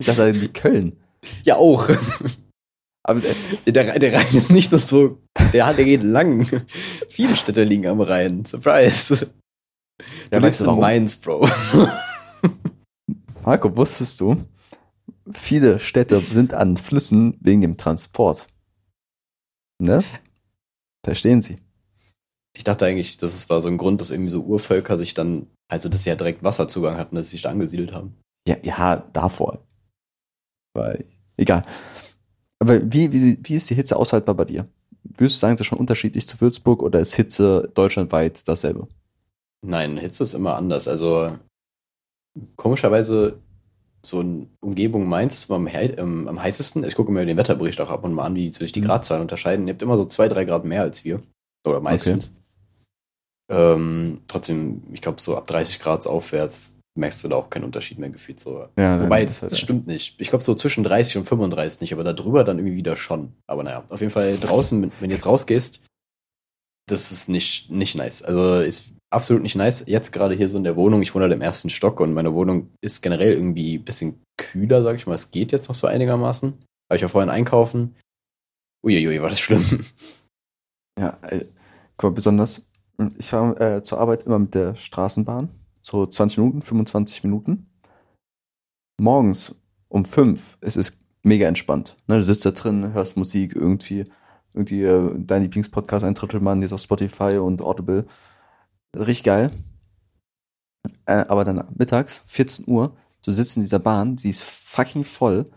Ich 0.00 0.06
dachte, 0.06 0.22
irgendwie 0.22 0.48
Köln. 0.48 0.96
ja, 1.44 1.54
auch. 1.56 1.88
Aber 3.04 3.20
äh, 3.64 3.70
Der, 3.70 3.86
Rhein- 3.88 4.00
der 4.00 4.12
Rhein 4.12 4.34
ist 4.36 4.50
nicht 4.50 4.72
nur 4.72 4.80
so, 4.80 5.20
der, 5.52 5.72
der 5.74 5.84
geht 5.84 6.02
lang. 6.02 6.48
Viele 7.08 7.36
Städte 7.36 7.62
liegen 7.62 7.86
am 7.86 8.00
Rhein. 8.00 8.44
Surprise. 8.44 9.16
Du 9.18 9.26
Ja, 10.32 10.38
lebst 10.38 10.60
weißt 10.60 10.66
du 10.66 10.70
in? 10.72 10.80
Mainz, 10.80 11.16
Bro. 11.16 11.48
Marco, 13.44 13.76
wusstest 13.76 14.20
du, 14.20 14.36
viele 15.34 15.78
Städte 15.78 16.20
sind 16.20 16.54
an 16.54 16.76
Flüssen 16.76 17.36
wegen 17.40 17.60
dem 17.60 17.76
Transport. 17.76 18.46
Ne? 19.78 20.04
Verstehen 21.04 21.42
Sie? 21.42 21.58
Ich 22.56 22.64
dachte 22.64 22.86
eigentlich, 22.86 23.16
das 23.16 23.48
war 23.48 23.60
so 23.62 23.68
ein 23.68 23.78
Grund, 23.78 24.00
dass 24.00 24.10
irgendwie 24.10 24.30
so 24.30 24.42
Urvölker 24.42 24.98
sich 24.98 25.14
dann, 25.14 25.46
also 25.68 25.88
dass 25.88 26.04
sie 26.04 26.10
ja 26.10 26.16
direkt 26.16 26.42
Wasserzugang 26.42 26.96
hatten, 26.96 27.16
dass 27.16 27.26
sie 27.26 27.32
sich 27.32 27.42
da 27.42 27.50
angesiedelt 27.50 27.92
haben. 27.92 28.14
Ja, 28.46 28.56
ja, 28.62 28.96
davor. 29.12 29.64
Weil, 30.74 31.04
egal. 31.36 31.64
Aber 32.58 32.80
wie, 32.92 33.12
wie, 33.12 33.38
wie 33.42 33.54
ist 33.54 33.70
die 33.70 33.74
Hitze 33.74 33.96
aushaltbar 33.96 34.34
bei 34.34 34.44
dir? 34.44 34.68
Würdest 35.02 35.36
du 35.36 35.40
sagen, 35.40 35.54
es 35.54 35.60
ist 35.60 35.66
schon 35.66 35.78
unterschiedlich 35.78 36.28
zu 36.28 36.40
Würzburg 36.40 36.82
oder 36.82 37.00
ist 37.00 37.14
Hitze 37.14 37.70
deutschlandweit 37.74 38.46
dasselbe? 38.46 38.86
Nein, 39.64 39.96
Hitze 39.96 40.22
ist 40.22 40.34
immer 40.34 40.56
anders. 40.56 40.88
Also 40.88 41.36
komischerweise 42.56 43.40
so 44.04 44.20
eine 44.20 44.46
Umgebung 44.60 45.08
Mainz 45.08 45.48
am, 45.50 45.68
ähm, 45.70 46.26
am 46.28 46.42
heißesten. 46.42 46.82
Ich 46.84 46.94
gucke 46.96 47.12
mir 47.12 47.24
den 47.24 47.36
Wetterbericht 47.36 47.80
auch 47.80 47.90
ab 47.90 48.02
und 48.04 48.12
mal 48.14 48.24
an, 48.24 48.34
wie 48.34 48.50
sich 48.50 48.72
die 48.72 48.80
Mhm. 48.80 48.86
Gradzahlen 48.86 49.22
unterscheiden. 49.22 49.66
Ihr 49.66 49.74
habt 49.74 49.82
immer 49.82 49.96
so 49.96 50.04
zwei, 50.04 50.28
drei 50.28 50.44
Grad 50.44 50.64
mehr 50.64 50.82
als 50.82 51.04
wir. 51.04 51.20
Oder 51.66 51.80
meistens. 51.80 52.34
Ähm, 53.50 54.22
trotzdem, 54.28 54.82
ich 54.92 55.00
glaube, 55.02 55.20
so 55.20 55.36
ab 55.36 55.46
30 55.46 55.78
Grad 55.78 56.06
aufwärts 56.06 56.78
merkst 56.98 57.24
du 57.24 57.28
da 57.28 57.36
auch 57.36 57.48
keinen 57.50 57.64
Unterschied 57.64 57.98
mehr 57.98 58.10
gefühlt. 58.10 58.40
So. 58.40 58.66
Ja, 58.78 59.00
Wobei, 59.02 59.24
das, 59.24 59.40
das 59.40 59.58
stimmt 59.58 59.86
nicht. 59.86 60.20
Ich 60.20 60.28
glaube, 60.30 60.44
so 60.44 60.54
zwischen 60.54 60.84
30 60.84 61.18
und 61.18 61.26
35 61.28 61.80
nicht, 61.80 61.92
aber 61.92 62.04
darüber 62.04 62.44
dann 62.44 62.58
irgendwie 62.58 62.76
wieder 62.76 62.96
schon. 62.96 63.32
Aber 63.46 63.62
naja, 63.62 63.84
auf 63.88 64.00
jeden 64.00 64.12
Fall 64.12 64.36
draußen, 64.40 64.80
wenn- 64.82 64.92
wenn 65.00 65.10
du 65.10 65.14
jetzt 65.14 65.26
rausgehst, 65.26 65.80
das 66.88 67.12
ist 67.12 67.28
nicht, 67.28 67.70
nicht 67.70 67.94
nice. 67.94 68.22
Also 68.22 68.56
ist 68.60 68.92
absolut 69.12 69.42
nicht 69.42 69.56
nice. 69.56 69.84
Jetzt 69.86 70.12
gerade 70.12 70.34
hier 70.34 70.48
so 70.48 70.56
in 70.56 70.64
der 70.64 70.76
Wohnung, 70.76 71.02
ich 71.02 71.14
wohne 71.14 71.24
halt 71.24 71.34
im 71.34 71.42
ersten 71.42 71.70
Stock 71.70 72.00
und 72.00 72.14
meine 72.14 72.34
Wohnung 72.34 72.70
ist 72.80 73.02
generell 73.02 73.32
irgendwie 73.32 73.78
ein 73.78 73.84
bisschen 73.84 74.22
kühler, 74.36 74.82
sag 74.82 74.96
ich 74.96 75.06
mal. 75.06 75.14
Es 75.14 75.30
geht 75.30 75.52
jetzt 75.52 75.68
noch 75.68 75.74
so 75.74 75.86
einigermaßen. 75.86 76.54
Weil 76.88 76.96
ich 76.96 77.02
war 77.02 77.08
vorhin 77.08 77.30
einkaufen. 77.30 77.94
Uiuiui, 78.84 79.20
war 79.22 79.28
das 79.28 79.40
schlimm. 79.40 79.64
Ja, 80.98 81.16
äh, 81.22 81.46
guck 81.96 82.10
mal, 82.10 82.14
besonders, 82.14 82.66
ich 83.16 83.30
fahre 83.30 83.76
äh, 83.76 83.82
zur 83.82 83.98
Arbeit 83.98 84.24
immer 84.24 84.38
mit 84.38 84.54
der 84.54 84.76
Straßenbahn, 84.76 85.48
so 85.80 86.04
20 86.04 86.36
Minuten, 86.36 86.60
25 86.60 87.24
Minuten. 87.24 87.66
Morgens 89.00 89.54
um 89.88 90.04
5 90.04 90.58
es 90.60 90.76
ist 90.76 90.98
mega 91.22 91.48
entspannt. 91.48 91.96
Ne, 92.08 92.16
du 92.16 92.22
sitzt 92.22 92.44
da 92.44 92.50
drin, 92.50 92.92
hörst 92.92 93.16
Musik, 93.16 93.56
irgendwie, 93.56 94.04
irgendwie 94.52 94.82
äh, 94.82 95.14
dein 95.16 95.42
Lieblingspodcast, 95.42 96.04
ein 96.04 96.14
Drittel 96.14 96.40
Mann, 96.40 96.60
jetzt 96.60 96.74
auf 96.74 96.82
Spotify 96.82 97.38
und 97.38 97.62
Audible. 97.62 98.04
Richtig 98.96 99.24
geil. 99.24 99.50
Äh, 101.06 101.24
aber 101.28 101.44
dann 101.44 101.64
mittags, 101.76 102.22
14 102.26 102.66
Uhr, 102.68 102.96
du 103.24 103.32
sitzt 103.32 103.56
in 103.56 103.62
dieser 103.62 103.78
Bahn, 103.78 104.18
sie 104.18 104.30
ist 104.30 104.44
fucking 104.44 105.04
voll. 105.04 105.50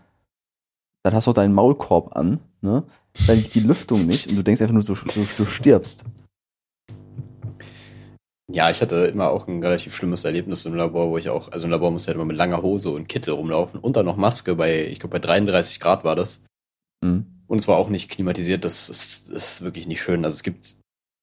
Dann 1.02 1.14
hast 1.14 1.26
du 1.26 1.30
auch 1.30 1.34
deinen 1.34 1.54
Maulkorb 1.54 2.16
an, 2.16 2.40
ne? 2.60 2.84
Dann 3.26 3.36
liegt 3.36 3.54
die 3.54 3.60
Lüftung 3.60 4.06
nicht 4.06 4.28
und 4.28 4.36
du 4.36 4.42
denkst 4.42 4.60
einfach 4.60 4.74
nur, 4.74 4.82
so, 4.82 4.94
so, 4.94 5.26
du 5.36 5.46
stirbst. 5.46 6.04
Ja, 8.52 8.70
ich 8.70 8.80
hatte 8.80 9.06
immer 9.06 9.30
auch 9.30 9.48
ein 9.48 9.62
relativ 9.62 9.94
schlimmes 9.96 10.24
Erlebnis 10.24 10.64
im 10.66 10.74
Labor, 10.74 11.10
wo 11.10 11.18
ich 11.18 11.28
auch, 11.28 11.50
also 11.50 11.66
im 11.66 11.72
Labor 11.72 11.90
musste 11.90 12.06
ich 12.06 12.08
halt 12.08 12.16
immer 12.16 12.26
mit 12.26 12.36
langer 12.36 12.62
Hose 12.62 12.90
und 12.90 13.08
Kittel 13.08 13.34
rumlaufen 13.34 13.80
und 13.80 13.96
dann 13.96 14.06
noch 14.06 14.16
Maske 14.16 14.54
bei, 14.54 14.86
ich 14.86 15.00
glaube 15.00 15.18
bei 15.18 15.26
33 15.26 15.80
Grad 15.80 16.04
war 16.04 16.14
das. 16.14 16.42
Mhm. 17.02 17.26
Und 17.48 17.58
es 17.58 17.68
war 17.68 17.76
auch 17.76 17.88
nicht 17.88 18.10
klimatisiert, 18.10 18.64
das 18.64 18.88
ist, 18.88 19.32
das 19.32 19.54
ist 19.54 19.62
wirklich 19.62 19.86
nicht 19.86 20.00
schön. 20.00 20.24
Also 20.24 20.36
es 20.36 20.42
gibt, 20.42 20.76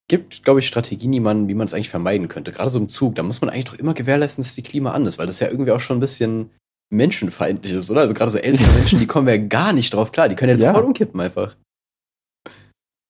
gibt, 0.08 0.44
glaube 0.44 0.60
ich, 0.60 0.66
Strategien, 0.66 1.12
die 1.12 1.20
man, 1.20 1.48
wie 1.48 1.54
man 1.54 1.66
es 1.66 1.72
eigentlich 1.74 1.88
vermeiden 1.88 2.28
könnte. 2.28 2.52
Gerade 2.52 2.70
so 2.70 2.78
im 2.78 2.88
Zug, 2.88 3.14
da 3.14 3.22
muss 3.22 3.40
man 3.40 3.50
eigentlich 3.50 3.64
doch 3.64 3.74
immer 3.78 3.94
gewährleisten, 3.94 4.44
dass 4.44 4.54
die 4.54 4.62
Klima 4.62 4.92
an 4.92 5.06
ist, 5.06 5.18
weil 5.18 5.26
das 5.26 5.40
ja 5.40 5.48
irgendwie 5.48 5.72
auch 5.72 5.80
schon 5.80 5.96
ein 5.96 6.00
bisschen 6.00 6.50
menschenfeindlich 6.92 7.72
ist, 7.72 7.90
oder? 7.90 8.00
Also 8.02 8.12
gerade 8.14 8.30
so 8.30 8.38
ältere 8.38 8.70
Menschen, 8.76 8.98
die 8.98 9.06
kommen 9.06 9.28
ja 9.28 9.36
gar 9.38 9.72
nicht 9.72 9.94
drauf 9.94 10.12
klar, 10.12 10.28
die 10.28 10.34
können 10.36 10.50
jetzt 10.50 10.62
Ja. 10.62 10.72
voll 10.74 10.84
umkippen 10.84 11.20
einfach. 11.20 11.56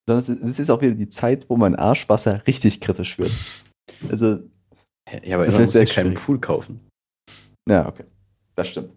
Sondern 0.06 0.18
es 0.48 0.58
ist- 0.58 0.70
auch 0.70 0.82
wieder 0.82 0.94
die 0.94 1.08
Zeit, 1.08 1.46
wo 1.48 1.56
mein 1.56 1.74
Arschwasser 1.76 2.46
richtig 2.46 2.80
kritisch 2.80 3.18
wird. 3.18 3.32
Also, 4.10 4.40
Ja, 5.22 5.36
aber 5.36 5.46
Das 5.46 5.58
ist 5.58 5.66
muss 5.66 5.74
ja 5.74 5.84
keinen. 5.84 6.14
Pool 6.14 6.38
kaufen. 6.40 6.80
ja, 7.68 7.86
okay. 7.88 8.04
Das 8.54 8.68
stimmt. 8.68 8.92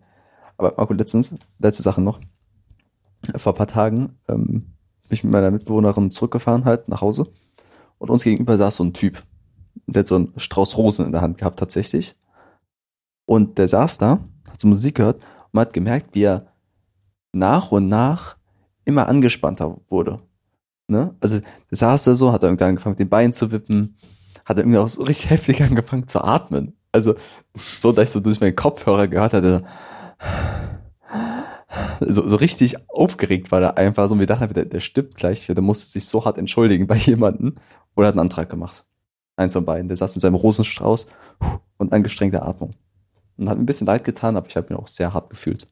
Aber 0.58 0.74
Marco, 0.78 0.94
letztens, 0.94 1.36
letzte 1.60 1.84
Sache 1.84 2.02
noch. 2.02 2.20
Vor 3.36 3.54
ein 3.54 3.58
paar 3.58 3.68
Tagen 3.68 4.18
ähm, 4.28 4.46
bin 4.54 5.12
ich 5.12 5.24
mit 5.24 5.32
meiner 5.34 5.52
Mitbewohnerin 5.52 6.12
zurückgefahren 6.12 6.66
halt 6.66 6.88
nach 6.90 7.02
Hause. 7.02 7.28
Und 7.98 8.10
uns 8.10 8.24
gegenüber 8.24 8.58
saß 8.58 8.78
so 8.78 8.84
ein 8.84 8.94
Typ. 8.94 9.24
Der 9.88 10.02
hat 10.02 10.08
so 10.08 10.16
einen 10.16 10.34
Strauß 10.38 10.78
Rosen 10.78 11.06
in 11.06 11.12
der 11.12 11.22
Hand 11.22 11.38
gehabt 11.38 11.60
tatsächlich. 11.60 12.16
Und 13.26 13.58
der 13.58 13.68
saß 13.68 13.98
da, 13.98 14.20
hat 14.50 14.62
so 14.62 14.68
Musik 14.68 14.96
gehört 14.96 15.24
und 15.52 15.60
hat 15.60 15.74
gemerkt, 15.74 16.14
wie 16.14 16.24
er 16.24 16.48
nach 17.34 17.72
und 17.72 17.88
nach 17.88 18.38
immer 18.86 19.08
angespannter 19.08 19.78
wurde. 19.90 20.22
Ne? 20.88 21.14
Also 21.20 21.40
der 21.40 21.78
saß 21.78 22.06
da 22.06 22.16
so, 22.16 22.32
hat 22.32 22.44
dann 22.44 22.52
irgendwann 22.52 22.70
angefangen 22.70 22.94
mit 22.94 23.00
den 23.00 23.10
Beinen 23.10 23.34
zu 23.34 23.52
wippen, 23.52 23.98
hat 24.46 24.58
er 24.58 24.64
irgendwie 24.64 24.80
auch 24.80 24.88
so 24.88 25.04
richtig 25.04 25.30
heftig 25.30 25.62
angefangen 25.62 26.08
zu 26.08 26.24
atmen. 26.24 26.74
Also 26.92 27.16
so, 27.54 27.92
dass 27.92 28.06
ich 28.06 28.12
so 28.12 28.20
durch 28.22 28.40
meinen 28.40 28.56
Kopfhörer 28.56 29.08
gehört 29.08 29.34
hatte, 29.34 29.66
so, 32.00 32.28
so 32.28 32.36
richtig 32.38 32.90
aufgeregt 32.90 33.52
war 33.52 33.62
er 33.62 33.78
einfach 33.78 34.08
so 34.08 34.14
und 34.14 34.20
wir 34.20 34.26
dachten, 34.26 34.54
der, 34.54 34.66
der 34.66 34.80
stirbt 34.80 35.16
gleich, 35.16 35.46
der 35.46 35.62
musste 35.62 35.88
sich 35.88 36.06
so 36.06 36.24
hart 36.26 36.38
entschuldigen 36.38 36.88
bei 36.88 36.96
jemandem 36.96 37.56
oder 37.98 38.08
hat 38.08 38.14
einen 38.14 38.22
Antrag 38.22 38.50
gemacht. 38.50 38.86
Eins 39.36 39.54
von 39.54 39.66
beiden. 39.66 39.88
Der 39.88 39.98
saß 39.98 40.16
mit 40.16 40.22
seinem 40.22 40.36
Rosenstrauß 40.36 41.08
und 41.78 41.94
angestrengter 41.94 42.46
Atmung. 42.48 42.74
Und 43.38 43.50
hat 43.50 43.58
mir 43.58 43.64
ein 43.64 43.68
bisschen 43.68 43.86
leid 43.88 44.04
getan, 44.04 44.36
aber 44.38 44.48
ich 44.48 44.56
habe 44.56 44.68
mich 44.74 44.80
auch 44.80 44.88
sehr 44.88 45.14
hart 45.14 45.30
gefühlt. 45.30 45.68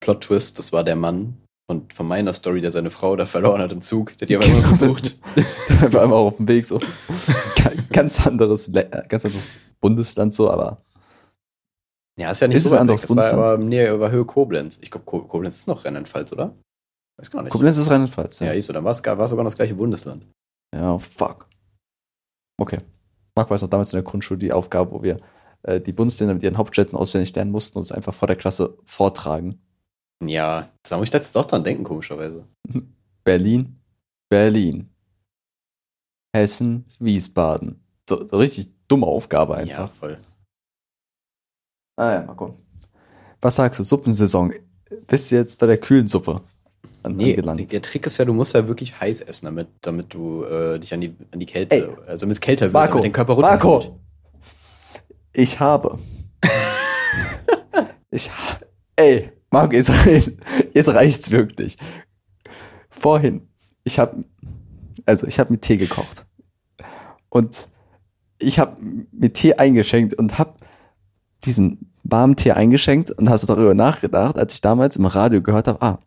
Plot 0.00 0.20
Twist, 0.22 0.58
das 0.58 0.72
war 0.72 0.84
der 0.84 0.94
Mann 0.94 1.38
und 1.68 1.92
von 1.92 2.06
meiner 2.06 2.32
Story, 2.32 2.60
der 2.60 2.70
seine 2.70 2.90
Frau 2.90 3.16
da 3.16 3.26
verloren 3.26 3.60
hat 3.60 3.72
im 3.72 3.80
Zug. 3.80 4.16
Der 4.18 4.26
hat 4.26 4.30
die 4.30 4.36
aber 4.36 4.46
immer 4.58 4.68
gesucht. 4.68 5.18
Der 5.36 5.92
war 5.92 6.04
immer 6.04 6.14
auch 6.16 6.26
auf 6.28 6.36
dem 6.36 6.46
Weg 6.48 6.64
so. 6.66 6.78
Ga- 6.78 7.72
Ganz 7.92 8.24
anderes, 8.26 8.68
äh, 8.68 9.02
ganz 9.08 9.24
anderes 9.24 9.48
Bundesland 9.80 10.34
so, 10.34 10.50
aber 10.50 10.82
Ja, 12.16 12.30
ist 12.30 12.40
ja 12.40 12.46
nicht 12.48 12.58
Ist 12.58 12.64
so 12.64 12.70
ein 12.70 12.72
weit 12.72 12.76
weg. 12.76 12.80
anderes 12.82 13.00
Das 13.02 13.10
war 13.10 13.16
Bundesland? 13.16 13.48
aber 13.50 13.58
näher 13.64 13.94
über 13.94 14.10
Höhe 14.12 14.24
Koblenz. 14.24 14.78
Ich 14.82 14.90
glaube, 14.92 15.04
Koblenz 15.06 15.56
ist 15.56 15.66
noch 15.66 15.84
Rheinland-Pfalz, 15.84 16.32
oder? 16.32 16.54
Weiß 17.16 17.30
gar 17.30 17.42
nicht. 17.42 17.50
Koblenz 17.50 17.76
ist 17.76 17.90
Rheinland-Pfalz. 17.90 18.38
ja, 18.38 18.52
ist 18.52 18.66
so. 18.66 18.72
Dann 18.72 18.84
war 18.84 18.92
es 18.92 18.98
sogar 18.98 19.16
noch 19.16 19.44
das 19.44 19.56
gleiche 19.56 19.74
Bundesland. 19.74 20.24
Ja, 20.74 20.98
fuck. 20.98 21.48
Okay. 22.60 22.80
Marc 23.34 23.50
weiß 23.50 23.62
noch 23.62 23.70
damals 23.70 23.92
in 23.92 23.98
der 23.98 24.02
Grundschule 24.04 24.38
die 24.38 24.52
Aufgabe, 24.52 24.90
wo 24.92 25.02
wir 25.02 25.20
äh, 25.62 25.80
die 25.80 25.92
Bundesländer 25.92 26.34
mit 26.34 26.42
ihren 26.42 26.58
Hauptstädten 26.58 26.98
auswendig 26.98 27.34
lernen 27.34 27.52
mussten 27.52 27.78
und 27.78 27.84
es 27.84 27.92
einfach 27.92 28.14
vor 28.14 28.26
der 28.26 28.36
Klasse 28.36 28.76
vortragen. 28.84 29.60
Ja, 30.24 30.68
da 30.82 30.98
muss 30.98 31.08
ich 31.08 31.12
letztens 31.12 31.36
auch 31.36 31.46
dran 31.46 31.62
denken, 31.64 31.84
komischerweise. 31.84 32.44
Berlin, 33.24 33.80
Berlin. 34.28 34.90
Hessen, 36.34 36.84
Wiesbaden. 36.98 37.80
So, 38.08 38.26
so 38.26 38.36
richtig 38.38 38.68
dumme 38.88 39.06
Aufgabe 39.06 39.54
Ja, 39.54 39.58
einfach. 39.60 39.92
voll. 39.92 40.18
Ah 41.96 42.12
ja, 42.12 42.22
Marco. 42.22 42.54
Was 43.40 43.56
sagst 43.56 43.78
du? 43.80 43.84
Suppensaison. 43.84 44.52
Bist 45.06 45.30
du 45.30 45.36
jetzt 45.36 45.58
bei 45.58 45.66
der 45.66 45.78
kühlen 45.78 46.08
Suppe? 46.08 46.42
An, 47.02 47.16
Nee, 47.16 47.30
angelangt. 47.34 47.72
der 47.72 47.82
Trick 47.82 48.06
ist 48.06 48.18
ja, 48.18 48.24
du 48.24 48.32
musst 48.32 48.54
ja 48.54 48.66
wirklich 48.68 49.00
heiß 49.00 49.20
essen, 49.22 49.46
damit, 49.46 49.68
damit 49.82 50.12
du 50.14 50.44
äh, 50.44 50.78
dich 50.78 50.92
an 50.94 51.00
die, 51.00 51.14
an 51.32 51.40
die 51.40 51.46
Kälte, 51.46 51.76
Ey, 51.76 51.88
also 52.06 52.22
damit 52.24 52.34
es 52.36 52.40
kälter 52.40 52.66
wird, 52.66 52.72
Marco, 52.74 52.92
damit 52.94 53.04
dein 53.06 53.12
Körper 53.12 53.32
runterkühlt. 53.34 53.62
Marco, 53.84 54.00
ich 55.32 55.60
habe. 55.60 55.98
ich 58.10 58.30
ha- 58.30 58.58
Ey, 58.96 59.30
Marco, 59.50 59.74
jetzt, 59.74 59.90
jetzt, 60.74 60.88
reicht's 60.88 61.30
wirklich. 61.30 61.76
Vorhin, 62.90 63.48
ich 63.84 63.98
habe, 63.98 64.24
also 65.06 65.26
ich 65.26 65.38
habe 65.38 65.52
mit 65.52 65.62
Tee 65.62 65.76
gekocht 65.76 66.26
und 67.28 67.68
ich 68.38 68.58
habe 68.58 68.76
mit 69.12 69.34
Tee 69.34 69.54
eingeschenkt 69.54 70.14
und 70.18 70.38
habe 70.38 70.54
diesen 71.44 71.87
warmen 72.10 72.36
Tee 72.36 72.52
eingeschenkt 72.52 73.10
und 73.10 73.28
hast 73.28 73.48
darüber 73.48 73.74
nachgedacht, 73.74 74.38
als 74.38 74.54
ich 74.54 74.60
damals 74.60 74.96
im 74.96 75.06
Radio 75.06 75.42
gehört 75.42 75.68
habe, 75.68 75.82
ah, 75.82 75.98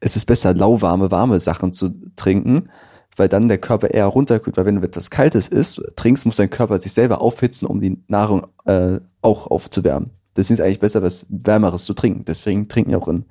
es 0.00 0.16
ist 0.16 0.26
besser 0.26 0.54
lauwarme, 0.54 1.10
warme 1.10 1.38
Sachen 1.38 1.72
zu 1.72 1.90
trinken, 2.16 2.70
weil 3.16 3.28
dann 3.28 3.48
der 3.48 3.58
Körper 3.58 3.90
eher 3.90 4.06
runterkühlt, 4.06 4.56
weil 4.56 4.64
wenn 4.64 4.80
du 4.80 4.86
etwas 4.86 5.10
Kaltes 5.10 5.48
isst, 5.48 5.82
trinkst, 5.96 6.24
muss 6.26 6.36
dein 6.36 6.50
Körper 6.50 6.78
sich 6.78 6.92
selber 6.92 7.20
aufhitzen, 7.20 7.68
um 7.68 7.80
die 7.80 8.02
Nahrung 8.08 8.46
äh, 8.64 9.00
auch 9.20 9.48
aufzuwärmen. 9.48 10.10
Deswegen 10.36 10.54
ist 10.54 10.60
es 10.60 10.64
eigentlich 10.64 10.80
besser, 10.80 11.02
was 11.02 11.26
Wärmeres 11.28 11.84
zu 11.84 11.92
trinken. 11.92 12.24
Deswegen 12.24 12.68
trinken 12.68 12.92
ja 12.92 12.98
auch 12.98 13.08
in, 13.08 13.26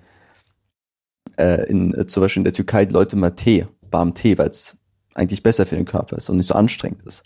äh, 1.38 1.67
in 1.69 1.93
äh, 1.93 2.05
zum 2.05 2.21
Beispiel 2.21 2.41
in 2.41 2.45
der 2.45 2.53
Türkei 2.53 2.86
die 2.86 2.93
Leute 2.93 3.15
mal 3.15 3.32
Tee, 3.32 3.65
warmen 3.89 4.13
Tee, 4.13 4.38
weil 4.38 4.49
es 4.49 4.77
eigentlich 5.15 5.41
besser 5.41 5.65
für 5.65 5.75
den 5.75 5.86
Körper 5.86 6.17
ist 6.17 6.30
und 6.30 6.38
nicht 6.38 6.47
so 6.47 6.53
anstrengend 6.53 7.01
ist. 7.03 7.23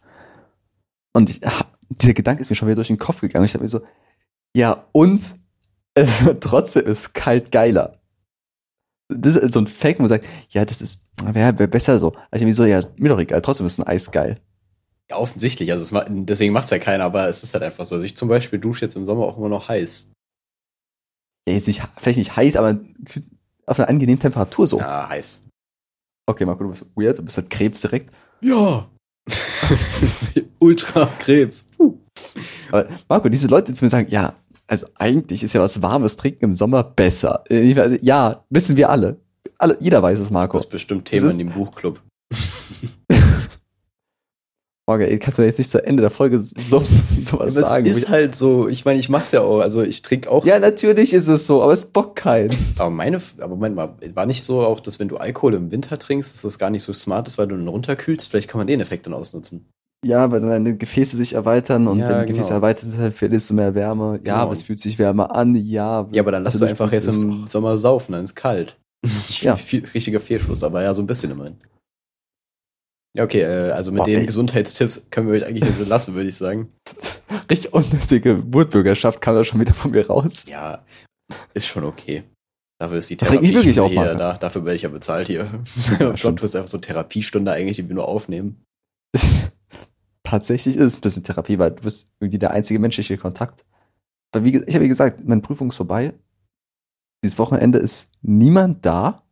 Und 1.12 1.30
ich, 1.30 1.42
dieser 1.90 2.14
Gedanke 2.14 2.42
ist 2.42 2.50
mir 2.50 2.56
schon 2.56 2.68
wieder 2.68 2.78
durch 2.78 2.88
den 2.88 2.98
Kopf 2.98 3.22
gegangen. 3.22 3.46
Ich 3.46 3.54
habe 3.54 3.64
mir 3.64 3.70
so, 3.70 3.82
ja, 4.56 4.86
und 4.92 5.36
es, 5.96 6.24
trotzdem 6.40 6.86
ist 6.86 7.14
kalt 7.14 7.52
geiler. 7.52 8.00
Das 9.10 9.36
ist 9.36 9.54
so 9.54 9.60
ein 9.60 9.68
Fake, 9.68 10.00
wo 10.00 10.04
man 10.04 10.10
sagt, 10.10 10.26
ja, 10.50 10.66
das 10.66 10.82
ist, 10.82 11.06
wäre 11.24 11.60
wär 11.60 11.68
besser 11.68 12.00
so. 12.00 12.14
Also 12.14 12.22
ich 12.34 12.42
hab 12.42 12.46
mir 12.48 12.54
so, 12.54 12.66
ja, 12.66 12.82
mir 12.98 13.10
doch 13.10 13.20
egal, 13.20 13.42
trotzdem 13.42 13.68
ist 13.68 13.78
ein 13.80 13.86
Eis 13.88 14.10
geil. 14.12 14.40
Ja, 15.12 15.18
offensichtlich, 15.18 15.72
also 15.72 15.84
es, 15.84 15.92
ma- 15.92 16.06
deswegen 16.10 16.54
macht's 16.54 16.72
ja 16.72 16.80
keiner, 16.80 17.04
aber 17.04 17.28
es 17.28 17.44
ist 17.44 17.54
halt 17.54 17.64
einfach 17.64 17.86
so. 17.86 17.96
Also 17.96 18.06
ich 18.06 18.16
zum 18.16 18.30
Beispiel 18.30 18.58
dusche 18.60 18.86
jetzt 18.86 18.96
im 18.96 19.06
Sommer 19.06 19.24
auch 19.26 19.38
immer 19.38 19.50
noch 19.50 19.68
heiß. 19.68 20.10
Ja, 21.48 21.54
jetzt 21.54 21.68
nicht, 21.68 21.82
vielleicht 21.98 22.18
nicht 22.20 22.36
heiß, 22.36 22.56
aber 22.56 22.80
auf 23.68 23.78
einer 23.80 23.90
angenehmen 23.90 24.20
Temperatur 24.20 24.66
so. 24.66 24.80
Ja, 24.80 25.10
heiß. 25.10 25.42
Okay, 26.26 26.46
Marco, 26.46 26.64
du 26.64 26.70
bist 26.70 26.86
weird, 26.96 27.18
du 27.18 27.24
bist 27.24 27.38
halt 27.38 27.50
Krebs 27.50 27.82
direkt. 27.82 28.12
Ja. 28.42 28.90
Ultra 30.60 31.06
Krebs. 31.20 31.70
Puh. 31.78 31.98
Aber 32.72 32.88
Marco, 33.10 33.30
diese 33.30 33.48
Leute, 33.48 33.72
die 33.72 33.78
zu 33.78 33.84
mir 33.86 33.90
sagen, 33.90 34.10
ja, 34.10 34.34
also 34.74 34.88
eigentlich 34.98 35.44
ist 35.44 35.54
ja 35.54 35.62
was 35.62 35.84
warmes 35.84 36.18
Trinken 36.18 36.46
im 36.46 36.56
Sommer 36.56 36.84
besser. 36.84 37.44
Ja, 37.52 38.44
wissen 38.50 38.76
wir 38.76 38.90
alle. 38.90 39.18
alle 39.60 39.78
jeder 39.80 40.02
weiß 40.02 40.18
es, 40.18 40.32
Marco. 40.32 40.54
Das 40.54 40.64
ist 40.64 40.72
bestimmt 40.72 41.06
Thema 41.06 41.28
Das 41.28 41.34
in 41.34 41.38
dem 41.38 41.52
Buchclub. 41.52 42.02
Marco, 44.88 45.04
ey, 45.04 45.20
kannst 45.20 45.38
du 45.38 45.44
mir 45.44 45.48
jetzt 45.48 45.60
nicht 45.60 45.70
zu 45.70 45.86
Ende 45.86 46.02
der 46.02 46.10
Folge 46.10 46.40
so, 46.40 46.84
sowas 47.22 47.54
Das 47.54 47.68
sagen? 47.70 47.86
wo 47.86 47.92
ist 47.92 48.10
halt 48.10 48.36
so, 48.36 48.68
ich 48.68 48.84
meine, 48.84 49.00
ich 49.00 49.10
mach's 49.10 49.32
ja 49.32 49.42
auch, 49.42 49.60
also 49.60 49.84
ich 49.84 50.02
trinke 50.02 50.32
auch. 50.32 50.44
ja, 50.44 50.58
natürlich 50.58 51.14
ist 51.14 51.28
es 51.28 51.46
so, 51.46 51.62
aber 51.62 51.74
es 51.74 51.86
bockt 51.86 52.16
keinen. 52.16 52.58
Aber 52.80 52.90
meine, 52.90 53.22
aber 53.38 53.50
Moment 53.50 53.76
mal, 53.76 53.94
war 54.16 54.26
nicht 54.26 54.44
so 54.44 54.66
auch, 54.66 54.80
dass 54.80 55.00
wenn 55.00 55.08
du 55.08 55.18
Alkohol 55.18 55.54
im 55.54 55.70
Winter 55.72 56.00
trinkst, 56.00 56.34
dass 56.34 56.42
das 56.42 56.58
gar 56.58 56.72
nicht 56.72 56.82
so 56.82 56.94
smart 56.94 57.28
ist, 57.28 57.38
weil 57.38 57.46
du 57.48 57.56
dann 57.56 57.68
runterkühlst? 57.68 58.28
Vielleicht 58.28 58.50
kann 58.50 58.58
man 58.58 58.66
den 58.66 58.82
Effekt 58.82 59.06
dann 59.06 59.14
ausnutzen. 59.14 59.68
Ja, 60.04 60.30
weil 60.32 60.42
dann 60.42 60.50
deine 60.50 60.76
Gefäße 60.78 61.16
sich 61.18 61.34
erweitern 61.34 61.88
und 61.88 62.00
Ja, 62.00 62.10
wenn 62.10 62.20
die 62.22 62.34
Gefäße 62.34 62.50
genau. 62.50 62.58
erweitert 62.58 62.92
sind, 62.92 63.16
verlierst 63.16 63.50
du 63.50 63.54
mehr 63.54 63.74
Wärme. 63.76 64.14
Ja, 64.14 64.18
Genau. 64.18 64.36
aber 64.38 64.54
es 64.54 64.64
fühlt 64.64 64.80
sich 64.80 65.00
wärmer 65.00 65.34
an, 65.36 65.56
ja. 65.56 66.08
Ja, 66.12 66.22
aber 66.22 66.32
dann 66.32 66.44
lass 66.44 66.56
Also 66.56 66.66
du 66.66 66.70
einfach 66.72 66.92
jetzt 66.92 67.08
im 67.08 67.48
Sommer 67.48 67.78
saufen, 67.78 68.12
dann 68.14 68.24
ist 68.24 68.36
kalt. 68.36 68.78
Nicht 69.04 69.44
Ja. 69.44 69.56
viel, 69.56 69.86
richtiger 69.94 70.20
Fehlschluss, 70.20 70.64
aber 70.64 70.84
ja, 70.84 70.94
so 70.94 71.02
ein 71.02 71.08
bisschen 71.08 71.32
immerhin. 71.32 71.58
Ja, 73.16 73.24
okay, 73.26 73.42
äh, 73.42 73.72
also 73.72 73.92
mit 73.92 74.00
Boah, 74.00 74.06
den 74.08 74.20
ey. 74.22 74.26
Gesundheitstipps 74.26 75.06
können 75.12 75.28
wir 75.28 75.36
euch 75.36 75.46
eigentlich 75.46 75.64
jetzt 75.66 75.80
so 75.80 75.88
lassen, 75.88 76.16
würde 76.16 76.30
ich 76.30 76.36
sagen. 76.38 76.72
Richtig 77.50 77.72
unnötige 77.74 78.42
Wutbürgerschaft 78.54 79.22
kam 79.22 79.36
da 79.36 79.44
schon 79.44 79.62
wieder 79.62 79.74
von 79.74 79.92
mir 79.92 80.08
raus. 80.08 80.46
Ja, 80.50 80.84
ist 81.54 81.68
schon 81.68 81.84
okay. 81.84 82.24
Dafür 82.82 82.98
ist 82.98 83.10
die 83.12 83.18
Das 83.18 83.30
mich 83.30 83.54
wirklich 83.54 83.80
auf, 83.80 83.92
hier, 83.92 84.16
da, 84.16 84.34
dafür 84.34 84.66
werde 84.66 84.76
ich 84.76 84.82
ja 84.82 84.90
bezahlt 84.90 85.28
hier. 85.28 85.48
Ja, 86.00 86.10
Plot 86.14 86.42
ist 86.44 86.56
einfach 86.56 86.68
so 86.68 86.80
Therapiestunde 86.80 87.52
eigentlich, 87.52 87.78
die 87.78 87.88
wir 87.88 87.96
nur 87.96 88.08
aufnehmen. 88.08 88.64
Tatsächlich 90.24 90.78
ist 90.78 90.86
es 90.86 90.98
ein 90.98 91.02
bisschen 91.02 91.24
Therapie, 91.24 91.60
weil 91.60 91.72
du 91.72 91.84
bist 91.84 92.12
irgendwie 92.20 92.40
der 92.40 92.52
einzige 92.52 92.80
menschliche 92.80 93.18
Kontakt. 93.18 93.66
Weil 94.32 94.46
wie, 94.46 94.58
ich 94.58 94.74
habe 94.74 94.86
wie 94.86 94.90
gesagt, 94.90 95.24
meine 95.28 95.42
Prüfung 95.42 95.70
ist 95.70 95.78
vorbei. 95.78 96.14
Dieses 97.24 97.38
Wochenende 97.38 97.78
ist 97.78 98.10
niemand 98.22 98.86
da. 98.86 99.24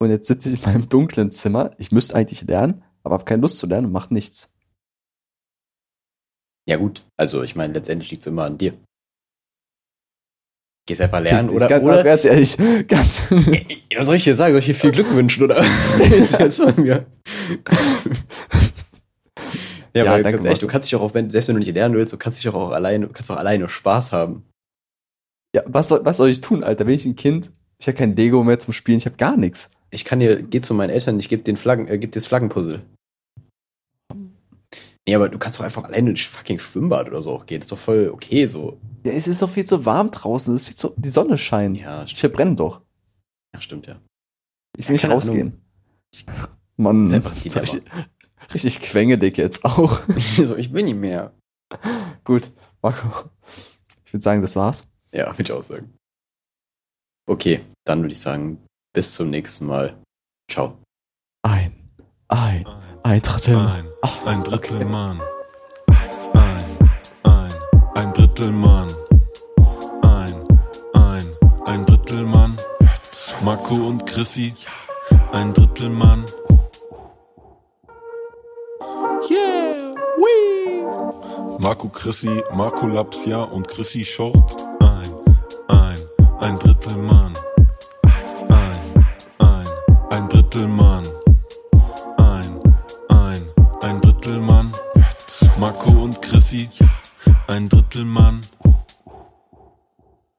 Und 0.00 0.10
jetzt 0.10 0.28
sitze 0.28 0.50
ich 0.50 0.64
in 0.64 0.72
meinem 0.72 0.88
dunklen 0.88 1.30
Zimmer. 1.32 1.72
Ich 1.78 1.90
müsste 1.90 2.14
eigentlich 2.14 2.42
lernen, 2.42 2.82
aber 3.02 3.14
habe 3.14 3.24
keine 3.24 3.42
Lust 3.42 3.58
zu 3.58 3.66
lernen 3.66 3.86
und 3.86 3.92
mache 3.92 4.14
nichts. 4.14 4.50
Ja 6.68 6.76
gut, 6.76 7.06
also 7.16 7.42
ich 7.42 7.56
meine, 7.56 7.72
letztendlich 7.72 8.10
liegt 8.10 8.22
es 8.22 8.26
immer 8.26 8.44
an 8.44 8.58
dir. 8.58 8.74
Gehst 10.86 11.00
einfach 11.00 11.20
lernen 11.20 11.50
oder, 11.50 11.66
ganz, 11.66 11.84
oder 11.84 12.04
ganz 12.04 12.24
ehrlich, 12.24 12.56
ganz. 12.86 13.30
was 13.96 14.06
soll 14.06 14.14
ich 14.14 14.24
dir 14.24 14.34
sagen? 14.34 14.52
Soll 14.52 14.60
ich 14.60 14.66
dir 14.66 14.74
viel 14.74 14.92
Glück 14.92 15.10
wünschen 15.12 15.42
oder? 15.44 15.64
Jetzt 15.98 16.62
von 16.62 16.80
mir? 16.80 17.06
ja, 19.98 20.04
Ja, 20.04 20.12
aber 20.12 20.22
danke, 20.22 20.38
ganz 20.38 20.44
ehrlich, 20.44 20.58
du 20.60 20.66
kannst 20.66 20.88
dich 20.88 20.96
auch, 20.96 21.02
auch 21.02 21.14
wenn, 21.14 21.30
selbst 21.30 21.48
wenn 21.48 21.56
du 21.56 21.60
nicht 21.60 21.74
lernen 21.74 21.94
willst, 21.94 22.12
du 22.12 22.18
kannst 22.18 22.38
dich 22.38 22.48
auch, 22.48 22.54
auch 22.54 22.70
alleine, 22.70 23.06
du 23.06 23.12
kannst 23.12 23.30
auch 23.30 23.36
alleine 23.36 23.68
Spaß 23.68 24.12
haben. 24.12 24.44
ja, 25.54 25.62
was 25.66 25.88
soll, 25.88 26.00
was 26.04 26.16
soll 26.16 26.28
ich 26.28 26.40
tun, 26.40 26.64
Alter? 26.64 26.84
Bin 26.84 26.94
ich 26.94 27.04
ein 27.06 27.16
Kind? 27.16 27.52
Ich 27.80 27.86
habe 27.86 27.96
kein 27.96 28.16
Lego 28.16 28.42
mehr 28.42 28.58
zum 28.58 28.72
Spielen, 28.72 28.98
ich 28.98 29.06
habe 29.06 29.16
gar 29.16 29.36
nichts. 29.36 29.70
Ich 29.90 30.04
kann 30.04 30.20
dir, 30.20 30.42
geh 30.42 30.60
zu 30.60 30.74
meinen 30.74 30.90
Eltern, 30.90 31.18
ich 31.20 31.28
gebe 31.28 31.42
den 31.42 31.56
Flaggen, 31.56 31.88
äh, 31.88 31.98
geb 31.98 32.12
dir 32.12 32.20
das 32.20 32.26
Flaggenpuzzle. 32.26 32.82
Nee, 35.08 35.14
aber 35.14 35.30
du 35.30 35.38
kannst 35.38 35.58
doch 35.58 35.64
einfach 35.64 35.84
alleine 35.84 36.10
ins 36.10 36.20
fucking 36.20 36.58
Schwimmbad 36.58 37.08
oder 37.08 37.22
so 37.22 37.32
auch 37.32 37.46
gehen. 37.46 37.62
ist 37.62 37.72
doch 37.72 37.78
voll 37.78 38.10
okay 38.12 38.46
so. 38.46 38.76
Ja, 39.04 39.12
es 39.12 39.26
ist 39.26 39.40
doch 39.40 39.48
viel 39.48 39.64
zu 39.64 39.86
warm 39.86 40.10
draußen, 40.10 40.54
es 40.54 40.62
ist 40.62 40.68
viel 40.68 40.76
zu, 40.76 40.92
die 40.96 41.08
Sonne 41.08 41.38
scheint. 41.38 41.80
Ja, 41.80 42.04
Ich 42.04 42.20
verbrenne 42.20 42.56
doch. 42.56 42.82
ja 43.54 43.60
stimmt 43.62 43.86
ja. 43.86 43.96
Ich 44.76 44.86
will 44.86 44.92
nicht 44.94 45.02
Keine 45.02 45.14
rausgehen. 45.14 45.62
Mann, 46.76 47.04
Ist 47.06 47.12
einfach 47.14 47.34
die 47.42 47.48
richtig, 48.52 48.80
quengelig 48.80 49.36
jetzt 49.36 49.64
auch. 49.64 50.00
so, 50.18 50.56
ich 50.56 50.72
bin 50.72 50.86
nicht 50.86 50.96
mehr. 50.96 51.32
Gut, 52.24 52.50
Marco. 52.82 53.30
Ich 54.04 54.12
würde 54.12 54.22
sagen, 54.22 54.42
das 54.42 54.56
war's. 54.56 54.86
Ja, 55.12 55.26
würde 55.32 55.42
ich 55.42 55.52
auch 55.52 55.62
sagen. 55.62 55.94
Okay, 57.26 57.60
dann 57.84 58.00
würde 58.02 58.12
ich 58.12 58.20
sagen, 58.20 58.64
bis 58.94 59.14
zum 59.14 59.28
nächsten 59.28 59.66
Mal. 59.66 59.96
Ciao. 60.50 60.78
Ein, 61.42 61.90
ein, 62.28 62.66
ein 63.02 63.20
Drittel. 63.20 63.56
Ein, 63.56 63.88
Ah, 64.02 64.24
ein 64.26 64.44
Drittel 64.44 64.76
okay. 64.76 64.84
Mann. 64.84 65.20
Ein, 66.32 66.58
ein, 67.24 67.52
ein 67.96 68.12
Drittel 68.14 68.52
Mann. 68.52 68.88
Ein, 70.02 70.48
ein, 70.94 71.36
ein 71.66 71.84
Drittel 71.86 72.22
Mann. 72.24 72.56
Marco 73.44 73.74
und 73.74 74.06
Chrissy. 74.06 74.54
Ein 75.32 75.52
Drittel 75.52 75.90
Mann. 75.90 76.24
Wee. 80.28 81.58
Marco 81.58 81.88
Chrissy, 81.88 82.42
Marco 82.52 82.86
Lapsia 82.86 83.42
und 83.42 83.66
Chrissy 83.68 84.04
Short. 84.04 84.56
Ein, 84.80 85.06
ein, 85.68 85.96
ein 86.40 86.58
Drittel 86.58 86.96
Mann. 86.98 87.32
Ein, 88.48 89.06
ein, 89.38 89.64
ein 90.10 90.28
Drittel 90.28 90.68
Mann. 90.68 91.06
Ein, 92.16 92.60
ein, 93.08 93.42
ein 93.82 94.00
Drittel 94.00 94.38
Mann. 94.40 94.70
Marco 95.58 95.90
und 95.90 96.20
Chrissy, 96.22 96.68
ein 97.48 97.68
Drittel 97.68 98.04
Mann. 98.04 98.40